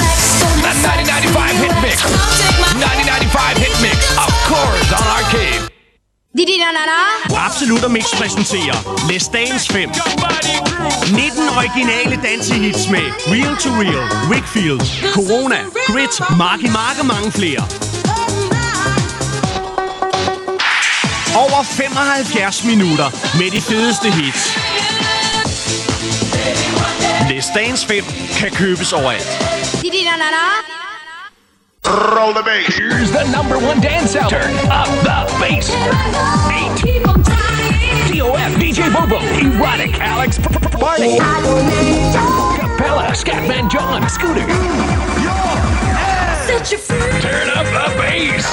The 0.62 0.74
1995 0.86 1.58
hit 1.64 1.74
mix. 1.82 1.98
1995 2.78 3.58
hit 3.58 3.74
mix. 3.82 3.98
Of 4.18 4.32
course, 4.50 4.90
on 4.94 5.04
arcade. 5.18 5.76
Absolut 7.48 7.84
og 7.84 7.92
Mix 7.92 8.06
præsenterer 8.18 8.76
Let's 9.10 9.32
Dance 9.32 9.74
5. 9.74 9.90
19 11.12 11.50
originale 11.58 12.20
dansehits 12.24 12.90
med 12.90 13.06
Real 13.34 13.56
to 13.64 13.70
Real, 13.82 14.06
Wickfield, 14.32 14.82
Corona, 15.14 15.60
Grit, 15.88 16.38
Marky 16.38 16.70
Mark 16.78 17.00
og 17.00 17.06
mange 17.06 17.32
flere. 17.32 17.64
Over 21.36 21.64
75 21.64 22.64
minutter 22.64 23.08
med 23.40 23.52
de 23.52 23.62
fedeste 23.62 24.12
hits. 24.12 24.75
Let's 27.46 27.58
Dance 27.58 27.86
5 27.86 28.04
kan 28.40 28.52
købes 28.52 28.94
overalt. 28.94 29.28
Roll 31.86 32.34
the 32.34 32.44
bass. 32.44 32.76
Here's 32.78 33.12
the 33.12 33.24
number 33.38 33.58
one 33.70 33.80
dance 33.82 34.16
out. 34.16 34.30
Turn 34.32 34.56
up 34.82 34.90
the 35.08 35.18
bass. 35.42 35.70
Eight. 36.58 37.06
DOF, 38.18 38.52
DJ 38.62 38.82
Bobo, 38.96 39.20
Erotic, 39.46 39.94
Alex, 40.02 40.40
P- 40.40 40.48
P- 40.48 40.78
Party. 40.86 41.12
Capella, 42.60 43.14
Scatman 43.14 43.70
John, 43.70 44.10
Scooter. 44.10 45.15
Turn 46.50 47.50
up 47.60 47.66
the 47.66 47.86
bass. 48.02 48.46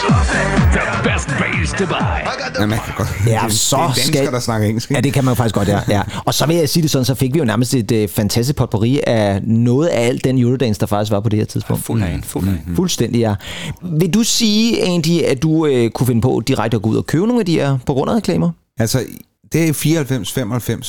The 0.73 0.85
best 1.05 1.29
bass 1.29 1.73
to 1.73 1.87
buy. 1.87 2.61
Ja, 2.61 2.67
man 2.67 2.79
kan 2.85 2.95
godt. 2.97 3.09
Ja, 3.27 3.41
det, 3.45 3.53
så 3.53 3.77
det 3.77 3.83
er 3.83 3.87
danskere, 3.87 4.23
skal- 4.23 4.33
der 4.33 4.41
snakker 4.41 4.69
engelsk. 4.69 4.91
ikke? 4.91 4.99
Ja, 4.99 5.01
det 5.01 5.13
kan 5.13 5.25
man 5.25 5.37
faktisk 5.37 5.55
godt, 5.55 5.69
ja. 5.69 5.81
ja. 5.89 6.03
Og 6.25 6.35
så 6.35 6.47
vil 6.47 6.57
jeg 6.57 6.69
sige 6.69 6.83
det 6.83 6.91
sådan, 6.91 7.05
så 7.05 7.15
fik 7.15 7.35
vi 7.35 7.39
jo 7.39 7.45
nærmest 7.45 7.75
et 7.75 7.93
øh, 7.93 8.09
fantastisk 8.09 8.57
potpourri 8.57 9.01
af 9.07 9.41
noget 9.43 9.89
af 9.89 10.07
alt 10.07 10.25
den 10.25 10.39
Eurodance, 10.39 10.81
der 10.81 10.87
faktisk 10.87 11.13
var 11.13 11.21
på 11.21 11.29
det 11.29 11.39
her 11.39 11.47
tidspunkt. 11.47 11.85
Fuld 11.85 12.03
af 12.03 12.11
en, 12.15 12.23
fuld 12.25 12.49
af 12.49 12.53
en. 12.53 12.77
Fuldstændig, 12.77 13.19
ja. 13.19 13.35
Vil 13.83 14.15
du 14.15 14.23
sige, 14.23 14.83
Andy, 14.85 15.23
at 15.23 15.43
du 15.43 15.67
øh, 15.67 15.91
kunne 15.91 16.07
finde 16.07 16.21
på 16.21 16.43
direkte 16.47 16.75
at 16.77 16.83
gå 16.83 16.89
ud 16.91 16.97
og 16.97 17.07
købe 17.07 17.27
nogle 17.27 17.41
af 17.41 17.47
de 17.47 17.53
her 17.59 17.79
på 17.87 17.93
grund 17.95 18.11
af 18.11 18.15
reklamer? 18.15 18.51
Altså, 18.79 19.05
det 19.53 19.69
er 19.69 19.73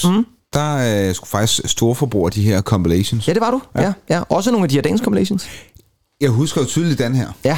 94-95. 0.03 0.11
Mm. 0.11 0.25
Der 0.53 1.07
øh, 1.09 1.15
skulle 1.15 1.29
faktisk 1.29 1.61
storforbrug 1.69 2.25
af 2.25 2.31
de 2.31 2.41
her 2.41 2.61
compilations. 2.61 3.27
Ja, 3.27 3.33
det 3.33 3.41
var 3.41 3.51
du. 3.51 3.61
Ja. 3.75 3.81
ja, 3.81 3.93
ja. 4.09 4.21
Også 4.29 4.51
nogle 4.51 4.63
af 4.65 4.69
de 4.69 4.75
her 4.75 4.81
dance 4.81 5.03
compilations. 5.03 5.49
Jeg 6.23 6.31
husker 6.31 6.61
jo 6.61 6.67
tydeligt 6.67 6.99
den 6.99 7.15
her. 7.15 7.27
Ja. 7.45 7.57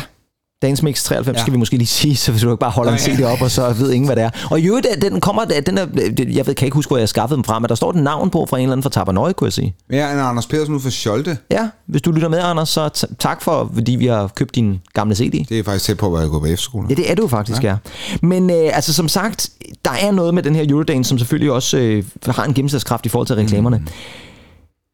Dance 0.61 0.83
Mix 0.83 1.03
93 1.03 1.37
ja. 1.37 1.41
Skal 1.41 1.53
vi 1.53 1.57
måske 1.57 1.77
lige 1.77 1.87
sige, 1.87 2.15
så 2.25 2.31
hvis 2.31 2.41
du 2.41 2.55
bare 2.55 2.71
holder 2.71 2.91
en 2.91 2.99
CD 2.99 3.23
op, 3.23 3.41
og 3.41 3.51
så 3.51 3.73
ved 3.73 3.91
ingen, 3.91 4.07
hvad 4.07 4.15
det 4.15 4.23
er. 4.23 4.29
Og 4.51 4.59
i 4.59 4.67
øvrigt, 4.67 4.87
den 5.01 5.21
kommer, 5.21 5.45
den 5.45 5.77
er, 5.77 5.87
jeg 6.33 6.47
ved, 6.47 6.55
kan 6.55 6.65
ikke 6.65 6.75
huske, 6.75 6.89
hvor 6.89 6.97
jeg 6.97 7.09
skaffede 7.09 7.35
dem 7.35 7.43
fra, 7.43 7.59
men 7.59 7.69
der 7.69 7.75
står 7.75 7.89
et 7.89 7.95
navn 7.95 8.29
på 8.29 8.45
fra 8.49 8.57
en 8.57 8.63
eller 8.63 8.71
anden 8.71 8.83
fra 8.83 8.89
Tabanøje, 8.89 9.33
kunne 9.33 9.45
jeg 9.45 9.53
sige. 9.53 9.75
Ja, 9.91 10.13
en 10.13 10.19
Anders 10.19 10.47
Pedersen 10.47 10.73
nu 10.73 10.79
fra 10.79 10.89
Scholte. 10.89 11.37
Ja, 11.51 11.69
hvis 11.85 12.01
du 12.01 12.11
lytter 12.11 12.29
med, 12.29 12.39
Anders, 12.39 12.69
så 12.69 12.89
t- 12.97 13.15
tak 13.19 13.41
for, 13.41 13.71
fordi 13.73 13.91
vi 13.91 14.05
har 14.05 14.27
købt 14.27 14.55
din 14.55 14.79
gamle 14.93 15.15
CD. 15.15 15.45
Det 15.49 15.59
er 15.59 15.63
faktisk 15.63 15.85
tæt 15.85 15.97
på, 15.97 16.09
hvor 16.09 16.19
jeg 16.19 16.29
går 16.29 16.39
på 16.39 16.45
efterskole. 16.45 16.87
Ja, 16.89 16.93
det 16.95 17.11
er 17.11 17.15
jo 17.19 17.27
faktisk, 17.27 17.63
ja. 17.63 17.69
ja. 17.69 17.77
Men 18.21 18.49
øh, 18.49 18.75
altså, 18.75 18.93
som 18.93 19.07
sagt, 19.07 19.49
der 19.85 19.91
er 19.91 20.11
noget 20.11 20.33
med 20.33 20.43
den 20.43 20.55
her 20.55 20.65
Eurodance, 20.69 21.09
som 21.09 21.17
selvfølgelig 21.17 21.51
også 21.51 21.77
øh, 21.77 22.03
har 22.25 22.43
en 22.43 22.53
gennemslagskraft 22.53 23.05
i 23.05 23.09
forhold 23.09 23.27
til 23.27 23.35
reklamerne. 23.35 23.77
Mm. 23.77 23.87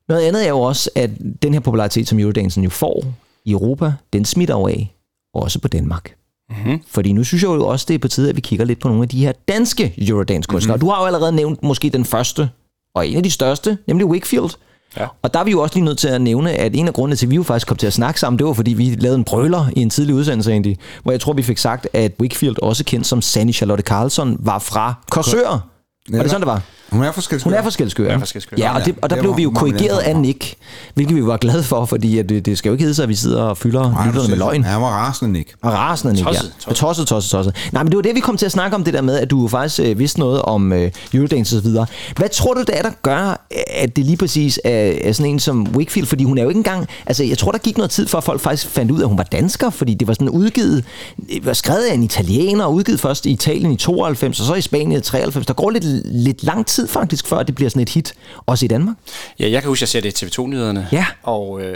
Noget 0.10 0.22
andet 0.22 0.46
er 0.46 0.50
jo 0.50 0.60
også, 0.60 0.90
at 0.96 1.10
den 1.44 1.54
her 1.54 1.60
popularitet, 1.60 2.08
som 2.08 2.20
Eurodancen 2.20 2.64
jo 2.64 2.70
får 2.70 3.06
i 3.46 3.52
Europa, 3.52 3.94
den 4.14 4.26
smitter 4.26 4.56
jo 4.56 4.68
af, 4.68 4.96
også 5.34 5.60
på 5.60 5.68
Danmark. 5.68 6.16
Mm-hmm. 6.50 6.82
Fordi 6.88 7.12
nu 7.12 7.24
synes 7.24 7.44
jeg 7.44 7.50
jo 7.50 7.68
også, 7.68 7.86
det 7.88 7.94
er 7.94 8.00
på 8.00 8.08
tide, 8.08 8.30
at 8.30 8.36
vi 8.36 8.42
kigger 8.42 8.66
lidt 8.66 8.80
på 8.80 8.88
nogle 8.88 9.04
af 9.04 9.10
de 9.10 9.20
her 9.20 9.32
danske 9.48 9.94
Eurodance-kunstnere. 9.98 10.76
Mm-hmm. 10.76 10.88
Du 10.88 10.92
har 10.92 11.02
jo 11.02 11.06
allerede 11.06 11.32
nævnt 11.32 11.64
måske 11.64 11.90
den 11.90 12.06
første, 12.06 12.50
og 12.96 13.08
en 13.08 13.18
af 13.18 13.24
de 13.24 13.32
største, 13.32 13.78
nemlig 13.88 14.06
Wakefield. 14.06 14.50
Ja. 14.98 15.08
Og 15.22 15.34
der 15.34 15.40
er 15.40 15.44
vi 15.44 15.52
jo 15.52 15.62
også 15.62 15.76
lige 15.76 15.86
nødt 15.86 15.98
til 15.98 16.08
at 16.08 16.22
nævne, 16.22 16.52
at 16.52 16.76
en 16.76 16.88
af 16.88 16.94
grundene 16.94 17.16
til, 17.16 17.26
at 17.26 17.30
vi 17.30 17.36
jo 17.36 17.44
faktisk 17.44 17.68
kom 17.68 17.78
til 17.78 17.88
at 17.88 17.94
snakke 17.94 18.20
sammen, 18.20 18.38
det 18.40 18.48
var, 18.48 18.54
fordi 18.54 18.74
vi 18.74 18.96
lavede 19.00 19.18
en 19.18 19.24
brøler 19.24 19.66
i 19.76 19.82
en 19.82 19.90
tidlig 19.90 20.16
udsendelse 20.16 20.52
egentlig, 20.52 20.78
hvor 21.04 21.12
jeg 21.12 21.22
tror, 21.22 21.34
vi 21.34 21.44
fik 21.44 21.58
sagt, 21.58 21.88
at 21.94 22.12
Wakefield, 22.22 22.56
også 22.62 22.84
kendt 22.84 23.08
som 23.08 23.22
Sandy 23.22 23.54
Charlotte 23.54 23.84
Carlson, 23.84 24.38
var 24.40 24.60
fra 24.60 24.94
Korsør. 25.12 25.71
Var 26.10 26.22
det 26.22 26.32
sådan, 26.32 26.42
det 26.42 26.48
var? 26.48 26.62
Hun 26.92 27.04
er. 27.04 27.12
Hun 27.44 27.54
er 27.54 27.62
forskelskør. 27.64 28.04
Hun 28.04 28.14
er 28.16 28.20
forskelskør. 28.20 28.58
Ja, 28.60 28.76
og, 28.76 28.86
det, 28.86 28.96
og 29.02 29.10
der 29.10 29.16
Ja, 29.16 29.22
blev 29.22 29.38
vi 29.38 29.44
jo 29.44 29.52
korrigeret 29.56 29.98
er 29.98 30.04
fra. 30.04 30.10
af 30.10 30.16
Nick, 30.16 30.56
hvilket 30.94 31.16
vi 31.16 31.26
var 31.26 31.38
glade 31.38 31.64
for, 31.64 31.86
fordi 31.86 32.18
at 32.18 32.30
det, 32.30 32.46
det 32.46 32.58
skal 32.58 32.70
jo 32.70 32.74
ikke 32.74 32.82
hedde 32.82 32.96
sig, 32.96 33.04
at 33.04 33.10
vi 33.10 33.16
sidder 33.16 33.42
og 33.44 33.58
fylder 33.58 34.06
lytterne 34.06 34.30
med 34.30 34.38
løgn. 34.38 34.64
Han 34.64 34.82
var 34.82 34.88
rasende, 34.88 35.34
Nick. 35.34 35.54
Og 35.62 35.74
rasende, 35.74 36.14
Nick, 36.14 36.26
Tosset, 36.28 36.54
ja. 36.68 36.74
tosset. 36.74 37.08
Tosset, 37.08 37.32
tosset. 37.32 37.56
Nej, 37.72 37.84
men 37.84 37.92
det 37.92 37.96
var 37.98 38.02
det, 38.02 38.16
vi 38.16 38.20
kom 38.20 38.38
til 38.38 38.46
at 38.46 38.52
snakke 38.52 38.76
om, 38.76 38.84
det 38.84 38.94
der 38.94 39.02
med, 39.02 39.18
at 39.20 39.32
du 39.32 39.48
faktisk 39.48 39.80
øh, 39.80 40.00
vidste 40.00 40.20
noget 40.20 40.42
om 40.42 40.74
øh, 40.74 40.92
Eurodance 41.14 41.56
og 41.58 41.62
så 41.64 41.70
videre. 41.70 41.86
Hvad 42.18 42.30
tror 42.30 42.54
du, 42.54 42.60
det 42.62 42.78
er, 42.78 42.82
der 42.82 42.92
gør, 43.02 43.46
at 43.68 43.96
det 43.96 44.06
lige 44.06 44.18
præcis 44.18 44.60
er, 44.64 44.94
er 45.04 45.12
sådan 45.14 45.32
en 45.32 45.40
som 45.40 45.68
Wakefield? 45.76 46.08
Fordi 46.08 46.24
hun 46.24 46.38
er 46.38 46.44
jo 46.44 46.50
ikke 46.50 46.58
engang... 46.58 46.88
Altså, 47.06 47.24
jeg 47.24 47.38
tror, 47.38 47.52
der 47.52 47.60
gik 47.60 47.78
noget 47.78 47.92
tid, 47.92 48.08
for 48.08 48.18
at 48.18 48.24
folk 48.24 48.42
faktisk 48.42 48.68
fandt 48.68 48.92
ud 48.92 48.98
af, 49.00 49.04
at 49.04 49.08
hun 49.10 49.18
var 49.18 49.24
dansker, 49.24 49.70
fordi 49.70 49.94
det 49.94 50.08
var 50.08 50.14
sådan 50.14 50.30
udgivet... 50.30 50.86
Det 51.28 51.46
var 51.46 51.54
skrevet 51.54 51.84
af 51.84 51.94
en 51.94 52.04
italiener, 52.04 52.66
og 52.66 52.74
udgivet 52.74 53.00
først 53.00 53.26
i 53.26 53.32
Italien 53.32 53.72
i 53.72 53.76
92, 53.76 54.40
og 54.40 54.46
så 54.46 54.54
i 54.54 54.62
Spanien 54.62 54.92
i 54.92 55.00
93. 55.02 55.46
Der 55.46 55.54
går 55.54 55.70
lidt, 55.70 55.84
lidt 56.06 56.44
lang 56.44 56.66
tid 56.66 56.88
faktisk, 56.88 57.28
før 57.28 57.44
det 57.44 57.56
bliver 57.56 57.70
sådan 57.70 57.82
et 57.82 57.90
hit, 57.90 58.14
også 58.46 58.66
i 58.66 58.68
Danmark. 58.68 58.96
Ja, 59.40 59.50
jeg 59.50 59.62
kan 59.62 59.70
huske, 59.70 59.78
at 59.78 59.82
jeg 59.82 59.90
ser 59.90 60.02
det 60.02 60.22
i 60.22 60.26
TV2-nyhederne. 60.26 60.88
Ja. 60.92 61.06
Og 61.24 61.62
øh, 61.62 61.76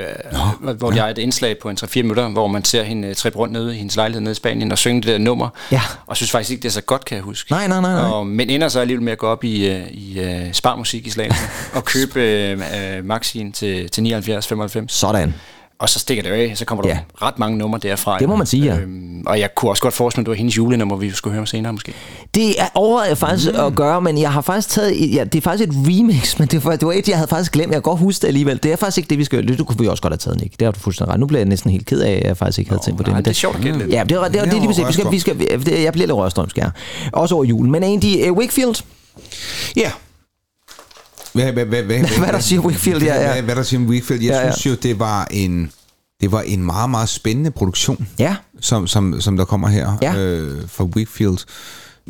Nå, 0.61 0.73
hvor 0.73 0.91
ja. 0.91 0.97
jeg 0.97 1.05
er 1.05 1.11
et 1.11 1.17
indslag 1.17 1.57
på 1.61 1.69
en 1.69 1.77
3-4 1.83 1.95
minutter, 1.95 2.29
hvor 2.29 2.47
man 2.47 2.63
ser 2.63 2.83
hende 2.83 3.07
øh, 3.07 3.15
trippe 3.15 3.39
rundt 3.39 3.53
nede 3.53 3.75
i 3.75 3.77
hendes 3.77 3.95
lejlighed 3.95 4.21
nede 4.21 4.31
i 4.31 4.35
Spanien 4.35 4.71
og 4.71 4.77
synge 4.77 5.01
det 5.01 5.07
der 5.07 5.17
nummer. 5.17 5.49
Ja. 5.71 5.81
Og 6.05 6.17
synes 6.17 6.31
faktisk 6.31 6.51
ikke, 6.51 6.63
det 6.63 6.67
er 6.67 6.73
så 6.73 6.81
godt, 6.81 7.05
kan 7.05 7.15
jeg 7.15 7.23
huske. 7.23 7.51
Nej, 7.51 7.67
nej, 7.67 7.81
nej, 7.81 7.93
nej. 7.93 8.09
Og, 8.09 8.27
men 8.27 8.49
ender 8.49 8.69
så 8.69 8.79
alligevel 8.79 9.03
med 9.03 9.11
at 9.11 9.17
gå 9.17 9.27
op 9.27 9.43
i, 9.43 9.67
øh, 9.67 9.87
i 9.91 10.19
øh, 10.19 10.53
sparmusik 10.53 11.07
i 11.07 11.09
Slagelse 11.09 11.41
og 11.77 11.85
købe 11.85 12.21
øh, 12.21 12.51
øh, 12.51 13.05
Maxien 13.05 13.51
til, 13.51 13.89
til 13.89 14.01
79-95. 14.01 14.85
Sådan. 14.87 15.33
Og 15.79 15.89
så 15.89 15.99
stikker 15.99 16.23
det 16.23 16.29
af, 16.29 16.51
så 16.57 16.65
kommer 16.65 16.81
der 16.81 16.89
Ja. 16.89 16.99
ret 17.21 17.39
mange 17.39 17.57
numre 17.57 17.79
derfra. 17.79 18.19
Det 18.19 18.29
må 18.29 18.35
man 18.35 18.47
sige, 18.47 18.63
ja. 18.63 18.77
Øhm, 18.79 19.23
og 19.27 19.39
jeg 19.39 19.55
kunne 19.55 19.71
også 19.71 19.81
godt 19.83 19.93
forestille 19.93 20.21
mig, 20.21 20.23
at 20.23 20.25
det 20.25 20.29
var 20.31 20.35
hendes 20.37 20.57
julenummer, 20.57 20.95
vi 20.95 21.11
skulle 21.11 21.33
høre 21.35 21.47
senere 21.47 21.73
måske. 21.73 21.93
Det 22.35 22.61
er 22.61 22.65
overvejede 22.73 23.09
jeg 23.09 23.17
faktisk 23.17 23.51
mm. 23.53 23.59
at 23.59 23.75
gøre, 23.75 24.01
men 24.01 24.17
jeg 24.17 24.31
har 24.33 24.41
faktisk 24.41 24.69
taget... 24.69 25.03
et- 25.03 25.15
Ja, 25.15 25.23
det 25.23 25.35
er 25.35 25.41
faktisk 25.41 25.69
et 25.69 25.75
remix, 25.75 26.39
men 26.39 26.47
det 26.47 26.65
var, 26.65 26.71
det 26.75 26.85
var 26.85 26.91
et, 26.93 27.09
jeg 27.09 27.17
havde 27.17 27.27
faktisk 27.27 27.51
glemt. 27.51 27.67
Jeg 27.67 27.75
kan 27.75 27.81
godt 27.81 27.99
huske 27.99 28.21
det 28.21 28.27
alligevel. 28.27 28.59
Det 28.63 28.71
er 28.71 28.75
faktisk 28.75 28.97
ikke 28.97 29.09
det, 29.09 29.17
vi 29.17 29.23
skal 29.23 29.45
høre. 29.47 29.57
Det 29.57 29.65
kunne 29.67 29.77
vi 29.79 29.87
også 29.87 30.01
godt 30.03 30.13
have 30.13 30.17
taget, 30.17 30.41
Nick. 30.41 30.59
Det 30.59 30.65
har 30.65 30.71
du 30.71 30.79
fuldstændig 30.79 31.13
ret. 31.13 31.19
Nu 31.19 31.25
bliver 31.25 31.39
jeg 31.39 31.47
næsten 31.49 31.71
helt 31.71 31.85
ked 31.85 31.99
af, 32.01 32.11
at 32.11 32.23
jeg 32.23 32.37
faktisk 32.37 32.59
ikke 32.59 32.71
havde 32.71 32.81
tænkt 32.85 32.97
på 32.97 33.03
det. 33.03 33.07
nej, 33.07 33.17
men 33.17 33.25
det 33.25 33.31
er 33.31 33.35
sjovt 33.35 33.55
at 33.55 33.61
gætte 33.61 33.79
lidt. 33.79 33.91
Ja, 33.91 34.03
det 34.03 34.11
er, 34.17 34.27
det 34.27 34.39
er, 34.39 34.43
det 34.45 34.53
er 34.53 34.57
lige 34.59 34.67
præcis. 34.67 34.87
Vi 34.87 34.93
skal, 34.93 35.11
vi 35.11 35.19
skal, 35.19 35.39
det- 35.39 35.83
jeg 35.83 35.93
bliver 35.93 36.07
lidt 36.07 36.15
rørstrømsk, 36.17 36.57
ja. 36.57 36.65
Også 37.13 37.35
over 37.35 37.43
julen. 37.43 37.71
Men 37.71 37.83
Andy, 37.83 38.29
uh, 38.29 38.37
Wakefield, 38.37 38.75
Ja. 39.75 39.91
Hvad, 41.35 41.51
hvad, 41.53 41.65
hvad, 41.65 41.83
hvad, 41.83 41.99
Hvad 42.19 42.27
der 42.33 42.39
siger 42.39 42.61
Wakefield, 42.61 43.03
ja, 43.03 43.21
ja. 43.21 43.31
Hvad, 43.33 43.41
hvad 43.43 43.55
der 43.55 43.63
siger 43.63 43.79
Wakefield? 43.79 44.21
Jeg 44.23 44.29
Ja, 44.31 44.45
ja. 44.45 44.51
synes 44.51 44.65
jo, 44.65 44.75
det 44.89 44.99
var 44.99 45.27
en, 45.31 45.71
det 46.21 46.31
var 46.31 46.41
en 46.41 46.63
meget, 46.63 46.89
meget 46.89 47.09
spændende 47.09 47.51
produktion, 47.51 48.07
ja. 48.19 48.35
som, 48.61 48.87
som, 48.87 49.21
som 49.21 49.37
der 49.37 49.45
kommer 49.45 49.67
her 49.67 49.97
Ja. 50.01 50.15
øh, 50.15 50.61
fra 50.67 50.83
Wakefield. 50.83 51.37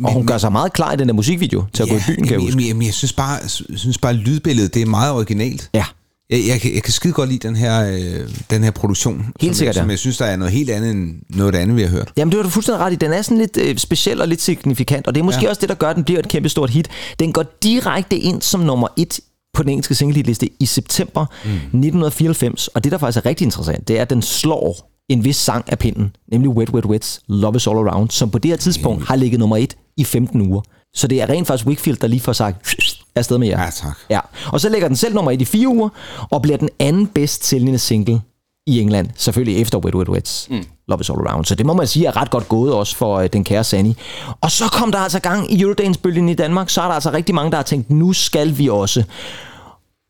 Og 0.04 0.14
hun 0.14 0.28
gør 0.28 0.38
sig 0.38 0.52
meget 0.52 0.74
klar 0.74 0.94
i 0.94 0.96
den 0.98 1.08
der 1.08 1.14
musikvideo 1.14 1.64
til 1.74 1.84
at 1.84 1.90
gå 1.90 1.96
i 1.96 2.00
byen, 2.08 2.24
kan 2.24 2.32
jeg 2.32 2.40
huske. 2.40 2.52
jamen, 2.52 2.66
jamen, 2.68 2.86
jeg 2.86 2.94
synes 2.94 3.14
bare, 3.14 3.32
jeg 3.70 3.80
synes 3.80 3.98
bare 3.98 4.14
lydbilledet, 4.14 4.74
det 4.74 4.82
er 4.82 4.86
meget 4.86 5.12
originalt. 5.14 5.70
Ja. 5.74 5.86
Jeg, 6.30 6.40
jeg, 6.48 6.62
kan- 6.62 6.74
jeg 6.74 6.84
kan 6.84 6.94
skide 6.94 7.14
godt 7.14 7.30
lide 7.30 7.48
den 7.48 7.56
her, 7.56 7.88
øh, 7.94 8.30
den 8.50 8.64
her 8.64 8.72
produktion. 8.72 9.26
Helt 9.42 9.56
som, 9.56 9.58
sikkert, 9.58 9.76
jeg, 9.76 9.82
som 9.84 9.90
jeg 9.90 10.00
synes, 10.00 10.18
der 10.18 10.26
er 10.26 10.36
noget 10.36 10.54
helt 10.54 10.70
andet 10.70 10.92
end 10.92 11.16
noget 11.30 11.56
andet, 11.56 11.76
vi 11.76 11.82
har 11.82 11.90
hørt. 11.90 12.12
Jamen, 12.18 12.32
det 12.32 12.38
var 12.38 12.44
du 12.44 12.50
fuldstændig 12.50 12.80
ret 12.86 12.94
i. 12.94 12.96
Den 12.96 13.14
er 13.14 13.22
sådan 13.22 13.38
lidt 13.38 13.58
øh, 13.58 13.78
speciel 13.78 14.22
og 14.22 14.28
lidt 14.28 14.42
signifikant, 14.42 15.08
og 15.08 15.16
det 15.16 15.22
er 15.22 15.26
måske 15.26 15.42
ja. 15.44 15.50
Også 15.50 15.60
det, 15.62 15.70
der 15.70 15.76
gør, 15.76 15.90
at 15.90 15.96
den 15.96 16.04
bliver 16.04 16.20
et 16.20 16.28
kæmpe 16.28 16.50
stort 16.50 16.70
hit. 16.70 16.88
Den 17.20 17.34
går 17.34 17.44
direkte 17.64 18.18
ind 18.18 18.42
som 18.42 18.60
nummer 18.62 18.88
et 18.98 19.20
på 19.54 19.64
den 19.64 19.70
engelske 19.70 19.96
singlehitliste 19.96 20.50
i 20.60 20.66
september 20.66 21.26
mm. 21.46 21.50
1994, 21.52 22.68
og 22.68 22.84
det, 22.84 22.92
der 22.92 22.98
faktisk 22.98 23.26
er 23.26 23.30
rigtig 23.30 23.46
interessant, 23.46 23.88
det 23.88 23.98
er, 23.98 24.02
at 24.02 24.10
den 24.10 24.22
slår 24.22 24.92
en 25.10 25.24
vis 25.26 25.36
sang 25.38 25.66
af 25.68 25.80
pinden, 25.80 26.16
nemlig 26.32 26.50
Wet 26.50 26.70
Wet 26.70 26.86
Wet's 26.86 27.20
Love 27.28 27.56
Is 27.56 27.68
All 27.68 27.78
Around, 27.78 28.10
som 28.10 28.30
på 28.30 28.38
det 28.38 28.52
her 28.52 28.58
tidspunkt 28.58 29.08
har 29.08 29.16
ligget 29.16 29.40
nummer 29.40 29.58
et 29.58 29.76
i 29.98 30.04
15 30.04 30.42
uger. 30.42 30.62
Så 30.96 31.08
det 31.08 31.22
er 31.22 31.30
rent 31.30 31.48
faktisk 31.48 31.68
Wakefield, 31.68 31.98
der 31.98 32.08
lige 32.08 32.20
får 32.20 32.34
sagt, 32.34 32.68
afsted 33.16 33.38
med 33.38 33.48
jer. 33.48 33.64
Ja, 33.64 33.70
tak. 33.70 33.98
Ja. 34.10 34.20
Og 34.48 34.62
så 34.62 34.70
lægger 34.70 34.88
den 34.88 34.98
selv 34.98 35.16
nummer 35.16 35.32
et 35.32 35.42
i 35.42 35.46
fire 35.46 35.68
uger, 35.68 35.90
og 36.32 36.42
bliver 36.42 36.58
den 36.58 36.70
anden 36.80 37.08
bedst 37.08 37.46
sælgende 37.46 37.80
single 37.80 38.22
i 38.68 38.80
England, 38.80 39.10
selvfølgelig 39.16 39.62
efter 39.62 39.78
Wet 39.78 39.96
Wet 39.96 40.10
Wet's 40.10 40.48
mm. 40.50 40.64
Love 40.88 41.02
Is 41.02 41.10
All 41.10 41.28
Around. 41.28 41.46
Så 41.46 41.56
det 41.56 41.66
må 41.66 41.74
man 41.74 41.88
sige 41.88 42.06
er 42.06 42.18
ret 42.18 42.30
godt 42.30 42.50
gået 42.50 42.74
også 42.74 42.96
for 42.96 43.18
øh, 43.18 43.30
den 43.34 43.44
kære 43.44 43.64
Sani. 43.64 43.98
Og 44.42 44.52
så 44.52 44.64
kom 44.72 44.92
der 44.92 45.00
altså 45.00 45.20
gang 45.20 45.54
i 45.54 45.62
Eurodance-bølgen 45.62 46.30
i 46.30 46.34
Danmark, 46.34 46.70
så 46.70 46.82
er 46.82 46.86
der 46.86 46.94
altså 46.94 47.12
rigtig 47.12 47.36
mange, 47.36 47.52
der 47.52 47.58
har 47.58 47.64
tænkt, 47.64 47.90
nu 47.90 48.14
skal 48.14 48.58
vi 48.58 48.70
også. 48.70 49.04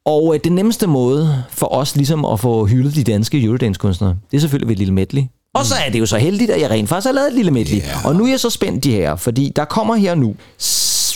Og 0.05 0.35
øh, 0.35 0.39
den 0.43 0.51
nemmeste 0.51 0.87
måde 0.87 1.43
for 1.49 1.73
os 1.73 1.95
ligesom 1.95 2.25
at 2.25 2.39
få 2.39 2.65
hyldet 2.65 2.95
de 2.95 3.03
danske 3.03 3.43
Eurodance-kunstnere, 3.43 4.15
det 4.31 4.37
er 4.37 4.41
selvfølgelig 4.41 4.67
ved 4.67 4.75
et 4.75 4.79
lille 4.79 4.93
medley. 4.93 5.23
Og 5.53 5.65
så 5.65 5.75
er 5.85 5.89
det 5.89 5.99
jo 5.99 6.05
så 6.05 6.17
heldigt, 6.17 6.51
at 6.51 6.61
jeg 6.61 6.69
rent 6.69 6.89
faktisk 6.89 7.05
har 7.05 7.13
lavet 7.13 7.27
et 7.27 7.33
lille 7.33 7.51
medley. 7.51 7.77
Yeah. 7.77 8.05
Og 8.05 8.15
nu 8.15 8.25
er 8.25 8.29
jeg 8.29 8.39
så 8.39 8.49
spændt 8.49 8.83
de 8.83 8.91
her, 8.91 9.15
fordi 9.15 9.51
der 9.55 9.65
kommer 9.65 9.95
her 9.95 10.15
nu, 10.15 10.35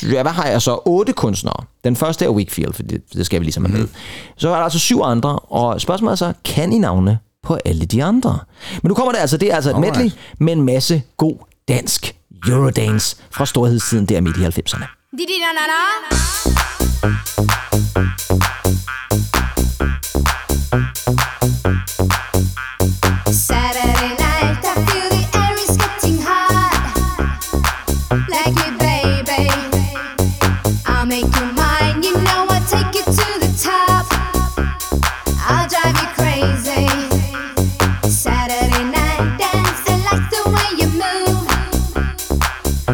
ja, 0.04 0.22
hvad 0.22 0.32
har 0.32 0.46
jeg 0.46 0.62
så? 0.62 0.82
Otte 0.86 1.14
kunstnere. 1.14 1.64
Den 1.84 1.96
første 1.96 2.26
er 2.26 2.30
Wakefield, 2.30 2.74
for 2.74 2.84
det, 2.84 3.14
det 3.14 3.26
skal 3.26 3.40
vi 3.40 3.46
ligesom 3.46 3.66
have 3.66 3.80
med. 3.80 3.88
Så 4.38 4.50
er 4.50 4.56
der 4.56 4.64
altså 4.64 4.80
syv 4.80 5.02
andre, 5.02 5.40
og 5.40 5.82
spørgsmålet 5.82 6.12
er 6.12 6.16
så, 6.16 6.34
kan 6.46 6.74
I 6.74 6.78
navne 6.78 7.20
på 7.44 7.58
alle 7.66 7.86
de 7.86 8.04
andre? 8.04 8.40
Men 8.84 8.90
nu 8.90 8.94
kommer 8.94 9.12
det 9.12 9.20
altså, 9.20 9.38
det 9.38 9.52
er 9.52 9.56
altså 9.56 9.70
et 9.70 9.74
Alright. 9.76 9.98
medley 9.98 10.12
med 10.40 10.54
en 10.54 10.62
masse 10.62 11.04
god 11.18 11.36
dansk 11.68 12.16
Eurodance 12.48 13.16
fra 13.32 13.46
storhedstiden 13.46 14.06
der 14.06 14.22
midt 14.22 14.38
i 14.38 14.46
90'erne. 14.46 14.86
Di 15.18 15.26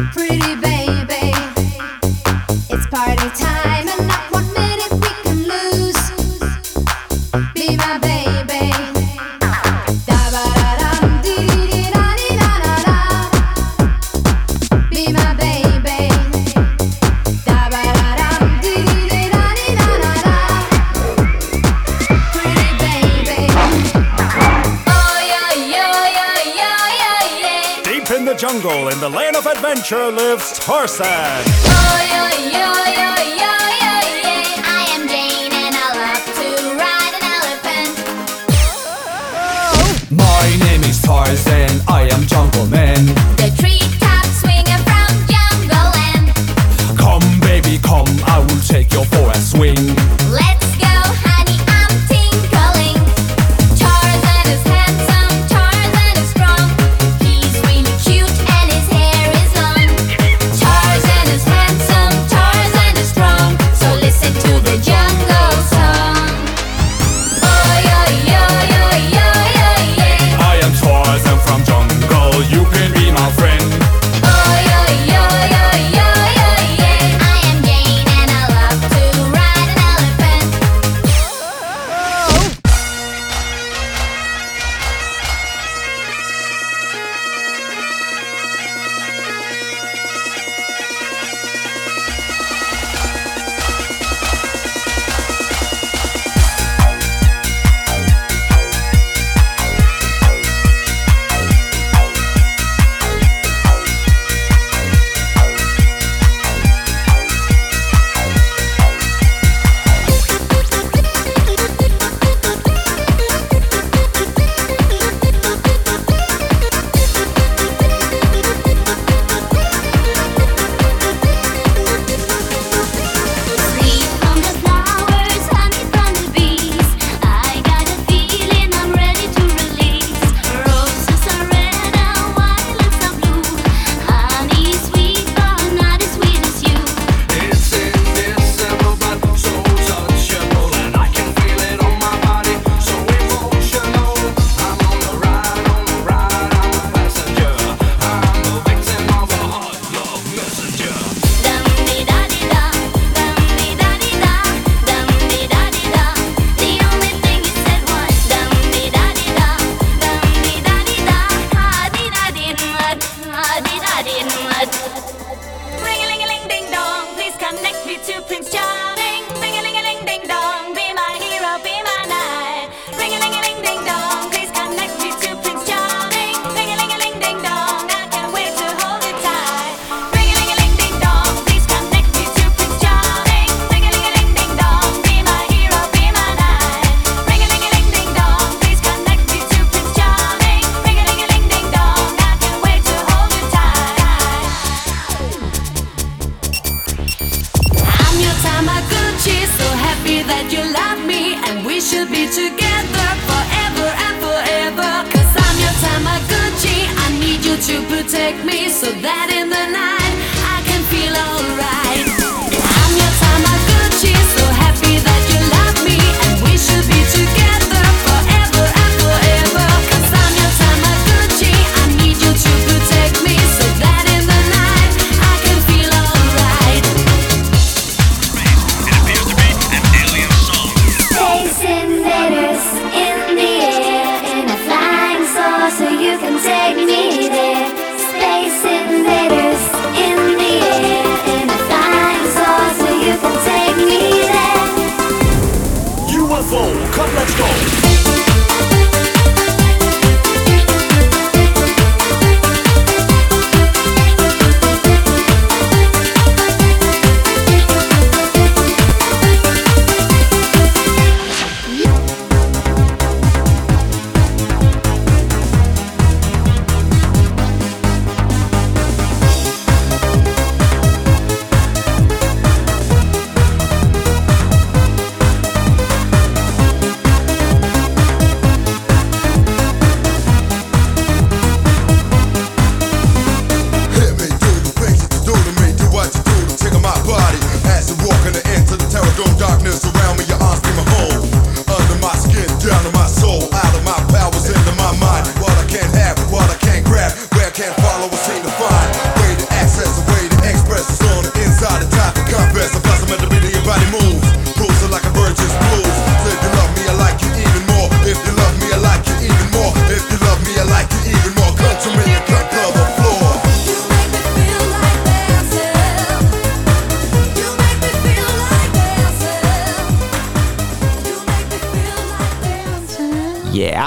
Pretty 0.04 0.55
jungle, 28.66 28.88
in 28.88 28.98
the 29.00 29.08
land 29.08 29.36
of 29.36 29.46
adventure, 29.46 30.10
lives 30.10 30.58
Tarzan. 30.58 31.06
Oh, 31.06 31.08
yeah, 32.10 32.30
yeah, 32.50 32.74
yeah, 32.90 33.16
yeah, 33.22 33.60
yeah, 33.82 34.02
yeah. 34.24 34.62
I 34.64 34.82
am 34.94 35.06
Jane 35.08 35.52
and 35.52 35.74
I 35.76 35.88
love 36.02 36.24
to 36.38 36.48
ride 36.74 37.14
an 37.18 37.24
elephant. 37.38 37.94
My 40.10 40.46
name 40.66 40.82
is 40.82 41.00
Tarzan, 41.02 41.80
I 41.88 42.08
am 42.12 42.26
Jungle 42.26 42.66
Man. 42.66 43.35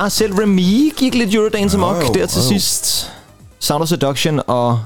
Ja, 0.09 0.11
selv 0.11 0.33
Remy 0.33 0.93
gik 0.97 1.15
lidt 1.15 1.35
Eurodance 1.35 1.77
amok 1.77 1.95
jo, 1.95 2.13
der 2.13 2.25
til 2.25 2.41
jo. 2.41 2.47
sidst. 2.47 3.11
Sound 3.59 3.81
of 3.81 3.89
Seduction 3.89 4.41
og 4.47 4.79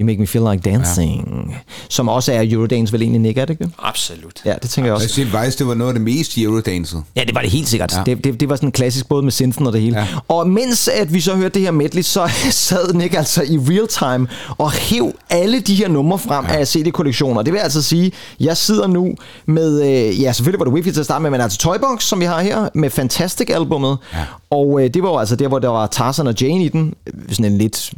You 0.00 0.06
Make 0.06 0.20
Me 0.20 0.26
Feel 0.26 0.44
Like 0.50 0.70
Dancing, 0.70 1.48
ja. 1.50 1.56
som 1.88 2.08
også 2.08 2.32
er 2.32 2.42
Eurodance 2.50 2.92
vel 2.92 3.02
egentlig, 3.02 3.20
Nick, 3.20 3.38
er 3.38 3.44
det 3.44 3.60
ikke? 3.60 3.74
Absolut. 3.78 4.40
Ja, 4.44 4.54
det 4.62 4.70
tænker 4.70 4.88
jeg 4.88 4.94
også. 4.94 5.04
Jeg 5.04 5.10
siger 5.10 5.30
faktisk, 5.30 5.58
det 5.58 5.66
var 5.66 5.74
noget 5.74 5.90
af 5.90 5.94
det 5.94 6.02
mest 6.02 6.38
Eurodanset. 6.38 7.04
Ja, 7.16 7.24
det 7.24 7.34
var 7.34 7.40
det 7.40 7.50
helt 7.50 7.68
sikkert. 7.68 7.92
Ja. 7.92 7.98
Ja. 7.98 8.14
Det, 8.14 8.24
det, 8.24 8.40
det 8.40 8.48
var 8.48 8.56
sådan 8.56 8.68
en 8.68 8.72
klassisk 8.72 9.08
både 9.08 9.22
med 9.22 9.32
synthen 9.32 9.66
og 9.66 9.72
det 9.72 9.80
hele. 9.80 9.98
Ja. 9.98 10.02
Ja. 10.02 10.18
Og 10.28 10.48
mens 10.48 10.88
at 10.88 11.14
vi 11.14 11.20
så 11.20 11.34
hørte 11.34 11.54
det 11.54 11.62
her 11.62 11.70
medley, 11.70 12.02
så 12.02 12.30
sad 12.50 12.92
Nick 12.94 13.14
altså 13.14 13.42
i 13.42 13.58
real 13.58 13.88
time 13.88 14.28
og 14.58 14.72
hæv 14.72 15.12
alle 15.30 15.60
de 15.60 15.74
her 15.74 15.88
numre 15.88 16.18
frem 16.18 16.44
ja. 16.46 16.56
af 16.56 16.68
CD-kollektioner. 16.68 17.42
Det 17.42 17.52
vil 17.52 17.58
altså 17.58 17.82
sige, 17.82 18.12
jeg 18.40 18.56
sidder 18.56 18.86
nu 18.86 19.14
med, 19.46 19.82
øh, 19.82 20.22
ja 20.22 20.32
selvfølgelig 20.32 20.66
var 20.66 20.72
det 20.72 20.82
Wi-Fi 20.82 20.92
til 20.92 21.00
at 21.00 21.06
starte 21.06 21.22
med, 21.22 21.30
men 21.30 21.40
altså 21.40 21.58
Toybox, 21.58 22.02
som 22.02 22.20
vi 22.20 22.24
har 22.24 22.40
her, 22.40 22.68
med 22.74 22.90
Fantastic-albummet. 22.90 23.98
Ja. 24.12 24.18
Og 24.52 24.84
øh, 24.84 24.90
det 24.94 25.02
var 25.02 25.08
jo 25.08 25.18
altså 25.18 25.36
der, 25.36 25.48
hvor 25.48 25.58
der 25.58 25.68
var 25.68 25.86
Tarzan 25.86 26.26
og 26.26 26.34
Jane 26.40 26.64
i 26.64 26.68
den. 26.68 26.94
Sådan 27.28 27.52
en 27.52 27.58
lidt 27.58 27.92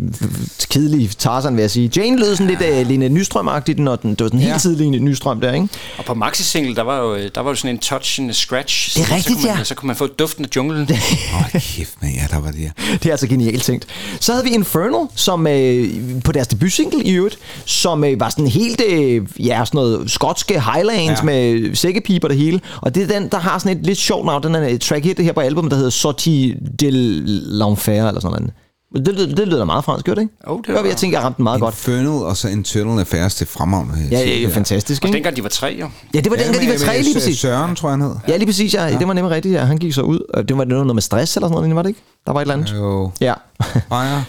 kedelig 0.70 1.10
Tarzan, 1.18 1.56
vil 1.56 1.60
jeg 1.60 1.70
sige. 1.70 1.90
Jane 1.96 2.18
lød 2.18 2.36
sådan 2.36 2.46
lidt 2.46 2.62
øh, 2.62 2.86
Line 2.88 3.08
Nystrøm-agtigt, 3.08 3.80
når 3.82 3.96
den, 3.96 4.10
det 4.10 4.20
var 4.20 4.26
sådan 4.28 4.40
en 4.40 4.46
helt 4.46 4.60
tidlig 4.62 4.90
Line 4.90 5.04
Nystrøm 5.04 5.40
der, 5.40 5.52
ikke? 5.52 5.68
Og 5.98 6.04
på 6.04 6.14
maxi 6.14 6.42
single 6.42 6.76
der 6.76 6.82
var 6.82 6.98
jo 6.98 7.16
der 7.34 7.40
var 7.40 7.50
jo 7.50 7.54
sådan 7.54 7.70
en 7.74 7.78
touch 7.78 8.20
and 8.20 8.32
scratch. 8.32 8.94
Det 8.94 9.02
er 9.02 9.06
så 9.06 9.14
rigtigt, 9.14 9.36
kunne 9.38 9.48
man, 9.48 9.58
ja. 9.58 9.64
Så 9.64 9.74
kunne 9.74 9.86
man 9.86 9.96
få 9.96 10.06
duften 10.06 10.44
af 10.44 10.48
junglen. 10.56 10.82
Åh, 11.34 11.50
kæft, 11.52 11.94
man, 12.02 12.10
ja, 12.14 12.26
der 12.30 12.40
var 12.40 12.50
det. 12.50 12.60
ja. 12.60 12.70
Det 12.92 13.06
er 13.06 13.10
altså 13.10 13.26
genialt 13.26 13.62
tænkt. 13.62 13.86
Så 14.20 14.32
havde 14.32 14.44
vi 14.44 14.50
Infernal, 14.50 15.06
som 15.14 15.46
øh, 15.46 15.88
på 16.24 16.32
deres 16.32 16.48
debutsingle 16.48 17.04
i 17.04 17.10
øvrigt, 17.12 17.38
som 17.64 18.04
øh, 18.04 18.20
var 18.20 18.28
sådan 18.28 18.46
helt, 18.46 18.82
øh, 18.88 19.22
ja, 19.38 19.64
sådan 19.64 19.78
noget 19.78 20.10
skotske 20.10 20.60
highlands 20.60 21.04
Ja. 21.04 21.14
ja. 21.16 21.22
med 21.22 21.74
sækkepiber 21.74 22.28
det 22.28 22.36
hele. 22.36 22.60
Og 22.82 22.94
det 22.94 23.02
er 23.02 23.18
den, 23.20 23.28
der 23.28 23.38
har 23.38 23.58
sådan 23.58 23.76
et 23.78 23.86
lidt 23.86 23.98
sjovt 23.98 24.26
navn, 24.26 24.42
den 24.42 24.54
er 24.54 24.78
track 24.78 25.04
hit 25.04 25.18
her 25.18 25.32
på 25.32 25.40
albumet, 25.40 25.70
der 25.70 25.76
hedder 25.76 25.90
Sorti 26.50 26.64
de 26.80 26.88
l'Enfer, 27.62 27.90
eller 28.08 28.20
sådan 28.20 28.30
noget. 28.30 28.52
Det, 29.06 29.16
det, 29.16 29.36
det 29.36 29.48
lyder 29.48 29.64
meget 29.64 29.84
fransk, 29.84 30.06
gør 30.06 30.14
det 30.14 30.22
ikke? 30.22 30.34
Oh, 30.46 30.58
det 30.58 30.66
det 30.66 30.74
var, 30.74 30.84
jeg 30.84 30.96
tænker, 30.96 31.18
jeg 31.18 31.24
ramte 31.24 31.36
den 31.36 31.42
meget 31.42 31.60
godt. 31.60 31.74
Infernal 31.74 32.06
og 32.08 32.36
så 32.36 32.48
Internal 32.48 32.98
Affairs 33.00 33.34
til 33.34 33.46
fremragende. 33.46 33.94
Ja, 34.10 34.18
ja, 34.20 34.38
ja, 34.40 34.48
fantastisk, 34.48 35.02
Og 35.02 35.08
ikke? 35.08 35.16
dengang 35.16 35.36
de 35.36 35.42
var 35.42 35.48
tre, 35.48 35.76
jo. 35.80 35.88
Ja, 36.14 36.20
det 36.20 36.30
var 36.30 36.36
dengang, 36.36 36.64
de 36.64 36.68
var 36.70 36.78
tre, 36.78 37.02
lige 37.02 37.14
præcis. 37.14 37.38
Søren, 37.38 37.76
tror 37.76 37.88
jeg, 37.88 37.98
han 37.98 38.00
hed. 38.08 38.16
Ja, 38.28 38.36
lige 38.36 38.46
præcis, 38.46 38.74
ja. 38.74 38.98
Det 38.98 39.08
var 39.08 39.14
nemlig 39.14 39.34
rigtigt, 39.34 39.54
ja. 39.54 39.64
Han 39.64 39.78
gik 39.78 39.92
så 39.92 40.02
ud. 40.02 40.20
Og 40.34 40.48
det 40.48 40.58
var 40.58 40.64
noget 40.64 40.94
med 40.94 41.02
stress 41.02 41.36
eller 41.36 41.48
sådan 41.48 41.60
noget, 41.62 41.76
var 41.76 41.82
det 41.82 41.88
ikke? 41.88 42.00
Der 42.26 42.32
var 42.32 42.40
et 42.40 42.42
eller 42.44 42.54
andet. 42.54 42.74
Jo. 42.76 43.10
Ja. 43.20 43.34
Bajer. 43.90 44.22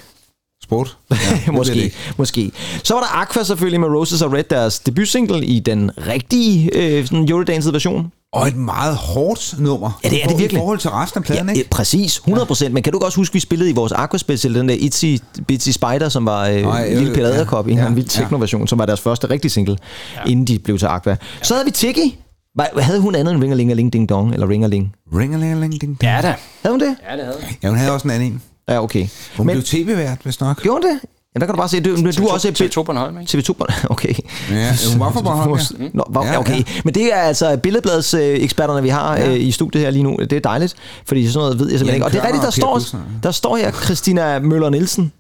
Sport. 0.64 0.98
Ja, 1.12 1.16
det 1.16 1.46
det 1.46 1.54
måske, 1.54 1.94
måske. 2.18 2.52
Så 2.84 2.94
var 2.94 3.02
der 3.02 3.22
Aqua 3.22 3.44
selvfølgelig 3.44 3.80
med 3.80 3.88
Roses 3.90 4.22
are 4.22 4.34
Red, 4.38 4.44
deres 4.44 4.80
debutsingle 4.80 5.46
i 5.46 5.60
den 5.60 5.92
rigtige 6.08 6.70
øh, 6.74 7.06
sådan 7.06 7.30
Eurodance 7.30 7.74
version. 7.74 8.12
Og 8.36 8.48
et 8.48 8.56
meget 8.56 8.96
hårdt 8.96 9.56
nummer. 9.60 10.00
Ja, 10.04 10.10
det 10.10 10.24
er 10.24 10.28
det 10.28 10.36
I 10.36 10.38
virkelig. 10.38 10.60
forhold 10.60 10.80
til 10.80 10.90
resten 10.90 11.18
af 11.18 11.24
pladen, 11.24 11.50
ikke? 11.50 11.62
Ja, 11.62 11.68
præcis, 11.72 12.18
100%. 12.28 12.64
Ja. 12.64 12.70
Men 12.70 12.84
kan 12.84 12.94
du 12.94 13.00
godt 13.00 13.16
huske, 13.16 13.34
vi 13.34 13.40
spillede 13.40 13.70
i 13.70 13.74
vores 13.74 13.92
Aqua 13.92 14.18
Special, 14.18 14.56
den 14.56 14.70
der 14.70 14.76
Itsy 14.76 15.06
Bitsy 15.48 15.70
Spider, 15.70 16.10
som 16.10 16.26
var 16.26 16.48
øh, 16.48 16.62
Nej, 16.62 16.94
Lille 16.94 17.14
Peter 17.14 17.28
ja. 17.28 17.36
Æderkop 17.36 17.68
i 17.68 17.74
Ja, 17.74 17.88
en 17.88 17.96
vild 17.96 18.06
ja. 18.06 18.22
techno-version, 18.22 18.68
som 18.68 18.80
var 18.80 18.86
deres 18.86 19.02
første 19.02 19.30
rigtige 19.30 19.52
single, 19.52 19.78
ja. 20.16 20.32
inden 20.32 20.46
de 20.48 20.60
blev 20.60 20.78
til 20.80 20.86
Aqua. 20.86 21.16
Så 21.42 21.54
havde 21.54 21.66
vi. 21.66 22.16
Var- 22.58 22.82
Havde 22.82 23.00
hun 23.00 23.16
andet 23.16 23.34
end 23.34 23.42
Ringelingeling 23.44 23.94
Ding 23.94 24.10
Dong, 24.10 24.34
eller 24.34 24.50
Ringerling? 24.50 24.94
Ringelingeling 25.16 25.82
ding 25.82 25.98
Ja 26.04 26.20
da. 26.22 26.36
Havde 26.62 26.74
hun 26.74 26.80
det? 26.80 26.96
Ja, 27.12 27.16
det 27.18 27.26
havde 27.26 27.38
Ja, 27.64 27.70
hun 27.70 27.78
havde 27.78 27.92
også 27.92 28.08
en 28.08 28.12
anden 28.14 28.32
en. 28.34 28.42
Ja, 28.70 28.84
okay. 28.84 29.08
Hun 29.38 29.46
Men 29.46 29.54
blev 29.54 29.64
tv-vært, 29.64 30.18
hvis 30.24 30.40
nok. 30.40 30.62
gjorde 30.62 30.88
hun 30.88 30.92
det? 30.94 31.00
Ja, 31.36 31.40
der 31.40 31.46
kan 31.46 31.56
du 31.56 31.58
bare 31.58 31.70
se, 31.70 31.80
du, 31.80 31.96
du, 31.96 32.12
du 32.12 32.26
er 32.28 32.34
også... 32.34 32.48
TV2 32.48 32.84
Bornholm, 32.84 33.20
ikke? 33.20 33.38
TV2 33.38 33.54
Bornholm, 33.54 33.86
okay. 33.96 34.14
Ja, 34.52 34.76
hun 34.92 35.00
var 35.00 35.12
fra 35.12 35.22
Bornholm, 35.22 35.60
ja. 35.80 35.88
Nå, 35.94 36.04
var, 36.10 36.26
Ja, 36.26 36.32
ja, 36.32 36.40
okay. 36.40 36.58
ja. 36.58 36.64
Men 36.86 36.94
det 36.94 37.14
er 37.14 37.18
altså 37.18 37.58
billedblads 37.58 38.14
øh, 38.14 38.22
eksperterne, 38.22 38.82
vi 38.84 38.90
har 38.90 39.18
Ja. 39.18 39.30
øh, 39.30 39.40
i 39.42 39.52
studiet 39.52 39.84
her 39.84 39.92
lige 39.92 40.04
nu. 40.04 40.18
Det 40.20 40.34
er 40.34 40.40
dejligt, 40.40 40.76
fordi 41.08 41.28
sådan 41.28 41.40
noget 41.40 41.60
ved 41.60 41.70
jeg 41.70 41.80
simpelthen 41.80 41.96
ikke. 41.96 42.06
Og 42.06 42.12
det 42.12 42.20
er 42.22 42.26
rigtigt, 42.26 42.44
der 42.44 42.50
står, 42.50 42.82
der 43.24 43.32
står 43.32 43.58
her 43.58 43.72
Christina 43.72 44.40
Møller 44.40 44.70
Nielsen. 44.70 45.12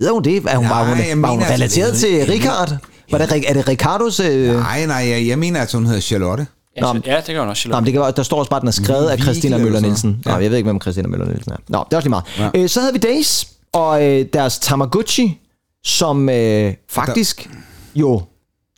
Ved 0.00 0.10
hun 0.10 0.22
det? 0.24 0.36
Er 0.48 0.56
hun, 0.56 0.68
var 0.68 0.84
Nej, 0.84 0.88
hun, 0.94 0.98
jeg 1.08 1.22
var 1.22 1.28
hun 1.30 1.38
altså, 1.38 1.54
relateret 1.54 1.92
det- 1.92 2.00
til 2.00 2.10
jeg- 2.12 2.28
Richard? 2.28 2.76
Var 3.10 3.18
det, 3.18 3.44
er 3.48 3.52
det 3.52 3.68
Ricardos... 3.68 4.20
Øh... 4.20 4.54
Nej, 4.54 4.86
nej, 4.86 4.96
jeg, 4.96 5.26
jeg 5.28 5.38
mener, 5.38 5.60
at 5.60 5.72
hun 5.72 5.86
hedder 5.86 6.00
Charlotte. 6.00 6.46
Ja, 6.76 6.80
Nå, 6.80 6.86
så- 6.86 6.92
men- 6.92 7.02
ja, 7.06 7.16
det 7.16 7.34
gør 7.34 7.40
hun 7.40 7.48
også. 7.48 7.68
Nå, 7.68 7.76
men 7.76 7.84
det 7.84 7.92
kan, 7.92 8.02
være- 8.02 8.10
der 8.16 8.22
står 8.22 8.38
også 8.38 8.50
bare, 8.50 8.58
at 8.58 8.60
den 8.60 8.68
er 8.68 8.72
skrevet 8.72 9.06
af 9.08 9.18
Vigel 9.18 9.22
Christina 9.22 9.58
Møller 9.58 9.80
Nielsen. 9.80 10.10
noget. 10.10 10.26
Nå, 10.26 10.32
Ja. 10.32 10.38
jeg 10.38 10.50
ved 10.50 10.56
ikke, 10.58 10.66
hvem 10.66 10.80
Christina 10.80 11.08
Møller 11.08 11.26
Nielsen 11.26 11.52
er. 11.52 11.56
Nå, 11.68 11.84
det 11.84 11.92
er 11.92 11.96
også 11.96 12.06
lige 12.08 12.10
meget. 12.10 12.24
Ja. 12.54 12.62
Øh, 12.62 12.68
så 12.68 12.80
havde 12.80 12.92
vi 12.92 12.98
Days 12.98 13.46
og 13.72 14.04
øh, 14.06 14.26
deres 14.32 14.58
Tamagotchi, 14.58 15.40
som 15.84 16.28
øh, 16.28 16.74
faktisk 16.90 17.50
jo 17.94 18.22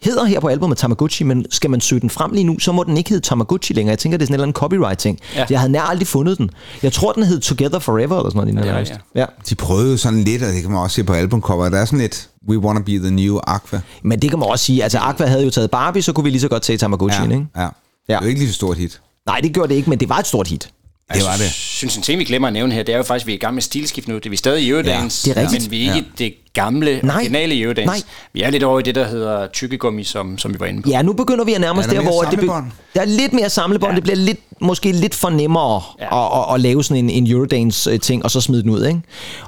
hedder 0.02 0.24
her 0.24 0.40
på 0.40 0.48
albumet 0.48 0.78
Tamagotchi, 0.78 1.24
men 1.24 1.46
skal 1.50 1.70
man 1.70 1.80
søge 1.80 2.00
den 2.00 2.10
frem 2.10 2.32
lige 2.32 2.44
nu, 2.44 2.58
så 2.58 2.72
må 2.72 2.84
den 2.84 2.96
ikke 2.96 3.10
hedde 3.10 3.26
Tamagotchi 3.26 3.74
længere. 3.74 3.90
Jeg 3.90 3.98
tænker, 3.98 4.18
det 4.18 4.22
er 4.24 4.26
sådan 4.26 4.32
en 4.32 4.34
eller 4.34 4.44
anden 4.44 4.54
copyright-ting. 4.54 5.18
Ja. 5.36 5.46
Jeg 5.50 5.60
havde 5.60 5.72
nær 5.72 5.82
aldrig 5.82 6.06
fundet 6.08 6.38
den. 6.38 6.50
Jeg 6.82 6.92
tror, 6.92 7.12
den 7.12 7.22
hed 7.22 7.40
Together 7.40 7.78
Forever, 7.78 8.16
eller 8.18 8.30
sådan 8.30 8.54
noget. 8.54 8.66
Ja, 8.66 8.72
lignende. 8.80 8.98
ja. 9.14 9.20
ja. 9.20 9.26
De 9.48 9.54
prøvede 9.54 9.98
sådan 9.98 10.22
lidt, 10.24 10.42
og 10.42 10.48
det 10.52 10.62
kan 10.62 10.70
man 10.70 10.80
også 10.80 10.94
se 10.94 11.04
på 11.04 11.12
albumcoveret. 11.12 11.72
Der 11.72 11.78
er 11.78 11.84
sådan 11.84 11.98
lidt, 11.98 12.28
we 12.48 12.58
wanna 12.58 12.80
be 12.80 12.92
the 12.98 13.10
new 13.10 13.38
Aqua. 13.46 13.80
Men 14.02 14.22
det 14.22 14.30
kan 14.30 14.38
man 14.38 14.48
også 14.48 14.64
sige. 14.64 14.82
Altså, 14.82 14.98
Aqua 14.98 15.26
havde 15.26 15.44
jo 15.44 15.50
taget 15.50 15.70
Barbie, 15.70 16.02
så 16.02 16.12
kunne 16.12 16.24
vi 16.24 16.30
lige 16.30 16.40
så 16.40 16.48
godt 16.48 16.62
tage 16.62 16.78
Tamagotchi, 16.78 17.22
Ja, 17.24 17.30
ikke? 17.30 17.46
ja. 17.56 17.62
Ja. 17.62 17.66
Det 17.68 17.72
er 18.08 18.20
jo 18.22 18.26
ikke 18.28 18.40
lige 18.40 18.48
så 18.48 18.54
stort 18.54 18.76
hit. 18.76 19.00
Nej, 19.26 19.40
det 19.40 19.52
gjorde 19.54 19.68
det 19.68 19.74
ikke, 19.74 19.90
men 19.90 20.00
det 20.00 20.08
var 20.08 20.18
et 20.18 20.26
stort 20.26 20.48
hit. 20.48 20.70
Det 21.14 21.22
var 21.24 21.30
Jeg 21.30 21.38
det. 21.38 21.50
synes, 21.52 21.96
en 21.96 22.02
ting, 22.02 22.18
vi 22.18 22.24
glemmer 22.24 22.48
at 22.48 22.54
nævne 22.54 22.74
her, 22.74 22.82
det 22.82 22.92
er 22.92 22.96
jo 22.96 23.02
faktisk, 23.02 23.24
at 23.24 23.26
vi 23.26 23.32
er 23.32 23.36
i 23.36 23.38
gang 23.38 23.54
med 23.54 23.62
stilskift 23.62 24.08
nu. 24.08 24.14
Det 24.14 24.26
er 24.26 24.30
vi 24.30 24.36
stadig 24.36 24.62
i 24.64 24.70
Eurodance, 24.70 25.28
Ja, 25.28 25.34
det 25.34 25.38
er 25.40 25.42
rigtigt. 25.42 25.62
men 25.64 25.70
vi 25.70 25.88
er 25.88 25.94
ikke 25.94 26.08
Ja. 26.18 26.24
det 26.24 26.34
gamle, 26.54 27.00
Nej. 27.02 27.16
originale 27.16 27.60
Eurodance. 27.60 27.86
Nej. 27.86 28.02
Vi 28.32 28.42
er 28.42 28.50
lidt 28.50 28.62
over 28.62 28.80
i 28.80 28.82
det, 28.82 28.94
der 28.94 29.06
hedder 29.08 29.46
tykkegummi, 29.46 30.04
som, 30.04 30.38
som 30.38 30.54
vi 30.54 30.60
var 30.60 30.66
inde 30.66 30.82
på. 30.82 30.90
Ja, 30.90 31.02
nu 31.02 31.12
begynder 31.12 31.44
vi 31.44 31.54
at 31.54 31.60
nærme 31.60 31.80
os 31.80 31.86
Ja, 31.86 31.90
der 31.90 31.98
er 31.98 32.02
hvor 32.02 32.22
det 32.22 32.38
be- 32.40 32.46
der 32.94 33.00
er 33.00 33.04
lidt 33.04 33.32
mere 33.32 33.50
samlebånd. 33.50 33.90
Ja. 33.92 33.96
Det 33.96 34.02
bliver 34.02 34.16
lidt, 34.16 34.38
måske 34.60 34.92
lidt 34.92 35.14
for 35.14 35.30
nemmere 35.30 35.82
ja. 36.00 36.26
at, 36.26 36.48
at, 36.48 36.54
at, 36.54 36.60
lave 36.60 36.84
sådan 36.84 37.04
en, 37.04 37.10
en 37.10 37.26
Eurodance-ting, 37.32 38.24
og 38.24 38.30
så 38.30 38.40
smide 38.40 38.62
den 38.62 38.70
ud, 38.70 38.86
ikke? 38.86 39.00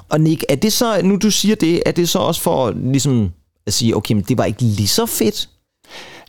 Og 0.09 0.21
Nick, 0.21 0.43
er 0.49 0.55
det 0.55 0.73
så, 0.73 1.01
nu 1.03 1.15
du 1.15 1.31
siger 1.31 1.55
det, 1.55 1.83
er 1.85 1.91
det 1.91 2.09
så 2.09 2.19
også 2.19 2.41
for 2.41 2.73
ligesom 2.91 3.29
at 3.67 3.73
sige, 3.73 3.95
okay, 3.97 4.13
men 4.13 4.23
det 4.23 4.37
var 4.37 4.45
ikke 4.45 4.61
lige 4.61 4.87
så 4.87 5.05
fedt? 5.05 5.49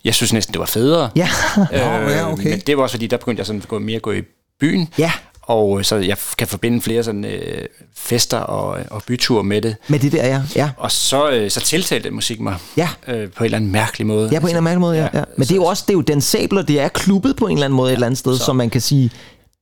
Jeg 0.05 0.15
synes 0.15 0.33
næsten, 0.33 0.53
det 0.53 0.59
var 0.59 0.65
federe. 0.65 1.09
Ja. 1.15 1.29
ja, 1.71 2.31
okay. 2.33 2.49
Men 2.49 2.59
det 2.59 2.77
var 2.77 2.83
også, 2.83 2.93
fordi 2.93 3.07
der 3.07 3.17
begyndte 3.17 3.39
jeg 3.39 3.45
sådan 3.45 3.61
at 3.61 3.67
gå 3.67 3.79
mere 3.79 3.95
at 3.95 4.01
gå 4.01 4.11
i 4.11 4.21
byen. 4.59 4.87
Ja. 4.97 5.11
Og 5.41 5.79
øh, 5.79 5.85
så 5.85 5.95
jeg 5.95 6.17
kan 6.37 6.47
forbinde 6.47 6.81
flere 6.81 7.03
sådan 7.03 7.25
øh, 7.25 7.65
fester 7.97 8.37
og, 8.37 8.77
og 8.91 9.03
byture 9.07 9.43
med 9.43 9.61
det. 9.61 9.75
Med 9.87 9.99
det 9.99 10.11
der, 10.11 10.27
ja. 10.27 10.41
ja. 10.55 10.69
Og 10.77 10.91
så, 10.91 11.29
øh, 11.29 11.51
så 11.51 11.59
tiltalte 11.61 12.11
musik 12.11 12.39
mig 12.39 12.55
Ja. 12.77 12.89
øh, 13.07 13.29
på 13.31 13.43
en 13.43 13.45
eller 13.45 13.55
anden 13.57 13.71
mærkelig 13.71 14.07
måde. 14.07 14.29
Ja, 14.31 14.39
på 14.39 14.47
en 14.47 14.55
eller 14.55 14.69
anden 14.71 14.81
måde, 14.81 14.97
ja. 14.97 15.07
ja. 15.13 15.23
Men 15.37 15.43
det 15.47 15.51
er 15.51 15.55
jo 15.55 15.63
også 15.65 15.83
det 15.87 15.93
er 15.93 15.97
jo 15.97 16.01
den 16.01 16.21
sabler, 16.21 16.61
det 16.61 16.79
er 16.79 16.87
klubbet 16.87 17.35
på 17.35 17.47
en 17.47 17.53
eller 17.57 17.65
anden 17.65 17.77
måde 17.77 17.89
et 17.91 17.93
eller 17.93 18.05
andet 18.07 18.17
sted, 18.17 18.37
så 18.37 18.53
man 18.53 18.69
kan 18.69 18.81
sige, 18.81 19.11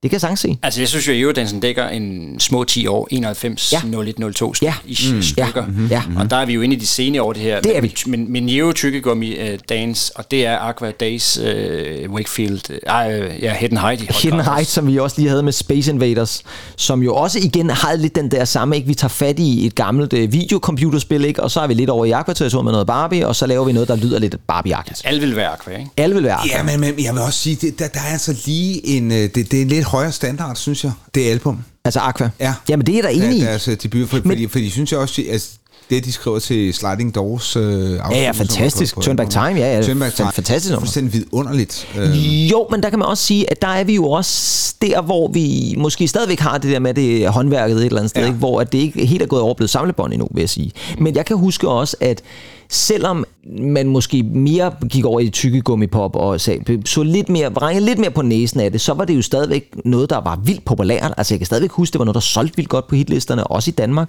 det 0.04 0.10
kan 0.10 0.14
jeg 0.14 0.20
sagtens 0.20 0.40
se. 0.40 0.58
Altså, 0.62 0.80
jeg 0.80 0.88
synes 0.88 1.08
jo, 1.08 1.12
at 1.12 1.20
Eurodansen 1.20 1.60
dækker 1.60 1.88
en 1.88 2.40
små 2.40 2.64
10 2.64 2.86
år, 2.86 3.08
91, 3.10 3.72
ja. 3.72 3.80
01, 4.00 4.34
02 4.34 4.54
ja. 4.62 4.74
i 4.86 4.98
mm. 5.12 5.22
stykker. 5.22 5.66
Mhm. 5.66 5.86
Ja. 5.86 6.02
Og 6.16 6.30
der 6.30 6.36
er 6.36 6.46
vi 6.46 6.52
jo 6.52 6.60
inde 6.60 6.76
i 6.76 6.78
de 6.78 6.86
senere 6.86 7.22
år, 7.22 7.32
det 7.32 7.42
her. 7.42 7.60
Det 7.60 7.76
er 7.76 7.80
vi. 7.80 7.94
Men, 8.06 8.32
men 8.32 8.48
Euro 8.48 8.72
Tykkegummi 8.72 9.40
uh, 9.40 9.58
Dance, 9.68 10.12
og 10.16 10.30
det 10.30 10.46
er 10.46 10.58
Aqua 10.58 10.90
Days, 10.90 11.38
uh, 11.38 12.14
Wakefield, 12.14 12.70
uh, 12.70 13.42
ja, 13.42 13.54
Hidden 13.54 13.78
Height. 13.78 14.22
Hidden 14.22 14.38
grad. 14.38 14.54
Heights, 14.54 14.70
som 14.70 14.86
vi 14.86 14.98
også 14.98 15.16
lige 15.18 15.28
havde 15.28 15.42
med 15.42 15.52
Space 15.52 15.90
Invaders, 15.90 16.42
som 16.76 17.02
jo 17.02 17.14
også 17.14 17.38
igen 17.38 17.70
havde 17.70 17.98
lidt 17.98 18.14
den 18.14 18.30
der 18.30 18.44
samme, 18.44 18.76
ikke? 18.76 18.88
Vi 18.88 18.94
tager 18.94 19.08
fat 19.08 19.38
i 19.38 19.66
et 19.66 19.74
gammelt 19.74 20.12
øh, 20.12 20.32
videocomputerspil, 20.32 21.24
ikke? 21.24 21.42
Og 21.42 21.50
så 21.50 21.60
er 21.60 21.66
vi 21.66 21.74
lidt 21.74 21.90
over 21.90 22.04
i 22.04 22.10
Aqua-territoriet 22.10 22.64
med 22.64 22.72
noget 22.72 22.86
Barbie, 22.86 23.26
og 23.26 23.36
så 23.36 23.46
laver 23.46 23.64
vi 23.64 23.72
noget, 23.72 23.88
der 23.88 23.96
lyder 23.96 24.18
lidt 24.18 24.36
Barbie-agtigt. 24.52 25.00
Alle 25.04 25.20
vil 25.20 25.36
være 25.36 25.52
Aqua, 25.52 25.76
ikke? 25.76 25.90
Alle 25.96 26.14
vil 26.14 26.24
være 26.24 26.34
Aqua. 26.34 26.56
Ja, 26.56 26.62
men, 26.62 26.80
men 26.80 27.04
jeg 27.04 27.14
vil 27.14 27.22
også 27.22 27.38
sige, 27.38 27.56
det, 27.56 27.78
der, 27.78 27.88
der 27.88 28.00
er 28.00 28.12
altså 28.12 28.36
lige 28.46 28.86
en, 28.86 29.12
øh, 29.12 29.18
det, 29.18 29.52
det 29.52 29.62
er 29.62 29.66
lidt 29.66 29.84
højere 29.94 30.12
standard, 30.12 30.56
synes 30.56 30.84
jeg, 30.84 30.92
det 31.14 31.30
album. 31.30 31.64
Altså 31.84 32.00
Aqua? 32.00 32.30
Ja. 32.40 32.54
Jamen 32.68 32.86
det 32.86 32.98
er 32.98 33.02
da 33.02 33.08
enig. 33.08 33.38
Ja, 33.38 33.44
deres 33.44 33.68
øh, 33.68 33.76
debut, 33.82 34.08
for, 34.08 34.20
fordi, 34.26 34.48
fordi 34.48 34.70
synes 34.70 34.92
jeg 34.92 35.00
også, 35.00 35.22
altså, 35.30 35.48
det 35.90 36.04
de 36.04 36.12
skriver 36.12 36.38
til 36.38 36.74
Sliding 36.74 37.14
Doors 37.14 37.56
øh, 37.56 37.92
Ja, 37.92 38.08
ja, 38.10 38.30
fantastisk. 38.30 38.96
Turn 39.00 39.16
Back 39.16 39.30
Time, 39.30 39.44
ja, 39.44 39.76
ja. 39.76 39.82
Turn 39.82 39.98
Back 39.98 40.14
Time. 40.14 40.32
Fantastisk 40.32 40.72
nummer. 40.72 40.80
Fuldstændig 40.80 41.12
vidunderligt. 41.12 41.88
Øh, 41.98 42.50
Jo, 42.50 42.66
men 42.70 42.82
der 42.82 42.90
kan 42.90 42.98
man 42.98 43.08
også 43.08 43.24
sige, 43.24 43.50
at 43.50 43.62
der 43.62 43.68
er 43.68 43.84
vi 43.84 43.94
jo 43.94 44.10
også 44.10 44.74
der, 44.82 45.02
hvor 45.02 45.28
vi 45.28 45.74
måske 45.78 46.08
stadigvæk 46.08 46.40
har 46.40 46.58
det 46.58 46.70
der 46.70 46.78
med 46.78 46.94
det 46.94 47.28
håndværket 47.28 47.76
et 47.76 47.84
eller 47.84 47.98
andet 47.98 48.10
sted, 48.10 48.22
ja. 48.22 48.26
ikke? 48.28 48.38
hvor 48.38 48.60
at 48.60 48.72
det 48.72 48.78
ikke 48.78 49.06
helt 49.06 49.22
er 49.22 49.26
gået 49.26 49.42
over 49.42 49.54
blevet 49.54 49.70
samlebånd 49.70 50.12
endnu, 50.12 50.28
vil 50.34 50.40
jeg 50.42 50.50
sige. 50.50 50.72
Men 50.98 51.14
jeg 51.14 51.26
kan 51.26 51.36
huske 51.36 51.68
også, 51.68 51.96
at 52.00 52.22
selvom 52.70 53.24
man 53.60 53.86
måske 53.88 54.22
mere 54.22 54.72
gik 54.90 55.04
over 55.04 55.20
i 55.20 55.28
tykkegummipop 55.30 56.16
og 56.16 56.40
sagde, 56.40 56.82
så 56.86 57.02
lidt 57.02 57.28
mere, 57.28 57.50
brængede 57.50 57.86
lidt 57.86 57.98
mere 57.98 58.10
på 58.10 58.22
næsen 58.22 58.60
af 58.60 58.72
det, 58.72 58.80
så 58.80 58.94
var 58.94 59.04
det 59.04 59.16
jo 59.16 59.22
stadigvæk 59.22 59.70
noget, 59.84 60.10
der 60.10 60.20
var 60.20 60.40
vildt 60.44 60.64
populært. 60.64 61.14
Altså 61.16 61.34
jeg 61.34 61.38
kan 61.40 61.46
stadigvæk 61.46 61.70
huske, 61.70 61.92
det 61.92 61.98
var 61.98 62.04
noget, 62.04 62.14
der 62.14 62.20
solgte 62.20 62.56
vildt 62.56 62.68
godt 62.70 62.88
på 62.88 62.94
hitlisterne, 62.94 63.44
også 63.46 63.70
i 63.70 63.72
Danmark, 63.72 64.08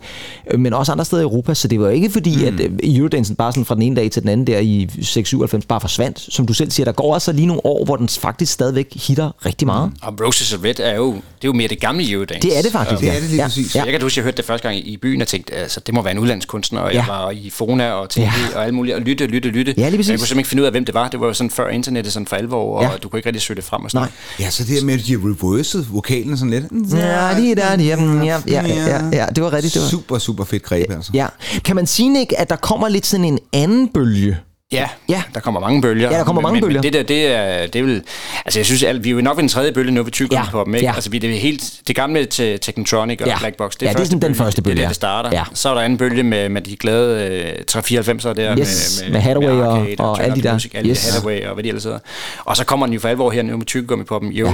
øh, 0.51 0.59
men 0.59 0.73
også 0.73 0.91
andre 0.91 1.05
steder 1.05 1.21
i 1.21 1.23
Europa, 1.23 1.53
så 1.53 1.67
det 1.67 1.79
var 1.79 1.85
jo 1.85 1.91
ikke 1.91 2.09
fordi, 2.09 2.35
mm. 2.35 2.43
at 2.45 2.59
øh, 2.59 2.71
Eurodansen 2.83 3.35
bare 3.35 3.51
sådan 3.51 3.65
fra 3.65 3.75
den 3.75 3.81
ene 3.81 3.95
dag 3.95 4.11
til 4.11 4.21
den 4.21 4.29
anden 4.29 4.47
der 4.47 4.59
i 4.59 4.87
6-97 5.01 5.59
bare 5.67 5.81
forsvandt. 5.81 6.19
Som 6.19 6.45
du 6.45 6.53
selv 6.53 6.71
siger, 6.71 6.85
der 6.85 6.91
går 6.91 7.13
altså 7.13 7.31
lige 7.31 7.45
nogle 7.45 7.65
år, 7.65 7.85
hvor 7.85 7.95
den 7.95 8.07
faktisk 8.09 8.53
stadigvæk 8.53 8.93
hitter 9.07 9.31
rigtig 9.45 9.65
meget. 9.65 9.91
Og 10.01 10.13
Roses 10.25 10.53
of 10.53 10.63
Red 10.63 10.79
er 10.79 10.95
jo, 10.95 11.11
det 11.13 11.19
er 11.21 11.21
jo 11.45 11.53
mere 11.53 11.67
det 11.67 11.79
gamle 11.79 12.11
Eurodance. 12.11 12.47
Det 12.49 12.57
er 12.57 12.61
det 12.61 12.71
faktisk, 12.71 12.97
Og- 12.97 13.03
ja. 13.03 13.09
Det 13.09 13.15
er 13.17 13.19
det 13.21 13.29
lige 13.29 13.41
Ja. 13.41 13.47
præcis. 13.47 13.75
Ja. 13.75 13.83
Jeg 13.83 13.91
kan 13.91 14.01
huske, 14.01 14.19
jeg 14.19 14.23
hørte 14.23 14.37
det 14.37 14.45
første 14.45 14.67
gang 14.67 14.87
i 14.87 14.97
byen 14.97 15.21
og 15.21 15.27
tænkte, 15.27 15.53
altså, 15.53 15.79
det 15.79 15.93
må 15.93 16.01
være 16.01 16.11
en 16.11 16.19
udlandskunstner, 16.19 16.79
og 16.79 16.91
Ja. 16.93 16.97
jeg 16.97 17.05
var 17.07 17.31
i 17.31 17.49
Fona 17.49 17.91
og 17.91 18.09
TV 18.09 18.21
Ja. 18.21 18.31
Og 18.55 18.65
alt 18.65 18.73
muligt, 18.73 18.95
og 18.95 19.01
lytte, 19.01 19.27
lytte, 19.27 19.49
lytte. 19.49 19.73
Ja, 19.77 19.89
lige 19.89 19.97
præcis. 19.97 20.09
Og 20.09 20.11
jeg 20.11 20.19
kunne 20.19 20.27
simpelthen 20.27 20.39
ikke 20.39 20.49
finde 20.49 20.61
ud 20.63 20.65
af, 20.65 20.71
hvem 20.73 20.85
det 20.85 20.93
var. 20.93 21.07
Det 21.09 21.19
var 21.19 21.27
jo 21.27 21.33
sådan 21.33 21.49
før 21.49 21.67
internettet 21.69 22.13
sådan 22.13 22.27
for 22.27 22.35
alvor, 22.35 22.77
og 22.77 22.83
Ja. 22.83 22.89
du 23.03 23.09
kunne 23.09 23.19
ikke 23.19 23.29
rigtig 23.29 23.41
søge 23.41 23.55
det 23.55 23.63
frem 23.63 23.83
og 23.85 23.91
sådan 23.91 24.07
Nej. 24.39 24.45
ja, 24.45 24.49
så 24.49 24.63
det 24.63 24.71
her 24.75 24.83
med, 24.85 24.93
at 24.93 24.99
de 25.05 25.11
har 25.11 25.19
reversed 25.19 25.85
vokalen 25.91 26.37
sådan 26.37 26.49
lidt. 26.51 26.65
Ja, 26.93 27.39
lige 27.39 27.55
der, 27.55 27.81
ja, 27.81 27.97
ja, 28.23 28.39
ja, 28.47 28.61
ja, 28.67 29.09
ja, 29.13 29.25
det 29.35 29.43
var 29.43 29.53
rigtigt. 29.53 29.73
Det 29.73 29.81
var. 29.81 29.87
Super, 29.89 30.17
super 30.17 30.43
fedt 30.43 30.63
greb, 30.63 30.91
altså. 30.91 31.11
Ja. 31.13 31.27
Kan 31.65 31.75
man 31.75 31.87
sige, 31.87 32.09
Nick, 32.09 32.33
at 32.37 32.49
der 32.49 32.55
kommer 32.55 32.87
lidt 32.89 33.05
sådan 33.05 33.25
en 33.25 33.39
anden 33.53 33.87
bølge? 33.87 34.37
Ja, 34.75 34.89
ja, 35.09 35.23
der 35.33 35.39
kommer 35.39 35.59
mange 35.59 35.81
bølger. 35.81 36.11
Ja, 36.11 36.17
der 36.17 36.23
kommer 36.23 36.41
mange 36.41 36.53
men, 36.61 36.63
bølger. 36.67 36.81
Men 36.81 36.93
det 36.93 36.93
der, 36.93 37.03
det 37.03 37.27
er, 37.27 37.67
det 37.67 37.75
er 37.79 37.83
vel... 37.83 38.03
Altså, 38.45 38.59
jeg 38.59 38.65
synes, 38.65 38.83
at 38.83 39.03
vi 39.03 39.09
er 39.09 39.13
jo 39.13 39.21
nok 39.21 39.37
ved 39.37 39.41
den 39.41 39.49
tredje 39.49 39.71
bølge 39.71 39.91
nu 39.91 40.03
ved 40.03 40.11
tykker 40.11 40.37
Ja, 40.37 40.49
på 40.51 40.63
dem, 40.65 40.75
ikke? 40.75 40.87
ja. 40.87 40.93
Altså, 40.95 41.09
vi 41.09 41.17
er 41.17 41.21
det 41.21 41.39
helt... 41.39 41.73
Det 41.87 41.95
gamle 41.95 42.25
til 42.25 42.59
Technotronic 42.59 43.21
og 43.21 43.27
Ja. 43.27 43.39
Black 43.39 43.57
Box, 43.57 43.71
det 43.73 43.81
Ja, 43.81 43.87
er, 43.89 43.93
det 43.93 44.01
er 44.01 44.05
sådan 44.05 44.21
den 44.21 44.35
første 44.35 44.61
bølge, 44.61 44.75
Det 44.75 44.79
er 44.79 44.83
ja. 44.83 44.85
der, 44.85 44.89
det 44.89 44.95
starter. 44.95 45.29
Ja. 45.33 45.43
Så 45.53 45.69
er 45.69 45.73
der 45.73 45.81
anden 45.81 45.97
bølge 45.97 46.23
med, 46.23 46.49
med 46.49 46.61
de 46.61 46.75
glade 46.75 47.27
øh, 47.31 47.81
394'ere 47.81 48.33
der. 48.33 48.59
Yes, 48.59 49.01
med, 49.03 49.11
med 49.11 49.19
Hathaway 49.21 49.47
og- 49.47 49.77
Arcade 49.77 49.95
og 49.99 50.15
Turn 50.17 50.21
alle 50.21 50.31
Up 50.31 50.37
de 50.37 50.43
der. 50.43 50.53
Music, 50.53 50.71
alle 50.75 50.89
Yes. 50.89 51.09
Hathaway 51.09 51.45
og 51.47 51.53
hvad 51.53 51.63
de 51.63 51.67
ellers 51.69 51.83
hedder. 51.83 51.99
Og 52.45 52.57
så 52.57 52.65
kommer 52.65 52.85
den 52.85 52.93
jo 52.93 52.99
for 52.99 53.07
alvor 53.09 53.31
her 53.31 53.41
nu 53.43 53.57
med 53.57 53.65
tykkegummi 53.65 54.03
på 54.05 54.19
dem. 54.21 54.29
Jo, 54.29 54.47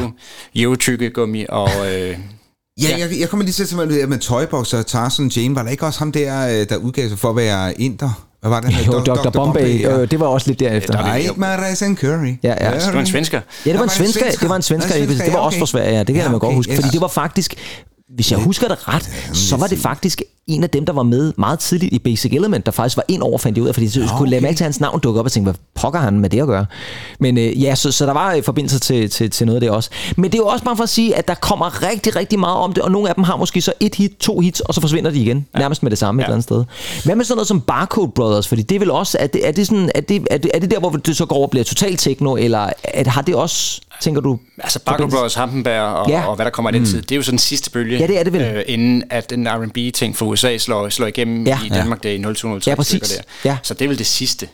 ja. 0.56 0.62
jo 0.62 0.76
tykkegummi 0.76 1.46
og... 1.50 1.70
Øh, 1.94 2.18
Ja, 2.82 2.88
jeg, 3.00 3.20
jeg 3.20 3.30
kommer 3.30 3.44
lige 3.44 3.54
til 3.54 3.64
at 3.64 3.70
tænke 3.70 3.86
mig, 3.86 4.10
med 4.10 4.20
Toybox 4.20 4.74
og 4.74 4.88
Tarzan 4.88 5.28
Jane, 5.28 5.56
var 5.56 5.64
der 5.64 5.70
ikke 5.70 5.86
også 5.86 6.00
ham 6.00 6.12
der, 6.12 6.48
øh, 6.62 6.70
der 6.70 6.76
udgav 6.76 7.10
sig 7.10 7.20
for 7.20 7.30
at 7.30 7.36
være 7.36 7.82
inder? 7.82 8.24
Hvad 8.42 8.50
var 8.50 8.60
det? 8.62 8.88
Jo, 8.88 8.92
Dr. 8.92 9.30
Bombay, 9.30 9.88
øh, 9.88 10.12
det 10.12 10.20
var 10.20 10.26
også 10.28 10.48
lidt 10.48 10.60
derefter. 10.60 10.98
Eat 10.98 11.38
my 11.38 11.46
rice 11.70 11.86
and 11.86 11.98
curry. 11.98 12.36
Ja, 12.44 12.54
ja. 12.62 12.80
det 12.80 12.94
var 12.94 13.00
en 13.00 13.06
svensker. 13.06 13.42
Ja, 13.66 13.72
det 13.72 13.80
var 13.80 13.84
en 13.84 13.90
svensker. 13.90 14.26
Det 14.40 14.50
var 14.50 14.56
en 14.56 14.62
svensker. 14.62 15.06
Det 15.26 15.34
var 15.34 15.40
også 15.40 15.60
fra 15.60 15.66
Sverige, 15.66 15.92
ja. 15.92 16.00
Det 16.00 16.08
kan 16.08 16.16
Ja, 16.16 16.32
jeg 16.32 16.40
godt 16.40 16.56
huske. 16.56 16.76
Fordi 16.76 16.88
det 16.90 17.02
var 17.02 17.08
faktisk, 17.08 17.56
hvis 18.16 18.32
jeg 18.32 18.40
husker 18.40 18.68
det 18.68 18.88
ret, 18.88 19.10
så 19.34 19.58
var 19.58 19.68
det 19.68 19.78
faktisk 19.78 20.22
en 20.48 20.64
af 20.64 20.70
dem, 20.70 20.86
der 20.86 20.94
var 20.94 21.04
med 21.04 21.34
meget 21.38 21.60
tidligt 21.60 21.94
i 21.94 22.00
Basic 22.00 22.34
Element, 22.34 22.66
der 22.66 22.72
faktisk 22.72 22.98
var 22.98 23.04
ind 23.08 23.22
over, 23.22 23.38
fandt 23.38 23.58
jeg 23.58 23.64
ud 23.64 23.68
af, 23.68 23.76
fordi 23.76 23.90
så 23.90 24.08
skulle 24.08 24.32
lade 24.32 24.42
mærke 24.42 24.58
til 24.58 24.64
hans 24.64 24.80
navn 24.80 25.00
dukke 25.00 25.20
op 25.20 25.26
og 25.26 25.32
tænke, 25.32 25.46
hvad 25.46 25.60
pokker 25.76 26.00
har 26.00 26.06
han 26.06 26.20
med 26.20 26.30
det 26.30 26.42
at 26.42 26.48
gøre? 26.48 26.66
Men 27.20 27.38
øh, 27.38 27.64
ja, 27.64 27.76
så, 27.76 27.92
så 27.92 28.06
der 28.06 28.14
var 28.14 28.34
øh, 28.34 28.44
forbindelse 28.44 28.80
til, 28.80 29.10
til, 29.10 29.30
til 29.30 29.46
noget 29.46 29.56
af 29.56 29.62
det 29.62 29.70
også. 29.70 29.90
Men 30.18 30.24
det 30.32 30.34
er 30.34 30.38
jo 30.38 30.48
også 30.48 30.66
bare 30.66 30.78
for 30.78 30.84
at 30.84 30.90
sige, 30.90 31.16
at 31.16 31.28
der 31.28 31.34
kommer 31.34 31.84
rigtig, 31.84 32.16
rigtig 32.16 32.40
meget 32.40 32.58
om 32.58 32.74
det, 32.74 32.84
og 32.84 32.92
nogle 32.92 33.10
af 33.10 33.16
dem 33.16 33.24
har 33.24 33.38
måske 33.38 33.62
så 33.62 33.74
et 33.80 33.96
hit, 33.96 34.12
to 34.20 34.40
hits, 34.40 34.60
og 34.60 34.74
så 34.74 34.82
forsvinder 34.82 35.12
de 35.12 35.20
igen, 35.20 35.46
ja. 35.54 35.60
nærmest 35.60 35.84
med 35.84 35.92
det 35.92 36.00
samme 36.00 36.22
ja. 36.22 36.26
et 36.26 36.28
eller 36.28 36.36
andet 36.36 36.44
sted. 36.44 36.64
Hvad 37.06 37.16
med 37.16 37.26
sådan 37.26 37.38
noget 37.38 37.48
som 37.48 37.62
Barcode 37.62 38.12
Brothers? 38.16 38.48
Fordi 38.48 38.62
det 38.62 38.76
er 38.76 38.80
vel 38.80 38.92
også, 38.92 39.18
er 39.20 39.28
det, 39.28 39.48
er 39.48 39.52
det, 39.52 39.68
sådan, 39.68 39.92
er 39.96 40.02
det, 40.02 40.28
er 40.32 40.38
det, 40.38 40.52
er 40.54 40.60
det 40.60 40.72
der, 40.72 40.80
hvor 40.80 40.90
det 40.90 41.18
så 41.18 41.26
går 41.26 41.36
over 41.36 41.46
og 41.48 41.52
bliver 41.52 41.64
totalt 41.64 42.00
techno, 42.00 42.36
eller 42.36 42.70
at, 42.84 43.08
har 43.08 43.22
det 43.22 43.36
også, 43.36 43.82
tænker 44.02 44.22
du? 44.22 44.40
Altså 44.58 44.80
Barco 44.80 45.08
Brothers, 45.08 45.34
Hampenberg 45.36 45.82
og, 45.82 46.10
Ja. 46.10 46.20
ja. 46.20 46.26
og 46.28 46.36
hvad 46.36 46.46
der 46.46 46.52
kommer 46.52 46.70
i 46.70 46.74
den 46.74 46.82
Mm. 46.82 46.86
tid, 46.88 47.02
det 47.02 47.12
er 47.12 47.16
jo 47.16 47.22
sådan 47.22 47.32
den 47.34 47.40
sidste 47.40 47.72
bølge. 47.72 47.98
Ja, 48.00 48.08
det 48.08 48.20
er 48.20 48.24
det 48.24 48.34
vel. 48.34 48.42
Øh, 48.42 48.64
inden 48.68 49.04
at 49.10 49.30
den 49.30 49.48
R&B-ting 49.48 50.18
fra 50.18 50.26
USA 50.26 50.58
slår, 50.58 50.90
slår 50.90 51.08
igennem 51.08 51.48
Ja. 51.48 51.60
i 51.66 51.70
Danmark, 51.70 52.04
det 52.04 52.12
er 52.12 52.16
i 52.16 52.18
0203 52.18 52.70
Ja, 52.72 52.76
præcis. 52.76 53.02
der. 53.10 53.22
Ja. 53.46 53.58
Så 53.64 53.74
det 53.74 53.86
er 53.86 53.90
vel 53.90 53.98
det 53.98 54.06
sidste. 54.08 54.48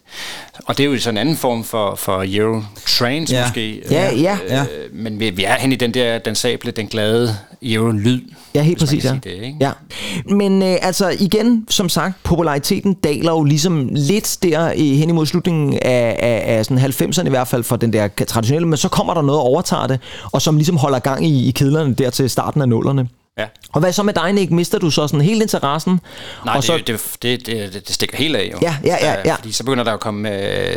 Og 0.66 0.78
det 0.78 0.84
er 0.86 0.88
jo 0.90 1.00
sådan 1.00 1.14
en 1.14 1.22
anden 1.22 1.38
form 1.38 1.64
for, 1.64 1.96
for 1.96 2.24
Euro 2.28 2.62
Trance 2.88 3.36
Ja. 3.36 3.46
måske. 3.46 3.82
Ja, 3.92 4.12
Øh, 4.14 4.22
ja. 4.22 4.38
øh, 4.50 4.66
Men 4.94 5.20
vi, 5.20 5.30
vi 5.30 5.44
er 5.44 5.56
hen 5.56 5.72
i 5.72 5.76
den 5.76 5.94
der, 5.94 6.18
den 6.20 6.36
sable, 6.36 6.72
den 6.72 6.88
glade 6.88 7.36
Euro-lyd. 7.64 8.22
Ja, 8.58 8.62
helt 8.62 8.80
præcis, 8.80 9.06
ja. 9.06 9.18
Det, 9.24 9.32
ikke? 9.32 9.58
ja. 9.60 9.72
Men 10.30 10.62
øh, 10.64 10.76
altså 10.82 11.16
igen, 11.20 11.66
som 11.70 11.90
sagt, 11.90 12.14
populariteten 12.24 12.94
daler 12.94 13.32
jo 13.32 13.44
ligesom 13.44 13.90
lidt 13.92 14.38
der 14.44 14.72
i, 14.72 14.96
hen 14.96 15.10
imod 15.10 15.26
slutningen 15.26 15.74
af, 15.74 16.20
af, 16.20 16.58
af 16.58 16.66
sådan 16.66 16.84
90'erne 16.84 17.26
i 17.26 17.30
hvert 17.30 17.48
fald 17.48 17.64
for 17.64 17.76
den 17.76 17.94
der 17.94 18.08
traditionelle, 18.28 18.68
men 18.68 18.78
så 18.78 18.90
kommer 18.90 19.14
der 19.14 19.22
noget 19.22 19.42
og 19.42 19.46
overtager 19.46 19.88
det, 19.88 20.00
og 20.32 20.42
som 20.42 20.56
ligesom 20.56 20.78
holder 20.78 21.00
gang 21.00 21.26
i, 21.26 21.48
i 21.48 21.52
kedlerne 21.52 21.94
der 21.94 22.10
til 22.10 22.30
starten 22.30 22.62
af 22.62 22.70
nullerne. 22.70 23.08
Ja. 23.38 23.46
Og 23.74 23.80
hvad 23.80 23.94
så 23.94 24.04
med 24.04 24.14
dig, 24.14 24.34
Nick? 24.34 24.52
Mister 24.52 24.80
du 24.80 24.90
så 24.90 25.08
sådan 25.08 25.22
helt 25.22 25.42
interessen? 25.42 26.00
Nej, 26.46 26.56
og 26.58 26.64
så, 26.64 26.78
det, 26.78 26.88
det, 26.88 27.22
det, 27.22 27.46
det, 27.46 27.88
det 27.88 27.96
stikker 27.96 28.18
helt 28.18 28.36
af 28.36 28.50
jo. 28.54 28.58
Ja, 28.62 28.76
ja, 28.86 28.96
ja, 29.02 29.20
Øh, 29.20 29.22
ja. 29.26 29.36
Fordi 29.36 29.52
så 29.52 29.64
begynder 29.64 29.84
der 29.84 29.94
at 29.94 30.00
komme 30.00 30.30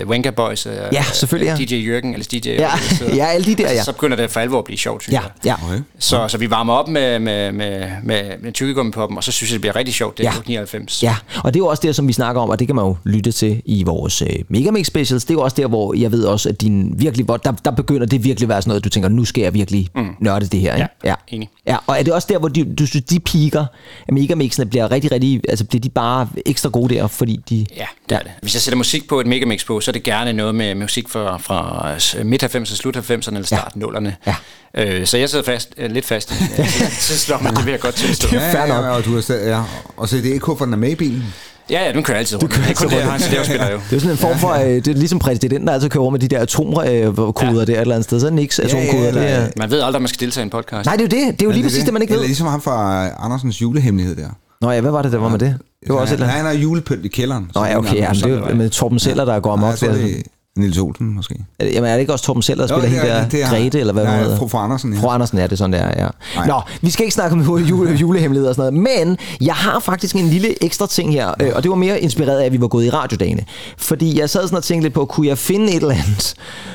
uh, 0.03 0.09
Wenga 0.09 0.31
Boys, 0.31 0.67
uh, 0.67 0.73
Ja, 0.93 1.03
selvfølgelig, 1.13 1.59
ja. 1.59 1.65
DJ 1.65 1.75
Jørgen, 1.87 2.13
eller 2.15 2.27
DJ 2.33 2.49
Ja, 2.49 2.71
ja, 3.17 3.27
alle 3.27 3.47
de 3.47 3.55
der, 3.63 3.73
ja. 3.73 3.83
Så 3.83 3.93
begynder 3.93 4.17
det 4.17 4.31
for 4.31 4.41
alvor 4.41 4.59
at 4.59 4.65
blive 4.65 4.79
sjovt, 4.79 5.03
synes 5.03 5.13
Ja, 5.15 5.21
jeg. 5.45 5.57
ja. 5.71 5.77
Så, 5.99 6.29
så 6.29 6.39
vi 6.39 6.51
varmer 6.51 6.73
op 6.75 6.89
med, 6.89 7.19
med, 7.19 7.53
med, 7.53 7.89
med, 8.05 8.23
med 8.43 8.53
tykkegummi 8.53 8.93
på 8.93 9.07
dem, 9.07 9.17
og 9.17 9.25
så 9.25 9.33
synes 9.33 9.51
jeg, 9.51 9.55
det 9.55 9.61
bliver 9.61 9.77
rigtig 9.77 9.95
sjovt. 9.95 10.19
Det 10.19 10.27
er 10.27 10.31
Ja. 10.31 10.37
ja. 10.37 10.61
99. 10.61 11.03
Ja, 11.03 11.17
og 11.45 11.55
det 11.55 11.61
er 11.61 11.65
jo 11.65 11.67
også 11.67 11.81
det, 11.87 11.97
som 11.97 12.09
vi 12.09 12.13
snakker 12.13 12.43
om, 12.43 12.51
og 12.51 12.59
det 12.59 12.67
kan 12.69 12.77
man 12.77 12.85
jo 12.85 12.97
lytte 13.05 13.33
til 13.33 13.63
i 13.65 13.83
vores 13.85 14.23
øh, 14.23 14.29
Megamix 14.49 14.87
Specials. 14.87 15.25
Det 15.25 15.31
er 15.31 15.35
jo 15.35 15.41
også 15.43 15.57
der, 15.61 15.67
hvor 15.67 15.95
jeg 15.95 16.13
ved 16.13 16.25
også, 16.25 16.49
at 16.49 16.61
din 16.61 16.95
virkelig, 16.97 17.25
hvor 17.25 17.37
der, 17.37 17.53
der 17.53 17.71
begynder 17.71 18.07
det 18.07 18.25
virkelig 18.25 18.45
at 18.45 18.49
være 18.49 18.63
sådan 18.63 18.69
noget, 18.71 18.85
du 18.85 18.89
tænker, 18.89 19.09
nu 19.09 19.25
skal 19.25 19.43
jeg 19.43 19.55
virkelig 19.55 19.89
mm. 19.95 20.07
nørde 20.21 20.47
det 20.47 20.61
her. 20.61 20.75
Ikke? 20.75 20.89
Ja, 21.05 21.15
enig. 21.29 21.49
Ja, 21.67 21.77
og 21.87 21.99
er 21.99 22.03
det 22.03 22.13
også 22.13 22.29
der, 22.31 22.39
hvor 22.39 22.49
de, 22.55 22.75
du 22.75 22.87
synes, 22.87 23.05
de 23.05 23.21
piker 23.21 23.67
af 24.09 24.15
Megamixene 24.15 24.67
bliver 24.67 24.91
rigtig, 24.91 25.13
rigtig, 25.13 25.41
altså 25.49 25.65
bliver 25.65 25.81
de 25.81 25.89
bare 25.89 26.29
ekstra 26.47 26.69
gode 26.69 26.95
der, 26.95 27.07
fordi 27.07 27.41
de... 27.51 27.67
Ja, 27.77 27.87
det 28.09 28.15
er 28.15 28.23
det. 28.23 28.31
Hvis 28.43 28.55
jeg 28.55 28.63
sætter 28.63 28.77
musik 28.77 29.09
på 29.09 29.21
et 29.21 29.27
megamix 29.27 29.67
på, 29.67 29.81
så 29.81 29.91
er 29.91 29.93
det 29.93 30.03
gerne 30.03 30.33
noget 30.33 30.55
med 30.55 30.75
musik 30.75 31.09
fra, 31.09 31.39
fra 31.39 32.23
midt 32.23 32.45
90'erne, 32.45 32.65
slut 32.65 32.97
90'erne 32.97 33.11
eller 33.11 33.47
start 33.47 33.73
0'erne. 33.77 34.11
Ja. 34.27 34.35
Øh, 34.75 35.07
så 35.07 35.17
jeg 35.17 35.31
sidder 35.31 35.45
fast, 35.45 35.75
øh, 35.77 35.91
lidt 35.91 36.05
fast. 36.05 36.31
i 36.33 36.35
det. 36.57 36.67
så 36.93 37.19
slår 37.19 37.39
man 37.43 37.57
det 37.57 37.65
vil 37.65 37.71
jeg 37.71 37.81
godt 37.81 37.95
tilstå. 37.95 38.29
Ja, 38.33 38.51
ja, 38.51 38.67
ja, 38.67 38.89
og, 38.91 39.05
du 39.05 39.15
har 39.15 39.21
stadig, 39.21 39.49
ja. 39.49 39.63
og 39.97 40.09
så 40.09 40.17
er 40.17 40.21
det 40.21 40.29
ikke 40.29 40.41
kun, 40.41 40.59
for 40.59 40.65
den 40.65 40.75
er 40.75 40.79
med 40.79 40.91
i 40.91 40.95
bilen. 40.95 41.35
Ja, 41.71 41.87
ja, 41.87 41.93
den 41.93 42.03
kører 42.03 42.19
altid 42.19 42.39
Du 42.39 42.43
rundt. 42.43 42.55
kører 42.55 42.67
Det 42.67 42.71
er 42.71 42.75
kun 42.75 42.85
altid 42.93 42.99
det, 42.99 43.09
rundt. 43.09 43.37
han 43.37 43.45
spiller 43.45 43.71
jo. 43.71 43.79
Det 43.91 43.97
er 43.97 44.01
sådan 44.01 44.11
en 44.11 44.17
form 44.17 44.39
for, 44.39 44.51
øh, 44.51 44.67
det 44.69 44.89
er 44.89 44.95
ligesom 44.95 45.19
præsidenten, 45.19 45.67
der 45.67 45.73
altid 45.75 45.89
kører 45.89 46.03
over 46.03 46.11
med 46.11 46.19
de 46.21 46.29
der 46.29 46.39
atomkoder 46.39 46.85
ja. 46.91 47.65
der 47.65 47.73
et 47.75 47.81
eller 47.81 47.95
andet 47.95 48.05
sted. 48.05 48.21
Så 48.21 48.27
er 48.27 48.31
det 48.31 48.37
niks 48.37 48.59
atomkoder. 48.59 49.09
eller- 49.09 49.21
det 49.23 49.31
er... 49.31 49.49
Man 49.57 49.71
ved 49.71 49.79
aldrig, 49.81 49.97
om 49.97 50.03
man 50.03 50.09
skal 50.09 50.21
deltage 50.21 50.43
i 50.43 50.45
en 50.45 50.51
podcast. 50.51 50.87
Nej, 50.87 50.97
det 50.97 51.13
er 51.13 51.19
jo 51.19 51.27
det. 51.27 51.35
Det 51.39 51.43
er 51.43 51.47
jo 51.47 51.53
lige 51.53 51.63
præcis 51.63 51.85
det, 51.85 51.93
man 51.93 52.03
ikke 52.03 52.15
ved. 52.15 52.21
ligesom 52.21 52.47
ham 52.47 52.61
fra 52.63 53.09
Andersens 53.25 53.63
julehemmelighed 53.63 54.17
der. 54.17 54.29
Nå 54.61 54.71
ja, 54.71 54.81
hvad 54.81 54.91
var 54.91 55.03
det, 55.03 55.13
der 55.13 55.19
var 55.19 55.29
med 55.29 55.39
det? 55.39 55.57
Det 55.87 55.95
var 55.95 56.01
også 56.01 56.15
et 56.15 56.17
eller 56.17 56.27
Nej, 56.27 56.35
andet. 56.39 56.47
han 56.51 56.57
har 56.57 56.63
julepynt 56.63 57.05
i 57.05 57.09
kælderen. 57.09 57.51
Nå 57.55 57.65
ja, 57.65 57.79
okay, 57.79 57.95
ja, 57.97 58.09
men 58.13 58.23
det 58.23 58.33
er 58.45 58.51
jo 58.51 58.55
med 58.57 58.71
Torben 58.71 58.99
Seller, 58.99 59.25
der 59.25 59.41
går 59.41 59.57
Nej, 59.57 59.69
amok. 59.69 59.83
jeg 59.83 60.15
er 60.61 60.67
Niels 60.67 60.79
Olsen 60.79 61.15
måske. 61.15 61.35
Er 61.59 61.67
Jamen 61.67 61.91
er 61.91 61.93
det 61.95 62.01
ikke 62.01 62.13
også 62.13 62.25
Torben 62.25 62.43
Seller, 62.43 62.67
der 62.67 62.75
spiller 62.79 62.89
det 63.01 63.09
hende 63.09 63.15
er- 63.15 63.29
der 63.29 63.47
er- 63.47 63.51
Grete, 63.51 63.81
eller 63.81 63.93
hvad 63.93 64.05
hun 64.07 64.15
Nej, 64.15 64.23
hedder? 64.23 64.39
fru- 64.39 64.47
fru 64.49 64.59
Andersen, 64.59 64.93
ja. 64.95 65.01
Fru 65.01 65.09
Andersen, 65.09 65.39
ja, 65.39 65.45
det 65.45 65.53
er 65.53 65.57
sådan, 65.57 65.73
der, 65.73 65.87
ja. 66.03 66.09
Nej. 66.37 66.47
Nå, 66.47 66.61
vi 66.83 66.91
skal 66.91 67.03
ikke 67.05 67.15
snakke 67.15 67.33
om 67.37 67.41
jule, 67.43 67.65
jule, 67.65 67.95
julehemmeligheder 67.95 68.49
og 68.49 68.55
sådan 68.55 68.75
noget, 68.75 69.07
men 69.07 69.17
jeg 69.41 69.55
har 69.55 69.81
faktisk 69.81 70.15
en 70.17 70.29
lille 70.29 70.65
ekstra 70.65 70.87
ting 70.87 71.13
her, 71.13 71.35
øh, 71.41 71.51
og 71.55 71.63
det 71.63 71.69
var 71.71 71.77
mere 71.77 72.01
inspireret 72.01 72.41
af, 72.41 72.45
at 72.47 72.53
vi 72.53 72.61
var 72.61 72.69
gået 72.69 72.85
i 72.85 72.91
radiodagene. 72.91 73.45
Fordi 73.79 74.19
jeg 74.21 74.31
sad 74.31 74.43
sådan 74.43 74.57
og 74.57 74.65
tænkte 74.65 74.85
lidt 74.85 74.95
på, 74.95 75.05
kunne 75.05 75.27
jeg 75.27 75.39
finde 75.39 75.69
et 75.69 75.75
eller 75.75 75.95
andet, 75.95 76.35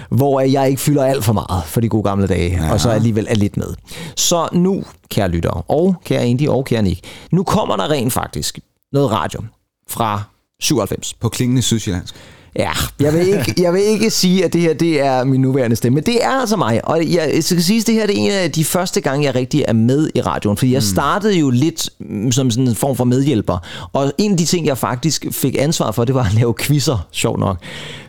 hvor 0.10 0.42
jeg 0.42 0.70
ikke 0.70 0.82
fylder 0.82 1.04
alt 1.06 1.24
for 1.24 1.34
meget 1.34 1.64
for 1.66 1.82
de 1.82 1.90
gode 1.90 2.04
gamle 2.04 2.28
dage, 2.28 2.60
ja. 2.66 2.74
og 2.74 2.82
så 2.82 2.90
alligevel 2.90 3.28
er 3.30 3.36
lidt 3.36 3.58
med. 3.58 3.68
Så 4.16 4.48
nu, 4.54 4.84
kære 5.10 5.28
lyttere, 5.30 5.62
og 5.68 5.96
kære 6.06 6.28
Indy, 6.28 6.48
og 6.48 6.66
kære 6.66 6.82
Nick, 6.82 7.00
nu 7.32 7.44
kommer 7.44 7.76
der 7.76 7.90
rent 7.92 8.14
faktisk 8.14 8.60
noget 8.94 9.12
radio 9.12 9.40
fra 9.90 10.22
97. 10.62 11.14
På 11.14 11.30
klingende 11.30 11.62
sydsjællandsk. 11.62 12.16
Ja, 12.60 12.72
jeg 13.00 13.14
vil, 13.14 13.28
ikke, 13.28 13.54
jeg 13.58 13.74
vil 13.74 13.82
ikke 13.82 14.10
sige, 14.10 14.46
at 14.46 14.54
det 14.54 14.62
her 14.62 14.74
det 14.74 15.02
er 15.02 15.24
min 15.24 15.42
nuværende 15.42 15.76
stemme, 15.76 15.96
men 15.96 16.04
det 16.04 16.24
er 16.24 16.30
altså 16.30 16.58
mig. 16.58 16.88
Og 16.88 17.14
jeg 17.14 17.44
skal 17.44 17.64
sige, 17.64 17.80
at 17.80 17.88
det 17.88 17.96
her 17.96 18.08
det 18.08 18.18
er 18.18 18.22
en 18.22 18.32
af 18.32 18.52
de 18.52 18.66
første 18.66 19.02
gange, 19.02 19.26
jeg 19.26 19.36
rigtig 19.36 19.66
er 19.68 19.74
med 19.74 20.10
i 20.16 20.22
radioen. 20.22 20.58
Fordi 20.58 20.74
jeg 20.74 20.84
startede 20.84 21.40
jo 21.40 21.50
lidt 21.50 21.90
mm, 22.00 22.32
som 22.32 22.52
sådan 22.52 22.68
en 22.68 22.76
form 22.76 22.96
for 22.96 23.04
medhjælper. 23.04 23.58
Og 23.94 24.14
en 24.18 24.32
af 24.32 24.38
de 24.38 24.46
ting, 24.46 24.66
jeg 24.66 24.78
faktisk 24.78 25.26
fik 25.32 25.56
ansvar 25.60 25.92
for, 25.92 26.06
det 26.06 26.16
var 26.16 26.24
at 26.24 26.34
lave 26.34 26.54
quizzer, 26.60 27.08
sjov 27.12 27.40
nok. 27.40 27.58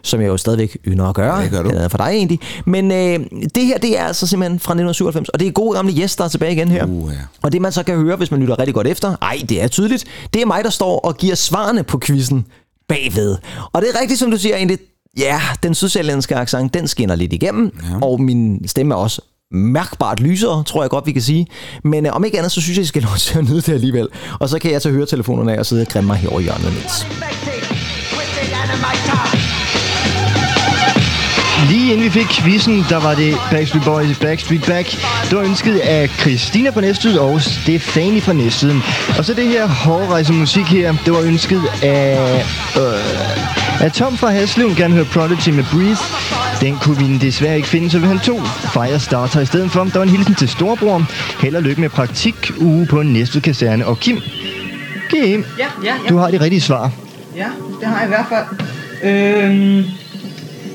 Som 0.02 0.20
jeg 0.20 0.28
jo 0.28 0.36
stadigvæk 0.36 0.76
ynder 0.86 1.04
at 1.04 1.14
gøre. 1.14 1.42
Det 1.42 1.50
gør 1.50 1.62
du. 1.62 1.70
Det 1.70 1.90
for 1.90 1.98
dig 1.98 2.08
egentlig. 2.08 2.40
Men 2.64 2.92
øh, 2.92 3.20
det 3.54 3.66
her, 3.66 3.78
det 3.78 3.98
er 3.98 4.04
altså 4.04 4.26
simpelthen 4.26 4.60
fra 4.60 4.72
1997. 4.72 5.28
Og 5.28 5.40
det 5.40 5.48
er 5.48 5.52
gode 5.52 5.76
gamle 5.76 5.92
Jes, 6.00 6.16
der 6.16 6.24
er 6.24 6.28
tilbage 6.28 6.52
igen 6.52 6.68
her. 6.68 6.86
Uh, 6.86 7.12
ja. 7.12 7.18
Og 7.42 7.52
det 7.52 7.62
man 7.62 7.72
så 7.72 7.82
kan 7.82 7.96
høre, 7.96 8.16
hvis 8.16 8.30
man 8.30 8.40
lytter 8.40 8.58
rigtig 8.58 8.74
godt 8.74 8.86
efter, 8.86 9.16
ej, 9.22 9.38
det 9.48 9.62
er 9.62 9.68
tydeligt, 9.68 10.04
det 10.34 10.42
er 10.42 10.46
mig, 10.46 10.64
der 10.64 10.70
står 10.70 10.98
og 10.98 11.16
giver 11.16 11.34
svarene 11.34 11.82
på 11.82 11.98
quizzen 11.98 12.46
bagved. 12.88 13.36
Og 13.72 13.82
det 13.82 13.90
er 13.94 14.00
rigtigt, 14.00 14.20
som 14.20 14.30
du 14.30 14.36
siger 14.36 14.56
egentlig, 14.56 14.78
ja, 15.18 15.40
den 15.62 15.74
sydsjællandske 15.74 16.36
accent, 16.36 16.74
den 16.74 16.88
skinner 16.88 17.14
lidt 17.14 17.32
igennem, 17.32 17.72
ja. 17.82 18.06
og 18.06 18.20
min 18.20 18.68
stemme 18.68 18.94
er 18.94 18.98
også 18.98 19.20
mærkbart 19.50 20.20
lysere, 20.20 20.64
tror 20.64 20.82
jeg 20.82 20.90
godt, 20.90 21.06
vi 21.06 21.12
kan 21.12 21.22
sige. 21.22 21.46
Men 21.84 22.06
øh, 22.06 22.12
om 22.16 22.24
ikke 22.24 22.38
andet, 22.38 22.52
så 22.52 22.60
synes 22.60 22.78
jeg, 22.78 22.82
I 22.82 22.86
skal 22.86 23.02
lov 23.08 23.16
til 23.16 23.38
at 23.38 23.44
nyde 23.44 23.60
det 23.60 23.68
alligevel. 23.68 24.08
Og 24.40 24.48
så 24.48 24.58
kan 24.58 24.72
jeg 24.72 24.82
tage 24.82 24.92
høretelefonerne 24.94 25.54
af 25.54 25.58
og 25.58 25.66
sidde 25.66 25.82
og 25.82 25.88
grimme 25.88 26.06
mig 26.06 26.16
herovre 26.16 26.42
i 26.42 26.44
hjørnet 26.44 26.72
lidt. 26.72 27.06
Lige 31.68 31.92
inden 31.92 32.04
vi 32.04 32.10
fik 32.10 32.26
quizzen, 32.26 32.86
der 32.88 33.00
var 33.00 33.14
det 33.14 33.36
Backstreet 33.50 33.84
Boys 33.84 34.18
Backstreet 34.18 34.64
Back. 34.66 34.90
Det 35.30 35.36
var 35.38 35.44
ønsket 35.44 35.78
af 35.78 36.08
Christina 36.08 36.70
fra 36.70 36.80
Næstved 36.80 37.18
og 37.18 37.42
Stefanie 37.42 38.20
fra 38.20 38.32
Næstveden. 38.32 38.82
Og 39.18 39.24
så 39.24 39.34
det 39.34 39.48
her 39.48 39.66
hårdrejse 39.68 40.32
musik 40.32 40.64
her, 40.64 40.94
det 41.04 41.12
var 41.12 41.20
ønsket 41.20 41.62
af, 41.82 42.34
øh, 42.76 43.84
af 43.84 43.92
Tom 43.92 44.16
fra 44.16 44.30
Haslev. 44.30 44.74
Gerne 44.76 44.94
høre 44.94 45.04
Prodigy 45.04 45.48
med 45.48 45.64
Breathe. 45.72 45.96
Den 46.60 46.76
kunne 46.78 46.98
vi 46.98 47.18
desværre 47.18 47.56
ikke 47.56 47.68
finde, 47.68 47.90
så 47.90 47.98
vi 47.98 48.06
han 48.06 48.18
to 48.18 48.40
Firestarter 48.72 49.40
i 49.40 49.46
stedet 49.46 49.70
for. 49.70 49.84
Der 49.84 49.90
var 49.98 50.02
en 50.02 50.08
hilsen 50.08 50.34
til 50.34 50.48
storebror. 50.48 51.04
Held 51.40 51.56
og 51.56 51.62
lykke 51.62 51.80
med 51.80 51.88
praktik 51.88 52.50
uge 52.60 52.86
på 52.86 53.02
Næstved 53.02 53.42
Kaserne. 53.42 53.86
Og 53.86 54.00
Kim, 54.00 54.20
Kim, 55.10 55.44
Ja, 55.58 55.64
ja, 55.84 55.92
ja. 56.04 56.08
du 56.08 56.16
har 56.18 56.30
de 56.30 56.40
rigtige 56.40 56.60
svar. 56.60 56.90
Ja, 57.36 57.46
det 57.80 57.88
har 57.88 57.96
jeg 57.96 58.04
i 58.04 58.08
hvert 58.08 58.26
fald. 58.28 58.44
Øhm, 59.02 59.84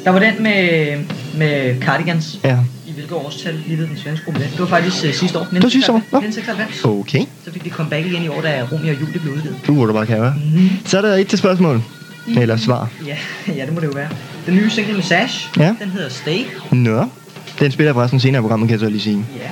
der 0.04 0.10
var 0.10 0.20
den 0.20 0.44
med, 0.44 0.98
med 1.38 1.82
Cardigans. 1.82 2.40
Ja. 2.44 2.58
I 2.88 2.92
hvilket 2.94 3.12
årstal 3.14 3.56
lille 3.68 3.88
den 3.88 3.98
svenske 3.98 4.26
gruppe 4.26 4.40
Det 4.40 4.60
var 4.60 4.66
faktisk 4.66 5.06
uh, 5.06 5.12
sidste 5.14 5.40
år. 5.40 5.48
Det 5.52 5.64
var 5.64 5.70
sidste 5.70 5.92
år? 5.92 5.98
1996. 5.98 6.86
Okay. 6.86 7.26
Så 7.46 7.52
fik 7.54 7.64
de 7.64 7.70
comeback 7.70 8.06
igen 8.06 8.24
i 8.24 8.28
år, 8.28 8.42
da 8.42 8.64
Romeo 8.72 8.94
og 8.94 9.02
Julie 9.02 9.20
blev 9.20 9.34
udgivet. 9.34 9.56
Du 9.68 9.74
hvor 9.74 9.86
du 9.86 9.94
bare 9.94 10.06
kan 10.06 10.22
være. 10.22 10.34
Mhm. 10.54 10.70
Så 10.86 10.98
er 10.98 11.02
der 11.02 11.16
et 11.16 11.28
til 11.28 11.40
spørgsmål. 11.40 11.82
Eller 12.38 12.58
svar. 12.58 12.90
Ja, 13.08 13.16
ja, 13.56 13.66
det 13.66 13.74
må 13.74 13.80
det 13.80 13.88
jo 13.88 13.92
være. 13.96 14.10
Den 14.46 14.56
nye 14.56 14.70
single 14.70 14.94
med 14.94 15.04
Sash, 15.04 15.50
Ja. 15.58 15.76
den 15.82 15.90
hedder 15.90 16.10
Stay. 16.10 16.40
Nå. 16.72 17.06
Den 17.60 17.72
spiller 17.72 17.94
forresten 17.94 18.20
senere 18.20 18.40
i 18.40 18.42
programmet, 18.42 18.68
kan 18.70 18.74
jeg 18.74 18.80
så 18.80 18.90
lige 18.90 19.02
sige. 19.02 19.26
Ja. 19.38 19.50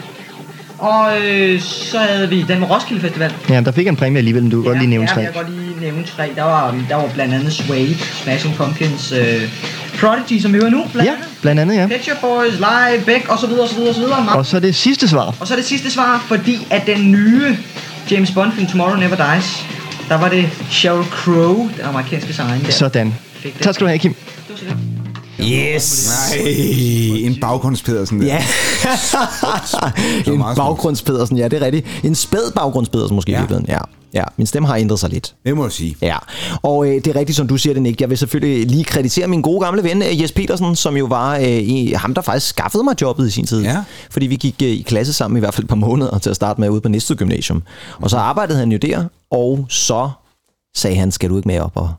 Og 0.77 1.11
øh, 1.27 1.61
så 1.61 1.97
havde 1.97 2.29
vi 2.29 2.45
den 2.47 2.59
med 2.59 2.69
Roskilde 2.69 3.01
Festival. 3.01 3.33
Ja, 3.49 3.61
der 3.61 3.71
fik 3.71 3.87
en 3.87 3.95
præmie 3.95 4.17
alligevel, 4.17 4.43
men 4.43 4.51
du 4.51 4.61
kan 4.61 4.67
godt 4.71 4.77
lige 4.79 4.89
nævne 4.89 5.07
ja, 5.09 5.13
tre. 5.15 5.21
jeg 5.21 5.33
kan 5.33 5.43
godt 5.43 5.59
lige 5.59 5.68
nævne 5.81 6.03
tre. 6.15 6.31
Der 6.35 6.43
var, 6.43 6.75
der 6.89 6.95
var 6.95 7.09
blandt 7.13 7.33
andet 7.33 7.53
Suede, 7.53 7.97
Smashing 8.23 8.55
Pumpkins, 8.55 9.11
øh, 9.11 9.49
Prodigy, 9.99 10.41
som 10.41 10.53
vi 10.53 10.57
hører 10.59 10.69
nu, 10.69 10.85
blandt 10.93 11.09
Ja, 11.11 11.15
blandt 11.41 11.61
andet, 11.61 11.75
ja. 11.75 11.87
Pet 11.87 12.03
Shop 12.03 12.17
Boys, 12.21 12.53
Live, 12.53 13.03
Beck, 13.05 13.29
og 13.29 13.39
så 13.39 13.47
videre, 13.47 13.63
og 13.63 13.69
så 13.69 13.75
videre, 13.75 13.89
og 13.89 13.95
så 13.95 14.01
videre. 14.01 14.37
Og 14.37 14.45
så 14.45 14.59
det 14.59 14.75
sidste 14.75 15.07
svar. 15.07 15.35
Og 15.39 15.47
så 15.47 15.55
det 15.55 15.65
sidste 15.65 15.91
svar, 15.91 16.25
fordi 16.27 16.67
at 16.69 16.85
den 16.85 17.11
nye 17.11 17.57
James 18.11 18.31
Bond 18.31 18.51
film 18.51 18.67
Tomorrow 18.67 18.95
Never 18.95 19.33
Dies, 19.33 19.65
der 20.09 20.15
var 20.15 20.29
det 20.29 20.49
Sheryl 20.69 21.03
Crow, 21.03 21.69
den 21.77 21.85
amerikanske 21.85 22.33
sangerinde. 22.33 22.71
Sådan. 22.71 23.15
Det. 23.43 23.53
Tak 23.61 23.73
skal 23.73 23.85
du 23.85 23.89
have, 23.89 23.99
Kim. 23.99 24.15
Yes! 25.43 26.09
Nej, 26.31 26.47
en 27.25 27.39
baggrundspedersen 27.41 28.21
der. 28.21 28.25
Ja, 28.25 28.43
en 30.33 30.39
baggrundspedersen, 30.55 31.37
ja, 31.37 31.47
det 31.47 31.61
er 31.61 31.65
rigtigt. 31.65 31.87
En 32.03 32.15
spæd 32.15 32.51
baggrundspedersen 32.55 33.15
måske 33.15 33.31
ja. 33.31 33.37
i 33.37 33.41
virkeligheden, 33.41 33.69
ja. 33.69 33.79
Ja, 34.13 34.23
min 34.37 34.47
stemme 34.47 34.67
har 34.67 34.75
ændret 34.75 34.99
sig 34.99 35.09
lidt. 35.09 35.35
Det 35.45 35.57
må 35.57 35.63
du 35.63 35.69
sige. 35.69 35.95
Ja, 36.01 36.17
og 36.61 36.87
øh, 36.87 36.95
det 36.95 37.07
er 37.07 37.15
rigtigt, 37.15 37.35
som 37.35 37.47
du 37.47 37.57
siger 37.57 37.73
det, 37.73 37.83
Nick. 37.83 38.01
Jeg 38.01 38.09
vil 38.09 38.17
selvfølgelig 38.17 38.67
lige 38.67 38.83
kreditere 38.83 39.27
min 39.27 39.41
gode 39.41 39.65
gamle 39.65 39.83
ven, 39.83 40.01
øh, 40.01 40.21
Jes 40.21 40.31
Petersen, 40.31 40.75
som 40.75 40.97
jo 40.97 41.05
var 41.05 41.35
øh, 41.35 41.47
i, 41.47 41.93
ham, 41.93 42.13
der 42.13 42.21
faktisk 42.21 42.47
skaffede 42.47 42.83
mig 42.83 43.01
jobbet 43.01 43.27
i 43.27 43.31
sin 43.31 43.45
tid. 43.45 43.63
Ja. 43.63 43.83
Fordi 44.11 44.27
vi 44.27 44.35
gik 44.35 44.55
øh, 44.63 44.69
i 44.69 44.81
klasse 44.81 45.13
sammen 45.13 45.37
i 45.37 45.39
hvert 45.39 45.53
fald 45.53 45.63
et 45.63 45.69
par 45.69 45.75
måneder 45.75 46.17
til 46.17 46.29
at 46.29 46.35
starte 46.35 46.61
med 46.61 46.69
ude 46.69 46.81
på 46.81 46.89
Næstved 46.89 47.17
Gymnasium. 47.17 47.63
Og 48.01 48.09
så 48.09 48.17
arbejdede 48.17 48.59
han 48.59 48.71
jo 48.71 48.77
der, 48.77 49.03
og 49.31 49.65
så 49.69 50.09
sagde 50.75 50.97
han, 50.97 51.11
skal 51.11 51.29
du 51.29 51.37
ikke 51.37 51.47
med 51.47 51.59
op 51.59 51.71
og, 51.75 51.93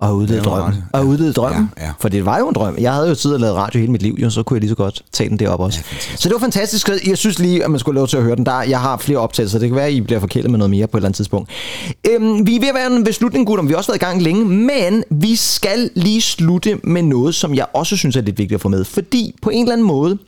og 0.00 0.16
udlede 0.16 0.38
Det 0.38 0.44
var 0.46 0.50
drømmen? 0.58 0.74
ret. 0.74 1.00
Og 1.00 1.06
udlede 1.06 1.32
drømmen. 1.32 1.70
Ja, 1.78 1.84
ja. 1.86 1.92
For 2.00 2.08
det 2.08 2.24
var 2.26 2.38
jo 2.38 2.48
en 2.48 2.54
drøm. 2.54 2.76
Jeg 2.78 2.92
havde 2.94 3.08
jo 3.08 3.14
tid 3.14 3.34
at 3.34 3.40
lave 3.40 3.54
radio 3.54 3.80
hele 3.80 3.92
mit 3.92 4.02
liv, 4.02 4.16
jo, 4.22 4.30
så 4.30 4.42
kunne 4.42 4.54
jeg 4.54 4.60
lige 4.60 4.68
så 4.68 4.74
godt 4.74 5.02
tage 5.12 5.30
den 5.30 5.38
derop 5.38 5.60
også. 5.60 5.80
så 6.16 6.28
det 6.28 6.34
var 6.34 6.40
fantastisk. 6.40 6.88
Jeg 7.06 7.18
synes 7.18 7.38
lige, 7.38 7.64
at 7.64 7.70
man 7.70 7.80
skulle 7.80 7.94
have 7.94 8.00
lov 8.00 8.08
til 8.08 8.16
at 8.16 8.22
høre 8.22 8.36
den. 8.36 8.46
Der, 8.46 8.62
jeg 8.62 8.80
har 8.80 8.96
flere 8.96 9.18
optagelser. 9.18 9.58
Det 9.58 9.68
kan 9.68 9.76
være, 9.76 9.86
at 9.86 9.92
I 9.92 10.00
bliver 10.00 10.20
forkælet 10.20 10.50
med 10.50 10.58
noget 10.58 10.70
mere 10.70 10.86
på 10.86 10.96
et 10.96 11.00
eller 11.00 11.08
andet 11.08 11.16
tidspunkt. 11.16 11.50
Øhm, 12.10 12.46
vi 12.46 12.56
er 12.56 12.60
ved 12.60 12.68
at 12.68 12.74
være 12.74 13.04
ved 13.06 13.12
slutningen, 13.12 13.46
gutter. 13.46 13.64
Vi 13.64 13.70
har 13.70 13.76
også 13.76 13.90
været 13.92 14.02
i 14.02 14.04
gang 14.04 14.22
længe. 14.22 14.44
Men 14.44 15.04
vi 15.10 15.36
skal 15.36 15.90
lige 15.94 16.20
slutte 16.20 16.80
med 16.84 17.02
noget, 17.02 17.34
som 17.34 17.54
jeg 17.54 17.66
også 17.74 17.96
synes 17.96 18.16
er 18.16 18.20
lidt 18.20 18.38
vigtigt 18.38 18.54
at 18.56 18.60
få 18.60 18.68
med. 18.68 18.84
Fordi 18.84 19.34
på 19.42 19.50
en 19.50 19.60
eller 19.62 19.72
anden 19.72 19.86
måde, 19.86 20.18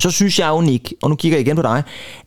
så 0.00 0.10
synes 0.10 0.38
jeg 0.38 0.48
jo, 0.48 0.60
Nick, 0.60 0.92
og 1.02 1.10
nu 1.10 1.16
kigger 1.16 1.38
jeg 1.38 1.46
igen 1.46 1.56
på 1.56 1.62
dig, 1.62 1.82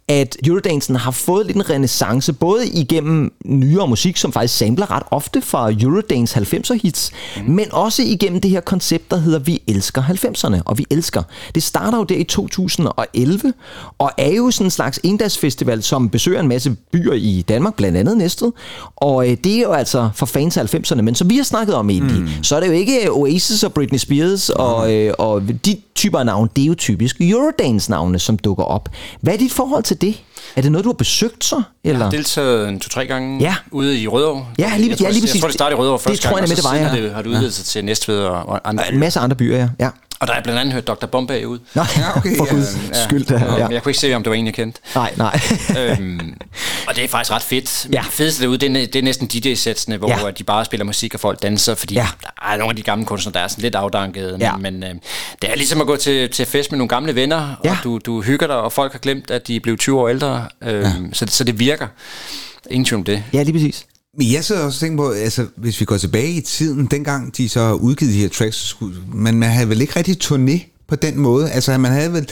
at 0.08 0.38
Eurodansen 0.48 0.96
har 0.96 1.12
fået 1.12 1.46
lidt 1.46 1.58
en 1.58 1.70
renaissance, 1.70 2.34
både 2.34 2.68
igennem 2.68 3.34
nyere 3.46 3.88
musik, 3.88 4.18
som 4.18 4.32
faktisk 4.32 4.58
samler 4.58 4.92
ret 4.92 5.04
ofte 5.12 5.42
fra 5.42 5.72
Eurodance 5.72 6.40
90'er 6.40 6.74
hits, 6.84 7.12
mm. 7.38 7.54
men 7.54 7.66
også 7.74 8.02
igennem 8.02 8.42
det 8.42 8.52
her 8.52 8.60
koncept, 8.60 9.12
der 9.12 9.18
hedder 9.18 9.40
Vi 9.40 9.62
elsker 9.68 10.02
90'erne, 10.02 10.62
og 10.66 10.78
vi 10.78 10.86
elsker. 10.92 11.24
Det 11.56 11.64
starter 11.64 11.98
jo 11.98 12.04
der 12.04 12.16
i 12.16 12.24
2011, 12.24 13.54
og 13.98 14.12
er 14.18 14.32
jo 14.32 14.52
sådan 14.52 14.68
en 14.68 14.72
slags 14.72 15.00
endagsfestival, 15.04 15.84
som 15.84 16.10
besøger 16.10 16.40
en 16.40 16.48
masse 16.48 16.76
byer 16.92 17.14
i 17.14 17.46
Danmark, 17.48 17.76
blandt 17.76 17.98
andet 17.98 18.18
Næstved, 18.18 18.52
og 18.96 19.30
øh, 19.30 19.38
det 19.44 19.56
er 19.56 19.62
jo 19.62 19.72
altså 19.72 20.10
for 20.16 20.26
fans 20.26 20.58
af 20.58 20.76
90'erne, 20.76 21.02
men 21.02 21.16
som 21.16 21.30
vi 21.30 21.38
har 21.38 21.44
snakket 21.44 21.76
om 21.76 21.90
egentlig, 21.90 22.22
mm. 22.22 22.44
så 22.44 22.56
er 22.56 22.60
det 22.60 22.68
jo 22.68 22.74
ikke 22.74 23.12
Oasis 23.12 23.64
og 23.64 23.74
Britney 23.74 24.00
Spears 24.00 24.50
og, 24.50 24.94
øh, 24.94 25.14
og 25.18 25.42
de 25.66 25.76
typer 25.96 26.20
af 26.20 26.26
navne, 26.26 26.50
det 26.56 26.62
er 26.62 26.66
jo 26.66 26.74
typisk 26.74 27.22
Eurodance-navne, 27.22 28.20
som 28.20 28.38
dukker 28.38 28.64
op. 28.64 28.90
Hvad 29.22 29.34
er 29.34 29.38
dit 29.38 29.52
forhold 29.52 29.84
til 29.84 29.95
det? 30.02 30.22
Er 30.56 30.62
det 30.62 30.72
noget, 30.72 30.86
du 30.86 30.90
har 30.90 30.94
besøgt 30.94 31.44
så? 31.44 31.62
Eller? 31.84 32.00
Jeg 32.00 32.06
har 32.06 32.12
deltaget 32.12 32.70
en 32.70 32.80
to-tre 32.80 33.06
gange 33.06 33.40
Ja. 33.42 33.56
ude 33.72 34.00
i 34.00 34.08
Rødovre. 34.08 34.46
Ja, 34.60 34.78
lige- 34.78 34.90
jeg 34.90 34.98
tror, 34.98 35.06
ja, 35.06 35.12
lige 35.12 35.22
Jeg 35.22 35.28
præcis. 35.28 35.42
tror, 35.42 35.48
det 35.48 35.54
startede 35.54 35.78
i 35.78 35.82
Rødovre 35.82 35.98
Det 35.98 36.04
første 36.04 36.24
tror 36.28 36.30
jeg 36.30 36.36
gang, 36.36 36.44
og 36.44 36.50
så 36.50 36.56
det 36.56 36.64
var, 36.64 36.76
ja. 36.76 36.88
har 36.88 36.96
det, 36.96 37.14
har 37.14 37.22
det 37.22 37.30
udvidet 37.30 37.54
sig 37.54 37.66
til 37.66 37.86
Næstved 37.86 38.20
og, 38.20 38.50
og 38.50 38.62
andre 38.64 38.92
En 38.94 39.00
masse 39.00 39.20
andre 39.20 39.36
byer, 39.36 39.58
ja. 39.58 39.70
ja. 39.80 39.90
Og 40.20 40.28
der 40.28 40.34
har 40.34 40.38
jeg 40.40 40.44
blandt 40.44 40.60
andet 40.60 40.74
hørt 40.74 40.88
Dr. 40.88 41.06
Bombay 41.06 41.44
ud. 41.44 41.60
Nå, 41.74 41.82
ja, 41.98 42.18
okay, 42.18 42.38
for 42.38 42.50
guds 42.50 42.98
skyld, 43.04 43.26
da, 43.26 43.36
ja. 43.58 43.68
Jeg 43.68 43.84
kunne 43.84 43.90
ikke 43.90 44.00
se, 44.00 44.14
om 44.14 44.24
det 44.24 44.30
var 44.30 44.36
en, 44.36 44.46
jeg 44.46 44.54
kendte. 44.54 44.80
Nej, 44.96 45.14
nej. 45.18 45.40
øhm, 45.80 46.34
og 46.88 46.96
det 46.96 47.04
er 47.04 47.08
faktisk 47.08 47.32
ret 47.32 47.42
fedt. 47.42 47.88
Ja. 47.94 48.02
Det 48.06 48.12
fedeste 48.14 48.44
derude, 48.44 48.58
det 48.58 48.70
er, 48.70 48.86
det 48.88 48.96
er 48.96 49.02
næsten 49.04 49.28
DJ-sætsene, 49.28 49.98
hvor 49.98 50.10
Ja. 50.10 50.26
ja. 50.26 50.32
de 50.32 50.44
bare 50.44 50.66
spiller 50.66 50.86
musik, 50.86 51.14
og 51.14 51.20
folk 51.20 51.42
danser, 51.42 51.76
fordi 51.76 51.94
Ja. 51.94 52.02
ja. 52.02 52.08
der 52.22 52.52
er 52.54 52.58
nogle 52.58 52.70
af 52.72 52.76
de 52.76 52.82
gamle 52.82 53.06
kunstnere, 53.06 53.34
der 53.34 53.40
er 53.40 53.48
sådan 53.48 53.62
lidt 53.62 53.76
afdankede. 53.76 54.38
Ja. 54.40 54.56
Men, 54.58 54.80
men 54.80 54.84
øh, 54.84 54.96
det 55.42 55.52
er 55.52 55.56
ligesom 55.56 55.82
at 55.82 55.88
gå 55.88 55.96
til, 55.96 56.30
til 56.32 56.46
fest 56.46 56.72
med 56.72 56.78
nogle 56.78 56.90
gamle 56.90 57.16
venner, 57.16 57.56
Ja. 57.64 57.72
og 57.72 57.78
du, 57.84 57.98
du 58.06 58.22
hygger 58.22 58.48
dig, 58.48 58.56
og 58.56 58.72
folk 58.74 58.92
har 58.92 59.00
glemt, 59.00 59.32
at 59.32 59.48
de 59.48 59.56
er 59.56 59.60
blevet 59.60 59.80
20 59.80 60.00
år 60.00 60.10
ældre. 60.10 60.46
Øhm, 60.64 60.84
ja. 60.84 60.92
så, 61.14 61.26
så 61.30 61.44
det 61.44 61.60
virker. 61.60 61.88
Ingen 62.70 62.86
tvivl 62.86 63.00
om 63.00 63.04
det. 63.04 63.24
Ja, 63.34 63.44
lige 63.44 63.54
præcis. 63.54 63.86
Men 64.18 64.32
jeg 64.32 64.46
sidder 64.46 64.62
også 64.66 64.78
og 64.78 64.80
tænker 64.80 65.04
på, 65.04 65.10
altså, 65.12 65.46
hvis 65.56 65.80
vi 65.80 65.86
går 65.86 65.98
tilbage 65.98 66.32
i 66.32 66.42
tiden, 66.42 66.86
dengang 66.86 67.38
de 67.38 67.50
så 67.50 67.74
udgivet 67.74 68.14
de 68.14 68.20
her 68.20 68.30
tracks, 68.30 68.58
så 68.58 68.68
skulle, 68.68 68.96
men 69.14 69.40
man 69.40 69.50
havde 69.50 69.70
vel 69.70 69.82
ikke 69.82 69.96
rigtig 69.96 70.18
turné 70.24 70.86
på 70.88 70.96
den 70.96 71.20
måde? 71.20 71.52
Altså, 71.52 71.78
man 71.78 71.92
havde 71.92 72.14
vel 72.14 72.30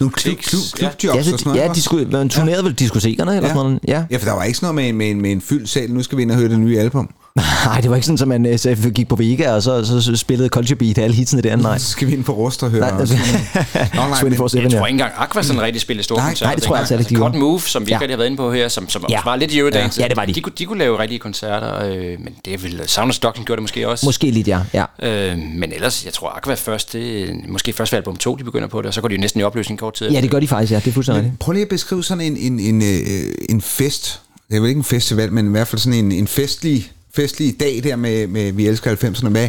nogle 0.00 0.12
klub, 0.12 0.38
klub, 0.38 0.60
klubjobs 0.74 1.04
Ja, 1.04 1.18
og 1.18 1.24
så, 1.24 1.30
sådan 1.30 1.42
noget? 1.44 1.68
ja, 1.68 1.72
de 1.74 1.82
skulle, 1.82 2.06
man 2.10 2.28
turnerede 2.28 2.64
vel 2.64 2.72
diskotekerne 2.72 3.36
eller 3.36 3.48
Ja. 3.48 3.54
sådan 3.54 3.64
noget. 3.70 3.80
Ja. 3.88 4.04
Ja, 4.10 4.16
for 4.16 4.24
der 4.24 4.32
var 4.32 4.44
ikke 4.44 4.58
sådan 4.58 4.74
noget 4.74 4.94
med, 4.94 5.14
med, 5.14 5.22
med 5.22 5.32
en 5.32 5.40
fyldt 5.40 5.68
sal, 5.68 5.90
nu 5.92 6.02
skal 6.02 6.18
vi 6.18 6.22
ind 6.22 6.30
og 6.30 6.36
høre 6.36 6.48
det 6.48 6.58
nye 6.60 6.78
album. 6.78 7.08
Nej, 7.36 7.80
det 7.80 7.90
var 7.90 7.96
ikke 7.96 8.06
sådan, 8.06 8.22
at 8.22 8.28
man 8.42 8.46
øh, 8.52 8.58
så 8.58 8.90
gik 8.94 9.08
på 9.08 9.16
Vega, 9.16 9.52
og 9.52 9.62
så, 9.62 10.00
så, 10.02 10.16
spillede 10.16 10.48
Culture 10.48 10.76
Beat 10.76 10.98
alle 10.98 11.16
hitsene 11.16 11.42
der. 11.42 11.56
Nej. 11.56 11.78
Så 11.78 11.86
skal 11.90 12.08
vi 12.08 12.12
ind 12.12 12.24
på 12.24 12.32
Rust 12.32 12.62
og 12.62 12.70
høre. 12.70 12.80
Nej, 12.80 13.00
også. 13.00 13.14
Nå, 13.14 14.00
nej, 14.08 14.22
men- 14.24 14.32
24/7, 14.32 14.56
Jeg 14.56 14.72
ja. 14.72 14.78
tror 14.78 14.86
ikke 14.86 14.94
engang 14.94 15.12
Aqua 15.16 15.42
sådan 15.42 15.62
rigtig 15.62 15.80
spillede 15.82 16.04
store 16.04 16.18
Nej, 16.18 16.28
koncerter. 16.28 16.46
nej, 16.46 16.54
det 16.54 16.62
tror 16.62 16.74
jeg 16.74 16.80
altså 16.80 16.94
ikke, 16.94 17.04
Cut 17.08 17.16
gjorde. 17.16 17.38
Move, 17.38 17.60
som 17.60 17.86
vi 17.86 17.90
Ja. 17.90 17.96
ikke 18.00 18.12
har 18.12 18.16
været 18.16 18.26
inde 18.26 18.36
på 18.36 18.52
her, 18.52 18.68
som, 18.68 18.88
som 18.88 19.04
Ja. 19.10 19.18
var 19.24 19.36
lidt 19.36 19.54
Eurodance. 19.56 20.02
Ja, 20.02 20.08
det 20.08 20.16
var 20.16 20.24
de. 20.24 20.32
De 20.32 20.40
kunne, 20.40 20.52
de 20.58 20.64
kunne 20.66 20.78
lave 20.78 20.98
rigtige 20.98 21.18
koncerter, 21.18 21.84
øh, 21.84 21.94
men 22.20 22.34
det 22.44 22.54
er 22.54 22.58
vel... 22.58 22.82
Sound 22.86 23.10
of 23.10 23.14
Stockholm 23.14 23.44
gjorde 23.46 23.56
det 23.56 23.62
måske 23.62 23.88
også. 23.88 24.06
Måske 24.06 24.30
lidt, 24.30 24.48
ja. 24.48 24.60
ja. 24.72 24.84
Øh, 25.02 25.38
men 25.38 25.72
ellers, 25.72 26.04
jeg 26.04 26.12
tror 26.12 26.28
Aqua 26.36 26.54
først, 26.54 26.92
det, 26.92 27.30
måske 27.48 27.72
først 27.72 27.92
ved 27.92 27.96
album 27.96 28.16
2, 28.16 28.36
de 28.36 28.44
begynder 28.44 28.68
på 28.68 28.78
det, 28.82 28.86
og 28.86 28.94
så 28.94 29.00
går 29.00 29.08
de 29.08 29.14
jo 29.14 29.20
næsten 29.20 29.40
i 29.40 29.44
opløsning 29.44 29.78
kort 29.80 29.94
tid. 29.94 30.10
Ja, 30.10 30.20
det 30.20 30.30
gør 30.30 30.40
de 30.40 30.48
faktisk, 30.48 30.72
ja. 30.72 30.78
Det 30.78 30.86
er 30.86 30.92
fuldstændig 30.92 31.22
rigtigt. 31.24 31.40
Prøv 31.40 31.52
lige 31.52 31.62
at 31.62 31.68
beskrive 31.68 32.04
sådan 32.04 32.20
en, 32.24 32.36
en, 32.36 32.60
en, 32.60 32.82
øh, 32.82 33.34
en 33.48 33.60
fest. 33.60 34.20
Det 34.50 34.56
er 34.56 34.60
vel 34.60 34.68
ikke 34.68 34.78
en 34.78 34.84
festival, 34.84 35.32
men 35.32 35.46
i 35.46 35.50
hvert 35.50 35.68
fald 35.68 35.80
sådan 35.80 35.98
en, 36.04 36.12
en 36.12 36.26
festlig, 36.26 36.90
festlige 37.16 37.52
dag 37.52 37.80
der 37.84 37.96
med, 37.96 38.26
med 38.26 38.52
Vi 38.52 38.66
elsker 38.66 38.94
90'erne. 38.94 39.28
med, 39.28 39.48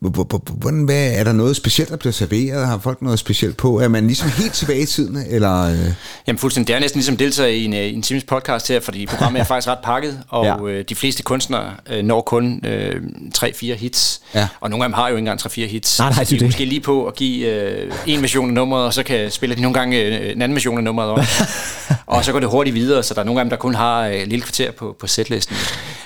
hvordan, 0.00 0.84
hvad, 0.84 1.12
er 1.14 1.24
der 1.24 1.32
noget 1.32 1.56
specielt, 1.56 1.90
der 1.90 1.96
bliver 1.96 2.12
serveret? 2.12 2.66
Har 2.66 2.78
folk 2.78 3.02
noget 3.02 3.18
specielt 3.18 3.56
på? 3.56 3.80
Er 3.80 3.88
man 3.88 4.06
ligesom 4.06 4.28
helt 4.30 4.52
tilbage 4.52 4.80
i 4.82 4.86
tiden? 4.86 5.18
Eller, 5.30 5.62
øh, 5.70 5.78
Jamen 6.26 6.38
fuldstændig. 6.38 6.68
Det 6.68 6.76
er 6.76 6.80
næsten 6.80 6.98
ligesom 6.98 7.16
deltage 7.16 7.56
i 7.56 7.64
en, 7.64 7.74
øh, 7.74 7.94
en 7.94 8.02
times 8.02 8.24
podcast 8.24 8.68
her, 8.68 8.80
fordi 8.80 9.06
programmet 9.06 9.40
er 9.40 9.44
faktisk 9.44 9.68
ret 9.68 9.78
pakket, 9.84 10.22
og 10.28 10.44
Ja. 10.44 10.66
øh, 10.66 10.84
de 10.88 10.94
fleste 10.94 11.22
kunstnere 11.22 11.72
øh, 11.90 12.04
når 12.04 12.20
kun 12.20 12.64
øh, 12.66 12.94
3-4 13.38 13.74
hits. 13.74 14.20
Ja. 14.34 14.48
Og 14.60 14.70
nogle 14.70 14.84
af 14.84 14.88
dem 14.88 14.94
har 14.94 15.08
jo 15.08 15.16
ikke 15.16 15.18
engang 15.18 15.40
3-4 15.40 15.66
hits. 15.66 15.98
Nej, 15.98 16.10
nej, 16.10 16.24
Så 16.24 16.34
de 16.36 16.40
er 16.40 16.44
måske 16.44 16.64
lige 16.64 16.80
på 16.80 17.06
at 17.06 17.14
give 17.14 17.46
øh, 17.46 17.92
en 18.06 18.22
version 18.22 18.48
af 18.48 18.54
nummeret, 18.54 18.84
og 18.86 18.94
så 18.94 19.02
kan 19.02 19.30
spille 19.30 19.56
de 19.56 19.60
nogle 19.62 19.74
gange 19.78 20.02
øh, 20.02 20.32
en 20.32 20.42
anden 20.42 20.54
version 20.54 20.78
af 20.78 20.84
nummeret 20.84 21.10
også. 21.10 21.44
og 22.06 22.24
så 22.24 22.32
går 22.32 22.40
det 22.40 22.48
hurtigt 22.48 22.74
videre, 22.74 23.02
så 23.02 23.14
der 23.14 23.20
er 23.20 23.24
nogle 23.24 23.40
af 23.40 23.44
dem, 23.44 23.50
der 23.50 23.56
kun 23.56 23.74
har 23.74 24.06
øh, 24.06 24.14
et 24.14 24.28
lille 24.28 24.42
kvarter 24.42 24.70
på, 24.72 24.96
på 25.00 25.06
setlisten. 25.06 25.56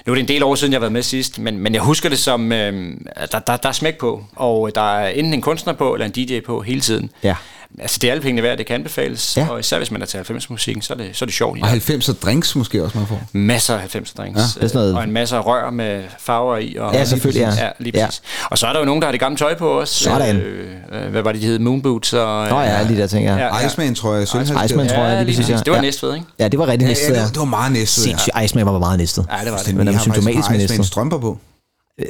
Nu 0.06 0.12
er 0.12 0.14
det 0.14 0.22
en 0.22 0.28
del 0.28 0.42
år 0.42 0.54
siden, 0.54 0.72
jeg 0.72 0.76
har 0.76 0.80
været 0.80 0.92
med 0.92 1.02
sidst, 1.02 1.38
men, 1.38 1.58
men 1.58 1.74
jeg 1.74 1.82
husker 1.82 2.08
det 2.08 2.18
som, 2.18 2.52
øh, 2.52 2.92
der, 3.32 3.38
der, 3.38 3.56
der 3.56 3.68
er 3.68 3.72
smæk 3.84 3.98
på, 3.98 4.24
og 4.36 4.70
der 4.74 4.96
er 4.98 5.08
enten 5.08 5.34
en 5.34 5.40
kunstner 5.40 5.72
på, 5.72 5.94
eller 5.94 6.06
en 6.06 6.12
DJ 6.12 6.40
på 6.46 6.60
hele 6.62 6.80
tiden. 6.80 7.10
Ja. 7.22 7.34
Altså, 7.78 7.98
det 8.02 8.08
er 8.08 8.12
alle 8.12 8.22
pengene 8.22 8.42
værd, 8.42 8.58
det 8.58 8.66
kan 8.66 8.74
anbefales. 8.74 9.36
Ja. 9.36 9.42
Ja. 9.42 9.48
Og 9.50 9.60
især 9.60 9.78
hvis 9.78 9.90
man 9.90 10.02
er 10.02 10.06
til 10.06 10.18
90-musikken, 10.18 10.82
så 10.82 10.92
er 10.92 10.96
det, 10.96 11.08
så 11.12 11.24
er 11.24 11.26
det 11.26 11.34
sjovt. 11.34 11.62
og 11.62 11.68
Ja. 11.68 11.74
90'er 11.74 12.12
drinks 12.22 12.56
måske 12.56 12.84
også, 12.84 12.98
man 12.98 13.06
får? 13.06 13.20
Masser 13.32 13.74
af 13.74 13.80
90 13.80 14.12
drinks. 14.12 14.38
Ja, 14.38 14.42
det 14.42 14.62
er 14.62 14.68
sådan 14.68 14.70
noget- 14.80 14.94
Og 14.96 15.04
en 15.04 15.12
masse 15.12 15.38
rør 15.38 15.70
med 15.70 16.02
farver 16.18 16.56
i. 16.56 16.76
Og 16.80 16.94
Ja, 16.94 17.04
selvfølgelig, 17.04 17.40
ja. 17.58 17.64
Ja, 17.64 17.70
lige 17.78 17.92
præcis. 18.06 18.22
Og 18.50 18.58
så 18.58 18.66
er 18.66 18.72
der 18.72 18.78
jo 18.80 18.84
nogen, 18.86 19.02
der 19.02 19.06
har 19.06 19.12
det 19.12 19.20
gamle 19.20 19.36
tøj 19.38 19.58
på 19.58 19.80
os. 19.80 19.88
Sådan. 19.88 20.36
Øh, 20.36 20.66
øh, 20.92 21.10
hvad 21.10 21.22
var 21.22 21.32
det, 21.32 21.40
de 21.42 21.46
hed? 21.46 21.58
Moonboots 21.58 22.12
og... 22.12 22.48
Nå 22.48 22.60
ja, 22.60 22.84
de 22.88 22.96
der 22.96 23.06
ting, 23.06 23.24
ja. 23.24 23.36
Ja, 23.36 23.56
ja. 23.56 23.66
Iceman, 23.66 23.94
tror 23.94 24.14
jeg. 24.14 24.28
Sølvhalsskade. 24.28 24.64
Iceman, 24.64 24.88
tror 24.88 24.96
jeg, 24.96 25.04
Ja, 25.04 25.14
lige 25.14 25.24
lige 25.24 25.36
præcis, 25.36 25.50
ja. 25.52 25.56
Det 25.58 25.66
var 25.70 25.74
Ja. 25.74 25.80
næstved, 25.82 26.14
ikke? 26.14 26.26
Ja, 26.38 26.48
det 26.48 26.58
var 26.58 26.66
rigtig 26.66 26.84
Ja, 26.84 26.88
næstet, 26.88 27.14
ja, 27.14 27.20
ja. 27.20 27.26
det, 27.26 27.38
var- 27.38 27.44
meget 27.44 27.72
næstet. 27.72 28.04
Sindssygt. 28.04 28.36
Iceman 28.44 28.66
var 28.66 28.78
meget 28.78 28.98
næstet. 28.98 29.26
Ja, 29.38 29.44
det 29.44 29.52
var 29.52 29.58
det. 29.58 29.74
Men 29.74 29.86
jeg 29.86 29.94
er 29.94 29.98
symptomatisk 29.98 30.36
med 30.36 30.58
Iceman 30.58 30.60
næstet. 30.60 30.86
strømper 30.86 31.18
på. 31.18 31.38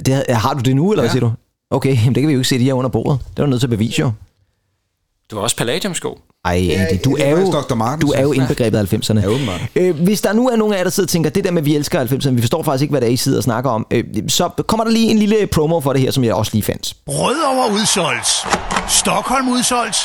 Det, 0.07 0.25
har- 0.29 0.55
du 0.55 0.61
det 0.61 0.77
nu, 0.77 0.93
eller 0.93 1.03
hvad 1.03 1.09
Ja. 1.09 1.13
siger 1.13 1.21
du? 1.21 1.33
Okay, 1.71 1.97
jamen 2.03 2.15
det 2.15 2.21
kan 2.23 2.29
vi 2.29 2.33
jo 2.33 2.39
ikke 2.39 2.49
se, 2.49 2.59
de 2.59 2.69
er 2.71 2.75
under 2.75 2.91
bordet. 2.91 3.21
Det 3.37 3.43
var 3.43 3.47
nødt 3.47 3.61
til 3.61 3.67
at 3.67 3.71
bevise 3.71 4.01
jo. 4.01 4.11
Du 5.31 5.37
har 5.37 5.43
også 5.43 5.57
Palladium-sko. 5.57 6.19
Ej, 6.45 6.69
Andy, 6.73 7.01
du 7.05 7.17
det 7.17 7.27
er 7.27 7.31
jo, 7.31 7.51
Dr. 7.53 7.75
Martens. 7.75 8.05
du 8.11 8.13
er 8.17 8.23
jo 8.23 8.33
indbegrebet 8.33 8.79
af 8.79 8.93
90'erne. 8.93 9.21
Ja, 9.21 9.27
åbenbart. 9.27 9.61
Øh, 9.77 10.01
hvis 10.01 10.21
der 10.21 10.33
nu 10.33 10.49
er 10.49 10.57
nogen 10.57 10.75
af 10.75 10.79
jer, 10.79 10.85
der 10.85 10.91
sidder 10.91 11.07
og 11.07 11.11
tænker, 11.11 11.31
det 11.31 11.45
der 11.45 11.51
med, 11.51 11.63
vi 11.63 11.77
elsker 11.77 12.05
90'erne, 12.05 12.31
vi 12.31 12.41
forstår 12.41 12.63
faktisk 12.63 12.83
ikke, 12.83 12.93
hvad 12.93 13.01
det 13.01 13.09
er, 13.09 13.13
I 13.13 13.17
sidder 13.17 13.39
og 13.39 13.45
snakker 13.45 13.71
om, 13.71 13.87
øh, 13.91 14.05
så 14.29 14.49
kommer 14.67 14.85
der 14.85 14.91
lige 14.91 15.11
en 15.11 15.19
lille 15.19 15.47
promo 15.47 15.81
for 15.81 15.93
det 15.93 16.03
her, 16.03 16.11
som 16.11 16.25
jeg 16.25 16.35
også 16.35 16.51
lige 16.55 16.63
fandt. 16.63 16.95
Rødovre 17.09 17.73
udsolgt. 17.75 18.29
Stockholm 18.93 19.49
udsolgt. 19.49 19.97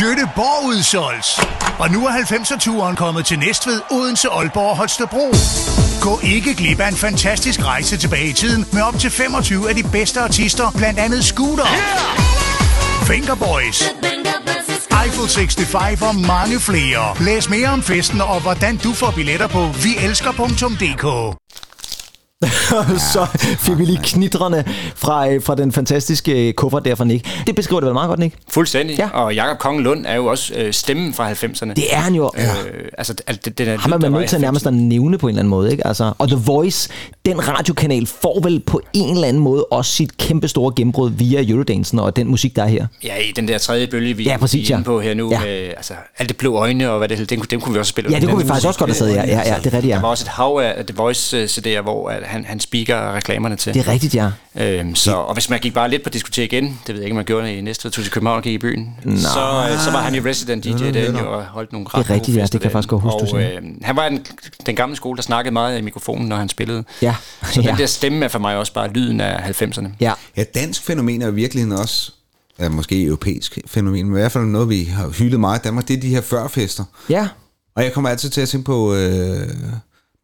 Jødeborg 0.00 0.66
udsolgt. 0.68 1.48
Og 1.78 1.90
nu 1.90 2.06
er 2.06 2.10
90'er-turen 2.10 2.96
kommet 2.96 3.26
til 3.26 3.38
Næstved, 3.38 3.80
Odense, 3.90 4.28
Aalborg 4.28 4.70
og 4.70 4.76
Holstebro. 4.76 5.30
Gå 6.04 6.20
ikke 6.22 6.54
glip 6.54 6.80
af 6.80 6.88
en 6.88 6.96
fantastisk 6.96 7.64
rejse 7.64 7.96
tilbage 7.96 8.28
i 8.28 8.32
tiden 8.32 8.66
med 8.72 8.82
op 8.82 8.98
til 8.98 9.10
25 9.10 9.68
af 9.68 9.74
de 9.74 9.82
bedste 9.92 10.20
artister, 10.20 10.70
blandt 10.76 10.98
andet 10.98 11.24
Scooter, 11.24 11.66
Fingerboys, 13.06 13.82
Eiffel 15.02 15.28
65 15.28 16.02
og 16.02 16.16
mange 16.16 16.60
flere. 16.60 17.16
Læs 17.20 17.50
mere 17.50 17.68
om 17.68 17.82
festen 17.82 18.20
og 18.20 18.40
hvordan 18.40 18.76
du 18.76 18.92
får 18.92 19.10
billetter 19.10 19.46
på 19.46 19.68
vielsker.dk. 19.84 21.36
så 23.12 23.26
fik 23.58 23.78
vi 23.78 23.84
lige 23.84 24.00
knitrende 24.02 24.64
fra, 24.96 25.28
øh, 25.30 25.42
fra 25.42 25.54
den 25.54 25.72
fantastiske 25.72 26.48
øh, 26.48 26.54
kuffert 26.54 26.84
der 26.84 26.94
fra 26.94 27.04
Nick. 27.04 27.26
Det 27.46 27.54
beskriver 27.54 27.80
det 27.80 27.86
vel 27.86 27.94
meget 27.94 28.08
godt, 28.08 28.20
Nick? 28.20 28.34
Fuldstændig. 28.48 28.98
Ja. 28.98 29.04
Ja. 29.14 29.20
Og 29.20 29.34
Jakob 29.34 29.58
Kongen 29.58 29.84
Lund 29.84 30.06
er 30.06 30.14
jo 30.14 30.26
også 30.26 30.54
øh, 30.54 30.72
stemmen 30.72 31.14
fra 31.14 31.32
90'erne. 31.32 31.72
Det 31.74 31.84
er 31.90 31.96
han 31.96 32.14
jo. 32.14 32.30
Øh, 32.36 32.44
altså, 32.98 33.14
alt 33.26 33.44
det, 33.44 33.58
den 33.58 33.68
er 33.68 33.78
Ham 33.78 33.92
er 33.92 33.98
man 33.98 34.12
nødt 34.12 34.28
til 34.28 34.40
nærmest 34.40 34.66
at 34.66 34.74
nævne 34.74 35.18
på 35.18 35.26
en 35.26 35.30
eller 35.30 35.40
anden 35.40 35.50
måde, 35.50 35.70
ikke? 35.70 35.86
Altså, 35.86 36.12
og 36.18 36.28
The 36.28 36.36
Voice, 36.36 36.88
den 37.26 37.48
radiokanal, 37.48 38.06
får 38.06 38.40
vel 38.42 38.60
på 38.60 38.80
en 38.92 39.14
eller 39.14 39.28
anden 39.28 39.42
måde 39.42 39.64
også 39.64 39.92
sit 39.92 40.16
kæmpe 40.16 40.48
store 40.48 40.72
gennembrud 40.76 41.10
via 41.10 41.44
Eurodansen 41.48 41.98
og 41.98 42.16
den 42.16 42.28
musik, 42.28 42.56
der 42.56 42.62
er 42.62 42.66
her. 42.66 42.86
Ja, 43.04 43.16
i 43.16 43.32
den 43.36 43.48
der 43.48 43.58
tredje 43.58 43.86
bølge, 43.86 44.16
vi 44.16 44.22
Ja, 44.24 44.36
præcis, 44.36 44.68
vi 44.68 44.72
er 44.72 44.76
inde 44.76 44.84
på 44.84 45.00
her 45.00 45.14
nu, 45.14 45.30
Ja. 45.30 45.40
med 45.40 45.72
altså, 45.76 45.94
alle 46.18 46.28
det 46.28 46.36
blå 46.36 46.56
øjne 46.56 46.90
og 46.90 46.98
hvad 46.98 47.08
det 47.08 47.18
hed, 47.18 47.26
dem, 47.26 47.40
dem 47.40 47.60
kunne 47.60 47.72
vi 47.72 47.78
også 47.78 47.90
spille. 47.90 48.10
Ja, 48.10 48.20
det 48.20 48.28
kunne 48.28 48.42
vi 48.42 48.48
faktisk 48.48 48.66
musik, 48.66 48.68
også 48.68 48.78
godt 48.78 48.90
have 48.98 49.14
taget, 49.22 49.28
ja. 49.28 49.36
Ja, 49.36 49.52
ja, 49.54 49.58
det 49.58 49.66
er 49.66 49.72
rigtigt, 49.74 49.84
ja. 49.86 49.94
Der 49.94 50.00
var 50.00 50.08
også 50.08 50.24
et 50.24 50.28
hav 50.28 50.60
af 50.64 50.86
The 50.86 50.96
Voice 50.96 51.36
øh, 51.36 51.44
CD'er, 51.44 51.82
hvor 51.82 52.08
at 52.08 52.22
han, 52.34 52.44
han 52.44 52.60
speaker 52.60 53.12
reklamerne 53.14 53.56
til. 53.56 53.74
Det 53.74 53.80
er 53.88 53.92
rigtigt, 53.92 54.14
ja. 54.14 54.30
Øhm, 54.56 54.94
så, 54.94 55.14
og 55.14 55.32
hvis 55.34 55.50
man 55.50 55.60
gik 55.60 55.74
bare 55.74 55.90
lidt 55.90 56.02
på 56.02 56.08
diskotek 56.10 56.52
igen, 56.52 56.64
det 56.86 56.94
ved 56.94 56.94
jeg 56.94 57.04
ikke, 57.04 57.12
om 57.12 57.16
man 57.16 57.24
gjorde 57.24 57.46
det 57.46 57.52
i 57.52 57.60
næste 57.60 57.90
tog 57.90 58.04
til 58.04 58.12
København 58.12 58.36
og 58.36 58.42
gik 58.42 58.52
i 58.54 58.58
byen, 58.58 58.94
så, 59.02 59.68
øh, 59.72 59.78
så 59.78 59.90
var 59.90 60.02
han 60.02 60.14
jo 60.14 60.22
resident 60.24 60.64
DJ 60.64 60.70
derinde 60.70 61.18
jo, 61.20 61.32
og 61.32 61.44
holdt 61.44 61.72
nogle 61.72 61.86
Det 61.86 61.94
er 61.94 61.98
ret 61.98 62.10
rigtigt, 62.10 62.36
ja, 62.36 62.42
det 62.42 62.50
kan 62.50 62.62
jeg 62.62 62.72
faktisk 62.72 62.88
godt 62.88 63.02
huske, 63.02 63.16
du 63.18 63.22
Og 63.22 63.28
siger. 63.28 63.52
øh, 63.56 63.62
han 63.82 63.96
var 63.96 64.06
en, 64.06 64.26
den 64.66 64.76
gamle 64.76 64.96
skole, 64.96 65.16
der 65.16 65.22
snakkede 65.22 65.52
meget 65.52 65.78
i 65.78 65.80
mikrofonen, 65.80 66.28
når 66.28 66.36
han 66.36 66.48
spillede. 66.48 66.84
Ja. 67.02 67.14
Så 67.52 67.60
ja. 67.60 67.70
den 67.70 67.78
der 67.78 67.86
stemme 67.86 68.24
er 68.24 68.28
for 68.28 68.38
mig 68.38 68.56
også 68.56 68.72
bare 68.72 68.88
lyden 68.92 69.20
af 69.20 69.62
90'erne. 69.62 69.88
Ja. 70.00 70.12
Ja, 70.36 70.44
dansk 70.54 70.82
fænomen 70.82 71.22
er 71.22 71.28
i 71.28 71.34
virkeligheden 71.34 71.78
også, 71.78 72.12
ja, 72.60 72.68
måske 72.68 73.04
europæisk 73.04 73.58
fænomen, 73.66 74.04
men 74.06 74.16
i 74.16 74.20
hvert 74.20 74.32
fald 74.32 74.44
noget, 74.44 74.68
vi 74.68 74.84
har 74.84 75.08
hyldet 75.08 75.40
meget 75.40 75.58
i 75.58 75.62
Danmark, 75.62 75.88
det 75.88 75.96
er 75.96 76.00
de 76.00 76.08
her 76.08 76.20
førfester. 76.20 76.84
Ja. 77.10 77.28
Og 77.76 77.84
jeg 77.84 77.92
kommer 77.92 78.10
altid 78.10 78.30
til 78.30 78.40
at 78.40 78.48
tænke 78.48 78.64
på 78.64 78.94
øh, 78.94 79.48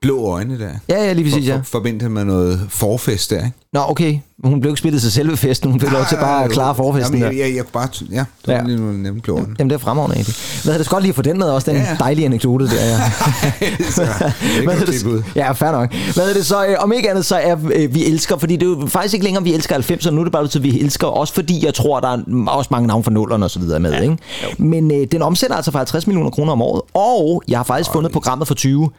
blå 0.02 0.26
øjne 0.32 0.58
der. 0.58 0.68
Ja, 0.88 1.04
ja, 1.04 1.12
lige 1.12 1.24
præcis, 1.24 1.48
for, 1.48 1.52
ja. 1.54 1.56
for, 1.58 1.64
Forbindet 1.64 2.10
med 2.10 2.24
noget 2.24 2.66
forfest 2.68 3.30
der, 3.30 3.36
ikke? 3.36 3.52
Nå, 3.72 3.80
okay. 3.88 4.18
Hun 4.44 4.60
blev 4.60 4.70
ikke 4.70 4.78
spillet 4.78 5.02
til 5.02 5.12
selve 5.12 5.36
festen, 5.36 5.70
hun 5.70 5.80
fik 5.80 5.90
lov 5.92 6.02
til 6.08 6.16
bare 6.16 6.44
at 6.44 6.50
klare 6.50 6.74
forfesten 6.74 7.18
Jamen, 7.18 7.32
der. 7.36 7.38
jeg, 7.38 7.48
jeg, 7.48 7.56
jeg 7.56 7.64
bare, 7.72 7.88
ja, 8.10 8.16
det 8.16 8.26
var 8.46 8.52
Ja. 8.54 8.62
lige 8.62 8.76
nogle 8.80 9.02
nemme 9.02 9.20
blå 9.20 9.34
øjne. 9.34 9.54
Jamen, 9.58 9.70
det 9.70 9.74
er 9.74 9.78
fremragende 9.78 10.16
egentlig. 10.16 10.34
Hvad 10.64 10.78
det? 10.78 10.88
Godt 10.88 11.02
lige 11.02 11.14
få 11.14 11.22
den 11.22 11.38
med 11.38 11.46
også, 11.46 11.70
den 11.70 11.76
Ja, 11.80 11.84
ja, 11.86 11.90
ja. 11.90 11.96
dejlige 11.98 12.24
anekdote 12.26 12.66
der, 12.66 12.84
ja. 12.84 12.98
Så, 13.90 14.02
det 14.02 14.64
Hvad 14.64 15.06
ud. 15.06 15.16
det? 15.16 15.24
Ja, 15.36 15.52
fair 15.52 15.70
nok. 15.72 15.90
Hvad 15.92 16.14
hedder 16.14 16.32
det 16.34 16.46
så? 16.46 16.66
Øh, 16.66 16.76
om 16.78 16.92
ikke 16.92 17.10
andet, 17.10 17.24
så 17.26 17.36
er 17.36 17.56
øh, 17.74 17.94
vi 17.94 18.06
elsker, 18.06 18.36
fordi 18.38 18.56
det 18.56 18.62
er 18.62 18.70
jo 18.70 18.86
faktisk 18.86 19.14
ikke 19.14 19.24
længere, 19.24 19.44
vi 19.44 19.54
elsker 19.54 19.76
90'erne, 19.78 20.10
nu 20.10 20.20
er 20.20 20.24
det 20.24 20.32
bare 20.32 20.48
til, 20.48 20.62
vi 20.62 20.80
elsker, 20.80 21.06
også 21.06 21.34
fordi 21.34 21.64
jeg 21.64 21.74
tror, 21.74 22.00
der 22.00 22.08
er 22.08 22.22
også 22.48 22.68
mange 22.70 22.86
navne 22.86 23.04
fra 23.04 23.10
nullerne 23.10 23.44
og 23.44 23.50
så 23.50 23.58
videre 23.58 23.80
med, 23.80 23.92
ja. 23.92 24.00
ikke? 24.00 24.16
Men 24.58 24.90
øh, 25.00 25.06
den 25.12 25.22
omsætter 25.22 25.56
altså 25.56 25.70
for 25.70 25.78
50 25.78 26.06
millioner 26.06 26.30
kroner 26.30 26.52
om 26.52 26.62
året, 26.62 26.82
og 26.94 27.42
jeg 27.48 27.58
har 27.58 27.64
faktisk 27.64 27.92
fundet 27.92 28.12
programmet 28.12 28.48
for 28.48 28.54
20 28.54 28.90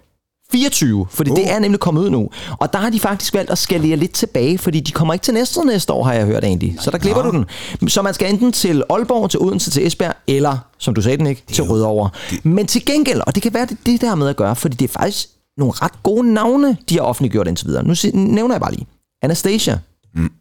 24, 0.51 1.05
fordi 1.09 1.29
oh. 1.29 1.37
det 1.37 1.51
er 1.51 1.59
nemlig 1.59 1.79
kommet 1.79 2.01
ud 2.01 2.09
nu. 2.09 2.29
Og 2.59 2.73
der 2.73 2.79
har 2.79 2.89
de 2.89 2.99
faktisk 2.99 3.33
valgt 3.33 3.51
at 3.51 3.57
skalere 3.57 3.95
lidt 3.95 4.11
tilbage, 4.11 4.57
fordi 4.57 4.79
de 4.79 4.91
kommer 4.91 5.13
ikke 5.13 5.23
til 5.23 5.33
næste 5.33 5.65
næste 5.65 5.93
år, 5.93 6.03
har 6.03 6.13
jeg 6.13 6.25
hørt 6.25 6.43
egentlig. 6.43 6.77
Så 6.79 6.91
der 6.91 6.97
klipper 6.97 7.21
du 7.21 7.31
den. 7.31 7.89
Så 7.89 8.01
man 8.01 8.13
skal 8.13 8.29
enten 8.33 8.51
til 8.51 8.83
Aalborg, 8.89 9.29
til 9.29 9.39
Odense, 9.39 9.71
til 9.71 9.87
Esbjerg, 9.87 10.15
eller, 10.27 10.57
som 10.77 10.93
du 10.93 11.01
sagde 11.01 11.17
den 11.17 11.27
ikke, 11.27 11.43
til 11.51 11.63
Rødovre. 11.63 12.09
Men 12.43 12.67
til 12.67 12.85
gengæld, 12.85 13.21
og 13.27 13.35
det 13.35 13.43
kan 13.43 13.53
være 13.53 13.65
det, 13.65 13.77
det 13.85 14.01
der 14.01 14.15
med 14.15 14.27
at 14.27 14.35
gøre, 14.35 14.55
fordi 14.55 14.75
det 14.75 14.85
er 14.85 14.93
faktisk 14.99 15.27
nogle 15.57 15.73
ret 15.75 16.03
gode 16.03 16.33
navne, 16.33 16.77
de 16.89 16.95
har 16.95 17.01
offentliggjort 17.01 17.47
indtil 17.47 17.67
videre. 17.67 17.83
Nu 17.83 17.93
nævner 18.13 18.55
jeg 18.55 18.61
bare 18.61 18.71
lige. 18.71 18.87
Anastasia. 19.21 19.79
Mm. 20.15 20.31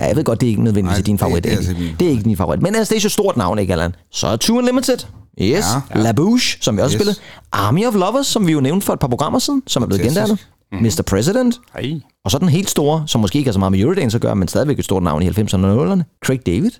Ja, 0.00 0.06
jeg 0.06 0.16
ved 0.16 0.24
godt, 0.24 0.40
det 0.40 0.46
er 0.46 0.50
ikke 0.50 0.62
nødvendigvis 0.64 0.96
Nej, 0.98 1.02
din 1.02 1.14
det- 1.14 1.20
favorit. 1.20 1.44
det 1.44 1.52
er 1.52 1.56
Det, 1.56 1.68
altså 1.68 1.82
min 1.82 1.94
det 2.00 2.06
er 2.06 2.10
ikke 2.10 2.22
din 2.22 2.36
favorit. 2.36 2.62
Men 2.62 2.74
Anastasia 2.74 3.06
er 3.06 3.08
et 3.08 3.12
stort 3.12 3.36
navn, 3.36 3.58
ikke 3.58 3.72
Allan? 3.72 3.94
Så 4.12 4.26
er 4.26 4.36
Two 4.36 4.56
Unlimited. 4.58 4.98
Yes. 5.42 5.64
Ja. 5.94 6.00
La 6.02 6.12
Bouche, 6.12 6.58
som 6.60 6.76
vi 6.76 6.82
også 6.82 6.94
Yes. 6.94 7.00
spillede. 7.00 7.16
Army 7.52 7.86
of 7.86 7.94
Lovers, 7.94 8.26
som 8.26 8.46
vi 8.46 8.52
jo 8.52 8.60
nævnte 8.60 8.86
for 8.86 8.92
et 8.92 8.98
par 8.98 9.08
programmer 9.08 9.38
siden, 9.38 9.62
som 9.66 9.82
er 9.82 9.86
blevet 9.86 10.02
gendannet. 10.02 10.46
Mr. 10.72 11.02
President. 11.06 11.60
Ej. 11.74 11.90
Og 12.24 12.30
så 12.30 12.38
den 12.38 12.48
helt 12.48 12.70
store, 12.70 13.04
som 13.06 13.20
måske 13.20 13.38
ikke 13.38 13.48
har 13.48 13.52
så 13.52 13.58
meget 13.58 13.72
med 13.72 13.80
Eurodance 13.80 14.16
at 14.16 14.20
gøre, 14.22 14.36
men 14.36 14.48
stadigvæk 14.48 14.78
et 14.78 14.84
stort 14.84 15.02
navn 15.02 15.22
i 15.22 15.26
90'erne 15.28 15.66
og 15.66 15.92
00'erne. 15.96 16.02
Craig 16.24 16.46
David. 16.46 16.70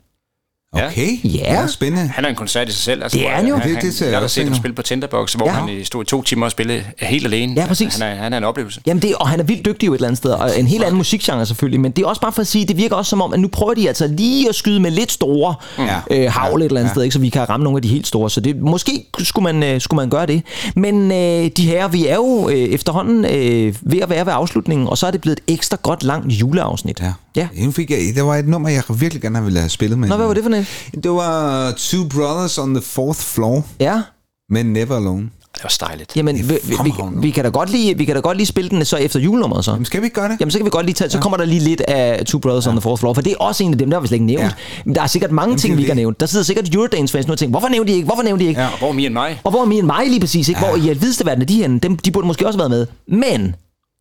Okay, 0.74 1.18
Ja. 1.24 1.54
ja 1.60 1.66
spændende. 1.66 2.08
Han 2.14 2.24
er 2.24 2.28
en 2.28 2.34
koncert 2.34 2.68
i 2.68 2.72
sig 2.72 2.80
selv. 2.82 3.02
Altså, 3.02 3.18
Det 3.18 3.26
er 3.28 3.30
han 3.34 3.46
jo. 3.46 3.56
Han, 3.56 3.74
Det- 3.74 3.82
det 3.82 3.94
ser 3.94 4.06
jeg 4.06 4.12
jeg 4.12 4.20
har 4.20 4.26
set 4.26 4.44
ham 4.44 4.54
spille 4.54 4.74
på 4.74 4.82
Tinderbox, 4.82 5.32
hvor 5.34 5.46
Ja. 5.46 5.52
han 5.52 5.68
øh, 5.70 5.84
stod 5.84 6.02
i 6.02 6.06
to 6.06 6.22
timer 6.22 6.46
og 6.46 6.50
spillede 6.50 6.82
helt 6.98 7.26
alene. 7.26 7.54
Ja, 7.60 7.66
præcis. 7.66 7.94
Han 7.98 8.08
er, 8.08 8.14
han 8.14 8.32
er 8.32 8.38
en 8.38 8.44
oplevelse. 8.44 8.80
Jamen 8.86 9.02
det, 9.02 9.14
og 9.14 9.28
han 9.28 9.40
er 9.40 9.44
vildt 9.44 9.64
dygtig 9.66 9.86
jo 9.86 9.92
et 9.92 9.96
eller 9.98 10.08
andet 10.08 10.18
sted, 10.18 10.30
og 10.30 10.58
en 10.58 10.66
helt 10.66 10.82
anden 10.84 10.96
musikgenre 10.98 11.46
selvfølgelig, 11.46 11.80
men 11.80 11.92
det 11.92 12.02
er 12.02 12.06
også 12.06 12.20
bare 12.20 12.32
for 12.32 12.40
at 12.40 12.46
sige, 12.46 12.66
det 12.66 12.76
virker 12.76 12.96
også 12.96 13.10
som 13.10 13.20
om, 13.22 13.32
at 13.32 13.40
nu 13.40 13.48
prøver 13.48 13.74
de 13.74 13.88
altså 13.88 14.06
lige 14.06 14.48
at 14.48 14.54
skyde 14.54 14.80
med 14.80 14.90
lidt 14.90 15.12
store 15.12 15.54
Ja. 15.78 15.84
øh, 16.10 16.32
havl 16.32 16.60
et 16.62 16.64
eller 16.66 16.80
andet 16.80 16.88
Ja. 16.90 16.94
sted, 16.94 17.02
ikke, 17.02 17.12
så 17.14 17.18
vi 17.20 17.28
kan 17.28 17.48
ramme 17.48 17.64
nogle 17.64 17.76
af 17.78 17.82
de 17.82 17.88
helt 17.88 18.06
store, 18.06 18.30
så 18.30 18.40
det, 18.40 18.56
måske 18.60 19.04
skulle 19.18 19.52
man, 19.52 19.62
øh, 19.74 19.80
skulle 19.80 19.96
man 20.00 20.10
gøre 20.10 20.26
det. 20.26 20.42
Men 20.76 21.12
øh, 21.12 21.50
de 21.56 21.66
her, 21.66 21.88
vi 21.88 22.06
er 22.06 22.14
jo 22.14 22.48
øh, 22.48 22.54
efterhånden 22.56 23.24
øh, 23.24 23.74
ved 23.82 24.00
at 24.00 24.10
være 24.10 24.26
ved 24.26 24.32
afslutningen, 24.36 24.88
og 24.88 24.98
så 24.98 25.06
er 25.06 25.10
det 25.10 25.20
blevet 25.20 25.40
et 25.46 25.54
ekstra 25.54 25.76
godt 25.82 26.02
langt 26.02 26.32
juleafsnit. 26.32 27.00
Ja. 27.00 27.12
Ja. 27.36 27.48
Nu 27.58 27.70
fik 27.70 27.90
jeg, 27.90 27.98
der 28.16 28.22
var 28.22 28.36
et 28.36 28.48
nummer, 28.48 28.68
jeg 28.68 28.82
virkelig 28.94 29.22
gerne 29.22 29.42
ville 29.44 29.58
have 29.58 29.68
spillet 29.68 29.98
med. 29.98 30.08
Nå, 30.08 30.16
hvad 30.16 30.26
var 30.26 30.34
det 30.34 30.42
for 30.42 30.50
noget? 30.50 30.61
Det 31.02 31.10
var 31.10 31.70
Two 31.76 32.04
Brothers 32.08 32.58
on 32.58 32.74
the 32.74 32.82
Fourth 32.82 33.20
Floor 33.20 33.64
Ja, 33.80 34.02
med 34.50 34.64
Never 34.64 34.96
Alone. 34.96 35.30
er 35.60 35.64
også 35.64 35.78
dejligt. 35.80 36.16
Jamen, 36.16 36.36
vi, 36.36 36.42
vi, 36.42 36.58
vi, 36.84 36.92
vi, 37.16 37.30
kan 37.30 37.44
da 37.44 37.50
godt 37.50 37.70
lige, 37.70 37.98
vi 37.98 38.04
kan 38.04 38.14
da 38.14 38.20
godt 38.20 38.36
lige 38.36 38.46
spille 38.46 38.70
den 38.70 38.84
så 38.84 38.96
efter 38.96 39.20
julenummeret 39.20 39.64
så. 39.64 39.70
Jamen, 39.70 39.84
skal 39.84 40.00
vi 40.00 40.06
ikke 40.06 40.14
gøre 40.14 40.28
det? 40.28 40.36
Jamen, 40.40 40.50
så 40.50 40.58
kan 40.58 40.64
vi 40.64 40.70
godt 40.70 40.86
lige 40.86 40.94
tage, 40.94 41.10
så 41.10 41.18
kommer 41.20 41.36
der 41.36 41.44
lige 41.44 41.60
lidt 41.60 41.80
af 41.80 42.26
Two 42.26 42.40
Brothers 42.40 42.64
ja. 42.66 42.70
on 42.70 42.76
the 42.76 42.80
Fourth 42.82 43.00
Floor, 43.00 43.14
for 43.14 43.22
det 43.22 43.32
er 43.32 43.36
også 43.38 43.64
en 43.64 43.72
af 43.72 43.78
dem, 43.78 43.90
der 43.90 43.96
har 43.96 44.00
vi 44.00 44.06
slet 44.08 44.16
ikke 44.16 44.26
nævnt. 44.26 44.42
Ja. 44.44 44.50
Men 44.84 44.94
der 44.94 45.02
er 45.02 45.06
sikkert 45.06 45.30
mange 45.30 45.48
Jamen, 45.50 45.58
ting, 45.58 45.70
det 45.70 45.76
vi 45.78 45.82
det. 45.82 45.86
kan 45.86 45.96
nævne. 45.96 46.16
Der 46.20 46.26
sidder 46.26 46.44
sikkert 46.44 46.74
Eurodance-fans 46.74 47.26
nu 47.26 47.32
og 47.32 47.38
tænker, 47.38 47.50
hvorfor 47.50 47.68
nævnte 47.68 47.92
de 47.92 47.96
ikke? 47.96 48.06
Hvorfor 48.06 48.22
nævnte 48.22 48.44
de 48.44 48.48
ikke? 48.48 48.60
Ja, 48.60 48.66
og 48.72 48.78
hvor 48.78 48.88
er 48.88 48.92
Me 48.92 49.04
and 49.06 49.12
mig? 49.12 49.40
Og 49.44 49.50
hvor 49.50 49.60
er 49.60 49.64
Me 49.66 49.74
and 49.78 49.86
mig 49.86 50.06
lige 50.08 50.20
præcis, 50.20 50.48
ikke? 50.48 50.60
Hvor 50.60 50.76
i 50.76 50.88
alvideste 50.88 51.26
verden 51.26 51.42
er 51.42 51.46
de 51.46 51.56
henne? 51.56 51.78
Dem, 51.78 51.96
de 51.96 52.10
burde 52.10 52.26
måske 52.26 52.46
også 52.46 52.58
have 52.58 52.70
været 52.70 52.88
med. 53.08 53.18
Men 53.18 53.54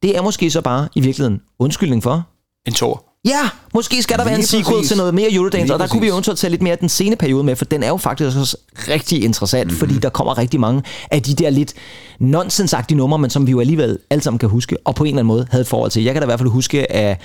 det 0.03 0.17
er 0.17 0.21
måske 0.21 0.51
så 0.51 0.61
bare 0.61 0.88
i 0.95 1.01
virkeligheden 1.01 1.41
undskyldning 1.59 2.03
for. 2.03 2.27
En 2.67 2.73
tor. 2.73 3.03
Ja, 3.26 3.49
måske 3.73 4.03
skal 4.03 4.18
der 4.18 4.23
være 4.26 4.35
en 4.39 4.45
sequel 4.45 4.76
præcis. 4.76 4.88
til 4.88 4.98
noget 4.98 5.14
mere 5.14 5.34
Eurodance, 5.34 5.65
Lige 5.65 5.73
og 5.73 5.80
der 5.80 5.88
kunne 5.88 6.02
vi 6.02 6.06
præcis. 6.06 6.11
eventuelt 6.14 6.39
tage 6.39 6.52
lidt 6.52 6.61
mere 6.61 6.72
af 6.72 6.77
den 6.77 6.89
sene 6.89 7.15
periode 7.15 7.43
med, 7.43 7.56
for 7.56 7.65
den 7.65 7.84
er 7.84 7.88
jo 7.88 7.98
faktisk 7.98 8.38
også 8.38 8.57
rigtig 8.88 9.23
interessant, 9.23 9.68
Mhm. 9.68 9.73
mm-hmm. 9.73 9.80
fordi 9.80 9.99
der 9.99 10.10
kommer 10.10 10.38
rigtig 10.38 10.60
mange 10.60 10.84
af 11.11 11.22
de 11.22 11.34
der 11.35 11.49
lidt 11.49 11.73
nonsensagtige 12.19 12.98
numre, 12.98 13.19
men 13.19 13.30
som 13.30 13.48
vi 13.48 13.52
jo 13.52 13.60
alligevel 13.60 13.98
alle 14.10 14.22
sammen 14.23 14.39
kan 14.39 14.49
huske, 14.49 14.77
og 14.85 14.95
på 14.95 15.03
en 15.03 15.07
eller 15.07 15.19
anden 15.19 15.27
måde 15.27 15.48
havde 15.52 15.61
et 15.61 15.68
forhold 15.68 15.91
til. 15.91 16.03
Jeg 16.03 16.14
kan 16.14 16.22
da 16.22 16.26
i 16.26 16.27
hvert 16.27 16.39
fald 16.39 16.49
huske 16.49 16.91
af 16.91 17.18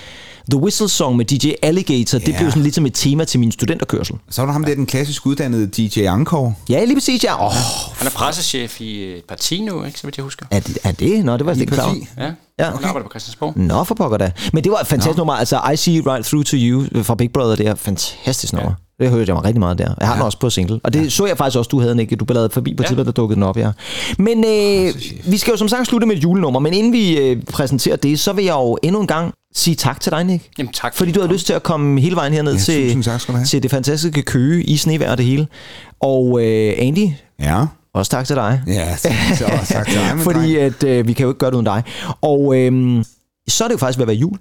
The 0.50 0.60
Whistle 0.60 0.88
Song 0.88 1.16
med 1.16 1.24
DJ 1.24 1.50
Alligator, 1.62 2.18
det 2.18 2.28
Ja. 2.28 2.38
blev 2.38 2.50
sådan 2.50 2.62
lidt 2.62 2.74
som 2.74 2.86
et 2.86 2.94
tema 2.94 3.24
til 3.24 3.40
min 3.40 3.52
studenterkørsel. 3.52 4.16
Så 4.30 4.42
var 4.42 4.46
der 4.46 4.52
ham 4.52 4.64
der, 4.64 4.74
den 4.74 4.86
klassisk 4.86 5.26
uddannede 5.26 5.66
DJ 5.66 6.00
Ankor. 6.00 6.54
Ja, 6.68 6.84
lige 6.84 6.96
præcis, 6.96 7.24
ja. 7.24 7.46
Oh, 7.46 7.52
Han 7.98 8.06
er 8.06 8.10
pressechef 8.10 8.80
i 8.80 9.02
et 9.04 9.24
parti 9.28 9.60
nu, 9.60 9.84
ikke, 9.84 9.98
så 9.98 10.06
vidt 10.06 10.16
jeg 10.16 10.22
husker. 10.24 10.46
er, 10.50 10.60
det, 10.60 10.78
er 10.84 10.92
det? 10.92 11.24
Nå, 11.24 11.36
det 11.36 11.46
var 11.46 11.52
jeg 11.52 11.60
ikke 11.60 11.72
klar. 11.72 11.96
Ja, 12.18 12.30
Ja. 12.58 12.64
han 12.64 12.84
arbejder 12.84 13.02
på 13.06 13.10
Christiansborg. 13.10 13.52
Nå, 13.56 13.84
for 13.84 13.94
pokker 13.94 14.18
da. 14.18 14.32
Men 14.52 14.64
det 14.64 14.72
var 14.72 14.78
et 14.78 14.86
fantastisk 14.86 15.16
nummer. 15.18 15.34
Altså, 15.34 15.60
I 15.72 15.76
See 15.76 16.02
Right 16.06 16.26
Through 16.26 16.44
To 16.44 16.56
You 16.56 17.02
fra 17.02 17.14
Big 17.14 17.30
Brother, 17.32 17.56
det 17.56 17.66
er 17.66 17.74
fantastisk 17.74 18.52
nummer. 18.52 18.70
Ja. 19.00 19.04
Det 19.04 19.12
hørte 19.12 19.28
jeg 19.28 19.34
mig 19.34 19.44
rigtig 19.44 19.60
meget 19.60 19.78
der. 19.78 19.94
Jeg 20.00 20.06
har 20.08 20.14
ja. 20.14 20.18
den 20.18 20.24
også 20.26 20.38
på 20.38 20.50
single. 20.50 20.80
Og 20.84 20.92
det 20.92 21.04
ja. 21.04 21.08
så 21.08 21.26
jeg 21.26 21.36
faktisk 21.38 21.58
også, 21.58 21.68
du 21.68 21.78
havde 21.78 21.90
den 21.90 22.00
ikke. 22.00 22.16
Du 22.16 22.24
bladrede 22.24 22.50
forbi 22.50 22.74
på 22.74 22.82
ja. 22.82 22.86
tidspunkt, 22.88 23.06
der 23.06 23.12
dukkede 23.12 23.34
den 23.36 23.42
op, 23.42 23.56
ja. 23.56 23.70
Men 24.18 24.38
øh, 24.44 24.94
vi 25.30 25.36
skal 25.36 25.50
jo 25.50 25.56
som 25.56 25.68
sagt 25.68 25.86
slutte 25.86 26.06
med 26.06 26.16
et 26.16 26.22
julenummer. 26.22 26.60
Men 26.60 26.74
inden 26.74 26.92
vi 26.92 27.18
øh, 27.18 27.42
præsenterer 27.42 27.96
det, 27.96 28.20
så 28.20 28.32
vil 28.32 28.44
jeg 28.44 28.52
jo 28.54 28.78
endnu 28.82 29.00
en 29.00 29.06
gang 29.06 29.32
sige 29.56 29.74
tak 29.74 30.00
til 30.00 30.12
dig, 30.12 30.24
Nick. 30.24 30.44
Jamen 30.58 30.72
tak. 30.72 30.94
Fordi 30.96 31.12
du 31.12 31.20
havde 31.20 31.32
lyst 31.32 31.46
til 31.46 31.52
at 31.52 31.62
komme 31.62 32.00
hele 32.00 32.16
vejen 32.16 32.32
herned 32.32 32.52
Ja, 32.52 32.58
til, 32.58 33.02
tak 33.02 33.20
skal 33.20 33.32
du 33.32 33.36
have. 33.38 33.46
til 33.46 33.62
det 33.62 33.70
fantastiske 33.70 34.22
Køge 34.22 34.62
i 34.64 34.76
snevejr 34.76 35.10
og 35.10 35.18
det 35.18 35.26
hele. 35.26 35.46
Og 36.00 36.40
øh, 36.44 36.74
Andy, 36.78 37.08
Ja. 37.40 37.64
også 37.94 38.10
tak 38.10 38.26
til 38.26 38.36
dig. 38.36 38.62
Ja, 38.66 38.96
så, 39.02 39.08
så 39.38 39.44
tak 39.74 39.86
til 39.88 39.98
dig, 39.98 40.18
Fordi 40.18 40.38
dreng. 40.38 40.56
at, 40.56 40.84
øh, 40.84 41.08
vi 41.08 41.12
kan 41.12 41.22
jo 41.24 41.30
ikke 41.30 41.38
gøre 41.38 41.50
det 41.50 41.54
uden 41.56 41.64
dig. 41.66 41.82
Og 42.20 42.56
øh, 42.58 43.04
så 43.48 43.64
er 43.64 43.68
det 43.68 43.72
jo 43.72 43.78
faktisk 43.78 43.98
ved 43.98 44.02
at 44.04 44.08
være 44.08 44.16
jul. 44.16 44.38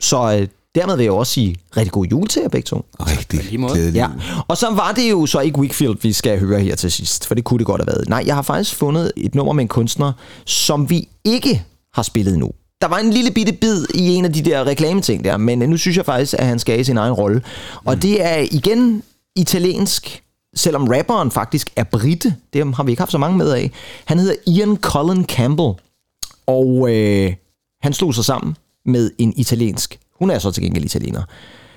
Så 0.00 0.38
øh, 0.40 0.48
dermed 0.74 0.96
vil 0.96 1.02
jeg 1.04 1.12
også 1.12 1.32
sige 1.32 1.56
rigtig 1.76 1.92
god 1.92 2.06
jul 2.06 2.28
til 2.28 2.42
jer 2.42 2.48
begge 2.48 2.66
to. 2.66 2.84
Rigtig 3.00 3.40
glædelig 3.40 3.94
Ja. 3.94 4.06
Og 4.48 4.56
så 4.56 4.70
var 4.70 4.92
det 4.92 5.10
jo 5.10 5.26
så 5.26 5.40
ikke 5.40 5.58
Wickfield, 5.58 5.96
vi 6.02 6.12
skal 6.12 6.38
høre 6.40 6.60
her 6.60 6.76
til 6.76 6.92
sidst, 6.92 7.26
for 7.26 7.34
det 7.34 7.44
kunne 7.44 7.58
det 7.58 7.66
godt 7.66 7.80
have 7.80 7.86
været. 7.86 8.08
Nej, 8.08 8.22
jeg 8.26 8.34
har 8.34 8.42
faktisk 8.42 8.74
fundet 8.74 9.12
et 9.16 9.34
nummer 9.34 9.52
med 9.52 9.62
en 9.64 9.68
kunstner, 9.68 10.12
som 10.44 10.90
vi 10.90 11.08
ikke 11.24 11.62
har 11.94 12.02
spillet 12.02 12.32
endnu. 12.34 12.50
Der 12.80 12.88
var 12.88 12.98
en 12.98 13.10
lille 13.10 13.30
bitte 13.30 13.52
bid 13.52 13.84
i 13.94 14.08
en 14.14 14.24
af 14.24 14.32
de 14.32 14.42
der 14.42 14.66
reklameting 14.66 15.24
der, 15.24 15.36
men 15.36 15.58
nu 15.58 15.76
synes 15.76 15.96
jeg 15.96 16.04
faktisk, 16.04 16.34
at 16.38 16.46
han 16.46 16.58
skal 16.58 16.74
have 16.74 16.84
sin 16.84 16.96
egen 16.96 17.12
rolle. 17.12 17.42
Og 17.84 17.94
Mm. 17.94 18.00
det 18.00 18.24
er 18.24 18.46
igen 18.50 19.02
italiensk, 19.36 20.22
selvom 20.56 20.88
rapperen 20.88 21.30
faktisk 21.30 21.70
er 21.76 21.84
brite. 21.84 22.34
Det 22.52 22.74
har 22.76 22.82
vi 22.82 22.92
ikke 22.92 23.00
haft 23.00 23.12
så 23.12 23.18
mange 23.18 23.38
med 23.38 23.50
af. 23.52 23.70
Han 24.04 24.18
hedder 24.18 24.34
Ian 24.46 24.76
Colin 24.76 25.24
Campbell, 25.24 25.72
og 26.46 26.94
øh, 26.94 27.34
han 27.82 27.92
slog 27.92 28.14
sig 28.14 28.24
sammen 28.24 28.56
med 28.86 29.10
en 29.18 29.32
italiensk. 29.36 29.98
Hun 30.18 30.30
er 30.30 30.38
så 30.38 30.50
til 30.50 30.62
gengæld 30.62 30.84
italiener. 30.84 31.22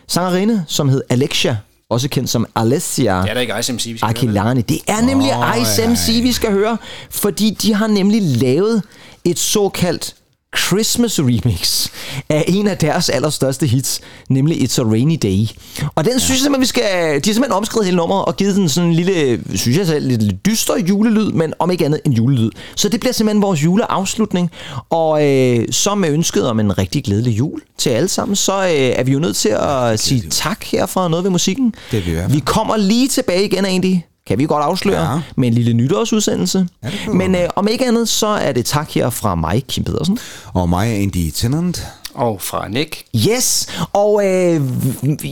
Sangerinde, 0.07 0.63
som 0.67 0.89
hed 0.89 1.01
Alexia, 1.09 1.57
også 1.89 2.09
kendt 2.09 2.29
som 2.29 2.45
Alessia. 2.55 3.21
Det 3.21 3.29
er 3.29 3.33
da 3.33 3.39
ikke 3.39 3.53
ICMC, 3.59 3.85
vi 3.85 3.97
skal 3.97 4.07
høre, 4.07 4.09
Aquilani. 4.09 4.61
Det 4.61 4.79
er 4.87 5.01
nemlig 5.01 5.29
oh, 5.37 5.61
ISMC, 5.61 6.23
vi 6.23 6.31
skal 6.31 6.51
høre, 6.51 6.77
fordi 7.09 7.49
de 7.61 7.73
har 7.73 7.87
nemlig 7.87 8.21
lavet 8.21 8.83
et 9.23 9.39
såkaldt 9.39 10.15
Christmas 10.57 11.19
remix 11.19 11.87
af 12.29 12.45
en 12.47 12.67
af 12.67 12.77
deres 12.77 13.09
allerstørste 13.09 13.67
hits, 13.67 14.01
nemlig 14.29 14.57
It's 14.57 14.81
a 14.81 14.83
Rainy 14.83 15.17
Day. 15.21 15.47
Og 15.95 16.05
den 16.05 16.19
synes 16.19 16.29
jeg 16.29 16.43
simpelthen, 16.43 16.61
vi 16.61 16.65
skal... 16.65 16.83
De 17.23 17.29
har 17.29 17.33
simpelthen 17.33 17.51
omskrevet 17.51 17.85
hele 17.85 17.97
nummeret 17.97 18.25
og 18.25 18.35
givet 18.37 18.55
den 18.55 18.69
sådan 18.69 18.89
en 18.89 18.95
lille, 18.95 19.43
synes 19.55 19.77
jeg 19.77 19.87
selv, 19.87 20.07
lidt, 20.07 20.23
lidt 20.23 20.45
dyster 20.45 20.77
julelyd, 20.77 21.31
men 21.31 21.53
om 21.59 21.71
ikke 21.71 21.85
andet 21.85 22.01
en 22.05 22.13
julelyd. 22.13 22.51
Så 22.75 22.89
det 22.89 22.99
bliver 22.99 23.13
simpelthen 23.13 23.41
vores 23.41 23.63
juleafslutning. 23.63 24.51
Og 24.89 25.27
øh, 25.27 25.67
så 25.71 25.95
med 25.95 26.09
ønsket 26.09 26.49
om 26.49 26.59
en 26.59 26.77
rigtig 26.77 27.03
glædelig 27.03 27.37
jul 27.37 27.61
til 27.77 27.89
alle 27.89 28.09
sammen, 28.09 28.35
så 28.35 28.63
øh, 28.63 28.69
er 28.69 29.03
vi 29.03 29.11
jo 29.11 29.19
nødt 29.19 29.35
til 29.35 29.49
at 29.59 29.99
sige 29.99 30.23
tak 30.29 30.63
herfra 30.63 31.07
noget 31.07 31.23
ved 31.23 31.31
musikken. 31.31 31.73
Det 31.91 32.05
vi. 32.05 32.17
Vi 32.29 32.39
kommer 32.39 32.77
lige 32.77 33.07
tilbage 33.07 33.45
igen, 33.45 33.65
Andy. 33.65 33.95
Kan 34.27 34.37
vi 34.39 34.45
godt 34.45 34.63
afsløre. 34.63 35.11
Ja. 35.11 35.19
Med 35.37 35.47
en 35.47 35.53
lille 35.53 35.73
nytårsudsendelse. 35.73 36.67
Ja, 36.83 36.89
Men 37.13 37.35
øh, 37.35 37.49
om 37.55 37.67
ikke 37.67 37.87
andet, 37.87 38.09
så 38.09 38.27
er 38.27 38.51
det 38.51 38.65
tak 38.65 38.89
her 38.91 39.09
fra 39.09 39.35
mig, 39.35 39.63
Kim 39.67 39.83
Pedersen. 39.83 40.19
Og 40.53 40.69
mig, 40.69 40.87
Andy 40.87 41.29
Tennant. 41.35 41.87
Og 42.13 42.41
fra 42.41 42.67
Nick. 42.67 43.03
Yes, 43.15 43.67
og 43.93 44.25
øh, 44.25 44.61